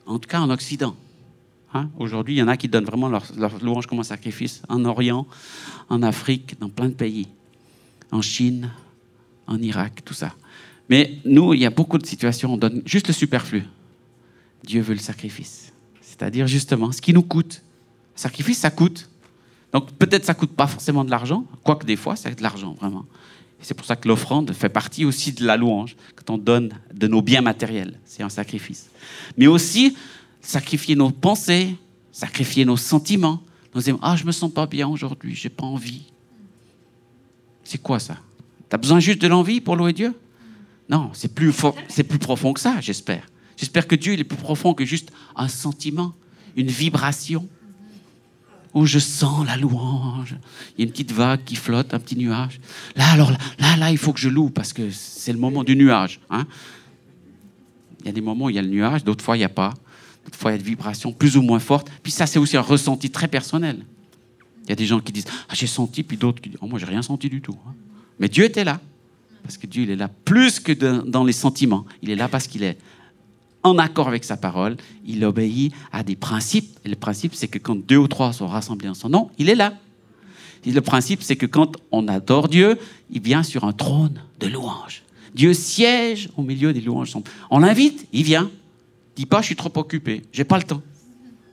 En 0.06 0.18
tout 0.18 0.28
cas, 0.28 0.40
en 0.40 0.48
Occident. 0.48 0.96
Hein? 1.74 1.90
Aujourd'hui, 1.98 2.34
il 2.34 2.38
y 2.38 2.42
en 2.42 2.48
a 2.48 2.56
qui 2.56 2.68
donnent 2.68 2.84
vraiment 2.84 3.08
leur, 3.08 3.24
leur, 3.36 3.62
louange 3.62 3.86
comme 3.86 4.00
un 4.00 4.04
sacrifice. 4.04 4.62
En 4.68 4.84
Orient, 4.86 5.26
en 5.90 6.02
Afrique, 6.02 6.58
dans 6.58 6.70
plein 6.70 6.88
de 6.88 6.94
pays. 6.94 7.28
En 8.10 8.22
Chine, 8.22 8.70
en 9.46 9.60
Irak, 9.60 10.02
tout 10.04 10.14
ça. 10.14 10.34
Mais 10.92 11.16
nous, 11.24 11.54
il 11.54 11.60
y 11.60 11.64
a 11.64 11.70
beaucoup 11.70 11.96
de 11.96 12.04
situations, 12.04 12.52
on 12.52 12.58
donne 12.58 12.82
juste 12.84 13.08
le 13.08 13.14
superflu. 13.14 13.64
Dieu 14.62 14.82
veut 14.82 14.92
le 14.92 15.00
sacrifice. 15.00 15.72
C'est-à-dire 16.02 16.46
justement 16.46 16.92
ce 16.92 17.00
qui 17.00 17.14
nous 17.14 17.22
coûte. 17.22 17.62
Le 18.14 18.20
sacrifice, 18.20 18.58
ça 18.58 18.70
coûte. 18.70 19.08
Donc 19.72 19.90
peut-être 19.92 20.26
ça 20.26 20.34
coûte 20.34 20.50
pas 20.50 20.66
forcément 20.66 21.02
de 21.02 21.10
l'argent, 21.10 21.46
quoique 21.64 21.86
des 21.86 21.96
fois, 21.96 22.14
ça 22.14 22.30
de 22.30 22.42
l'argent, 22.42 22.76
vraiment. 22.78 23.06
C'est 23.62 23.72
pour 23.72 23.86
ça 23.86 23.96
que 23.96 24.06
l'offrande 24.06 24.52
fait 24.52 24.68
partie 24.68 25.06
aussi 25.06 25.32
de 25.32 25.46
la 25.46 25.56
louange, 25.56 25.96
quand 26.14 26.28
on 26.28 26.36
donne 26.36 26.74
de 26.92 27.06
nos 27.08 27.22
biens 27.22 27.40
matériels. 27.40 27.98
C'est 28.04 28.22
un 28.22 28.28
sacrifice. 28.28 28.90
Mais 29.38 29.46
aussi, 29.46 29.96
sacrifier 30.42 30.94
nos 30.94 31.08
pensées, 31.08 31.74
sacrifier 32.12 32.66
nos 32.66 32.76
sentiments. 32.76 33.40
Nous 33.74 33.80
disons, 33.80 33.98
ah, 34.02 34.14
je 34.14 34.26
me 34.26 34.32
sens 34.32 34.52
pas 34.52 34.66
bien 34.66 34.86
aujourd'hui, 34.88 35.34
j'ai 35.34 35.48
pas 35.48 35.64
envie. 35.64 36.02
C'est 37.64 37.80
quoi 37.80 37.98
ça? 37.98 38.18
Tu 38.68 38.74
as 38.74 38.76
besoin 38.76 39.00
juste 39.00 39.22
de 39.22 39.28
l'envie 39.28 39.62
pour 39.62 39.74
louer 39.74 39.94
Dieu? 39.94 40.14
Non, 40.88 41.10
c'est 41.12 41.34
plus, 41.34 41.52
c'est 41.88 42.04
plus 42.04 42.18
profond 42.18 42.52
que 42.52 42.60
ça, 42.60 42.80
j'espère. 42.80 43.26
J'espère 43.56 43.86
que 43.86 43.94
Dieu 43.94 44.14
est 44.14 44.24
plus 44.24 44.36
profond 44.36 44.74
que 44.74 44.84
juste 44.84 45.12
un 45.36 45.48
sentiment, 45.48 46.14
une 46.56 46.68
vibration 46.68 47.48
où 48.74 48.86
je 48.86 48.98
sens 48.98 49.46
la 49.46 49.56
louange. 49.56 50.36
Il 50.76 50.80
y 50.80 50.82
a 50.82 50.84
une 50.86 50.90
petite 50.90 51.12
vague 51.12 51.44
qui 51.44 51.56
flotte, 51.56 51.92
un 51.94 51.98
petit 51.98 52.16
nuage. 52.16 52.60
Là, 52.96 53.10
alors, 53.12 53.30
là, 53.58 53.76
là, 53.76 53.90
il 53.90 53.98
faut 53.98 54.12
que 54.12 54.20
je 54.20 54.28
loue 54.28 54.50
parce 54.50 54.72
que 54.72 54.90
c'est 54.90 55.32
le 55.32 55.38
moment 55.38 55.62
du 55.62 55.76
nuage. 55.76 56.20
Hein. 56.30 56.46
Il 58.00 58.06
y 58.06 58.08
a 58.08 58.12
des 58.12 58.20
moments 58.20 58.46
où 58.46 58.50
il 58.50 58.56
y 58.56 58.58
a 58.58 58.62
le 58.62 58.68
nuage, 58.68 59.04
d'autres 59.04 59.24
fois, 59.24 59.36
il 59.36 59.40
n'y 59.40 59.44
a 59.44 59.50
pas. 59.50 59.74
D'autres 60.24 60.38
fois, 60.38 60.50
il 60.50 60.54
y 60.54 60.56
a 60.56 60.58
des 60.58 60.68
vibrations 60.68 61.12
plus 61.12 61.36
ou 61.36 61.42
moins 61.42 61.58
fortes. 61.58 61.88
Puis 62.02 62.12
ça, 62.12 62.26
c'est 62.26 62.38
aussi 62.38 62.56
un 62.56 62.62
ressenti 62.62 63.10
très 63.10 63.28
personnel. 63.28 63.84
Il 64.64 64.70
y 64.70 64.72
a 64.72 64.76
des 64.76 64.86
gens 64.86 65.00
qui 65.00 65.12
disent 65.12 65.26
Ah, 65.48 65.54
j'ai 65.54 65.66
senti, 65.66 66.02
puis 66.02 66.16
d'autres 66.16 66.40
qui 66.40 66.48
disent 66.48 66.58
Oh, 66.62 66.66
moi, 66.66 66.78
j'ai 66.78 66.86
rien 66.86 67.02
senti 67.02 67.28
du 67.28 67.40
tout. 67.40 67.56
Hein. 67.66 67.74
Mais 68.18 68.28
Dieu 68.28 68.44
était 68.44 68.64
là. 68.64 68.80
Parce 69.42 69.56
que 69.56 69.66
Dieu, 69.66 69.82
il 69.82 69.90
est 69.90 69.96
là 69.96 70.08
plus 70.08 70.60
que 70.60 70.72
dans 70.72 71.24
les 71.24 71.32
sentiments. 71.32 71.84
Il 72.02 72.10
est 72.10 72.16
là 72.16 72.28
parce 72.28 72.46
qu'il 72.46 72.62
est 72.62 72.78
en 73.62 73.78
accord 73.78 74.08
avec 74.08 74.24
sa 74.24 74.36
parole, 74.36 74.76
il 75.06 75.24
obéit 75.24 75.72
à 75.92 76.02
des 76.02 76.16
principes. 76.16 76.78
Et 76.84 76.88
le 76.88 76.96
principe, 76.96 77.34
c'est 77.34 77.48
que 77.48 77.58
quand 77.58 77.76
deux 77.76 77.96
ou 77.96 78.08
trois 78.08 78.32
sont 78.32 78.46
rassemblés 78.46 78.88
en 78.88 78.94
son 78.94 79.08
nom, 79.08 79.30
il 79.38 79.48
est 79.48 79.54
là. 79.54 79.74
Et 80.64 80.72
le 80.72 80.80
principe, 80.80 81.22
c'est 81.22 81.36
que 81.36 81.46
quand 81.46 81.76
on 81.90 82.08
adore 82.08 82.48
Dieu, 82.48 82.78
il 83.10 83.20
vient 83.20 83.42
sur 83.42 83.64
un 83.64 83.72
trône 83.72 84.20
de 84.40 84.46
louange. 84.46 85.02
Dieu 85.34 85.54
siège 85.54 86.28
au 86.36 86.42
milieu 86.42 86.72
des 86.72 86.80
louanges. 86.80 87.16
On 87.50 87.58
l'invite, 87.58 88.06
il 88.12 88.22
vient. 88.22 88.50
Dit 89.16 89.26
pas, 89.26 89.40
je 89.40 89.46
suis 89.46 89.56
trop 89.56 89.72
occupé, 89.76 90.22
j'ai 90.32 90.44
pas 90.44 90.56
le 90.56 90.64
temps. 90.64 90.82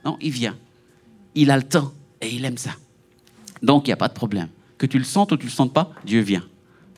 Non, 0.04 0.16
il 0.20 0.30
vient. 0.30 0.56
Il 1.34 1.50
a 1.50 1.56
le 1.56 1.62
temps 1.62 1.92
et 2.20 2.28
il 2.28 2.44
aime 2.44 2.56
ça. 2.56 2.70
Donc, 3.62 3.86
il 3.86 3.90
n'y 3.90 3.94
a 3.94 3.96
pas 3.96 4.08
de 4.08 4.14
problème. 4.14 4.48
Que 4.78 4.86
tu 4.86 4.98
le 4.98 5.04
sentes 5.04 5.32
ou 5.32 5.36
tu 5.36 5.46
le 5.46 5.52
sentes 5.52 5.72
pas, 5.72 5.92
Dieu 6.04 6.20
vient. 6.20 6.44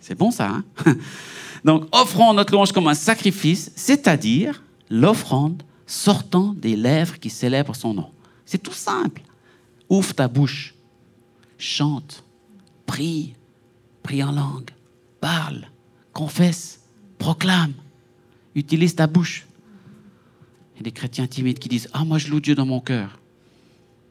C'est 0.03 0.17
bon 0.17 0.31
ça, 0.31 0.49
hein? 0.49 0.65
Donc, 1.65 1.87
offrons 1.93 2.35
notre 2.35 2.53
louange 2.53 2.73
comme 2.73 2.89
un 2.89 2.95
sacrifice, 2.95 3.71
c'est-à-dire 3.77 4.63
l'offrande 4.91 5.63
sortant 5.87 6.55
des 6.55 6.75
lèvres 6.75 7.19
qui 7.21 7.31
célèbrent 7.31 7.77
son 7.77 7.95
nom. 7.95 8.11
C'est 8.45 8.63
tout 8.63 8.73
simple. 8.73 9.23
Ouvre 9.89 10.13
ta 10.13 10.27
bouche, 10.27 10.75
chante, 11.59 12.25
prie, 12.85 13.35
prie 14.03 14.25
en 14.25 14.33
langue, 14.33 14.71
parle, 15.21 15.69
confesse, 16.13 16.81
proclame, 17.19 17.75
utilise 18.57 18.97
ta 18.97 19.07
bouche. 19.07 19.47
Il 20.75 20.79
y 20.79 20.81
a 20.81 20.83
des 20.85 20.93
chrétiens 20.93 21.29
timides 21.29 21.61
qui 21.61 21.69
disent 21.69 21.89
Ah, 21.93 22.05
moi 22.05 22.19
je 22.19 22.29
loue 22.29 22.41
Dieu 22.41 22.57
dans 22.57 22.67
mon 22.67 22.81
cœur. 22.81 23.21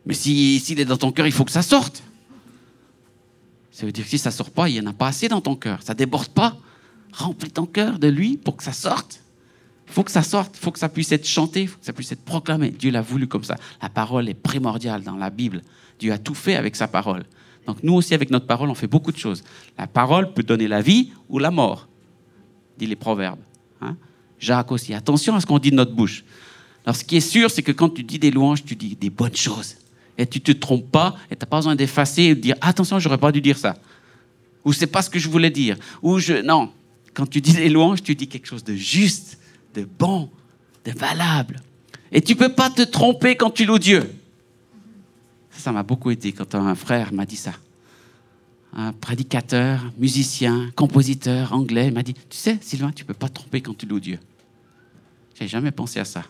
Mais 0.05 0.13
s'il 0.13 0.61
si, 0.61 0.73
est 0.73 0.85
dans 0.85 0.97
ton 0.97 1.11
cœur, 1.11 1.27
il 1.27 1.33
faut 1.33 1.45
que 1.45 1.51
ça 1.51 1.61
sorte. 1.61 2.01
Ça 3.71 3.85
veut 3.85 3.91
dire 3.91 4.03
que 4.03 4.09
si 4.09 4.17
ça 4.17 4.29
ne 4.29 4.35
sort 4.35 4.51
pas, 4.51 4.69
il 4.69 4.73
n'y 4.73 4.81
en 4.81 4.89
a 4.89 4.93
pas 4.93 5.07
assez 5.07 5.27
dans 5.27 5.41
ton 5.41 5.55
cœur. 5.55 5.81
Ça 5.81 5.93
ne 5.93 5.97
déborde 5.97 6.29
pas. 6.29 6.57
Remplis 7.13 7.51
ton 7.51 7.65
cœur 7.65 7.99
de 7.99 8.07
lui 8.07 8.37
pour 8.37 8.57
que 8.57 8.63
ça 8.63 8.73
sorte. 8.73 9.21
Il 9.87 9.93
faut 9.93 10.03
que 10.03 10.11
ça 10.11 10.23
sorte, 10.23 10.55
il 10.57 10.59
faut 10.59 10.71
que 10.71 10.79
ça 10.79 10.87
puisse 10.87 11.11
être 11.11 11.27
chanté, 11.27 11.63
il 11.63 11.67
faut 11.67 11.77
que 11.77 11.85
ça 11.85 11.91
puisse 11.91 12.11
être 12.13 12.23
proclamé. 12.23 12.69
Dieu 12.69 12.91
l'a 12.91 13.01
voulu 13.01 13.27
comme 13.27 13.43
ça. 13.43 13.57
La 13.81 13.89
parole 13.89 14.29
est 14.29 14.33
primordiale 14.33 15.03
dans 15.03 15.17
la 15.17 15.29
Bible. 15.29 15.61
Dieu 15.99 16.13
a 16.13 16.17
tout 16.17 16.33
fait 16.33 16.55
avec 16.55 16.77
sa 16.77 16.87
parole. 16.87 17.25
Donc 17.67 17.83
nous 17.83 17.93
aussi, 17.93 18.13
avec 18.13 18.29
notre 18.29 18.47
parole, 18.47 18.69
on 18.69 18.75
fait 18.75 18.87
beaucoup 18.87 19.11
de 19.11 19.17
choses. 19.17 19.43
La 19.77 19.87
parole 19.87 20.33
peut 20.33 20.43
donner 20.43 20.67
la 20.67 20.81
vie 20.81 21.11
ou 21.27 21.39
la 21.39 21.51
mort, 21.51 21.89
dit 22.77 22.87
les 22.87 22.95
proverbes. 22.95 23.41
Hein. 23.81 23.97
Jacques 24.39 24.71
aussi. 24.71 24.93
Attention 24.93 25.35
à 25.35 25.41
ce 25.41 25.45
qu'on 25.45 25.59
dit 25.59 25.71
de 25.71 25.75
notre 25.75 25.93
bouche. 25.93 26.23
Alors 26.85 26.95
ce 26.95 27.03
qui 27.03 27.17
est 27.17 27.19
sûr, 27.19 27.51
c'est 27.51 27.61
que 27.61 27.71
quand 27.71 27.89
tu 27.89 28.03
dis 28.03 28.17
des 28.17 28.31
louanges, 28.31 28.63
tu 28.63 28.75
dis 28.75 28.95
des 28.95 29.09
bonnes 29.09 29.35
choses. 29.35 29.75
Et 30.17 30.25
tu 30.25 30.41
te 30.41 30.51
trompes 30.51 30.91
pas, 30.91 31.15
et 31.29 31.35
tu 31.35 31.41
n'as 31.41 31.47
pas 31.47 31.57
besoin 31.57 31.75
d'effacer 31.75 32.23
et 32.23 32.35
de 32.35 32.41
dire 32.41 32.55
Attention, 32.61 32.99
j'aurais 32.99 33.17
pas 33.17 33.31
dû 33.31 33.41
dire 33.41 33.57
ça. 33.57 33.75
Ou 34.65 34.73
c'est 34.73 34.87
pas 34.87 35.01
ce 35.01 35.09
que 35.09 35.19
je 35.19 35.29
voulais 35.29 35.49
dire. 35.49 35.77
Ou 36.01 36.19
je. 36.19 36.41
Non. 36.41 36.71
Quand 37.13 37.25
tu 37.25 37.41
dis 37.41 37.53
des 37.53 37.69
louanges, 37.69 38.03
tu 38.03 38.15
dis 38.15 38.27
quelque 38.27 38.47
chose 38.47 38.63
de 38.63 38.75
juste 38.75 39.37
de 39.73 39.85
bon, 39.85 40.29
de 40.85 40.91
valable. 40.91 41.61
Et 42.11 42.21
tu 42.21 42.35
peux 42.35 42.53
pas 42.53 42.69
te 42.69 42.81
tromper 42.81 43.35
quand 43.35 43.51
tu 43.51 43.65
loues 43.65 43.79
Dieu. 43.79 44.13
Ça 45.51 45.71
m'a 45.71 45.83
beaucoup 45.83 46.11
aidé 46.11 46.31
quand 46.31 46.55
un 46.55 46.75
frère 46.75 47.13
m'a 47.13 47.25
dit 47.25 47.35
ça. 47.35 47.53
Un 48.73 48.93
prédicateur, 48.93 49.91
musicien, 49.97 50.71
compositeur 50.75 51.53
anglais 51.53 51.91
m'a 51.91 52.03
dit 52.03 52.13
Tu 52.13 52.37
sais, 52.37 52.57
Sylvain, 52.61 52.91
tu 52.91 53.05
peux 53.05 53.13
pas 53.13 53.29
te 53.29 53.35
tromper 53.35 53.61
quand 53.61 53.77
tu 53.77 53.85
loues 53.85 53.99
Dieu. 53.99 54.19
J'ai 55.39 55.47
jamais 55.47 55.71
pensé 55.71 55.99
à 55.99 56.05
ça. 56.05 56.23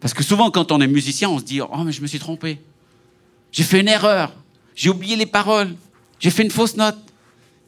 Parce 0.00 0.14
que 0.14 0.22
souvent, 0.22 0.50
quand 0.50 0.72
on 0.72 0.80
est 0.80 0.86
musicien, 0.86 1.28
on 1.30 1.38
se 1.38 1.44
dit 1.44 1.60
Oh, 1.60 1.84
mais 1.84 1.92
je 1.92 2.02
me 2.02 2.06
suis 2.06 2.18
trompé. 2.18 2.60
J'ai 3.52 3.64
fait 3.64 3.80
une 3.80 3.88
erreur. 3.88 4.32
J'ai 4.74 4.90
oublié 4.90 5.16
les 5.16 5.26
paroles. 5.26 5.74
J'ai 6.20 6.30
fait 6.30 6.42
une 6.42 6.50
fausse 6.50 6.76
note. 6.76 6.98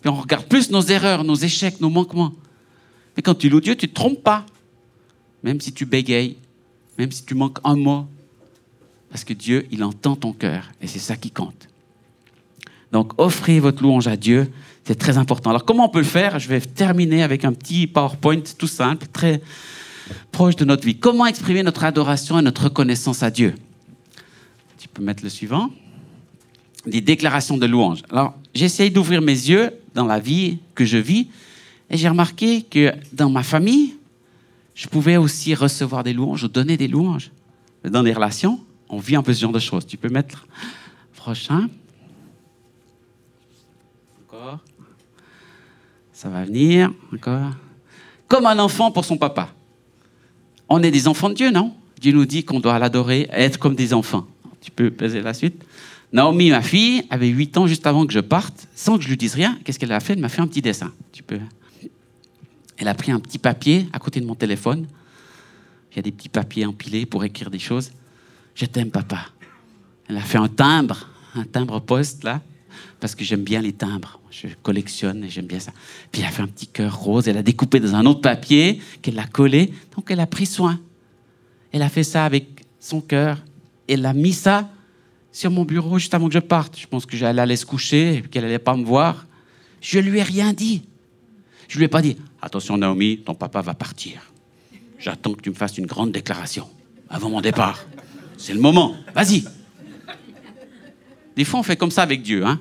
Puis 0.00 0.10
on 0.10 0.14
regarde 0.14 0.46
plus 0.46 0.70
nos 0.70 0.82
erreurs, 0.82 1.24
nos 1.24 1.34
échecs, 1.34 1.80
nos 1.80 1.90
manquements. 1.90 2.32
Mais 3.16 3.22
quand 3.22 3.34
tu 3.34 3.48
loues 3.48 3.60
Dieu, 3.60 3.76
tu 3.76 3.86
ne 3.86 3.90
te 3.90 3.94
trompes 3.94 4.22
pas 4.22 4.46
même 5.42 5.60
si 5.60 5.72
tu 5.72 5.86
bégayes, 5.86 6.36
même 6.98 7.10
si 7.10 7.24
tu 7.24 7.34
manques 7.34 7.58
un 7.64 7.76
mot, 7.76 8.06
parce 9.10 9.24
que 9.24 9.32
Dieu, 9.32 9.66
il 9.70 9.82
entend 9.82 10.16
ton 10.16 10.32
cœur 10.32 10.70
et 10.80 10.86
c'est 10.86 10.98
ça 10.98 11.16
qui 11.16 11.30
compte. 11.30 11.68
Donc, 12.92 13.12
offrez 13.18 13.60
votre 13.60 13.82
louange 13.82 14.08
à 14.08 14.16
Dieu, 14.16 14.50
c'est 14.84 14.96
très 14.96 15.18
important. 15.18 15.50
Alors, 15.50 15.64
comment 15.64 15.86
on 15.86 15.88
peut 15.88 16.00
le 16.00 16.04
faire? 16.04 16.38
Je 16.38 16.48
vais 16.48 16.60
terminer 16.60 17.22
avec 17.22 17.44
un 17.44 17.52
petit 17.52 17.86
PowerPoint 17.86 18.42
tout 18.58 18.66
simple, 18.66 19.06
très 19.12 19.40
proche 20.32 20.56
de 20.56 20.64
notre 20.64 20.84
vie. 20.84 20.98
Comment 20.98 21.26
exprimer 21.26 21.62
notre 21.62 21.84
adoration 21.84 22.38
et 22.38 22.42
notre 22.42 22.64
reconnaissance 22.64 23.22
à 23.22 23.30
Dieu? 23.30 23.54
Tu 24.80 24.88
peux 24.88 25.02
mettre 25.02 25.22
le 25.22 25.28
suivant. 25.28 25.70
Des 26.86 27.02
déclarations 27.02 27.58
de 27.58 27.66
louange. 27.66 28.02
Alors, 28.10 28.34
j'essaye 28.54 28.90
d'ouvrir 28.90 29.20
mes 29.20 29.32
yeux 29.32 29.70
dans 29.94 30.06
la 30.06 30.18
vie 30.18 30.58
que 30.74 30.86
je 30.86 30.96
vis 30.96 31.28
et 31.90 31.98
j'ai 31.98 32.08
remarqué 32.08 32.62
que 32.62 32.94
dans 33.12 33.28
ma 33.28 33.42
famille, 33.42 33.96
je 34.74 34.88
pouvais 34.88 35.18
aussi 35.18 35.54
recevoir 35.54 36.02
des 36.02 36.14
louanges 36.14 36.44
ou 36.44 36.48
donner 36.48 36.78
des 36.78 36.88
louanges. 36.88 37.30
Dans 37.84 38.00
les 38.00 38.14
relations, 38.14 38.58
on 38.88 38.98
vit 38.98 39.16
un 39.16 39.22
peu 39.22 39.34
ce 39.34 39.42
genre 39.42 39.52
de 39.52 39.58
choses. 39.58 39.86
Tu 39.86 39.98
peux 39.98 40.08
mettre 40.08 40.46
prochain. 41.14 41.68
Encore. 44.22 44.60
Ça 46.14 46.30
va 46.30 46.44
venir. 46.44 46.90
Encore. 47.12 47.52
Comme 48.28 48.46
un 48.46 48.58
enfant 48.58 48.90
pour 48.90 49.04
son 49.04 49.18
papa. 49.18 49.52
On 50.70 50.82
est 50.82 50.90
des 50.90 51.06
enfants 51.06 51.28
de 51.28 51.34
Dieu, 51.34 51.50
non? 51.50 51.74
Dieu 52.00 52.12
nous 52.12 52.24
dit 52.24 52.44
qu'on 52.44 52.60
doit 52.60 52.78
l'adorer, 52.78 53.28
être 53.30 53.58
comme 53.58 53.74
des 53.74 53.92
enfants. 53.92 54.26
Tu 54.60 54.70
peux 54.70 54.90
peser 54.90 55.22
la 55.22 55.34
suite. 55.34 55.64
Naomi, 56.12 56.50
ma 56.50 56.62
fille, 56.62 57.04
avait 57.08 57.28
8 57.28 57.56
ans 57.56 57.66
juste 57.66 57.86
avant 57.86 58.06
que 58.06 58.12
je 58.12 58.20
parte, 58.20 58.66
sans 58.74 58.98
que 58.98 59.04
je 59.04 59.08
lui 59.08 59.16
dise 59.16 59.34
rien. 59.34 59.58
Qu'est-ce 59.64 59.78
qu'elle 59.78 59.92
a 59.92 60.00
fait? 60.00 60.14
Elle 60.14 60.18
m'a 60.20 60.28
fait 60.28 60.42
un 60.42 60.46
petit 60.46 60.62
dessin. 60.62 60.92
Tu 61.12 61.22
peux 61.22 61.38
elle 62.80 62.88
a 62.88 62.94
pris 62.94 63.12
un 63.12 63.20
petit 63.20 63.38
papier 63.38 63.86
à 63.92 63.98
côté 63.98 64.20
de 64.20 64.26
mon 64.26 64.34
téléphone. 64.34 64.86
Il 65.92 65.96
y 65.96 65.98
a 65.98 66.02
des 66.02 66.12
petits 66.12 66.30
papiers 66.30 66.64
empilés 66.64 67.04
pour 67.04 67.22
écrire 67.24 67.50
des 67.50 67.58
choses. 67.58 67.92
Je 68.54 68.64
t'aime, 68.64 68.90
papa. 68.90 69.26
Elle 70.08 70.16
a 70.16 70.22
fait 70.22 70.38
un 70.38 70.48
timbre, 70.48 71.06
un 71.34 71.44
timbre 71.44 71.78
poste, 71.80 72.24
là, 72.24 72.40
parce 72.98 73.14
que 73.14 73.22
j'aime 73.22 73.44
bien 73.44 73.60
les 73.60 73.74
timbres. 73.74 74.18
Je 74.30 74.48
collectionne 74.62 75.24
et 75.24 75.28
j'aime 75.28 75.46
bien 75.46 75.60
ça. 75.60 75.72
Puis 76.10 76.22
elle 76.22 76.28
a 76.28 76.30
fait 76.30 76.42
un 76.42 76.46
petit 76.46 76.68
cœur 76.68 76.96
rose. 76.96 77.28
Elle 77.28 77.36
a 77.36 77.42
découpé 77.42 77.80
dans 77.80 77.94
un 77.94 78.06
autre 78.06 78.22
papier 78.22 78.80
qu'elle 79.02 79.18
a 79.18 79.26
collé. 79.26 79.74
Donc 79.94 80.10
elle 80.10 80.20
a 80.20 80.26
pris 80.26 80.46
soin. 80.46 80.80
Elle 81.72 81.82
a 81.82 81.90
fait 81.90 82.04
ça 82.04 82.24
avec 82.24 82.64
son 82.78 83.02
cœur. 83.02 83.42
Elle 83.92 84.06
a 84.06 84.12
mis 84.12 84.32
ça 84.32 84.70
sur 85.32 85.50
mon 85.50 85.64
bureau 85.64 85.98
juste 85.98 86.14
avant 86.14 86.28
que 86.28 86.34
je 86.34 86.38
parte. 86.38 86.78
Je 86.78 86.86
pense 86.86 87.06
que 87.06 87.16
j'allais 87.16 87.42
aller 87.42 87.56
se 87.56 87.66
coucher 87.66 88.16
et 88.16 88.22
qu'elle 88.22 88.44
n'allait 88.44 88.60
pas 88.60 88.76
me 88.76 88.84
voir. 88.84 89.26
Je 89.80 89.98
lui 89.98 90.18
ai 90.18 90.22
rien 90.22 90.52
dit. 90.52 90.82
Je 91.68 91.76
lui 91.76 91.84
ai 91.84 91.88
pas 91.88 92.00
dit, 92.00 92.16
attention 92.40 92.76
Naomi, 92.76 93.18
ton 93.18 93.34
papa 93.34 93.60
va 93.62 93.74
partir. 93.74 94.32
J'attends 94.98 95.34
que 95.34 95.40
tu 95.40 95.50
me 95.50 95.54
fasses 95.54 95.76
une 95.78 95.86
grande 95.86 96.12
déclaration 96.12 96.68
avant 97.08 97.30
mon 97.30 97.40
départ. 97.40 97.84
C'est 98.36 98.54
le 98.54 98.60
moment. 98.60 98.94
Vas-y. 99.14 99.44
Des 101.36 101.44
fois, 101.44 101.60
on 101.60 101.62
fait 101.62 101.76
comme 101.76 101.90
ça 101.90 102.02
avec 102.02 102.22
Dieu. 102.22 102.44
Hein. 102.44 102.60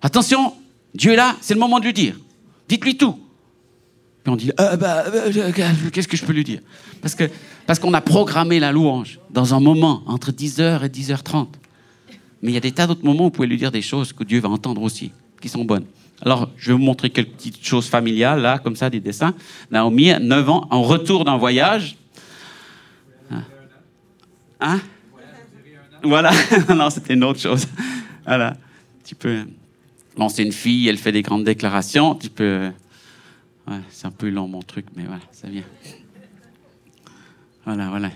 Attention, 0.00 0.54
Dieu 0.94 1.12
est 1.12 1.16
là, 1.16 1.36
c'est 1.40 1.54
le 1.54 1.60
moment 1.60 1.80
de 1.80 1.84
lui 1.84 1.92
dire. 1.92 2.18
Dites-lui 2.68 2.96
tout. 2.96 3.18
Puis 4.22 4.32
on 4.32 4.36
dit, 4.36 4.52
euh, 4.60 4.76
bah, 4.76 5.04
euh, 5.06 5.50
qu'est-ce 5.90 6.08
que 6.08 6.16
je 6.16 6.24
peux 6.24 6.32
lui 6.32 6.44
dire? 6.44 6.60
Parce 7.00 7.14
que 7.14 7.28
parce 7.66 7.78
qu'on 7.78 7.94
a 7.94 8.00
programmé 8.00 8.60
la 8.60 8.72
louange 8.72 9.18
dans 9.30 9.54
un 9.54 9.60
moment 9.60 10.02
entre 10.06 10.30
10h 10.30 10.84
et 10.84 10.88
10h30. 10.88 11.48
Mais 12.42 12.50
il 12.50 12.54
y 12.54 12.56
a 12.56 12.60
des 12.60 12.72
tas 12.72 12.86
d'autres 12.86 13.04
moments 13.04 13.22
où 13.22 13.26
vous 13.26 13.30
pouvez 13.30 13.48
lui 13.48 13.56
dire 13.56 13.70
des 13.70 13.82
choses 13.82 14.12
que 14.12 14.24
Dieu 14.24 14.40
va 14.40 14.48
entendre 14.48 14.82
aussi, 14.82 15.12
qui 15.40 15.48
sont 15.48 15.64
bonnes. 15.64 15.86
Alors, 16.20 16.50
je 16.56 16.68
vais 16.68 16.72
vous 16.74 16.82
montrer 16.82 17.10
quelques 17.10 17.32
petites 17.32 17.66
choses 17.66 17.88
familiales, 17.88 18.40
là, 18.40 18.58
comme 18.58 18.76
ça, 18.76 18.90
des 18.90 19.00
dessins. 19.00 19.34
Naomi, 19.70 20.12
9 20.20 20.48
ans, 20.48 20.68
en 20.70 20.82
retour 20.82 21.24
d'un 21.24 21.36
voyage. 21.36 21.96
Hein, 23.30 23.42
hein? 24.60 24.80
Voilà. 26.02 26.30
non, 26.74 26.90
c'était 26.90 27.14
une 27.14 27.24
autre 27.24 27.40
chose. 27.40 27.66
Voilà. 28.24 28.56
Tu 29.04 29.14
peux. 29.14 29.44
Bon, 30.16 30.28
c'est 30.28 30.42
une 30.42 30.52
fille, 30.52 30.88
elle 30.88 30.98
fait 30.98 31.12
des 31.12 31.22
grandes 31.22 31.44
déclarations. 31.44 32.14
Tu 32.14 32.28
peux. 32.28 32.70
C'est 33.90 34.06
un 34.06 34.10
peu 34.10 34.28
long, 34.28 34.48
mon 34.48 34.62
truc, 34.62 34.86
mais 34.96 35.04
voilà, 35.04 35.22
ça 35.30 35.48
vient. 35.48 35.62
Voilà, 37.64 37.88
voilà. 37.88 38.10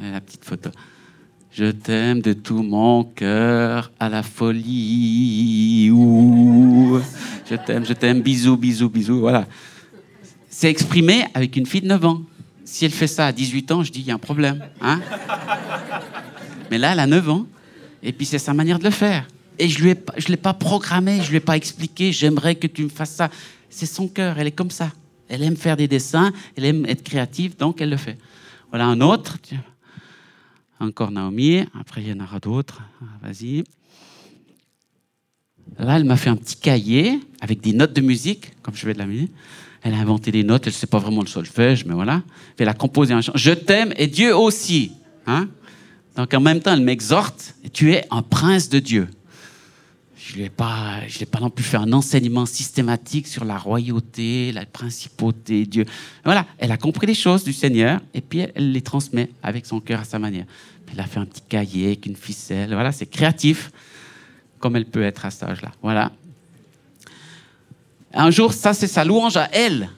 La 0.00 0.20
petite 0.20 0.44
photo. 0.44 0.70
Je 1.50 1.66
t'aime 1.66 2.20
de 2.20 2.32
tout 2.32 2.62
mon 2.62 3.04
cœur 3.04 3.92
à 4.00 4.08
la 4.08 4.22
folie. 4.22 5.88
Je 5.88 7.54
t'aime, 7.56 7.84
je 7.84 7.92
t'aime, 7.92 8.22
bisous, 8.22 8.56
bisous, 8.56 8.88
bisous. 8.88 9.20
Voilà. 9.20 9.46
C'est 10.48 10.70
exprimé 10.70 11.24
avec 11.34 11.56
une 11.56 11.66
fille 11.66 11.80
de 11.82 11.88
9 11.88 12.04
ans. 12.04 12.22
Si 12.64 12.84
elle 12.84 12.92
fait 12.92 13.06
ça 13.06 13.26
à 13.26 13.32
18 13.32 13.72
ans, 13.72 13.82
je 13.82 13.92
dis, 13.92 14.00
il 14.00 14.06
y 14.06 14.10
a 14.10 14.14
un 14.14 14.18
problème. 14.18 14.64
Hein 14.80 15.00
Mais 16.70 16.78
là, 16.78 16.92
elle 16.92 17.00
a 17.00 17.06
9 17.06 17.28
ans. 17.28 17.46
Et 18.02 18.12
puis, 18.12 18.26
c'est 18.26 18.38
sa 18.38 18.54
manière 18.54 18.78
de 18.78 18.84
le 18.84 18.90
faire. 18.90 19.26
Et 19.58 19.68
je 19.68 19.84
ne 19.84 19.94
l'ai 20.28 20.36
pas 20.36 20.54
programmé, 20.54 21.18
je 21.18 21.26
ne 21.26 21.30
lui 21.30 21.36
ai 21.36 21.40
pas 21.40 21.56
expliqué, 21.56 22.12
j'aimerais 22.12 22.54
que 22.56 22.66
tu 22.66 22.84
me 22.84 22.88
fasses 22.88 23.14
ça. 23.14 23.30
C'est 23.70 23.86
son 23.86 24.08
cœur, 24.08 24.38
elle 24.38 24.46
est 24.46 24.52
comme 24.52 24.70
ça. 24.70 24.90
Elle 25.28 25.42
aime 25.42 25.56
faire 25.56 25.76
des 25.76 25.88
dessins, 25.88 26.32
elle 26.56 26.64
aime 26.64 26.86
être 26.86 27.02
créative, 27.02 27.56
donc 27.56 27.80
elle 27.80 27.90
le 27.90 27.96
fait. 27.96 28.18
Voilà 28.74 28.88
un 28.88 29.00
autre. 29.02 29.38
Encore 30.80 31.12
Naomi. 31.12 31.64
Après, 31.78 32.02
il 32.02 32.08
y 32.08 32.12
en 32.12 32.18
aura 32.18 32.40
d'autres. 32.40 32.82
Ah, 33.00 33.04
vas-y. 33.22 33.62
Là, 35.78 35.96
elle 35.96 36.02
m'a 36.02 36.16
fait 36.16 36.28
un 36.28 36.34
petit 36.34 36.56
cahier 36.56 37.20
avec 37.40 37.60
des 37.60 37.72
notes 37.72 37.92
de 37.92 38.00
musique, 38.00 38.50
comme 38.62 38.74
je 38.74 38.80
fais 38.80 38.92
de 38.92 38.98
la 38.98 39.06
musique. 39.06 39.30
Elle 39.82 39.94
a 39.94 39.98
inventé 39.98 40.32
des 40.32 40.42
notes, 40.42 40.66
elle 40.66 40.72
ne 40.72 40.76
sait 40.76 40.88
pas 40.88 40.98
vraiment 40.98 41.20
le 41.20 41.28
solfège, 41.28 41.84
mais 41.84 41.94
voilà. 41.94 42.24
Elle 42.58 42.68
a 42.68 42.74
composé 42.74 43.14
un 43.14 43.20
chant. 43.20 43.30
Je 43.36 43.52
t'aime 43.52 43.94
et 43.96 44.08
Dieu 44.08 44.36
aussi. 44.36 44.90
Hein? 45.28 45.46
Donc 46.16 46.34
en 46.34 46.40
même 46.40 46.58
temps, 46.58 46.72
elle 46.72 46.82
m'exhorte, 46.82 47.54
tu 47.72 47.92
es 47.92 48.04
un 48.10 48.22
prince 48.22 48.70
de 48.70 48.80
Dieu 48.80 49.06
je 50.26 50.38
n'ai 50.38 50.48
pas, 50.48 51.00
pas 51.30 51.40
non 51.40 51.50
plus 51.50 51.64
fait 51.64 51.76
un 51.76 51.92
enseignement 51.92 52.46
systématique 52.46 53.26
sur 53.26 53.44
la 53.44 53.58
royauté, 53.58 54.52
la 54.52 54.64
principauté, 54.64 55.66
Dieu. 55.66 55.84
Voilà, 56.24 56.46
elle 56.56 56.72
a 56.72 56.78
compris 56.78 57.06
les 57.06 57.14
choses 57.14 57.44
du 57.44 57.52
Seigneur 57.52 58.00
et 58.14 58.22
puis 58.22 58.46
elle 58.54 58.72
les 58.72 58.80
transmet 58.80 59.28
avec 59.42 59.66
son 59.66 59.80
cœur 59.80 60.00
à 60.00 60.04
sa 60.04 60.18
manière. 60.18 60.46
Elle 60.90 61.00
a 61.00 61.04
fait 61.04 61.20
un 61.20 61.26
petit 61.26 61.42
cahier 61.46 61.88
avec 61.88 62.06
une 62.06 62.16
ficelle. 62.16 62.72
Voilà, 62.72 62.90
c'est 62.90 63.06
créatif 63.06 63.70
comme 64.60 64.76
elle 64.76 64.86
peut 64.86 65.02
être 65.02 65.26
à 65.26 65.30
cet 65.30 65.42
âge-là. 65.42 65.72
Voilà. 65.82 66.10
Un 68.14 68.30
jour, 68.30 68.54
ça 68.54 68.72
c'est 68.72 68.86
sa 68.86 69.04
louange 69.04 69.36
à 69.36 69.50
elle. 69.52 69.90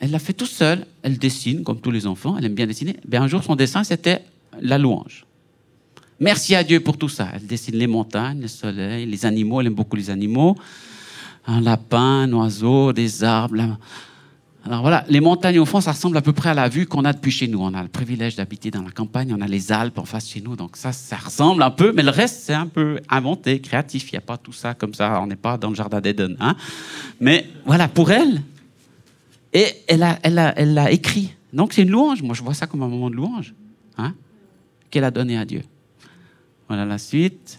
Elle 0.00 0.10
l'a 0.10 0.18
fait 0.18 0.32
tout 0.32 0.46
seule. 0.46 0.86
Elle 1.02 1.18
dessine 1.18 1.64
comme 1.64 1.80
tous 1.80 1.90
les 1.90 2.06
enfants. 2.06 2.36
Elle 2.38 2.46
aime 2.46 2.54
bien 2.54 2.66
dessiner. 2.66 2.96
Ben, 3.06 3.22
un 3.22 3.28
jour, 3.28 3.44
son 3.44 3.56
dessin 3.56 3.84
c'était 3.84 4.24
la 4.58 4.78
louange. 4.78 5.25
Merci 6.18 6.54
à 6.54 6.64
Dieu 6.64 6.80
pour 6.80 6.96
tout 6.96 7.08
ça. 7.08 7.28
Elle 7.34 7.46
dessine 7.46 7.76
les 7.76 7.86
montagnes, 7.86 8.40
le 8.40 8.48
soleil, 8.48 9.06
les 9.06 9.26
animaux. 9.26 9.60
Elle 9.60 9.68
aime 9.68 9.74
beaucoup 9.74 9.96
les 9.96 10.10
animaux. 10.10 10.56
Un 11.46 11.60
lapin, 11.60 12.22
un 12.22 12.32
oiseau, 12.32 12.92
des 12.92 13.22
arbres. 13.22 13.76
Alors 14.64 14.80
voilà, 14.80 15.04
les 15.08 15.20
montagnes 15.20 15.60
au 15.60 15.64
fond, 15.64 15.80
ça 15.80 15.92
ressemble 15.92 16.16
à 16.16 16.22
peu 16.22 16.32
près 16.32 16.48
à 16.48 16.54
la 16.54 16.68
vue 16.68 16.86
qu'on 16.86 17.04
a 17.04 17.12
depuis 17.12 17.30
chez 17.30 17.46
nous. 17.46 17.60
On 17.60 17.72
a 17.72 17.82
le 17.82 17.88
privilège 17.88 18.34
d'habiter 18.34 18.72
dans 18.72 18.82
la 18.82 18.90
campagne, 18.90 19.32
on 19.32 19.40
a 19.40 19.46
les 19.46 19.70
Alpes 19.70 19.98
en 19.98 20.04
face 20.04 20.28
chez 20.28 20.40
nous, 20.40 20.56
donc 20.56 20.76
ça, 20.76 20.90
ça 20.90 21.16
ressemble 21.16 21.62
un 21.62 21.70
peu, 21.70 21.92
mais 21.92 22.02
le 22.02 22.10
reste, 22.10 22.40
c'est 22.42 22.54
un 22.54 22.66
peu 22.66 22.98
inventé, 23.08 23.60
créatif. 23.60 24.10
Il 24.10 24.14
n'y 24.14 24.18
a 24.18 24.22
pas 24.22 24.36
tout 24.36 24.52
ça 24.52 24.74
comme 24.74 24.92
ça, 24.92 25.20
on 25.22 25.28
n'est 25.28 25.36
pas 25.36 25.56
dans 25.56 25.68
le 25.68 25.76
jardin 25.76 26.00
d'Eden. 26.00 26.36
Hein. 26.40 26.56
Mais 27.20 27.46
voilà, 27.64 27.86
pour 27.86 28.10
elle, 28.10 28.42
et 29.52 29.66
elle 29.86 30.02
a 30.02 30.90
écrit. 30.90 31.32
Donc 31.52 31.72
c'est 31.72 31.82
une 31.82 31.90
louange, 31.90 32.22
moi 32.22 32.34
je 32.34 32.42
vois 32.42 32.54
ça 32.54 32.66
comme 32.66 32.82
un 32.82 32.88
moment 32.88 33.08
de 33.08 33.14
louange 33.14 33.54
hein, 33.98 34.14
qu'elle 34.90 35.04
a 35.04 35.12
donné 35.12 35.38
à 35.38 35.44
Dieu. 35.44 35.62
Voilà 36.68 36.84
la 36.84 36.98
suite. 36.98 37.58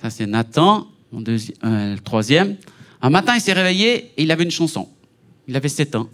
Ça, 0.00 0.10
c'est 0.10 0.26
Nathan, 0.26 0.88
euh, 1.14 1.94
le 1.94 1.98
troisième. 1.98 2.56
Un 3.00 3.10
matin, 3.10 3.34
il 3.34 3.40
s'est 3.40 3.52
réveillé 3.52 4.12
et 4.16 4.22
il 4.22 4.30
avait 4.30 4.44
une 4.44 4.50
chanson. 4.50 4.88
Il 5.46 5.56
avait 5.56 5.68
7 5.68 5.94
ans. 5.96 6.08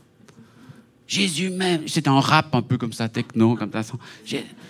Jésus 1.06 1.50
même. 1.50 1.88
C'était 1.88 2.08
un 2.08 2.20
rap 2.20 2.54
un 2.54 2.62
peu 2.62 2.76
comme 2.76 2.92
ça, 2.92 3.08
techno, 3.08 3.56
comme 3.56 3.72
ça. 3.72 3.82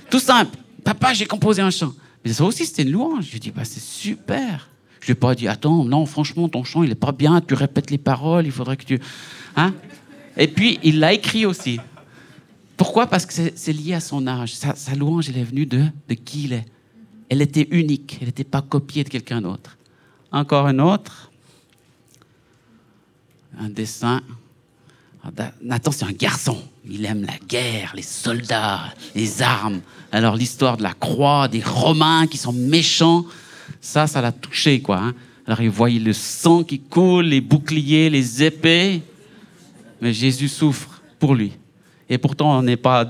Tout 0.08 0.20
simple. 0.20 0.56
Papa, 0.84 1.12
j'ai 1.12 1.26
composé 1.26 1.62
un 1.62 1.70
chant. 1.70 1.92
Mais 2.24 2.32
ça 2.32 2.44
aussi, 2.44 2.64
c'était 2.64 2.82
une 2.82 2.92
louange. 2.92 3.26
Je 3.26 3.30
lui 3.30 3.36
ai 3.36 3.40
dit, 3.40 3.50
bah, 3.50 3.64
c'est 3.64 3.82
super. 3.82 4.68
Je 5.00 5.06
lui 5.06 5.12
ai 5.12 5.14
pas 5.16 5.34
dit, 5.34 5.48
attends, 5.48 5.84
non, 5.84 6.06
franchement, 6.06 6.48
ton 6.48 6.64
chant, 6.64 6.82
il 6.82 6.90
est 6.90 6.96
pas 6.96 7.12
bien, 7.12 7.40
tu 7.40 7.54
répètes 7.54 7.90
les 7.90 7.98
paroles, 7.98 8.46
il 8.46 8.52
faudrait 8.52 8.76
que 8.76 8.84
tu. 8.84 9.00
Hein? 9.56 9.74
Et 10.36 10.48
puis, 10.48 10.78
il 10.82 11.00
l'a 11.00 11.12
écrit 11.12 11.46
aussi. 11.46 11.80
Pourquoi? 12.76 13.06
Parce 13.08 13.26
que 13.26 13.32
c'est 13.54 13.72
lié 13.72 13.94
à 13.94 14.00
son 14.00 14.26
âge. 14.26 14.54
Sa, 14.54 14.74
sa, 14.76 14.94
louange, 14.94 15.28
elle 15.28 15.38
est 15.38 15.44
venue 15.44 15.66
de, 15.66 15.84
de 16.08 16.14
qui 16.14 16.44
il 16.44 16.52
est 16.52 16.64
elle 17.28 17.42
était 17.42 17.68
unique, 17.70 18.18
elle 18.20 18.28
n'était 18.28 18.44
pas 18.44 18.62
copiée 18.62 19.04
de 19.04 19.08
quelqu'un 19.08 19.40
d'autre. 19.40 19.76
Encore 20.32 20.66
un 20.66 20.78
autre, 20.78 21.30
un 23.58 23.68
dessin. 23.68 24.22
Nathan, 25.62 25.90
c'est 25.90 26.04
un 26.04 26.12
garçon. 26.12 26.58
Il 26.88 27.04
aime 27.04 27.24
la 27.24 27.36
guerre, 27.46 27.92
les 27.94 28.02
soldats, 28.02 28.94
les 29.14 29.42
armes. 29.42 29.80
Alors 30.10 30.36
l'histoire 30.36 30.76
de 30.76 30.82
la 30.82 30.94
croix, 30.94 31.48
des 31.48 31.62
Romains 31.62 32.26
qui 32.26 32.38
sont 32.38 32.52
méchants, 32.52 33.26
ça, 33.80 34.06
ça 34.06 34.22
l'a 34.22 34.32
touché, 34.32 34.80
quoi. 34.80 34.98
Hein. 34.98 35.14
Alors 35.46 35.60
il 35.60 35.70
voyait 35.70 36.00
le 36.00 36.12
sang 36.12 36.62
qui 36.62 36.78
coule, 36.78 37.26
les 37.26 37.40
boucliers, 37.40 38.08
les 38.10 38.42
épées. 38.42 39.02
Mais 40.00 40.12
Jésus 40.12 40.48
souffre 40.48 41.02
pour 41.18 41.34
lui. 41.34 41.52
Et 42.10 42.18
pourtant, 42.18 42.58
on 42.58 42.62
n'est 42.62 42.76
pas 42.76 43.06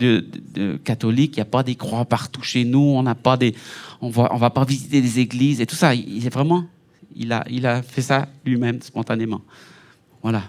catholique, 0.84 1.36
il 1.36 1.38
n'y 1.38 1.42
a 1.42 1.46
pas 1.46 1.62
des 1.62 1.76
croix 1.76 2.04
partout 2.04 2.42
chez 2.42 2.64
nous, 2.64 2.80
on 2.80 3.02
n'a 3.02 3.14
pas 3.14 3.36
des, 3.36 3.54
on 4.00 4.10
va, 4.10 4.28
on 4.32 4.36
va 4.36 4.50
pas 4.50 4.64
visiter 4.64 5.00
des 5.00 5.20
églises 5.20 5.60
et 5.60 5.66
tout 5.66 5.76
ça. 5.76 5.94
Il, 5.94 6.26
est 6.26 6.32
vraiment, 6.32 6.64
il 7.14 7.32
a, 7.32 7.44
il 7.48 7.66
a 7.66 7.82
fait 7.82 8.02
ça 8.02 8.28
lui-même 8.44 8.82
spontanément. 8.82 9.40
Voilà. 10.22 10.42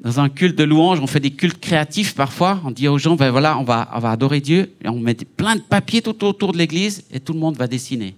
Dans 0.00 0.20
un 0.20 0.28
culte 0.28 0.56
de 0.56 0.64
louange, 0.64 1.00
on 1.00 1.06
fait 1.06 1.20
des 1.20 1.30
cultes 1.30 1.60
créatifs 1.60 2.14
parfois. 2.14 2.60
On 2.64 2.70
dit 2.70 2.88
aux 2.88 2.98
gens, 2.98 3.16
ben 3.16 3.30
voilà, 3.30 3.58
on 3.58 3.64
va, 3.64 3.90
on 3.94 3.98
va 3.98 4.10
adorer 4.10 4.40
Dieu 4.40 4.72
et 4.82 4.88
on 4.88 4.98
met 4.98 5.14
plein 5.14 5.56
de 5.56 5.62
papiers 5.62 6.02
tout 6.02 6.24
autour 6.24 6.52
de 6.52 6.58
l'église 6.58 7.04
et 7.10 7.20
tout 7.20 7.32
le 7.32 7.38
monde 7.38 7.56
va 7.56 7.66
dessiner. 7.66 8.14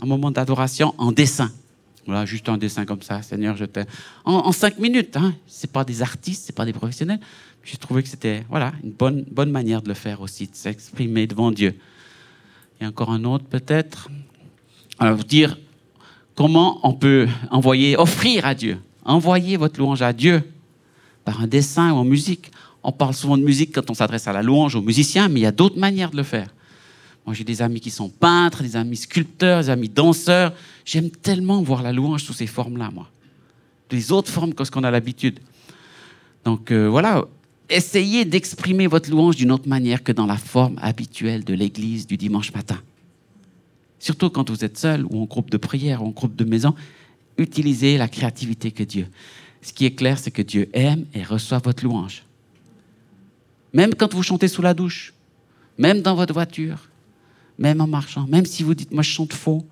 Un 0.00 0.06
moment 0.06 0.30
d'adoration 0.30 0.94
en 0.98 1.12
dessin. 1.12 1.50
Voilà, 2.08 2.24
juste 2.24 2.48
un 2.48 2.56
dessin 2.56 2.86
comme 2.86 3.02
ça, 3.02 3.20
Seigneur, 3.20 3.54
je 3.58 3.66
t'aime. 3.66 3.84
En, 4.24 4.50
cinq 4.50 4.78
minutes, 4.78 5.14
hein. 5.18 5.34
C'est 5.46 5.70
pas 5.70 5.84
des 5.84 6.00
artistes, 6.00 6.44
c'est 6.46 6.54
pas 6.54 6.64
des 6.64 6.72
professionnels. 6.72 7.20
J'ai 7.62 7.76
trouvé 7.76 8.02
que 8.02 8.08
c'était, 8.08 8.46
voilà, 8.48 8.72
une 8.82 8.92
bonne, 8.92 9.26
bonne 9.30 9.50
manière 9.50 9.82
de 9.82 9.88
le 9.88 9.94
faire 9.94 10.22
aussi, 10.22 10.46
de 10.46 10.54
s'exprimer 10.54 11.26
devant 11.26 11.50
Dieu. 11.50 11.74
Et 12.80 12.86
encore 12.86 13.10
un 13.10 13.24
autre 13.24 13.44
peut-être. 13.44 14.08
Alors, 14.98 15.18
vous 15.18 15.22
dire 15.22 15.58
comment 16.34 16.80
on 16.82 16.94
peut 16.94 17.28
envoyer, 17.50 17.94
offrir 17.98 18.46
à 18.46 18.54
Dieu, 18.54 18.78
envoyer 19.04 19.58
votre 19.58 19.78
louange 19.78 20.00
à 20.00 20.14
Dieu 20.14 20.42
par 21.26 21.42
un 21.42 21.46
dessin 21.46 21.92
ou 21.92 21.96
en 21.96 22.04
musique. 22.04 22.52
On 22.82 22.90
parle 22.90 23.12
souvent 23.12 23.36
de 23.36 23.42
musique 23.42 23.74
quand 23.74 23.90
on 23.90 23.94
s'adresse 23.94 24.26
à 24.26 24.32
la 24.32 24.40
louange 24.40 24.76
aux 24.76 24.80
musiciens, 24.80 25.28
mais 25.28 25.40
il 25.40 25.42
y 25.42 25.46
a 25.46 25.52
d'autres 25.52 25.78
manières 25.78 26.10
de 26.10 26.16
le 26.16 26.22
faire. 26.22 26.48
Moi, 27.28 27.34
j'ai 27.34 27.44
des 27.44 27.60
amis 27.60 27.78
qui 27.78 27.90
sont 27.90 28.08
peintres, 28.08 28.62
des 28.62 28.74
amis 28.74 28.96
sculpteurs, 28.96 29.60
des 29.60 29.68
amis 29.68 29.90
danseurs. 29.90 30.54
J'aime 30.86 31.10
tellement 31.10 31.60
voir 31.60 31.82
la 31.82 31.92
louange 31.92 32.22
sous 32.22 32.32
ces 32.32 32.46
formes-là, 32.46 32.90
moi. 32.90 33.10
Des 33.90 34.12
autres 34.12 34.30
formes 34.30 34.54
que 34.54 34.64
ce 34.64 34.70
qu'on 34.70 34.82
a 34.82 34.90
l'habitude. 34.90 35.38
Donc 36.46 36.72
euh, 36.72 36.88
voilà, 36.88 37.26
essayez 37.68 38.24
d'exprimer 38.24 38.86
votre 38.86 39.10
louange 39.10 39.36
d'une 39.36 39.52
autre 39.52 39.68
manière 39.68 40.02
que 40.02 40.10
dans 40.10 40.24
la 40.24 40.38
forme 40.38 40.78
habituelle 40.80 41.44
de 41.44 41.52
l'église 41.52 42.06
du 42.06 42.16
dimanche 42.16 42.50
matin. 42.54 42.80
Surtout 43.98 44.30
quand 44.30 44.48
vous 44.48 44.64
êtes 44.64 44.78
seul 44.78 45.04
ou 45.04 45.20
en 45.20 45.26
groupe 45.26 45.50
de 45.50 45.58
prière 45.58 46.02
ou 46.02 46.06
en 46.06 46.12
groupe 46.12 46.34
de 46.34 46.44
maison, 46.46 46.74
utilisez 47.36 47.98
la 47.98 48.08
créativité 48.08 48.70
que 48.70 48.84
Dieu. 48.84 49.06
Ce 49.60 49.74
qui 49.74 49.84
est 49.84 49.94
clair, 49.94 50.18
c'est 50.18 50.30
que 50.30 50.40
Dieu 50.40 50.70
aime 50.72 51.04
et 51.12 51.22
reçoit 51.24 51.58
votre 51.58 51.84
louange. 51.84 52.22
Même 53.74 53.94
quand 53.94 54.14
vous 54.14 54.22
chantez 54.22 54.48
sous 54.48 54.62
la 54.62 54.72
douche, 54.72 55.12
même 55.76 56.00
dans 56.00 56.14
votre 56.14 56.32
voiture, 56.32 56.88
même 57.58 57.80
en 57.80 57.86
marchant, 57.86 58.26
même 58.26 58.46
si 58.46 58.62
vous 58.62 58.74
dites 58.74 58.92
moi 58.92 59.02
je 59.02 59.10
chante 59.10 59.32
faux, 59.32 59.66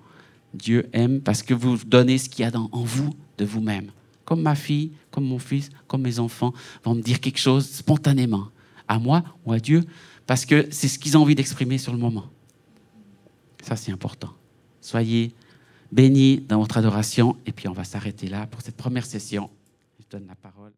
Dieu 0.53 0.87
aime 0.93 1.21
parce 1.21 1.43
que 1.43 1.53
vous 1.53 1.77
donnez 1.85 2.17
ce 2.17 2.29
qu'il 2.29 2.45
y 2.45 2.47
a 2.47 2.51
en 2.57 2.83
vous 2.83 3.13
de 3.37 3.45
vous-même 3.45 3.91
comme 4.27 4.41
ma 4.41 4.55
fille, 4.55 4.91
comme 5.09 5.23
mon 5.23 5.39
fils, 5.39 5.69
comme 5.87 6.01
mes 6.01 6.19
enfants, 6.19 6.53
vont 6.83 6.95
me 6.95 7.01
dire 7.01 7.21
quelque 7.21 7.39
chose 7.39 7.65
spontanément, 7.65 8.49
à 8.85 8.99
moi 8.99 9.23
ou 9.45 9.53
à 9.53 9.59
Dieu, 9.59 9.85
parce 10.25 10.45
que 10.45 10.67
c'est 10.69 10.89
ce 10.89 10.99
qu'ils 10.99 11.17
ont 11.17 11.21
envie 11.21 11.33
d'exprimer 11.33 11.77
sur 11.77 11.93
le 11.93 11.97
moment. 11.97 12.25
Ça, 13.63 13.77
c'est 13.77 13.93
important. 13.93 14.33
Soyez 14.81 15.33
bénis 15.93 16.41
dans 16.41 16.59
votre 16.59 16.77
adoration. 16.77 17.37
Et 17.45 17.53
puis 17.53 17.69
on 17.69 17.73
va 17.73 17.85
s'arrêter 17.85 18.27
là 18.27 18.47
pour 18.47 18.61
cette 18.61 18.75
première 18.75 19.05
session. 19.05 19.49
Je 19.97 20.05
donne 20.09 20.27
la 20.27 20.35
parole. 20.35 20.76